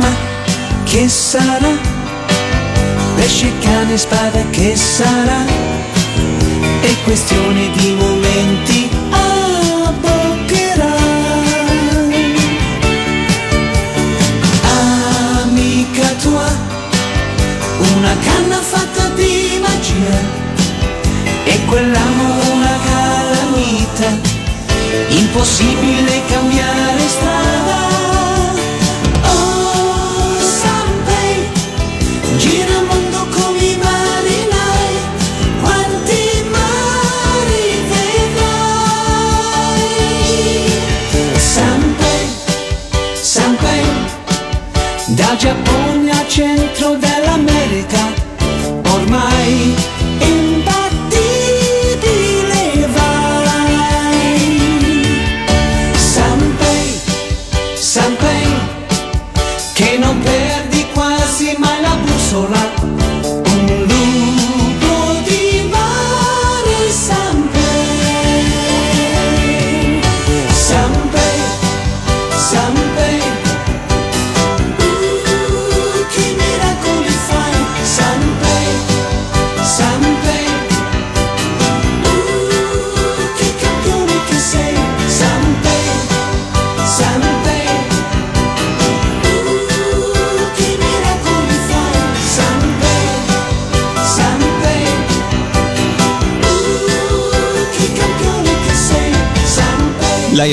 Ma 0.00 0.12
che 0.84 1.08
sarà? 1.08 1.72
Pesce, 3.16 3.50
cane, 3.60 3.96
spada, 3.96 4.42
che 4.50 4.76
sarà? 4.76 5.63
Questione 7.04 7.70
di 7.76 7.92
momenti, 7.92 8.88
abboccherà. 9.10 10.96
Amica 15.42 16.08
tua, 16.22 16.48
una 17.94 18.16
canna 18.24 18.56
fatta 18.56 19.10
di 19.10 19.60
magia, 19.60 20.18
e 21.44 21.64
quell'amore 21.66 22.48
una 22.52 22.78
calamita, 22.84 24.18
impossibile 25.08 26.22
cambiare 26.26 26.63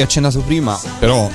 Accennato 0.01 0.39
prima, 0.41 0.79
però 0.99 1.29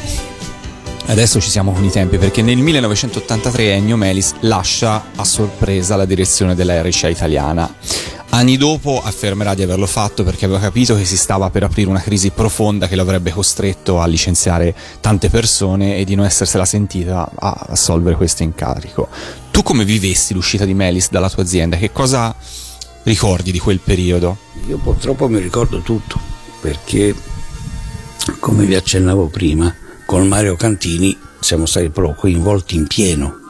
adesso 1.07 1.41
ci 1.41 1.51
siamo 1.51 1.73
con 1.73 1.85
i 1.85 1.91
tempi 1.91 2.19
perché 2.19 2.43
nel 2.43 2.59
1983 2.59 3.75
Ennio 3.75 3.97
Melis 3.97 4.35
lascia 4.41 5.13
a 5.15 5.25
sorpresa 5.25 5.97
la 5.97 6.05
direzione 6.05 6.55
della 6.55 6.83
RCA 6.83 7.09
italiana. 7.09 7.73
Anni 8.31 8.57
dopo 8.57 9.01
affermerà 9.03 9.55
di 9.55 9.63
averlo 9.63 9.87
fatto 9.87 10.25
perché 10.25 10.45
aveva 10.45 10.61
capito 10.61 10.95
che 10.97 11.05
si 11.05 11.17
stava 11.17 11.49
per 11.49 11.63
aprire 11.63 11.89
una 11.89 12.01
crisi 12.01 12.31
profonda 12.31 12.89
che 12.89 12.97
lo 12.97 13.03
avrebbe 13.03 13.31
costretto 13.31 14.01
a 14.01 14.07
licenziare 14.07 14.75
tante 15.01 15.31
persone 15.31 15.97
e 15.97 16.05
di 16.05 16.15
non 16.15 16.27
essersela 16.27 16.65
sentita 16.65 17.31
a 17.35 17.67
assolvere 17.69 18.17
questo 18.17 18.43
incarico. 18.43 19.09
Tu 19.51 19.63
come 19.63 19.85
vivesti 19.85 20.35
l'uscita 20.35 20.65
di 20.65 20.75
Melis 20.75 21.09
dalla 21.09 21.31
tua 21.31 21.45
azienda? 21.45 21.77
Che 21.77 21.93
cosa 21.93 22.35
ricordi 23.05 23.53
di 23.53 23.59
quel 23.59 23.79
periodo? 23.79 24.37
Io 24.69 24.77
purtroppo 24.79 25.29
mi 25.29 25.39
ricordo 25.39 25.81
tutto 25.81 26.19
perché, 26.61 27.15
come 28.47 28.65
vi 28.65 28.77
accennavo 28.77 29.27
prima, 29.27 29.75
con 30.05 30.29
Mario 30.29 30.55
Cantini 30.55 31.19
siamo 31.41 31.67
stati 31.67 31.91
proprio 31.91 32.15
coinvolti 32.15 32.77
in 32.77 32.87
pieno 32.87 33.41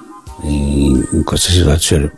in, 0.45 1.07
in 1.13 1.23
questa 1.23 1.51
situazione. 1.51 2.17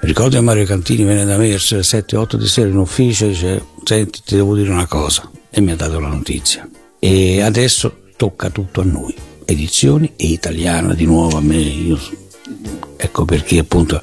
Ricordo 0.00 0.36
che 0.36 0.42
Mario 0.42 0.64
Cantini 0.64 1.04
venne 1.04 1.26
da 1.26 1.36
me 1.36 1.50
verso 1.50 1.74
le 1.74 1.82
7-8 1.82 2.36
di 2.36 2.46
sera 2.46 2.70
in 2.70 2.78
ufficio 2.78 3.26
e 3.26 3.28
dice 3.28 3.64
senti 3.84 4.22
ti 4.24 4.36
devo 4.36 4.56
dire 4.56 4.70
una 4.70 4.86
cosa 4.86 5.30
e 5.50 5.60
mi 5.60 5.70
ha 5.70 5.76
dato 5.76 6.00
la 6.00 6.08
notizia. 6.08 6.66
E 6.98 7.42
adesso 7.42 8.04
tocca 8.16 8.48
tutto 8.48 8.80
a 8.80 8.84
noi, 8.84 9.14
edizioni 9.44 10.14
e 10.16 10.28
italiana 10.28 10.94
di 10.94 11.04
nuovo 11.04 11.36
a 11.36 11.42
me. 11.42 11.58
Io, 11.58 12.00
ecco 12.96 13.26
perché 13.26 13.58
appunto 13.58 14.00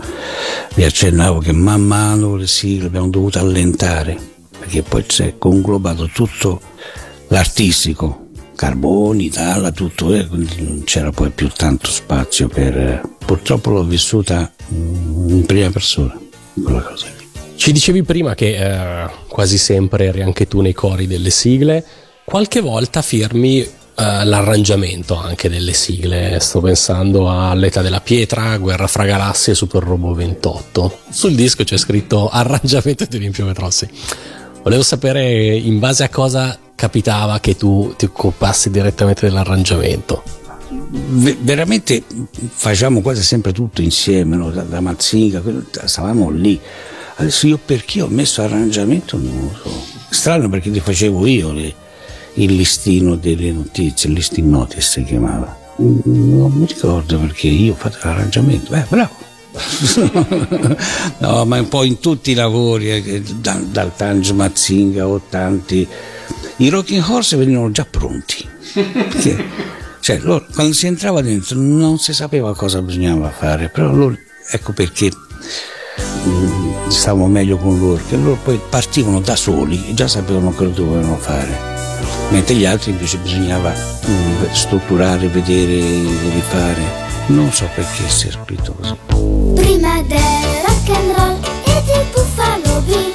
vi 0.76 0.84
accennavo 0.84 1.40
che 1.40 1.54
man 1.54 1.82
mano 1.82 2.36
le 2.36 2.46
sigle 2.46 2.86
abbiamo 2.86 3.10
dovuto 3.10 3.40
allentare 3.40 4.16
perché 4.60 4.84
poi 4.84 5.04
si 5.08 5.24
è 5.24 5.38
conglobato 5.40 6.08
tutto 6.14 6.62
l'artistico 7.28 8.26
Carboni, 8.56 9.30
Dalla, 9.30 9.72
tutto, 9.72 10.14
eh, 10.14 10.26
non 10.30 10.84
c'era 10.86 11.12
poi 11.12 11.30
più 11.30 11.50
tanto 11.50 11.90
spazio 11.90 12.48
per... 12.48 12.78
eh, 12.78 13.02
purtroppo 13.26 13.70
l'ho 13.72 13.84
vissuta 13.84 14.52
mm, 14.74 15.30
in 15.30 15.46
prima 15.46 15.70
persona, 15.70 16.18
quella 16.64 16.82
cosa. 16.82 17.08
lì. 17.18 17.26
Ci 17.56 17.72
dicevi 17.72 18.04
prima 18.04 18.34
che 18.34 18.56
eh, 18.56 19.10
quasi 19.28 19.58
sempre 19.58 20.06
eri 20.06 20.22
anche 20.22 20.48
tu 20.48 20.62
nei 20.62 20.74
cori 20.74 21.06
delle 21.06 21.30
sigle, 21.30 21.84
qualche 22.24 22.62
volta 22.62 23.02
firmi 23.02 23.60
eh, 23.62 23.68
l'arrangiamento 23.96 25.16
anche 25.16 25.50
delle 25.50 25.74
sigle, 25.74 26.40
sto 26.40 26.62
pensando 26.62 27.30
a 27.30 27.54
L'età 27.54 27.82
della 27.82 28.02
pietra, 28.02 28.58
Guerra 28.58 28.88
fra 28.88 29.06
galassie 29.06 29.54
Super 29.54 29.84
Robo 29.84 30.14
28. 30.14 31.00
Sul 31.10 31.36
disco 31.36 31.64
c'è 31.64 31.78
scritto 31.78 32.30
arrangiamento 32.30 33.06
di 33.06 33.18
Olimpio 33.18 33.46
Petrossi. 33.46 33.88
Volevo 34.64 34.82
sapere 34.82 35.56
in 35.56 35.78
base 35.80 36.04
a 36.04 36.10
cosa 36.10 36.58
capitava 36.76 37.40
che 37.40 37.56
tu 37.56 37.94
ti 37.98 38.06
occupassi 38.06 38.70
direttamente 38.70 39.26
dell'arrangiamento. 39.28 40.24
Ve- 40.68 41.38
veramente 41.40 42.04
facciamo 42.50 43.02
quasi 43.02 43.24
sempre 43.24 43.52
tutto 43.54 43.82
insieme, 43.82 44.36
no? 44.36 44.50
da, 44.52 44.62
da 44.64 44.82
Mazzinga, 44.82 45.42
quello- 45.42 45.64
stavamo 45.84 46.30
lì. 46.30 46.60
Adesso 47.18 47.48
io 47.48 47.58
perché 47.64 48.02
ho 48.02 48.08
messo 48.08 48.42
arrangiamento 48.42 49.18
non 49.18 49.52
lo 49.52 49.70
so. 49.70 49.84
Strano 50.10 50.50
perché 50.50 50.70
ti 50.72 50.80
facevo 50.80 51.26
io 51.26 51.52
le- 51.54 51.74
il 52.36 52.54
listino 52.56 53.16
delle 53.16 53.52
notizie, 53.52 54.10
il 54.10 54.16
listing 54.16 54.48
notice 54.50 54.82
si 54.82 55.04
chiamava. 55.04 55.58
Non 55.78 56.52
mi 56.54 56.66
ricordo 56.66 57.20
perché 57.20 57.48
io 57.48 57.74
ho 57.74 57.76
fatto 57.76 57.98
l'arrangiamento. 58.04 58.74
Eh, 58.74 58.86
bravo. 58.90 59.24
no, 61.20 61.46
ma 61.46 61.60
un 61.60 61.68
po' 61.70 61.84
in 61.84 62.00
tutti 62.00 62.32
i 62.32 62.34
lavori, 62.34 62.92
eh, 62.92 63.02
che 63.02 63.24
da- 63.40 63.62
dal 63.72 63.96
Tange 63.96 64.34
Mazzinga 64.34 65.08
o 65.08 65.22
tanti. 65.30 65.88
I 66.58 66.70
Rocking 66.70 67.04
Horse 67.06 67.36
venivano 67.36 67.70
già 67.72 67.86
pronti. 67.86 68.48
Perché, 68.74 69.46
cioè, 70.00 70.20
loro, 70.20 70.46
quando 70.54 70.74
si 70.74 70.86
entrava 70.86 71.22
dentro 71.22 71.58
non 71.60 71.98
si 71.98 72.14
sapeva 72.14 72.56
cosa 72.56 72.82
bisognava 72.82 73.30
fare, 73.30 73.70
però 73.70 73.92
loro, 73.92 74.16
ecco 74.52 74.72
perché 74.72 75.12
mm, 76.28 76.90
stavamo 76.90 77.28
meglio 77.28 77.58
con 77.58 77.80
loro, 77.80 78.02
che 78.08 78.16
loro 78.16 78.38
poi 78.44 78.60
partivano 78.70 79.20
da 79.20 79.36
soli 79.36 79.90
e 79.90 79.94
già 79.96 80.08
sapevano 80.08 80.52
cosa 80.52 80.70
dovevano 80.70 81.18
fare, 81.18 81.58
mentre 82.30 82.54
gli 82.54 82.66
altri 82.66 82.92
invece 82.92 83.18
bisognava 83.18 83.74
mm, 83.74 84.44
strutturare, 84.52 85.28
vedere, 85.28 85.80
rifare. 86.34 87.04
Non 87.28 87.52
so 87.52 87.68
perché 87.74 88.08
si 88.08 88.28
è 88.28 88.32
scritto 88.32 88.74
così. 88.74 88.96
Prima 89.56 90.04
del 90.04 90.20
rock 90.68 90.90
and 90.90 91.16
roll 91.18 91.40
e 91.66 91.84
del 91.84 92.06
Buffalo 92.14 92.82
Bill 92.82 93.15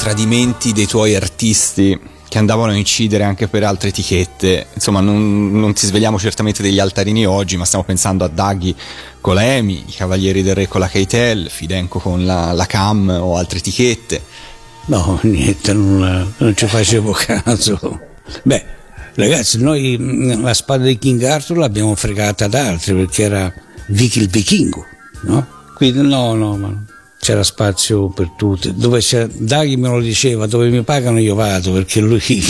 tradimenti 0.00 0.72
dei 0.72 0.86
tuoi 0.86 1.14
artisti 1.14 1.98
che 2.26 2.38
andavano 2.38 2.72
a 2.72 2.74
incidere 2.74 3.22
anche 3.22 3.48
per 3.48 3.64
altre 3.64 3.90
etichette? 3.90 4.68
Insomma, 4.72 5.00
non, 5.00 5.50
non 5.52 5.74
ti 5.74 5.84
svegliamo 5.84 6.18
certamente 6.18 6.62
degli 6.62 6.78
altarini 6.78 7.26
oggi, 7.26 7.58
ma 7.58 7.66
stiamo 7.66 7.84
pensando 7.84 8.24
a 8.24 8.28
Daghi 8.28 8.74
con 9.20 9.34
la 9.34 9.44
EMI, 9.44 9.84
i 9.88 9.92
Cavalieri 9.92 10.42
del 10.42 10.54
Re 10.54 10.68
con 10.68 10.80
la 10.80 10.88
Keitel, 10.88 11.50
Fidenco 11.50 11.98
con 11.98 12.24
la, 12.24 12.52
la 12.52 12.64
Cam 12.64 13.10
o 13.10 13.36
altre 13.36 13.58
etichette. 13.58 14.22
No, 14.86 15.18
niente, 15.20 15.74
non, 15.74 16.32
non 16.34 16.56
ci 16.56 16.66
facevo 16.66 17.12
caso. 17.12 18.00
Beh, 18.42 18.64
ragazzi, 19.16 19.60
noi 19.60 19.98
mh, 19.98 20.40
la 20.40 20.54
spada 20.54 20.84
di 20.84 20.98
King 20.98 21.22
Arthur 21.24 21.58
l'abbiamo 21.58 21.94
fregata 21.94 22.46
ad 22.46 22.54
altri 22.54 22.94
perché 22.94 23.24
era 23.24 23.52
Vicky 23.88 24.20
il 24.20 24.30
vichingo, 24.30 24.86
no? 25.24 25.46
Quindi 25.74 26.00
no, 26.00 26.32
no, 26.32 26.56
ma 26.56 26.84
c'era 27.20 27.42
spazio 27.42 28.08
per 28.08 28.32
tutti. 28.36 28.74
Dove 28.74 29.00
Daghi 29.34 29.76
me 29.76 29.88
lo 29.88 30.00
diceva, 30.00 30.46
dove 30.46 30.68
mi 30.70 30.82
pagano 30.82 31.18
io 31.18 31.34
vado 31.34 31.72
perché 31.72 32.00
lui 32.00 32.20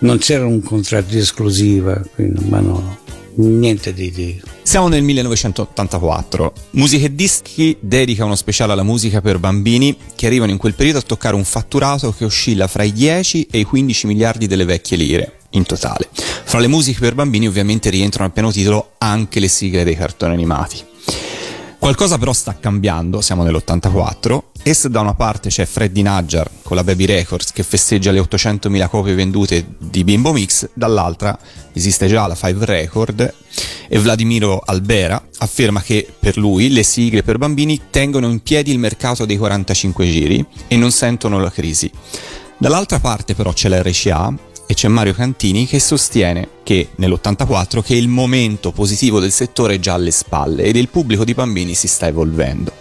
non 0.00 0.18
c'era 0.18 0.44
un 0.44 0.62
contratto 0.62 1.12
di 1.12 1.18
esclusiva, 1.18 2.02
quindi, 2.14 2.44
ma 2.46 2.58
no, 2.58 2.98
niente 3.36 3.94
di, 3.94 4.10
di 4.10 4.40
Siamo 4.62 4.88
nel 4.88 5.02
1984. 5.02 6.52
Musica 6.72 7.06
e 7.06 7.14
Dischi 7.14 7.76
dedica 7.80 8.24
uno 8.24 8.36
speciale 8.36 8.72
alla 8.72 8.82
musica 8.82 9.20
per 9.20 9.38
bambini 9.38 9.96
che 10.14 10.26
arrivano 10.26 10.50
in 10.50 10.58
quel 10.58 10.74
periodo 10.74 10.98
a 10.98 11.02
toccare 11.02 11.34
un 11.34 11.44
fatturato 11.44 12.12
che 12.12 12.24
oscilla 12.24 12.66
fra 12.66 12.82
i 12.82 12.92
10 12.92 13.48
e 13.50 13.60
i 13.60 13.64
15 13.64 14.06
miliardi 14.06 14.46
delle 14.46 14.64
vecchie 14.64 14.96
lire 14.96 15.38
in 15.50 15.64
totale. 15.64 16.08
Fra 16.12 16.58
le 16.58 16.68
musiche 16.68 17.00
per 17.00 17.14
bambini 17.14 17.48
ovviamente 17.48 17.90
rientrano 17.90 18.26
al 18.26 18.32
pieno 18.32 18.52
titolo 18.52 18.92
anche 18.98 19.40
le 19.40 19.48
sigle 19.48 19.84
dei 19.84 19.96
cartoni 19.96 20.32
animati. 20.32 20.89
Qualcosa 21.80 22.18
però 22.18 22.34
sta 22.34 22.58
cambiando, 22.60 23.22
siamo 23.22 23.42
nell'84, 23.42 24.42
e 24.62 24.74
se 24.74 24.90
da 24.90 25.00
una 25.00 25.14
parte 25.14 25.48
c'è 25.48 25.64
Freddy 25.64 26.02
Najjar 26.02 26.50
con 26.62 26.76
la 26.76 26.84
Baby 26.84 27.06
Records 27.06 27.52
che 27.52 27.62
festeggia 27.62 28.10
le 28.10 28.20
800.000 28.20 28.88
copie 28.90 29.14
vendute 29.14 29.66
di 29.78 30.04
Bimbo 30.04 30.30
Mix, 30.30 30.68
dall'altra 30.74 31.36
esiste 31.72 32.06
già 32.06 32.26
la 32.26 32.34
Five 32.34 32.66
Record 32.66 33.34
e 33.88 33.98
Vladimiro 33.98 34.60
Albera 34.62 35.20
afferma 35.38 35.80
che 35.80 36.06
per 36.16 36.36
lui 36.36 36.70
le 36.70 36.82
sigle 36.82 37.22
per 37.22 37.38
bambini 37.38 37.80
tengono 37.88 38.28
in 38.28 38.42
piedi 38.42 38.70
il 38.70 38.78
mercato 38.78 39.24
dei 39.24 39.38
45 39.38 40.04
giri 40.04 40.44
e 40.68 40.76
non 40.76 40.92
sentono 40.92 41.40
la 41.40 41.50
crisi. 41.50 41.90
Dall'altra 42.58 43.00
parte 43.00 43.34
però 43.34 43.54
c'è 43.54 43.68
la 43.68 43.80
RCA 43.80 44.34
e 44.70 44.74
c'è 44.74 44.86
Mario 44.86 45.14
Cantini 45.14 45.66
che 45.66 45.80
sostiene 45.80 46.48
che 46.62 46.90
nell'84 46.94 47.82
che 47.82 47.96
il 47.96 48.06
momento 48.06 48.70
positivo 48.70 49.18
del 49.18 49.32
settore 49.32 49.74
è 49.74 49.78
già 49.80 49.94
alle 49.94 50.12
spalle 50.12 50.62
ed 50.62 50.76
il 50.76 50.88
pubblico 50.88 51.24
di 51.24 51.34
bambini 51.34 51.74
si 51.74 51.88
sta 51.88 52.06
evolvendo. 52.06 52.72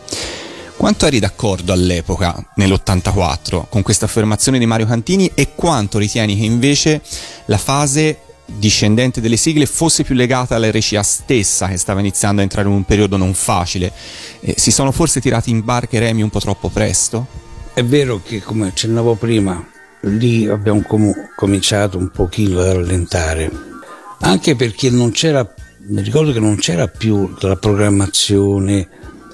Quanto 0.78 1.08
eri 1.08 1.18
d'accordo 1.18 1.74
all'epoca, 1.74 2.52
nell'84, 2.58 3.64
con 3.70 3.82
questa 3.82 4.06
affermazione 4.06 4.60
di 4.60 4.68
Mario 4.68 4.86
Cantini 4.86 5.32
e 5.34 5.56
quanto 5.56 5.98
ritieni 5.98 6.38
che 6.38 6.46
invece 6.46 7.02
la 7.46 7.58
fase 7.58 8.20
discendente 8.46 9.20
delle 9.20 9.36
sigle 9.36 9.66
fosse 9.66 10.04
più 10.04 10.14
legata 10.14 10.56
alla 10.56 10.70
RCA 10.70 11.02
stessa 11.02 11.70
che 11.70 11.78
stava 11.78 12.02
iniziando 12.02 12.42
a 12.42 12.44
entrare 12.44 12.68
in 12.68 12.76
un 12.76 12.84
periodo 12.84 13.18
non 13.18 13.34
facile? 13.34 13.92
Eh, 14.42 14.54
si 14.58 14.70
sono 14.70 14.92
forse 14.92 15.22
tirati 15.22 15.50
in 15.50 15.64
barca 15.64 15.98
i 15.98 16.00
remi 16.00 16.22
un 16.22 16.30
po' 16.30 16.40
troppo 16.40 16.70
presto? 16.70 17.26
È 17.74 17.84
vero 17.84 18.22
che, 18.24 18.44
come 18.44 18.68
accennavo 18.68 19.16
prima, 19.16 19.78
lì 20.02 20.48
abbiamo 20.48 20.82
com- 20.82 21.14
cominciato 21.36 21.98
un 21.98 22.10
pochino 22.10 22.60
a 22.60 22.74
rallentare, 22.74 23.52
anche 24.20 24.56
perché 24.56 24.90
non 24.90 25.12
c'era, 25.12 25.48
mi 25.88 26.02
ricordo 26.02 26.32
che 26.32 26.40
non 26.40 26.56
c'era 26.58 26.88
più 26.88 27.34
la 27.40 27.56
programmazione 27.56 28.88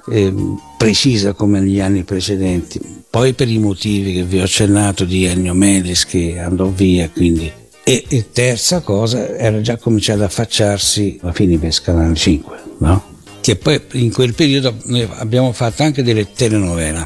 eh, 0.10 0.34
precisa 0.78 1.34
come 1.34 1.60
negli 1.60 1.80
anni 1.80 2.04
precedenti. 2.04 2.80
Poi 3.10 3.34
per 3.34 3.50
i 3.50 3.60
motivi 3.60 4.14
che 4.14 4.24
vi 4.24 4.40
ho 4.40 4.44
accennato 4.44 5.06
di 5.06 5.26
Ennio 5.26 5.54
Melis 5.54 6.06
che 6.06 6.40
andò 6.40 6.66
via, 6.68 7.10
quindi. 7.10 7.52
E, 7.84 8.04
e 8.08 8.32
terza 8.32 8.82
cosa, 8.82 9.36
era 9.38 9.62
già 9.62 9.78
cominciato 9.78 10.24
a 10.24 10.26
affacciarsi 10.26 11.20
la 11.22 11.32
Finibes 11.32 11.82
Canale 11.82 12.16
5, 12.16 12.58
no? 12.80 13.14
Che 13.42 13.56
poi 13.58 13.80
in 13.92 14.12
quel 14.12 14.34
periodo 14.34 14.76
abbiamo 15.18 15.52
fatto 15.52 15.84
anche 15.84 16.02
delle 16.02 16.32
telenovela, 16.32 17.06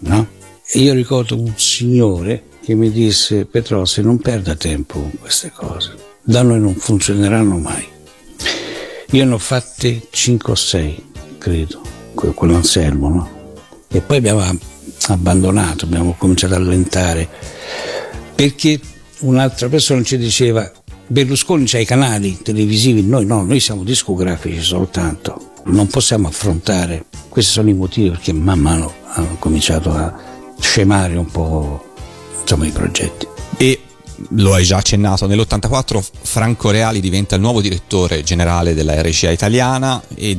no? 0.00 0.28
Io 0.74 0.94
ricordo 0.94 1.36
un 1.38 1.52
signore 1.56 2.44
che 2.64 2.74
mi 2.74 2.90
disse 2.90 3.44
Petrossi 3.44 4.00
non 4.00 4.18
perda 4.18 4.54
tempo 4.54 4.98
con 4.98 5.12
queste 5.20 5.52
cose, 5.54 5.94
da 6.22 6.42
noi 6.42 6.60
non 6.60 6.74
funzioneranno 6.74 7.58
mai. 7.58 7.86
Io 9.10 9.24
ne 9.26 9.34
ho 9.34 9.38
fatte 9.38 10.08
5 10.10 10.52
o 10.52 10.56
6, 10.56 11.04
credo, 11.36 11.82
que- 12.14 12.32
quell'Anselmo, 12.32 13.08
no? 13.10 13.30
E 13.88 14.00
poi 14.00 14.16
abbiamo 14.16 14.42
abbandonato, 15.08 15.84
abbiamo 15.84 16.14
cominciato 16.16 16.54
a 16.54 16.56
allentare, 16.56 17.28
perché 18.34 18.80
un'altra 19.20 19.68
persona 19.68 20.02
ci 20.02 20.16
diceva 20.16 20.70
Berlusconi 21.06 21.66
c'ha 21.66 21.78
i 21.78 21.84
canali 21.84 22.40
televisivi, 22.40 23.02
noi 23.02 23.26
no, 23.26 23.44
noi 23.44 23.60
siamo 23.60 23.84
discografici 23.84 24.62
soltanto, 24.62 25.52
non 25.64 25.86
possiamo 25.86 26.28
affrontare, 26.28 27.04
questi 27.28 27.52
sono 27.52 27.68
i 27.68 27.74
motivi 27.74 28.08
perché 28.08 28.32
man 28.32 28.58
mano 28.58 28.92
hanno 29.12 29.36
cominciato 29.38 29.90
a 29.92 30.18
scemare 30.58 31.16
un 31.16 31.26
po' 31.26 31.92
insomma 32.44 32.66
i 32.66 32.70
progetti. 32.70 33.26
E 33.56 33.80
lo 34.30 34.54
hai 34.54 34.64
già 34.64 34.76
accennato, 34.76 35.26
nell'84 35.26 36.02
Franco 36.22 36.70
Reali 36.70 37.00
diventa 37.00 37.34
il 37.34 37.40
nuovo 37.40 37.60
direttore 37.60 38.22
generale 38.22 38.74
della 38.74 39.00
RCA 39.02 39.30
italiana 39.30 40.00
e 40.14 40.38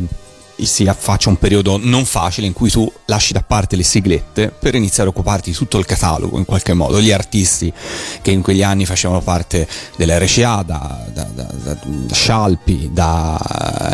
si 0.57 0.87
affaccia 0.87 1.27
un 1.27 1.37
periodo 1.37 1.77
non 1.77 2.05
facile 2.05 2.47
in 2.47 2.53
cui 2.53 2.69
tu 2.69 2.89
lasci 3.07 3.33
da 3.33 3.41
parte 3.41 3.75
le 3.75 3.83
siglette 3.83 4.49
per 4.49 4.75
iniziare 4.75 5.09
a 5.09 5.11
occuparti 5.11 5.49
di 5.49 5.55
tutto 5.55 5.77
il 5.77 5.85
catalogo 5.85 6.37
in 6.37 6.45
qualche 6.45 6.73
modo, 6.73 7.01
gli 7.01 7.11
artisti 7.11 7.73
che 8.21 8.31
in 8.31 8.41
quegli 8.41 8.63
anni 8.63 8.85
facevano 8.85 9.19
parte 9.19 9.67
della 9.97 10.17
RCA, 10.17 10.63
da, 10.63 11.05
da, 11.11 11.23
da, 11.23 11.47
da 11.51 12.13
Scialpi, 12.13 12.91
da 12.93 13.35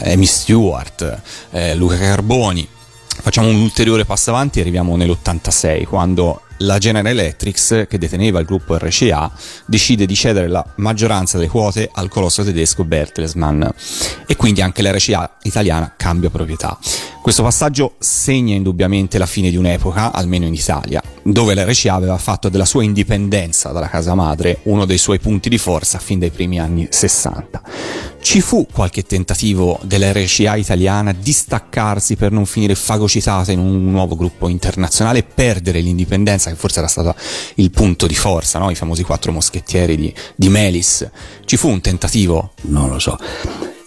Amy 0.05 0.25
Stewart, 0.25 1.21
eh, 1.51 1.73
Luca 1.75 1.97
Carboni. 1.97 2.67
Facciamo 3.07 3.47
un 3.49 3.55
ulteriore 3.55 4.05
passo 4.05 4.29
avanti 4.29 4.59
e 4.59 4.61
arriviamo 4.61 4.95
nell'86 4.95 5.85
quando 5.85 6.41
la 6.61 6.77
General 6.77 7.05
Electric, 7.05 7.87
che 7.87 7.97
deteneva 7.97 8.39
il 8.39 8.45
gruppo 8.45 8.77
RCA, 8.77 9.31
decide 9.65 10.05
di 10.05 10.15
cedere 10.15 10.47
la 10.47 10.65
maggioranza 10.77 11.37
delle 11.37 11.49
quote 11.49 11.89
al 11.91 12.09
colosso 12.09 12.43
tedesco 12.43 12.83
Bertelsmann 12.83 13.63
e 14.25 14.35
quindi 14.35 14.61
anche 14.61 14.81
la 14.81 14.91
RCA 14.91 15.37
italiana 15.43 15.93
cambia 15.95 16.29
proprietà. 16.29 16.77
Questo 17.21 17.43
passaggio 17.43 17.95
segna 17.99 18.55
indubbiamente 18.55 19.17
la 19.17 19.27
fine 19.27 19.51
di 19.51 19.55
un'epoca, 19.55 20.11
almeno 20.11 20.45
in 20.45 20.53
Italia, 20.53 21.01
dove 21.21 21.53
la 21.53 21.63
RCA 21.63 21.93
aveva 21.93 22.17
fatto 22.17 22.49
della 22.49 22.65
sua 22.65 22.83
indipendenza 22.83 23.69
dalla 23.69 23.89
casa 23.89 24.15
madre 24.15 24.59
uno 24.63 24.85
dei 24.85 24.97
suoi 24.97 25.19
punti 25.19 25.49
di 25.49 25.59
forza 25.59 25.99
fin 25.99 26.19
dai 26.19 26.31
primi 26.31 26.59
anni 26.59 26.87
60. 26.89 27.61
Ci 28.21 28.39
fu 28.39 28.67
qualche 28.71 29.03
tentativo 29.03 29.79
della 29.83 30.11
RCA 30.13 30.55
italiana 30.55 31.11
di 31.11 31.33
staccarsi 31.33 32.15
per 32.15 32.31
non 32.31 32.45
finire 32.45 32.75
fagocitata 32.75 33.51
in 33.51 33.59
un 33.59 33.91
nuovo 33.91 34.15
gruppo 34.15 34.47
internazionale 34.47 35.19
e 35.19 35.23
perdere 35.23 35.81
l'indipendenza, 35.81 36.49
che 36.49 36.55
forse 36.55 36.79
era 36.79 36.87
stato 36.87 37.15
il 37.55 37.71
punto 37.71 38.05
di 38.05 38.15
forza, 38.15 38.59
no? 38.59 38.69
i 38.69 38.75
famosi 38.75 39.03
quattro 39.03 39.31
moschettieri 39.31 39.97
di, 39.97 40.13
di 40.35 40.49
Melis. 40.49 41.09
Ci 41.45 41.57
fu 41.57 41.67
un 41.67 41.81
tentativo? 41.81 42.53
Non 42.63 42.89
lo 42.89 42.99
so. 42.99 43.17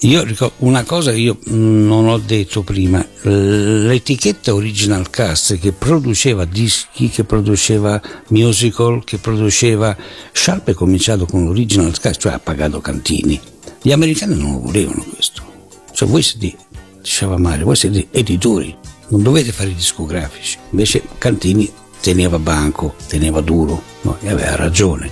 Io 0.01 0.27
una 0.59 0.82
cosa 0.82 1.12
che 1.12 1.19
io 1.19 1.39
non 1.44 2.09
ho 2.09 2.19
detto 2.19 2.62
prima, 2.62 3.02
l'etichetta 3.23 4.52
Original 4.52 5.09
Cast 5.09 5.59
che 5.59 5.73
produceva 5.73 6.44
dischi, 6.44 7.09
che 7.09 7.24
produceva 7.24 8.02
musical, 8.28 9.02
che 9.05 9.16
produceva 9.16 9.97
Sharp 10.32 10.69
è 10.69 10.74
cominciato 10.74 11.24
con 11.24 11.44
l'Original 11.44 11.98
Cast, 11.98 12.20
cioè 12.20 12.32
ha 12.32 12.39
pagato 12.39 12.82
cantini. 12.82 13.52
Gli 13.86 13.93
americani 13.93 14.35
non 14.35 14.52
lo 14.52 14.61
volevano 14.61 15.05
questo. 15.12 15.43
Cioè 15.93 16.09
voi 16.09 16.23
siete, 16.23 16.56
diceva 17.02 17.36
Mario, 17.36 17.66
voi 17.66 17.77
siete 17.77 18.09
editori, 18.12 18.74
non 19.09 19.23
dovete 19.23 19.52
fare 19.52 19.69
i 19.69 19.74
discografici. 19.74 20.56
Invece 20.70 21.02
Cantini 21.19 21.70
teneva 22.01 22.39
banco, 22.39 22.94
teneva 23.06 23.43
duro, 23.43 23.82
no? 24.01 24.16
e 24.23 24.31
aveva 24.31 24.56
ragione 24.56 25.11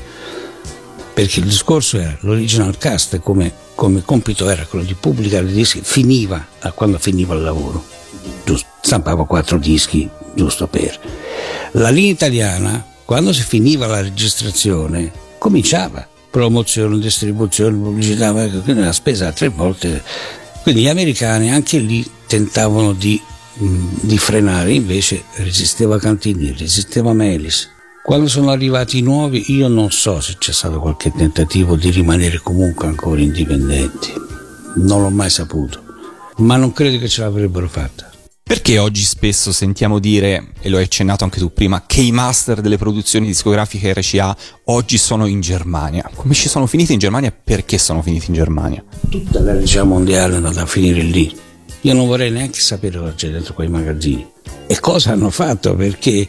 perché 1.12 1.40
il 1.40 1.46
discorso 1.46 1.98
era 1.98 2.16
l'original 2.20 2.78
cast 2.78 3.18
come, 3.18 3.52
come 3.74 4.02
compito 4.02 4.48
era 4.48 4.64
quello 4.64 4.86
di 4.86 4.94
pubblicare 4.94 5.44
i 5.44 5.52
dischi 5.52 5.82
finiva 5.82 6.46
quando 6.74 6.98
finiva 6.98 7.34
il 7.34 7.42
lavoro 7.42 7.84
giusto, 8.46 8.66
stampava 8.80 9.26
quattro 9.26 9.58
dischi 9.58 10.08
giusto 10.34 10.66
per 10.66 10.98
la 11.72 11.90
linea 11.90 12.12
italiana 12.12 12.82
quando 13.04 13.34
si 13.34 13.42
finiva 13.42 13.86
la 13.86 14.00
registrazione 14.00 15.12
cominciava 15.36 16.08
promozione, 16.32 16.98
distribuzione, 16.98 17.76
pubblicità 17.76 18.32
la 18.32 18.92
spesa 18.92 19.30
tre 19.32 19.48
volte 19.48 20.02
quindi 20.62 20.82
gli 20.82 20.88
americani 20.88 21.52
anche 21.52 21.78
lì 21.78 22.08
tentavano 22.26 22.94
di, 22.94 23.20
di 23.54 24.16
frenare 24.16 24.72
invece 24.72 25.24
resisteva 25.36 25.98
Cantini, 25.98 26.54
resisteva 26.56 27.12
Melis 27.12 27.68
quando 28.02 28.26
sono 28.26 28.50
arrivati 28.50 28.98
i 28.98 29.02
nuovi 29.02 29.44
io 29.52 29.68
non 29.68 29.92
so 29.92 30.20
se 30.20 30.34
c'è 30.36 30.52
stato 30.52 30.80
qualche 30.80 31.12
tentativo 31.12 31.76
di 31.76 31.90
rimanere 31.90 32.40
comunque 32.42 32.88
ancora 32.88 33.20
indipendenti. 33.20 34.12
Non 34.74 35.02
l'ho 35.02 35.10
mai 35.10 35.30
saputo, 35.30 35.84
ma 36.38 36.56
non 36.56 36.72
credo 36.72 36.98
che 36.98 37.08
ce 37.08 37.20
l'avrebbero 37.20 37.68
fatta. 37.68 38.11
Perché 38.44 38.78
oggi 38.78 39.02
spesso 39.02 39.50
sentiamo 39.52 39.98
dire, 39.98 40.52
e 40.60 40.68
lo 40.68 40.76
hai 40.76 40.84
accennato 40.84 41.24
anche 41.24 41.38
tu 41.38 41.52
prima, 41.52 41.84
che 41.86 42.02
i 42.02 42.12
master 42.12 42.60
delle 42.60 42.76
produzioni 42.76 43.26
discografiche 43.26 43.94
RCA 43.94 44.36
oggi 44.64 44.98
sono 44.98 45.26
in 45.26 45.40
Germania? 45.40 46.10
Come 46.14 46.34
ci 46.34 46.48
sono 46.48 46.66
finiti 46.66 46.92
in 46.92 46.98
Germania 46.98 47.30
e 47.30 47.32
perché 47.32 47.78
sono 47.78 48.02
finiti 48.02 48.26
in 48.28 48.34
Germania? 48.34 48.84
Tutta 49.08 49.40
la 49.40 49.54
RCA 49.54 49.84
mondiale 49.84 50.34
è 50.34 50.36
andata 50.36 50.62
a 50.62 50.66
finire 50.66 51.02
lì. 51.02 51.34
Io 51.82 51.94
non 51.94 52.06
vorrei 52.06 52.30
neanche 52.30 52.60
sapere 52.60 52.98
cosa 52.98 53.14
c'è 53.14 53.30
dentro 53.30 53.54
quei 53.54 53.68
magazzini. 53.68 54.26
E 54.66 54.78
cosa 54.80 55.12
hanno 55.12 55.30
fatto? 55.30 55.74
Perché 55.74 56.28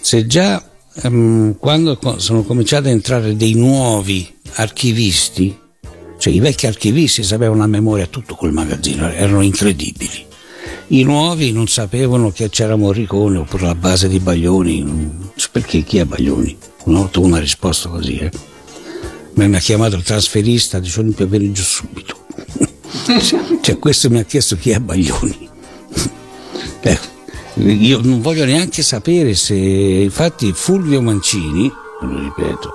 se 0.00 0.26
già 0.26 0.62
um, 1.04 1.56
quando 1.58 1.98
sono 2.18 2.42
cominciati 2.42 2.88
a 2.88 2.90
entrare 2.90 3.36
dei 3.36 3.54
nuovi 3.54 4.32
archivisti, 4.54 5.58
cioè 6.18 6.32
i 6.32 6.40
vecchi 6.40 6.66
archivisti 6.66 7.22
sapevano 7.22 7.62
a 7.62 7.66
memoria 7.66 8.06
tutto 8.06 8.34
quel 8.34 8.52
magazzino, 8.52 9.10
erano 9.10 9.42
incredibili. 9.42 10.25
I 10.88 11.02
nuovi 11.02 11.50
non 11.52 11.66
sapevano 11.66 12.30
che 12.30 12.48
c'era 12.48 12.76
Morricone 12.76 13.38
oppure 13.38 13.64
la 13.64 13.74
base 13.74 14.08
di 14.08 14.20
Baglioni, 14.20 15.32
perché 15.50 15.82
chi 15.82 15.98
è 15.98 16.04
Baglioni? 16.04 16.56
Una 16.84 17.00
volta 17.00 17.20
una 17.20 17.38
risposta 17.38 17.88
così, 17.88 18.18
eh. 18.18 18.30
Mi 19.34 19.54
ha 19.54 19.58
chiamato 19.58 19.96
il 19.96 20.02
trasferista, 20.02 20.78
dice 20.78 21.02
puoi 21.02 21.26
venire 21.26 21.52
giù 21.52 21.62
subito. 21.62 22.16
cioè 23.60 23.78
questo 23.78 24.10
mi 24.10 24.18
ha 24.20 24.24
chiesto 24.24 24.56
chi 24.56 24.70
è 24.70 24.78
Baglioni. 24.78 25.48
ecco 26.80 27.14
io 27.58 28.00
non 28.02 28.20
voglio 28.20 28.44
neanche 28.44 28.82
sapere 28.82 29.34
se 29.34 29.54
infatti 29.54 30.52
Fulvio 30.52 31.00
Mancini 31.00 31.72
lo 32.02 32.18
ripeto 32.18 32.70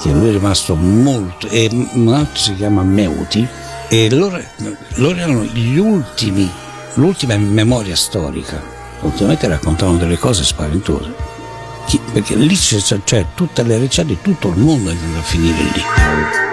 che 0.00 0.10
lui 0.10 0.28
è 0.28 0.32
rimasto 0.32 0.74
molto 0.74 1.48
e 1.48 1.68
un 1.70 2.08
altro 2.08 2.36
si 2.36 2.56
chiama 2.56 2.82
Meuti 2.82 3.46
e 3.88 4.10
loro, 4.10 4.42
loro 4.94 5.16
erano 5.16 5.44
gli 5.44 5.76
ultimi 5.76 6.50
l'ultima 6.94 7.36
memoria 7.36 7.96
storica 7.96 8.62
ultimamente 9.00 9.48
raccontavano 9.48 9.98
delle 9.98 10.18
cose 10.18 10.44
spaventose 10.44 11.30
perché 12.12 12.36
lì 12.36 12.54
c'è, 12.54 13.00
c'è 13.02 13.26
tutte 13.34 13.62
le 13.62 13.78
ricette 13.78 14.08
di 14.08 14.18
tutto 14.20 14.48
il 14.48 14.58
mondo 14.58 14.90
è 14.90 14.92
andato 14.92 15.18
a 15.18 15.22
finire 15.22 15.62
lì 15.62 16.51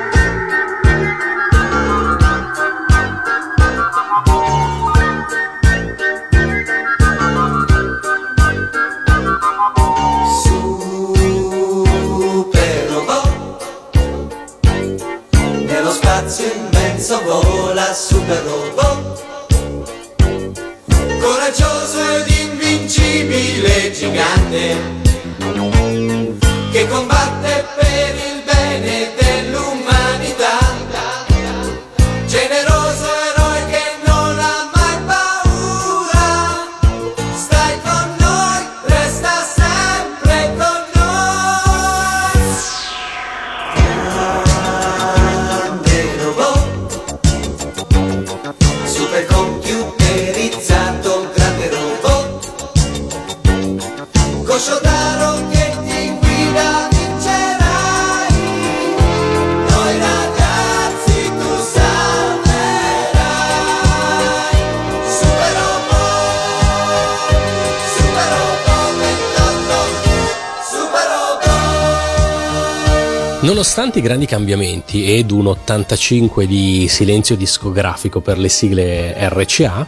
Nonostante 74.00 74.00
i 74.00 74.02
grandi 74.02 74.26
cambiamenti 74.26 75.14
ed 75.14 75.32
un 75.32 75.48
85 75.48 76.48
di 76.48 76.88
silenzio 76.88 77.36
discografico 77.36 78.22
per 78.22 78.38
le 78.38 78.48
sigle 78.48 79.14
RCA, 79.28 79.86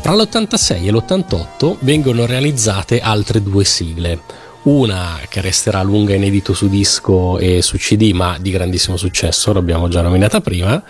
tra 0.00 0.14
l'86 0.14 0.84
e 0.84 0.90
l'88 0.90 1.76
vengono 1.80 2.26
realizzate 2.26 3.00
altre 3.00 3.40
due 3.40 3.64
sigle. 3.64 4.20
Una 4.62 5.20
che 5.28 5.40
resterà 5.40 5.78
a 5.78 5.82
lunga 5.82 6.14
inedito 6.14 6.54
su 6.54 6.68
disco 6.68 7.38
e 7.38 7.62
su 7.62 7.76
CD, 7.76 8.10
ma 8.12 8.36
di 8.40 8.50
grandissimo 8.50 8.96
successo, 8.96 9.52
l'abbiamo 9.52 9.88
già 9.88 10.02
nominata 10.02 10.40
prima, 10.40 10.82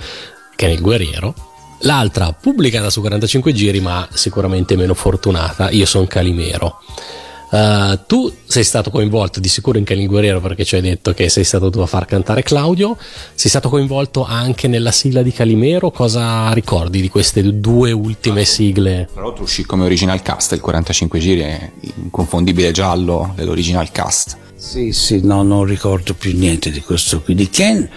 che 0.56 0.66
è 0.66 0.70
Il 0.70 0.80
Guerriero. 0.80 1.34
L'altra 1.80 2.32
pubblicata 2.32 2.88
su 2.90 3.00
45 3.00 3.52
giri, 3.52 3.80
ma 3.80 4.08
sicuramente 4.12 4.76
meno 4.76 4.94
fortunata, 4.94 5.70
Io 5.70 5.84
sono 5.84 6.06
Calimero. 6.06 6.80
Uh, 7.52 7.98
tu 8.06 8.32
sei 8.46 8.64
stato 8.64 8.88
coinvolto 8.88 9.38
di 9.38 9.48
sicuro 9.48 9.76
in 9.76 9.84
Calin 9.84 10.06
Guerriero 10.06 10.40
perché 10.40 10.64
ci 10.64 10.76
hai 10.76 10.80
detto 10.80 11.12
che 11.12 11.28
sei 11.28 11.44
stato 11.44 11.68
tu 11.68 11.80
a 11.80 11.86
far 11.86 12.06
cantare 12.06 12.42
Claudio. 12.42 12.96
Sei 13.34 13.50
stato 13.50 13.68
coinvolto 13.68 14.24
anche 14.24 14.68
nella 14.68 14.90
sigla 14.90 15.20
di 15.20 15.32
Calimero. 15.32 15.90
Cosa 15.90 16.50
ricordi 16.54 17.02
di 17.02 17.10
queste 17.10 17.60
due 17.60 17.92
ultime 17.92 18.46
sigle? 18.46 19.06
Tra 19.12 19.20
l'altro 19.20 19.44
uscì 19.44 19.66
come 19.66 19.84
original 19.84 20.22
cast, 20.22 20.52
il 20.52 20.60
45 20.60 21.18
giri 21.18 21.40
è 21.40 21.70
inconfondibile 21.96 22.70
giallo 22.70 23.34
dell'original 23.36 23.92
cast. 23.92 24.38
Sì, 24.56 24.92
sì, 24.92 25.20
no, 25.22 25.42
non 25.42 25.64
ricordo 25.64 26.14
più 26.14 26.34
niente 26.34 26.70
di 26.70 26.80
questo 26.80 27.20
qui. 27.20 27.34
Di 27.34 27.50
Ken 27.50 27.82
eh, 27.82 27.90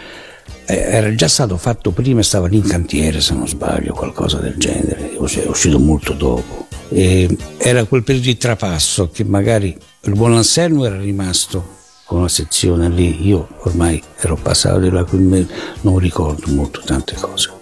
era 0.66 1.14
già 1.14 1.28
stato 1.28 1.58
fatto 1.58 1.92
prima, 1.92 2.22
stava 2.22 2.48
lì 2.48 2.58
in 2.58 2.68
cantiere 2.68 3.22
se 3.22 3.34
non 3.34 3.48
sbaglio, 3.48 3.94
qualcosa 3.94 4.38
del 4.38 4.56
genere, 4.58 5.14
è 5.14 5.18
usci- 5.18 5.42
è 5.42 5.48
uscito 5.48 5.80
molto 5.80 6.14
dopo. 6.14 6.68
E 6.90 7.36
era 7.58 7.84
quel 7.86 8.04
periodo 8.04 8.28
di 8.28 8.38
trapasso 8.38 9.10
che 9.10 9.24
magari 9.24 9.76
il 10.02 10.14
buon 10.14 10.34
Anselmo 10.34 10.86
era 10.86 11.00
rimasto 11.00 11.74
con 12.06 12.20
una 12.20 12.30
sezione 12.30 12.88
lì, 12.90 13.28
io 13.28 13.48
ormai 13.64 14.02
ero 14.20 14.36
passato 14.36 14.80
di 14.80 14.90
là, 14.90 15.04
quindi 15.04 15.48
non 15.82 15.98
ricordo 15.98 16.52
molto 16.52 16.82
tante 16.86 17.16
cose. 17.16 17.55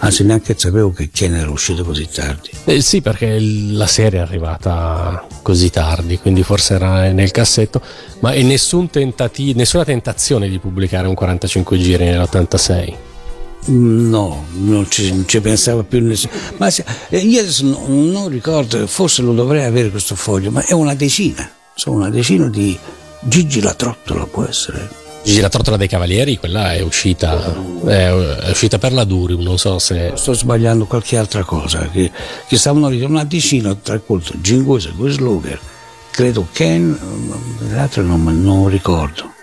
Anzi, 0.00 0.24
neanche 0.24 0.54
sapevo 0.56 0.92
che 0.92 1.10
Ken 1.10 1.34
era 1.34 1.50
uscito 1.50 1.84
così 1.84 2.08
tardi. 2.12 2.50
Eh, 2.64 2.80
sì, 2.80 3.00
perché 3.00 3.38
la 3.40 3.86
serie 3.86 4.20
è 4.20 4.22
arrivata 4.22 5.26
così 5.42 5.70
tardi, 5.70 6.18
quindi 6.18 6.42
forse 6.42 6.74
era 6.74 7.10
nel 7.12 7.30
cassetto. 7.30 7.80
Ma 8.20 8.30
nessun 8.32 8.90
tentati- 8.90 9.54
nessuna 9.54 9.84
tentazione 9.84 10.48
di 10.48 10.58
pubblicare 10.58 11.08
un 11.08 11.14
45 11.14 11.78
giri 11.78 12.04
nell'86? 12.04 12.94
Mm, 13.70 14.08
No, 14.08 14.44
non 14.52 14.88
ci, 14.88 15.10
non 15.10 15.26
ci 15.26 15.40
pensava 15.40 15.82
più 15.82 16.00
nessuno. 16.00 16.32
Ma 16.58 16.70
se- 16.70 16.84
eh, 17.08 17.18
io 17.18 17.40
adesso 17.40 17.64
no- 17.64 17.84
non 17.88 18.28
ricordo, 18.28 18.86
forse 18.86 19.22
lo 19.22 19.32
dovrei 19.32 19.64
avere 19.64 19.90
questo 19.90 20.14
foglio, 20.14 20.50
ma 20.50 20.64
è 20.64 20.72
una 20.72 20.94
decina. 20.94 21.50
Sono 21.74 21.96
una 21.96 22.10
decina 22.10 22.48
di 22.48 22.76
Gigi 23.20 23.60
la 23.60 23.74
trottola, 23.74 24.24
può 24.26 24.44
essere. 24.44 24.88
Gigi 25.22 25.40
la 25.40 25.48
trottola 25.48 25.76
dei 25.76 25.88
cavalieri, 25.88 26.38
quella 26.38 26.72
è 26.74 26.80
uscita, 26.80 27.54
è, 27.84 28.48
uscita 28.50 28.78
per 28.78 28.92
la 28.92 29.04
Durium, 29.04 29.42
non 29.42 29.58
so 29.58 29.78
se... 29.78 30.12
Sto 30.14 30.32
sbagliando 30.32 30.86
qualche 30.86 31.16
altra 31.16 31.44
cosa. 31.44 31.88
Che, 31.90 32.10
che 32.46 32.56
stavano 32.56 32.88
lì 32.88 33.02
una 33.02 33.24
decina 33.24 33.74
tra 33.74 33.98
cui 33.98 34.22
Gingosa, 34.40 34.90
Guesluger, 34.94 35.60
credo 36.10 36.46
Ken, 36.52 36.98
mm, 37.02 37.70
le 37.70 37.78
altre 37.78 38.02
non, 38.02 38.24
non 38.42 38.68
ricordo. 38.68 39.34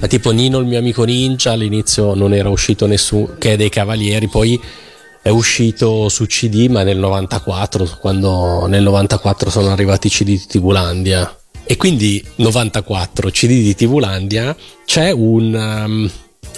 Ma 0.00 0.06
tipo 0.06 0.30
Nino 0.30 0.58
il 0.58 0.66
mio 0.66 0.78
amico 0.78 1.04
ninja 1.04 1.52
all'inizio 1.52 2.14
non 2.14 2.32
era 2.32 2.48
uscito 2.48 2.86
nessuno 2.86 3.34
che 3.36 3.52
è 3.52 3.56
dei 3.56 3.68
cavalieri 3.68 4.26
poi 4.26 4.58
è 5.20 5.28
uscito 5.28 6.08
su 6.08 6.24
CD 6.24 6.68
ma 6.70 6.84
nel 6.84 6.96
94 6.96 7.98
quando 8.00 8.64
nel 8.66 8.82
94 8.82 9.50
sono 9.50 9.68
arrivati 9.68 10.06
i 10.06 10.10
CD 10.10 10.24
di 10.24 10.46
Tivulandia 10.46 11.37
e 11.70 11.76
quindi 11.76 12.24
94 12.36 13.28
CD 13.28 13.48
di 13.60 13.74
Tivulandia 13.74 14.56
c'è 14.86 15.10
un, 15.10 15.52
um, 15.52 16.10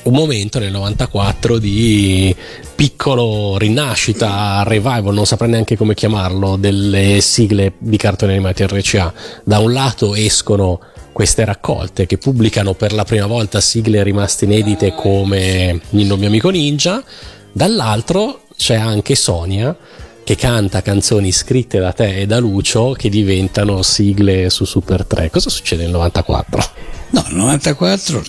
un 0.05 0.13
momento 0.13 0.61
nel 0.61 0.71
94 0.71 1.59
di 1.59 2.33
piccolo 2.77 3.59
rinascita, 3.59 4.63
revival, 4.65 5.13
non 5.13 5.27
saprei 5.27 5.51
neanche 5.51 5.77
come 5.77 5.95
chiamarlo, 5.95 6.55
delle 6.55 7.21
sigle 7.21 7.73
di 7.79 7.97
cartoni 7.97 8.35
animati 8.35 8.65
RCA. 8.65 9.13
Da 9.43 9.59
un 9.59 9.73
lato 9.73 10.15
escono 10.15 10.79
queste 11.11 11.45
raccolte 11.45 12.07
che 12.07 12.17
pubblicano 12.17 12.75
per 12.75 12.93
la 12.93 13.03
prima 13.03 13.27
volta 13.27 13.61
sigle 13.61 14.05
rimaste 14.05 14.45
inedite 14.45 14.95
come 14.95 15.81
Nino 15.91 16.17
mio 16.19 16.29
amico 16.29 16.51
ninja, 16.51 17.03
dall'altro 17.51 18.43
c'è 18.57 18.77
anche 18.77 19.17
Sonia 19.17 19.77
che 20.31 20.37
canta 20.37 20.81
canzoni 20.81 21.33
scritte 21.33 21.81
da 21.81 21.93
te 21.93 22.19
e 22.19 22.27
da 22.27 22.39
Lucio 22.39 22.93
che 22.93 23.09
diventano 23.09 23.83
sigle 23.83 24.49
su 24.49 24.65
Super 24.65 25.05
3. 25.05 25.29
Cosa 25.29 25.51
succede 25.51 25.83
nel 25.83 25.91
94? 25.91 26.65
No, 27.11 27.25
nel 27.27 27.37
94 27.37 28.23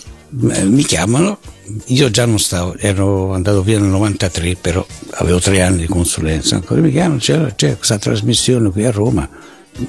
eh, 0.50 0.64
mi 0.64 0.82
chiamano, 0.82 1.38
io 1.86 2.10
già 2.10 2.26
non 2.26 2.40
stavo, 2.40 2.76
ero 2.76 3.32
andato 3.32 3.62
via 3.62 3.78
nel 3.78 3.88
93, 3.90 4.56
però 4.56 4.84
avevo 5.10 5.38
tre 5.38 5.62
anni 5.62 5.82
di 5.82 5.86
consulenza, 5.86 6.56
ancora 6.56 6.80
mi 6.80 6.90
chiamano, 6.90 7.20
c'è, 7.20 7.54
c'è 7.54 7.76
questa 7.76 7.98
trasmissione 7.98 8.72
qui 8.72 8.84
a 8.84 8.90
Roma, 8.90 9.28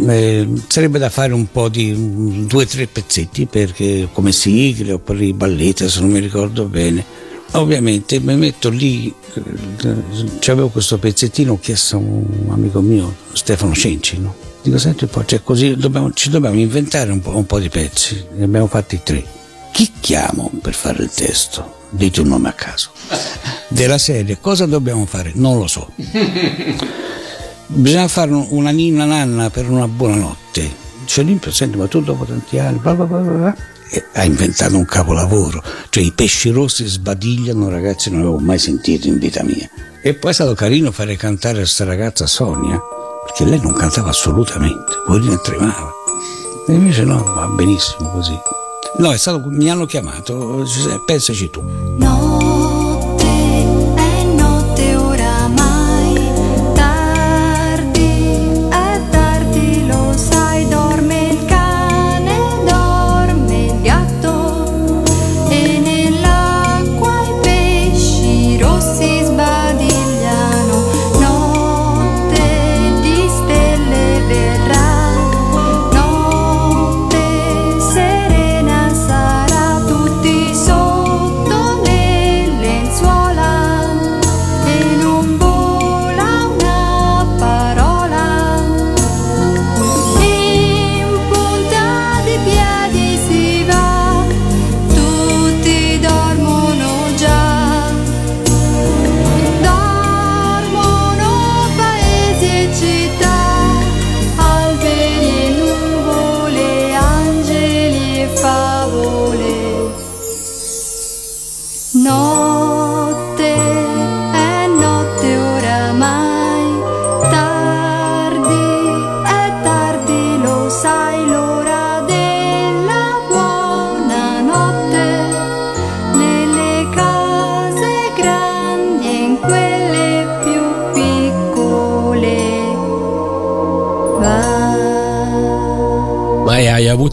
eh, 0.08 0.48
sarebbe 0.68 1.00
da 1.00 1.10
fare 1.10 1.34
un 1.34 1.50
po' 1.52 1.68
di 1.68 2.46
due 2.46 2.64
o 2.66 2.68
tre 2.68 2.86
pezzetti 2.86 3.48
perché 3.48 4.08
come 4.14 4.32
sigle 4.32 4.92
o 4.92 5.00
per 5.00 5.20
i 5.20 5.34
balletti, 5.34 5.90
se 5.90 6.00
non 6.02 6.12
mi 6.12 6.20
ricordo 6.20 6.66
bene. 6.66 7.32
Ovviamente 7.56 8.20
mi 8.20 8.36
metto 8.36 8.70
lì, 8.70 9.14
eh, 9.36 10.52
avevo 10.52 10.70
questo 10.70 10.98
pezzettino, 10.98 11.54
ho 11.54 11.60
chiesto 11.60 11.98
a 11.98 12.00
un 12.00 12.48
amico 12.50 12.82
mio, 12.82 13.16
Stefano 13.34 13.74
Cenci, 13.76 14.20
no? 14.20 14.34
Dico, 14.64 14.78
senti 14.80 15.04
un 15.04 15.10
po', 15.12 15.24
cioè 15.26 15.44
così 15.44 15.76
dobbiamo- 15.76 16.12
ci 16.14 16.30
dobbiamo 16.30 16.58
inventare 16.58 17.12
un 17.12 17.20
po', 17.22 17.36
un 17.36 17.46
po' 17.46 17.60
di 17.60 17.70
pezzi, 17.70 18.26
ne 18.36 18.46
abbiamo 18.46 18.68
fatti 18.68 19.02
tre. 19.04 19.24
Chi 19.72 19.92
chiamo 20.00 20.52
per 20.62 20.74
fare 20.74 21.04
il 21.04 21.10
testo? 21.12 21.82
Dite 21.90 22.22
un 22.22 22.30
nome 22.30 22.50
a 22.50 22.54
caso. 22.54 22.90
Della 23.68 23.98
serie, 24.00 24.40
cosa 24.40 24.66
dobbiamo 24.66 25.06
fare? 25.06 25.32
Non 25.36 25.58
lo 25.60 25.68
so. 25.68 25.92
Bisogna 27.68 28.08
fare 28.08 28.32
un- 28.32 28.48
una 28.50 28.72
ninna 28.72 29.06
nanna 29.06 29.50
per 29.52 29.70
una 29.70 29.88
buona 29.88 30.16
notte. 30.16 30.82
Dice 31.02 31.22
Olimpio, 31.22 31.52
senti, 31.52 31.78
ma 31.78 31.86
tu 31.88 32.02
dopo 32.02 32.24
tanti 32.24 32.58
anni, 32.58 32.78
bla 32.80 32.94
bla 32.96 33.06
bla 33.06 33.18
bla, 33.20 33.32
bla", 33.32 33.56
e 33.56 33.73
ha 34.14 34.24
inventato 34.24 34.78
un 34.78 34.86
capolavoro. 34.86 35.64
Cioè 35.90 36.04
i 36.04 36.12
pesci 36.12 36.50
rossi 36.50 36.86
sbadigliano, 36.86 37.70
ragazzi, 37.70 38.10
non 38.10 38.22
avevo 38.22 38.38
mai 38.38 38.60
sentito 38.60 39.08
in 39.08 39.20
vita 39.20 39.44
mia. 39.44 39.70
E 40.02 40.14
poi 40.14 40.32
è 40.32 40.34
stato 40.34 40.54
carino 40.54 40.92
fare 40.92 41.16
cantare 41.16 41.56
a 41.56 41.60
questa 41.62 41.86
ragazza 41.86 42.28
Sonia, 42.28 42.80
perché 43.26 43.46
lei 43.46 43.60
non 43.60 43.74
cantava 43.74 44.10
assolutamente, 44.10 44.96
poverina 45.06 45.38
tremava. 45.38 45.92
E 46.68 46.74
invece 46.74 47.04
no, 47.04 47.24
va 47.24 47.48
benissimo 47.48 48.10
così. 48.10 48.38
No, 48.98 49.16
stato, 49.18 49.44
mi 49.48 49.70
hanno 49.70 49.86
chiamato, 49.86 50.66
pensaci 51.06 51.50
tu. 51.50 51.62
Notte 51.98 52.53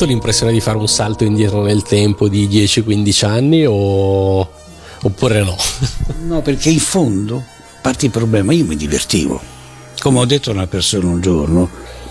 avuto 0.01 0.06
l'impressione 0.06 0.52
di 0.52 0.60
fare 0.60 0.78
un 0.78 0.89
salto 0.89 1.24
indietro 1.24 1.62
nel 1.62 1.82
tempo 1.82 2.28
di 2.28 2.48
10-15 2.48 3.27
anni 3.27 3.66
o... 3.66 4.51
oppure 5.02 5.43
no? 5.43 5.56
No, 6.24 6.40
perché 6.43 6.70
in 6.70 6.78
fondo, 6.78 7.44
parte 7.82 8.06
il 8.06 8.10
problema, 8.10 8.52
io 8.52 8.64
mi 8.64 8.77
divertivo. 8.77 9.40
Come 9.98 10.18
ho 10.20 10.24
detto 10.24 10.51
a 10.51 10.55
una 10.55 10.66
persona 10.66 11.06
un 11.06 11.20
giorno, 11.20 11.68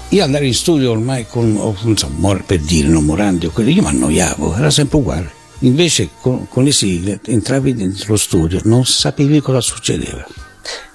io 0.09 0.23
andare 0.23 0.45
in 0.45 0.53
studio 0.53 0.91
ormai 0.91 1.25
con, 1.25 1.75
insomma, 1.83 2.35
per 2.45 2.59
dire, 2.59 2.87
non 2.87 3.05
Morandi 3.05 3.47
o 3.47 3.51
quello, 3.51 3.69
io 3.69 3.81
mi 3.81 3.87
annoiavo, 3.87 4.55
era 4.55 4.69
sempre 4.69 4.97
uguale. 4.97 5.31
Invece 5.59 6.09
con, 6.21 6.47
con 6.47 6.63
le 6.63 6.71
sigle 6.71 7.19
entravi 7.25 7.73
dentro 7.73 8.05
lo 8.09 8.17
studio, 8.17 8.61
non 8.65 8.85
sapevi 8.85 9.39
cosa 9.41 9.61
succedeva. 9.61 10.25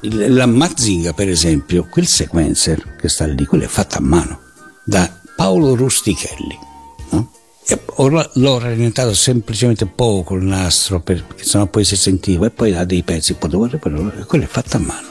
Il- 0.03 0.35
La 0.35 0.47
Mazinga, 0.47 1.13
per 1.13 1.29
esempio, 1.29 1.87
quel 1.91 2.07
sequencer 2.07 2.95
che 2.97 3.09
sta 3.09 3.27
lì, 3.27 3.45
quello 3.47 3.65
è 3.65 3.69
fatto 3.69 3.97
a 3.97 4.01
mano 4.01 4.41
da 4.85 5.11
Paolo 5.37 5.75
Rustichelli. 5.75 6.73
L'ho 7.97 8.59
rallentato 8.59 9.15
semplicemente 9.15 9.87
poco 9.87 10.35
il 10.35 10.45
nastro 10.45 11.01
per- 11.01 11.25
perché 11.25 11.45
sennò 11.45 11.67
poi 11.67 11.85
si 11.85 11.97
sentiva 11.97 12.47
e 12.47 12.51
poi 12.51 12.75
ha 12.75 12.85
dei 12.85 13.03
pezzi 13.03 13.35
quello 13.35 13.67
è 13.67 14.47
fatto 14.47 14.77
a 14.77 14.81
mano 14.81 15.09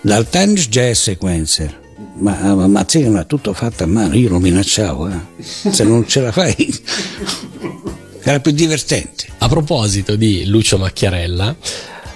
dal 0.00 0.28
Times 0.28 0.68
Jazz 0.68 1.00
Sequencer 1.00 1.80
ma, 2.14 2.54
ma 2.54 2.66
Mazzini 2.66 3.06
era 3.06 3.24
tutto 3.24 3.52
fatto 3.52 3.82
a 3.82 3.86
mano 3.86 4.14
io 4.14 4.28
lo 4.28 4.38
minacciavo 4.38 5.08
eh. 5.08 5.42
se 5.42 5.82
non 5.84 6.06
ce 6.06 6.20
la 6.20 6.30
fai 6.30 6.54
era 8.22 8.38
più 8.38 8.52
divertente 8.52 9.26
A 9.42 9.48
proposito 9.48 10.14
di 10.14 10.46
Lucio 10.46 10.78
Macchiarella, 10.78 11.56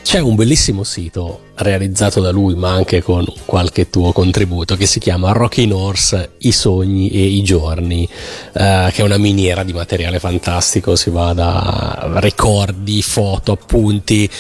c'è 0.07 0.21
un 0.21 0.37
bellissimo 0.37 0.85
sito 0.85 1.41
realizzato 1.57 2.21
da 2.21 2.31
lui, 2.31 2.55
ma 2.55 2.71
anche 2.71 3.03
con 3.03 3.25
qualche 3.45 3.91
tuo 3.91 4.13
contributo, 4.13 4.77
che 4.77 4.87
si 4.87 5.01
chiama 5.01 5.33
Rocking 5.33 5.73
Horse, 5.73 6.35
i 6.39 6.53
sogni 6.53 7.11
e 7.11 7.25
i 7.25 7.43
giorni, 7.43 8.09
eh, 8.53 8.89
che 8.93 9.03
è 9.03 9.05
una 9.05 9.19
miniera 9.19 9.65
di 9.65 9.73
materiale 9.73 10.21
fantastico, 10.21 10.95
si 10.95 11.11
va 11.11 11.33
da 11.33 12.19
ricordi, 12.21 13.03
foto, 13.03 13.51
appunti. 13.51 14.31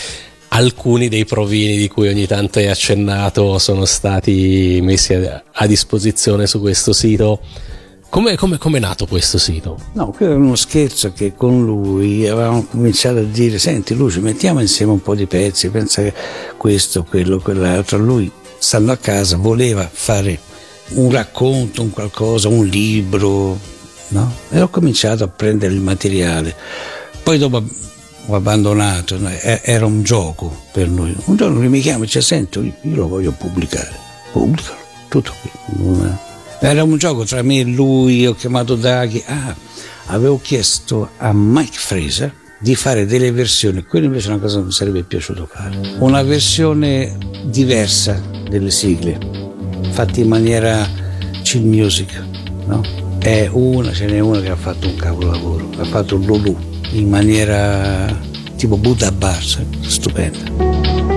Alcuni 0.51 1.09
dei 1.09 1.25
provini 1.25 1.77
di 1.77 1.89
cui 1.89 2.07
ogni 2.07 2.29
tanto 2.29 2.61
hai 2.61 2.69
accennato 2.69 3.59
sono 3.59 3.87
stati 3.87 4.79
messi 4.81 5.15
a, 5.15 5.43
a 5.53 5.67
disposizione 5.67 6.47
su 6.47 6.61
questo 6.61 6.93
sito. 6.93 7.41
Come 8.09 8.37
come- 8.37 8.57
come 8.57 8.79
è 8.79 8.81
nato 8.81 9.07
questo 9.07 9.37
sito? 9.37 9.79
No, 9.93 10.11
quello 10.11 10.33
era 10.33 10.41
uno 10.41 10.55
scherzo 10.55 11.13
che 11.13 11.35
con 11.35 11.65
lui 11.65 12.27
avevamo 12.27 12.65
cominciato 12.65 13.19
a 13.19 13.23
dire, 13.23 13.59
senti 13.59 13.95
Lucio, 13.95 14.21
mettiamo 14.21 14.61
insieme 14.61 14.93
un 14.93 15.03
po' 15.03 15.15
di 15.15 15.27
pezzi, 15.27 15.69
pensa 15.69 16.03
che 16.03 16.15
questo, 16.57 17.05
quello, 17.05 17.41
quell'altro. 17.41 17.99
Lui, 17.99 18.31
stando 18.59 18.93
a 18.93 18.97
casa, 18.97 19.37
voleva 19.37 19.89
fare 19.91 20.39
un 20.91 21.11
racconto, 21.11 21.83
un 21.83 21.91
qualcosa, 21.91 22.49
un 22.49 22.65
libro, 22.65 23.59
no? 24.09 24.33
E 24.51 24.61
ho 24.61 24.69
cominciato 24.69 25.25
a 25.25 25.29
prendere 25.29 25.75
il 25.75 25.81
materiale. 25.81 26.55
Poi 27.23 27.37
dopo 27.39 27.63
ho 28.29 28.35
abbandonato, 28.35 29.19
era 29.63 29.85
un 29.85 30.03
gioco 30.03 30.63
per 30.73 30.89
noi. 30.89 31.15
Un 31.27 31.37
giorno 31.37 31.57
lui 31.59 31.69
mi 31.69 31.81
chiama 31.81 32.05
e 32.05 32.07
dice, 32.07 32.23
senti, 32.23 32.59
io 32.81 32.95
lo 32.95 33.09
voglio 33.09 33.33
pubblicare. 33.33 33.93
Pubblicalo, 34.33 34.79
tutto 35.09 35.35
qui. 35.43 35.51
Non- 35.85 36.19
era 36.61 36.83
un 36.83 36.97
gioco 36.97 37.25
tra 37.25 37.43
me 37.43 37.61
e 37.61 37.65
lui, 37.65 38.27
ho 38.27 38.35
chiamato 38.35 38.75
Daghi. 38.75 39.23
Ah, 39.27 39.55
avevo 40.07 40.41
chiesto 40.41 41.11
a 41.19 41.33
Mike 41.33 41.77
Fraser 41.77 42.35
di 42.59 42.75
fare 42.75 43.07
delle 43.07 43.31
versioni, 43.33 43.85
quello 43.85 44.07
invece 44.07 44.29
è 44.29 44.31
una 44.31 44.41
cosa 44.41 44.59
che 44.59 44.65
mi 44.65 44.73
sarebbe 44.73 45.03
piaciuto 45.03 45.49
fare. 45.51 45.97
Una 45.99 46.23
versione 46.23 47.17
diversa 47.45 48.21
delle 48.49 48.71
sigle, 48.71 49.19
fatta 49.91 50.21
in 50.21 50.29
maniera 50.29 50.89
chill 51.43 51.65
music, 51.65 52.23
no? 52.67 52.83
È 53.19 53.49
una, 53.53 53.93
ce 53.93 54.07
n'è 54.07 54.21
una 54.21 54.41
che 54.41 54.51
ha 54.51 54.57
fatto 54.57 54.89
un 54.89 54.97
capolavoro, 54.97 55.71
ha 55.79 55.85
fatto 55.85 56.17
Lulu 56.17 56.57
in 56.93 57.09
maniera 57.09 58.07
tipo 58.57 58.77
Buddha 58.77 59.13
Bars, 59.13 59.61
stupenda. 59.83 61.16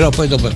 Però 0.00 0.08
poi 0.08 0.28
dopo 0.28 0.48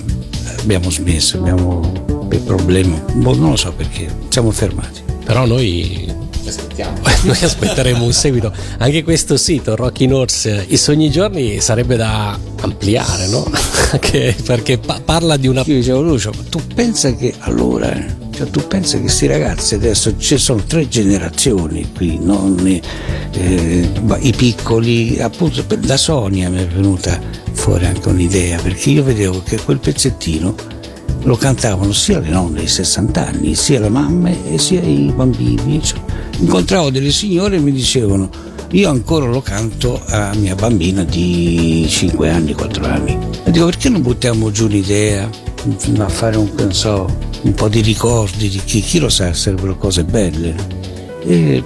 abbiamo 0.57 0.89
smesso, 0.89 1.37
abbiamo 1.37 2.25
per 2.27 2.41
problemi, 2.41 2.99
boh, 3.13 3.35
non 3.35 3.51
lo 3.51 3.55
so 3.55 3.71
perché, 3.73 4.07
siamo 4.29 4.49
fermati. 4.49 5.03
Però 5.23 5.45
noi 5.45 6.11
Noi 7.21 7.37
aspetteremo 7.43 8.03
un 8.03 8.11
seguito. 8.11 8.51
Anche 8.79 9.03
questo 9.03 9.37
sito, 9.37 9.75
Rocky 9.75 10.07
Norse, 10.07 10.65
i 10.67 10.77
sogni 10.77 11.11
giorni 11.11 11.59
sarebbe 11.61 11.95
da 11.95 12.35
ampliare, 12.61 13.27
no? 13.27 13.47
Anche 13.93 14.35
perché 14.43 14.79
pa- 14.79 14.99
parla 15.05 15.37
di 15.37 15.47
una. 15.47 15.61
Io 15.67 15.75
dicevo 15.75 16.01
Lucio, 16.01 16.31
ma 16.35 16.41
tu 16.49 16.59
pensa 16.73 17.13
che 17.13 17.35
allora, 17.41 17.93
eh, 17.93 18.15
cioè, 18.31 18.49
tu 18.49 18.65
pensa 18.65 18.95
che 18.95 19.03
questi 19.03 19.27
ragazzi 19.27 19.75
adesso 19.75 20.17
ci 20.17 20.39
sono 20.39 20.63
tre 20.63 20.87
generazioni 20.87 21.91
qui, 21.95 22.17
non 22.19 22.57
eh, 22.67 23.89
i 24.21 24.33
piccoli, 24.35 25.21
appunto 25.21 25.63
da 25.77 25.97
Sonia 25.97 26.49
mi 26.49 26.63
è 26.63 26.67
venuta 26.67 27.43
fuori 27.65 27.87
anche 27.87 28.09
un'idea, 28.09 28.59
perché 28.61 28.91
io 28.91 29.03
vedevo 29.03 29.41
che 29.41 29.57
quel 29.57 29.79
pezzettino 29.79 30.53
lo 31.23 31.35
cantavano 31.35 31.93
sia 31.93 32.19
le 32.19 32.29
nonne 32.29 32.59
di 32.59 32.67
60 32.67 33.27
anni, 33.27 33.55
sia 33.55 33.79
le 33.79 33.89
mamme 33.89 34.53
e 34.53 34.59
sia 34.59 34.81
i 34.81 35.11
bambini. 35.11 35.81
Cioè, 35.81 35.97
incontravo 36.37 36.91
delle 36.91 37.09
signore 37.09 37.55
e 37.55 37.59
mi 37.59 37.71
dicevano 37.71 38.29
io 38.69 38.87
ancora 38.87 39.25
lo 39.25 39.41
canto 39.41 39.99
a 40.05 40.35
mia 40.35 40.53
bambina 40.53 41.03
di 41.03 41.87
5 41.89 42.29
anni, 42.29 42.53
4 42.53 42.85
anni. 42.85 43.17
E 43.43 43.49
dico 43.49 43.65
perché 43.65 43.89
non 43.89 44.03
buttiamo 44.03 44.51
giù 44.51 44.65
un'idea 44.65 45.27
a 45.97 46.09
fare 46.09 46.37
un, 46.37 46.71
so, 46.71 47.09
un 47.41 47.53
po' 47.55 47.67
di 47.67 47.81
ricordi 47.81 48.47
di 48.47 48.61
chi, 48.63 48.81
chi 48.81 48.99
lo 48.99 49.09
sa, 49.09 49.33
servono 49.33 49.75
cose 49.75 50.03
belle. 50.03 50.55
E 51.25 51.63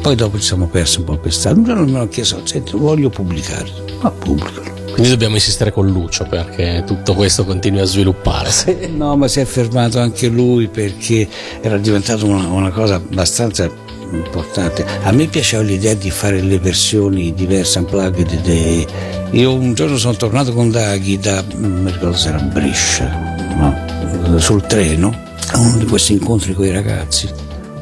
poi 0.00 0.14
dopo 0.14 0.38
ci 0.38 0.44
siamo 0.44 0.66
persi 0.66 1.00
un 1.00 1.04
po' 1.04 1.18
per 1.18 1.30
strada. 1.30 1.58
Un 1.58 1.64
giorno 1.64 1.84
mi 1.84 1.96
hanno 1.96 2.08
chiesto, 2.08 2.40
senti, 2.44 2.74
voglio 2.74 3.10
pubblicare. 3.10 3.68
Ma 4.00 4.10
pubblicalo. 4.10 4.79
Quindi 4.92 5.08
dobbiamo 5.08 5.34
insistere 5.34 5.72
con 5.72 5.86
Lucio 5.86 6.24
perché 6.24 6.82
tutto 6.86 7.14
questo 7.14 7.44
continui 7.44 7.80
a 7.80 7.84
sviluppare. 7.84 8.50
No, 8.94 9.16
ma 9.16 9.28
si 9.28 9.40
è 9.40 9.44
fermato 9.44 9.98
anche 10.00 10.28
lui 10.28 10.68
perché 10.68 11.26
era 11.60 11.76
diventata 11.78 12.24
una, 12.24 12.46
una 12.48 12.70
cosa 12.70 12.96
abbastanza 12.96 13.70
importante. 14.12 14.84
A 15.02 15.12
me 15.12 15.26
piaceva 15.26 15.62
l'idea 15.62 15.94
di 15.94 16.10
fare 16.10 16.40
le 16.40 16.58
versioni 16.58 17.32
diverse, 17.32 17.78
unplugged. 17.78 18.40
de- 18.42 18.86
Io 19.32 19.52
un 19.54 19.74
giorno 19.74 19.96
sono 19.96 20.14
tornato 20.14 20.52
con 20.52 20.70
Daghi 20.70 21.18
da, 21.18 21.42
non 21.56 21.82
mi 21.82 21.92
ricordo 21.92 22.16
se 22.16 22.28
era 22.28 22.38
Brescia, 22.38 23.08
no? 23.56 24.38
sul 24.38 24.62
treno, 24.66 25.14
a 25.52 25.58
uno 25.58 25.76
di 25.78 25.84
questi 25.86 26.12
incontri 26.12 26.52
con 26.54 26.66
i 26.66 26.72
ragazzi. 26.72 27.28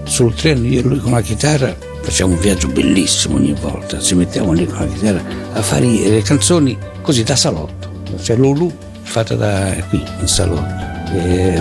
Sul 0.04 0.34
treno 0.34 0.66
io 0.66 0.80
e 0.80 0.82
lui 0.82 0.98
con 1.00 1.12
la 1.12 1.20
chitarra 1.20 1.74
facciamo 2.00 2.32
un 2.34 2.40
viaggio 2.40 2.68
bellissimo 2.68 3.36
ogni 3.36 3.54
volta, 3.60 3.98
ci 4.00 4.14
mettiamo 4.14 4.52
lì 4.52 4.64
con 4.66 4.78
la 4.78 4.86
chitarra 4.86 5.22
a 5.52 5.60
fare 5.60 5.84
le 5.84 6.22
canzoni 6.22 6.78
così 7.08 7.22
da 7.22 7.36
salotto. 7.36 7.88
Cioè 8.20 8.36
Lulu 8.36 8.70
fatta 9.00 9.34
da 9.34 9.74
qui 9.88 10.04
in 10.20 10.28
salotto. 10.28 10.86
È 11.10 11.58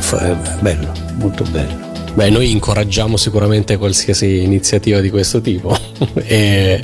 bello, 0.60 0.92
molto 1.20 1.46
bello. 1.46 1.86
Beh, 2.16 2.30
noi 2.30 2.52
incoraggiamo 2.52 3.16
sicuramente 3.16 3.78
qualsiasi 3.78 4.44
iniziativa 4.44 5.00
di 5.00 5.10
questo 5.10 5.40
tipo 5.40 5.74
e 6.26 6.84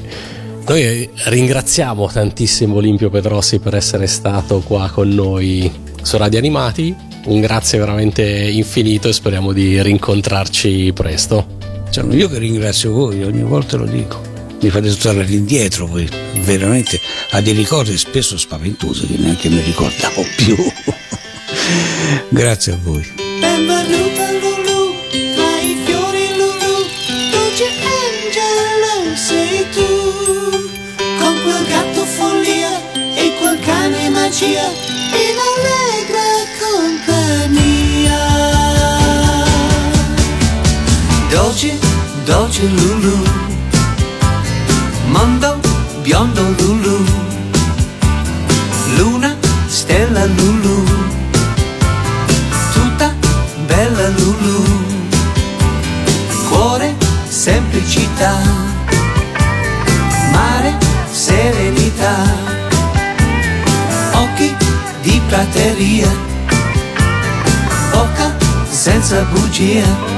noi 0.65 1.09
ringraziamo 1.13 2.07
tantissimo 2.07 2.75
Olimpio 2.75 3.09
Pedrossi 3.09 3.59
per 3.59 3.75
essere 3.75 4.07
stato 4.07 4.61
qua 4.61 4.89
con 4.93 5.09
noi 5.09 5.69
su 6.01 6.15
Radio 6.15 6.39
Animati. 6.39 6.95
Un 7.25 7.41
grazie 7.41 7.79
veramente 7.79 8.23
infinito 8.23 9.09
e 9.09 9.13
speriamo 9.13 9.51
di 9.51 9.81
rincontrarci 9.81 10.93
presto. 10.93 11.47
Sono 11.89 12.13
io 12.13 12.29
che 12.29 12.37
ringrazio 12.37 12.93
voi, 12.93 13.23
ogni 13.25 13.43
volta 13.43 13.75
lo 13.75 13.85
dico 13.85 14.32
mi 14.63 14.69
fate 14.69 14.95
tornare 14.95 15.29
indietro, 15.33 15.87
poi 15.87 16.07
veramente 16.39 16.97
a 17.31 17.41
dei 17.41 17.51
ricordi 17.51 17.97
spesso 17.97 18.37
spaventosi 18.37 19.07
che 19.07 19.17
neanche 19.17 19.49
mi 19.49 19.59
ricordavo 19.59 20.25
più. 20.37 20.55
Grazie 22.29 22.71
a 22.71 22.77
voi. 22.81 23.31
Sei 29.15 29.65
tu 29.71 29.85
con 31.19 31.41
quel 31.43 31.65
gatto 31.67 32.03
follia 32.03 32.81
e 33.15 33.31
quel 33.39 33.59
cane 33.59 34.09
magia 34.09 34.69
in 35.11 35.37
allegra 35.49 36.27
compagnia. 36.59 38.19
Dolce, 41.29 41.77
dolce 42.25 42.65
Lulu 42.65 43.42
Honolulu 46.23 47.03
Luna, 48.97 49.35
stella 49.67 50.23
Lulu. 50.25 50.83
Tutta 52.71 53.13
bella 53.67 54.07
Lulu. 54.07 54.63
Cuore, 56.47 56.95
semplicità. 57.27 58.37
Mare, 60.31 60.77
serenità. 61.11 62.15
Occhi 64.13 64.55
di 65.01 65.21
prateria. 65.27 66.09
Bocca 67.91 68.33
senza 68.69 69.23
bugia. 69.23 70.12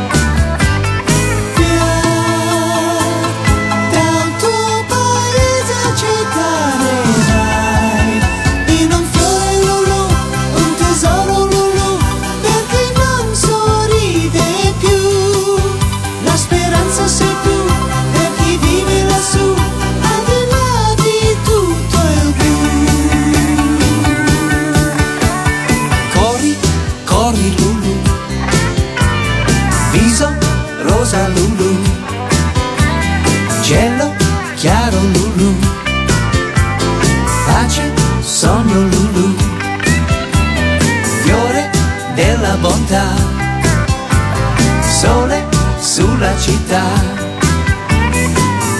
città. 46.76 46.84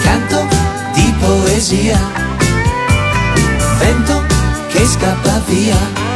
Canto 0.02 0.46
di 0.92 1.14
poesia, 1.18 1.98
vento 3.78 4.22
che 4.68 4.86
scappa 4.86 5.40
via. 5.46 6.15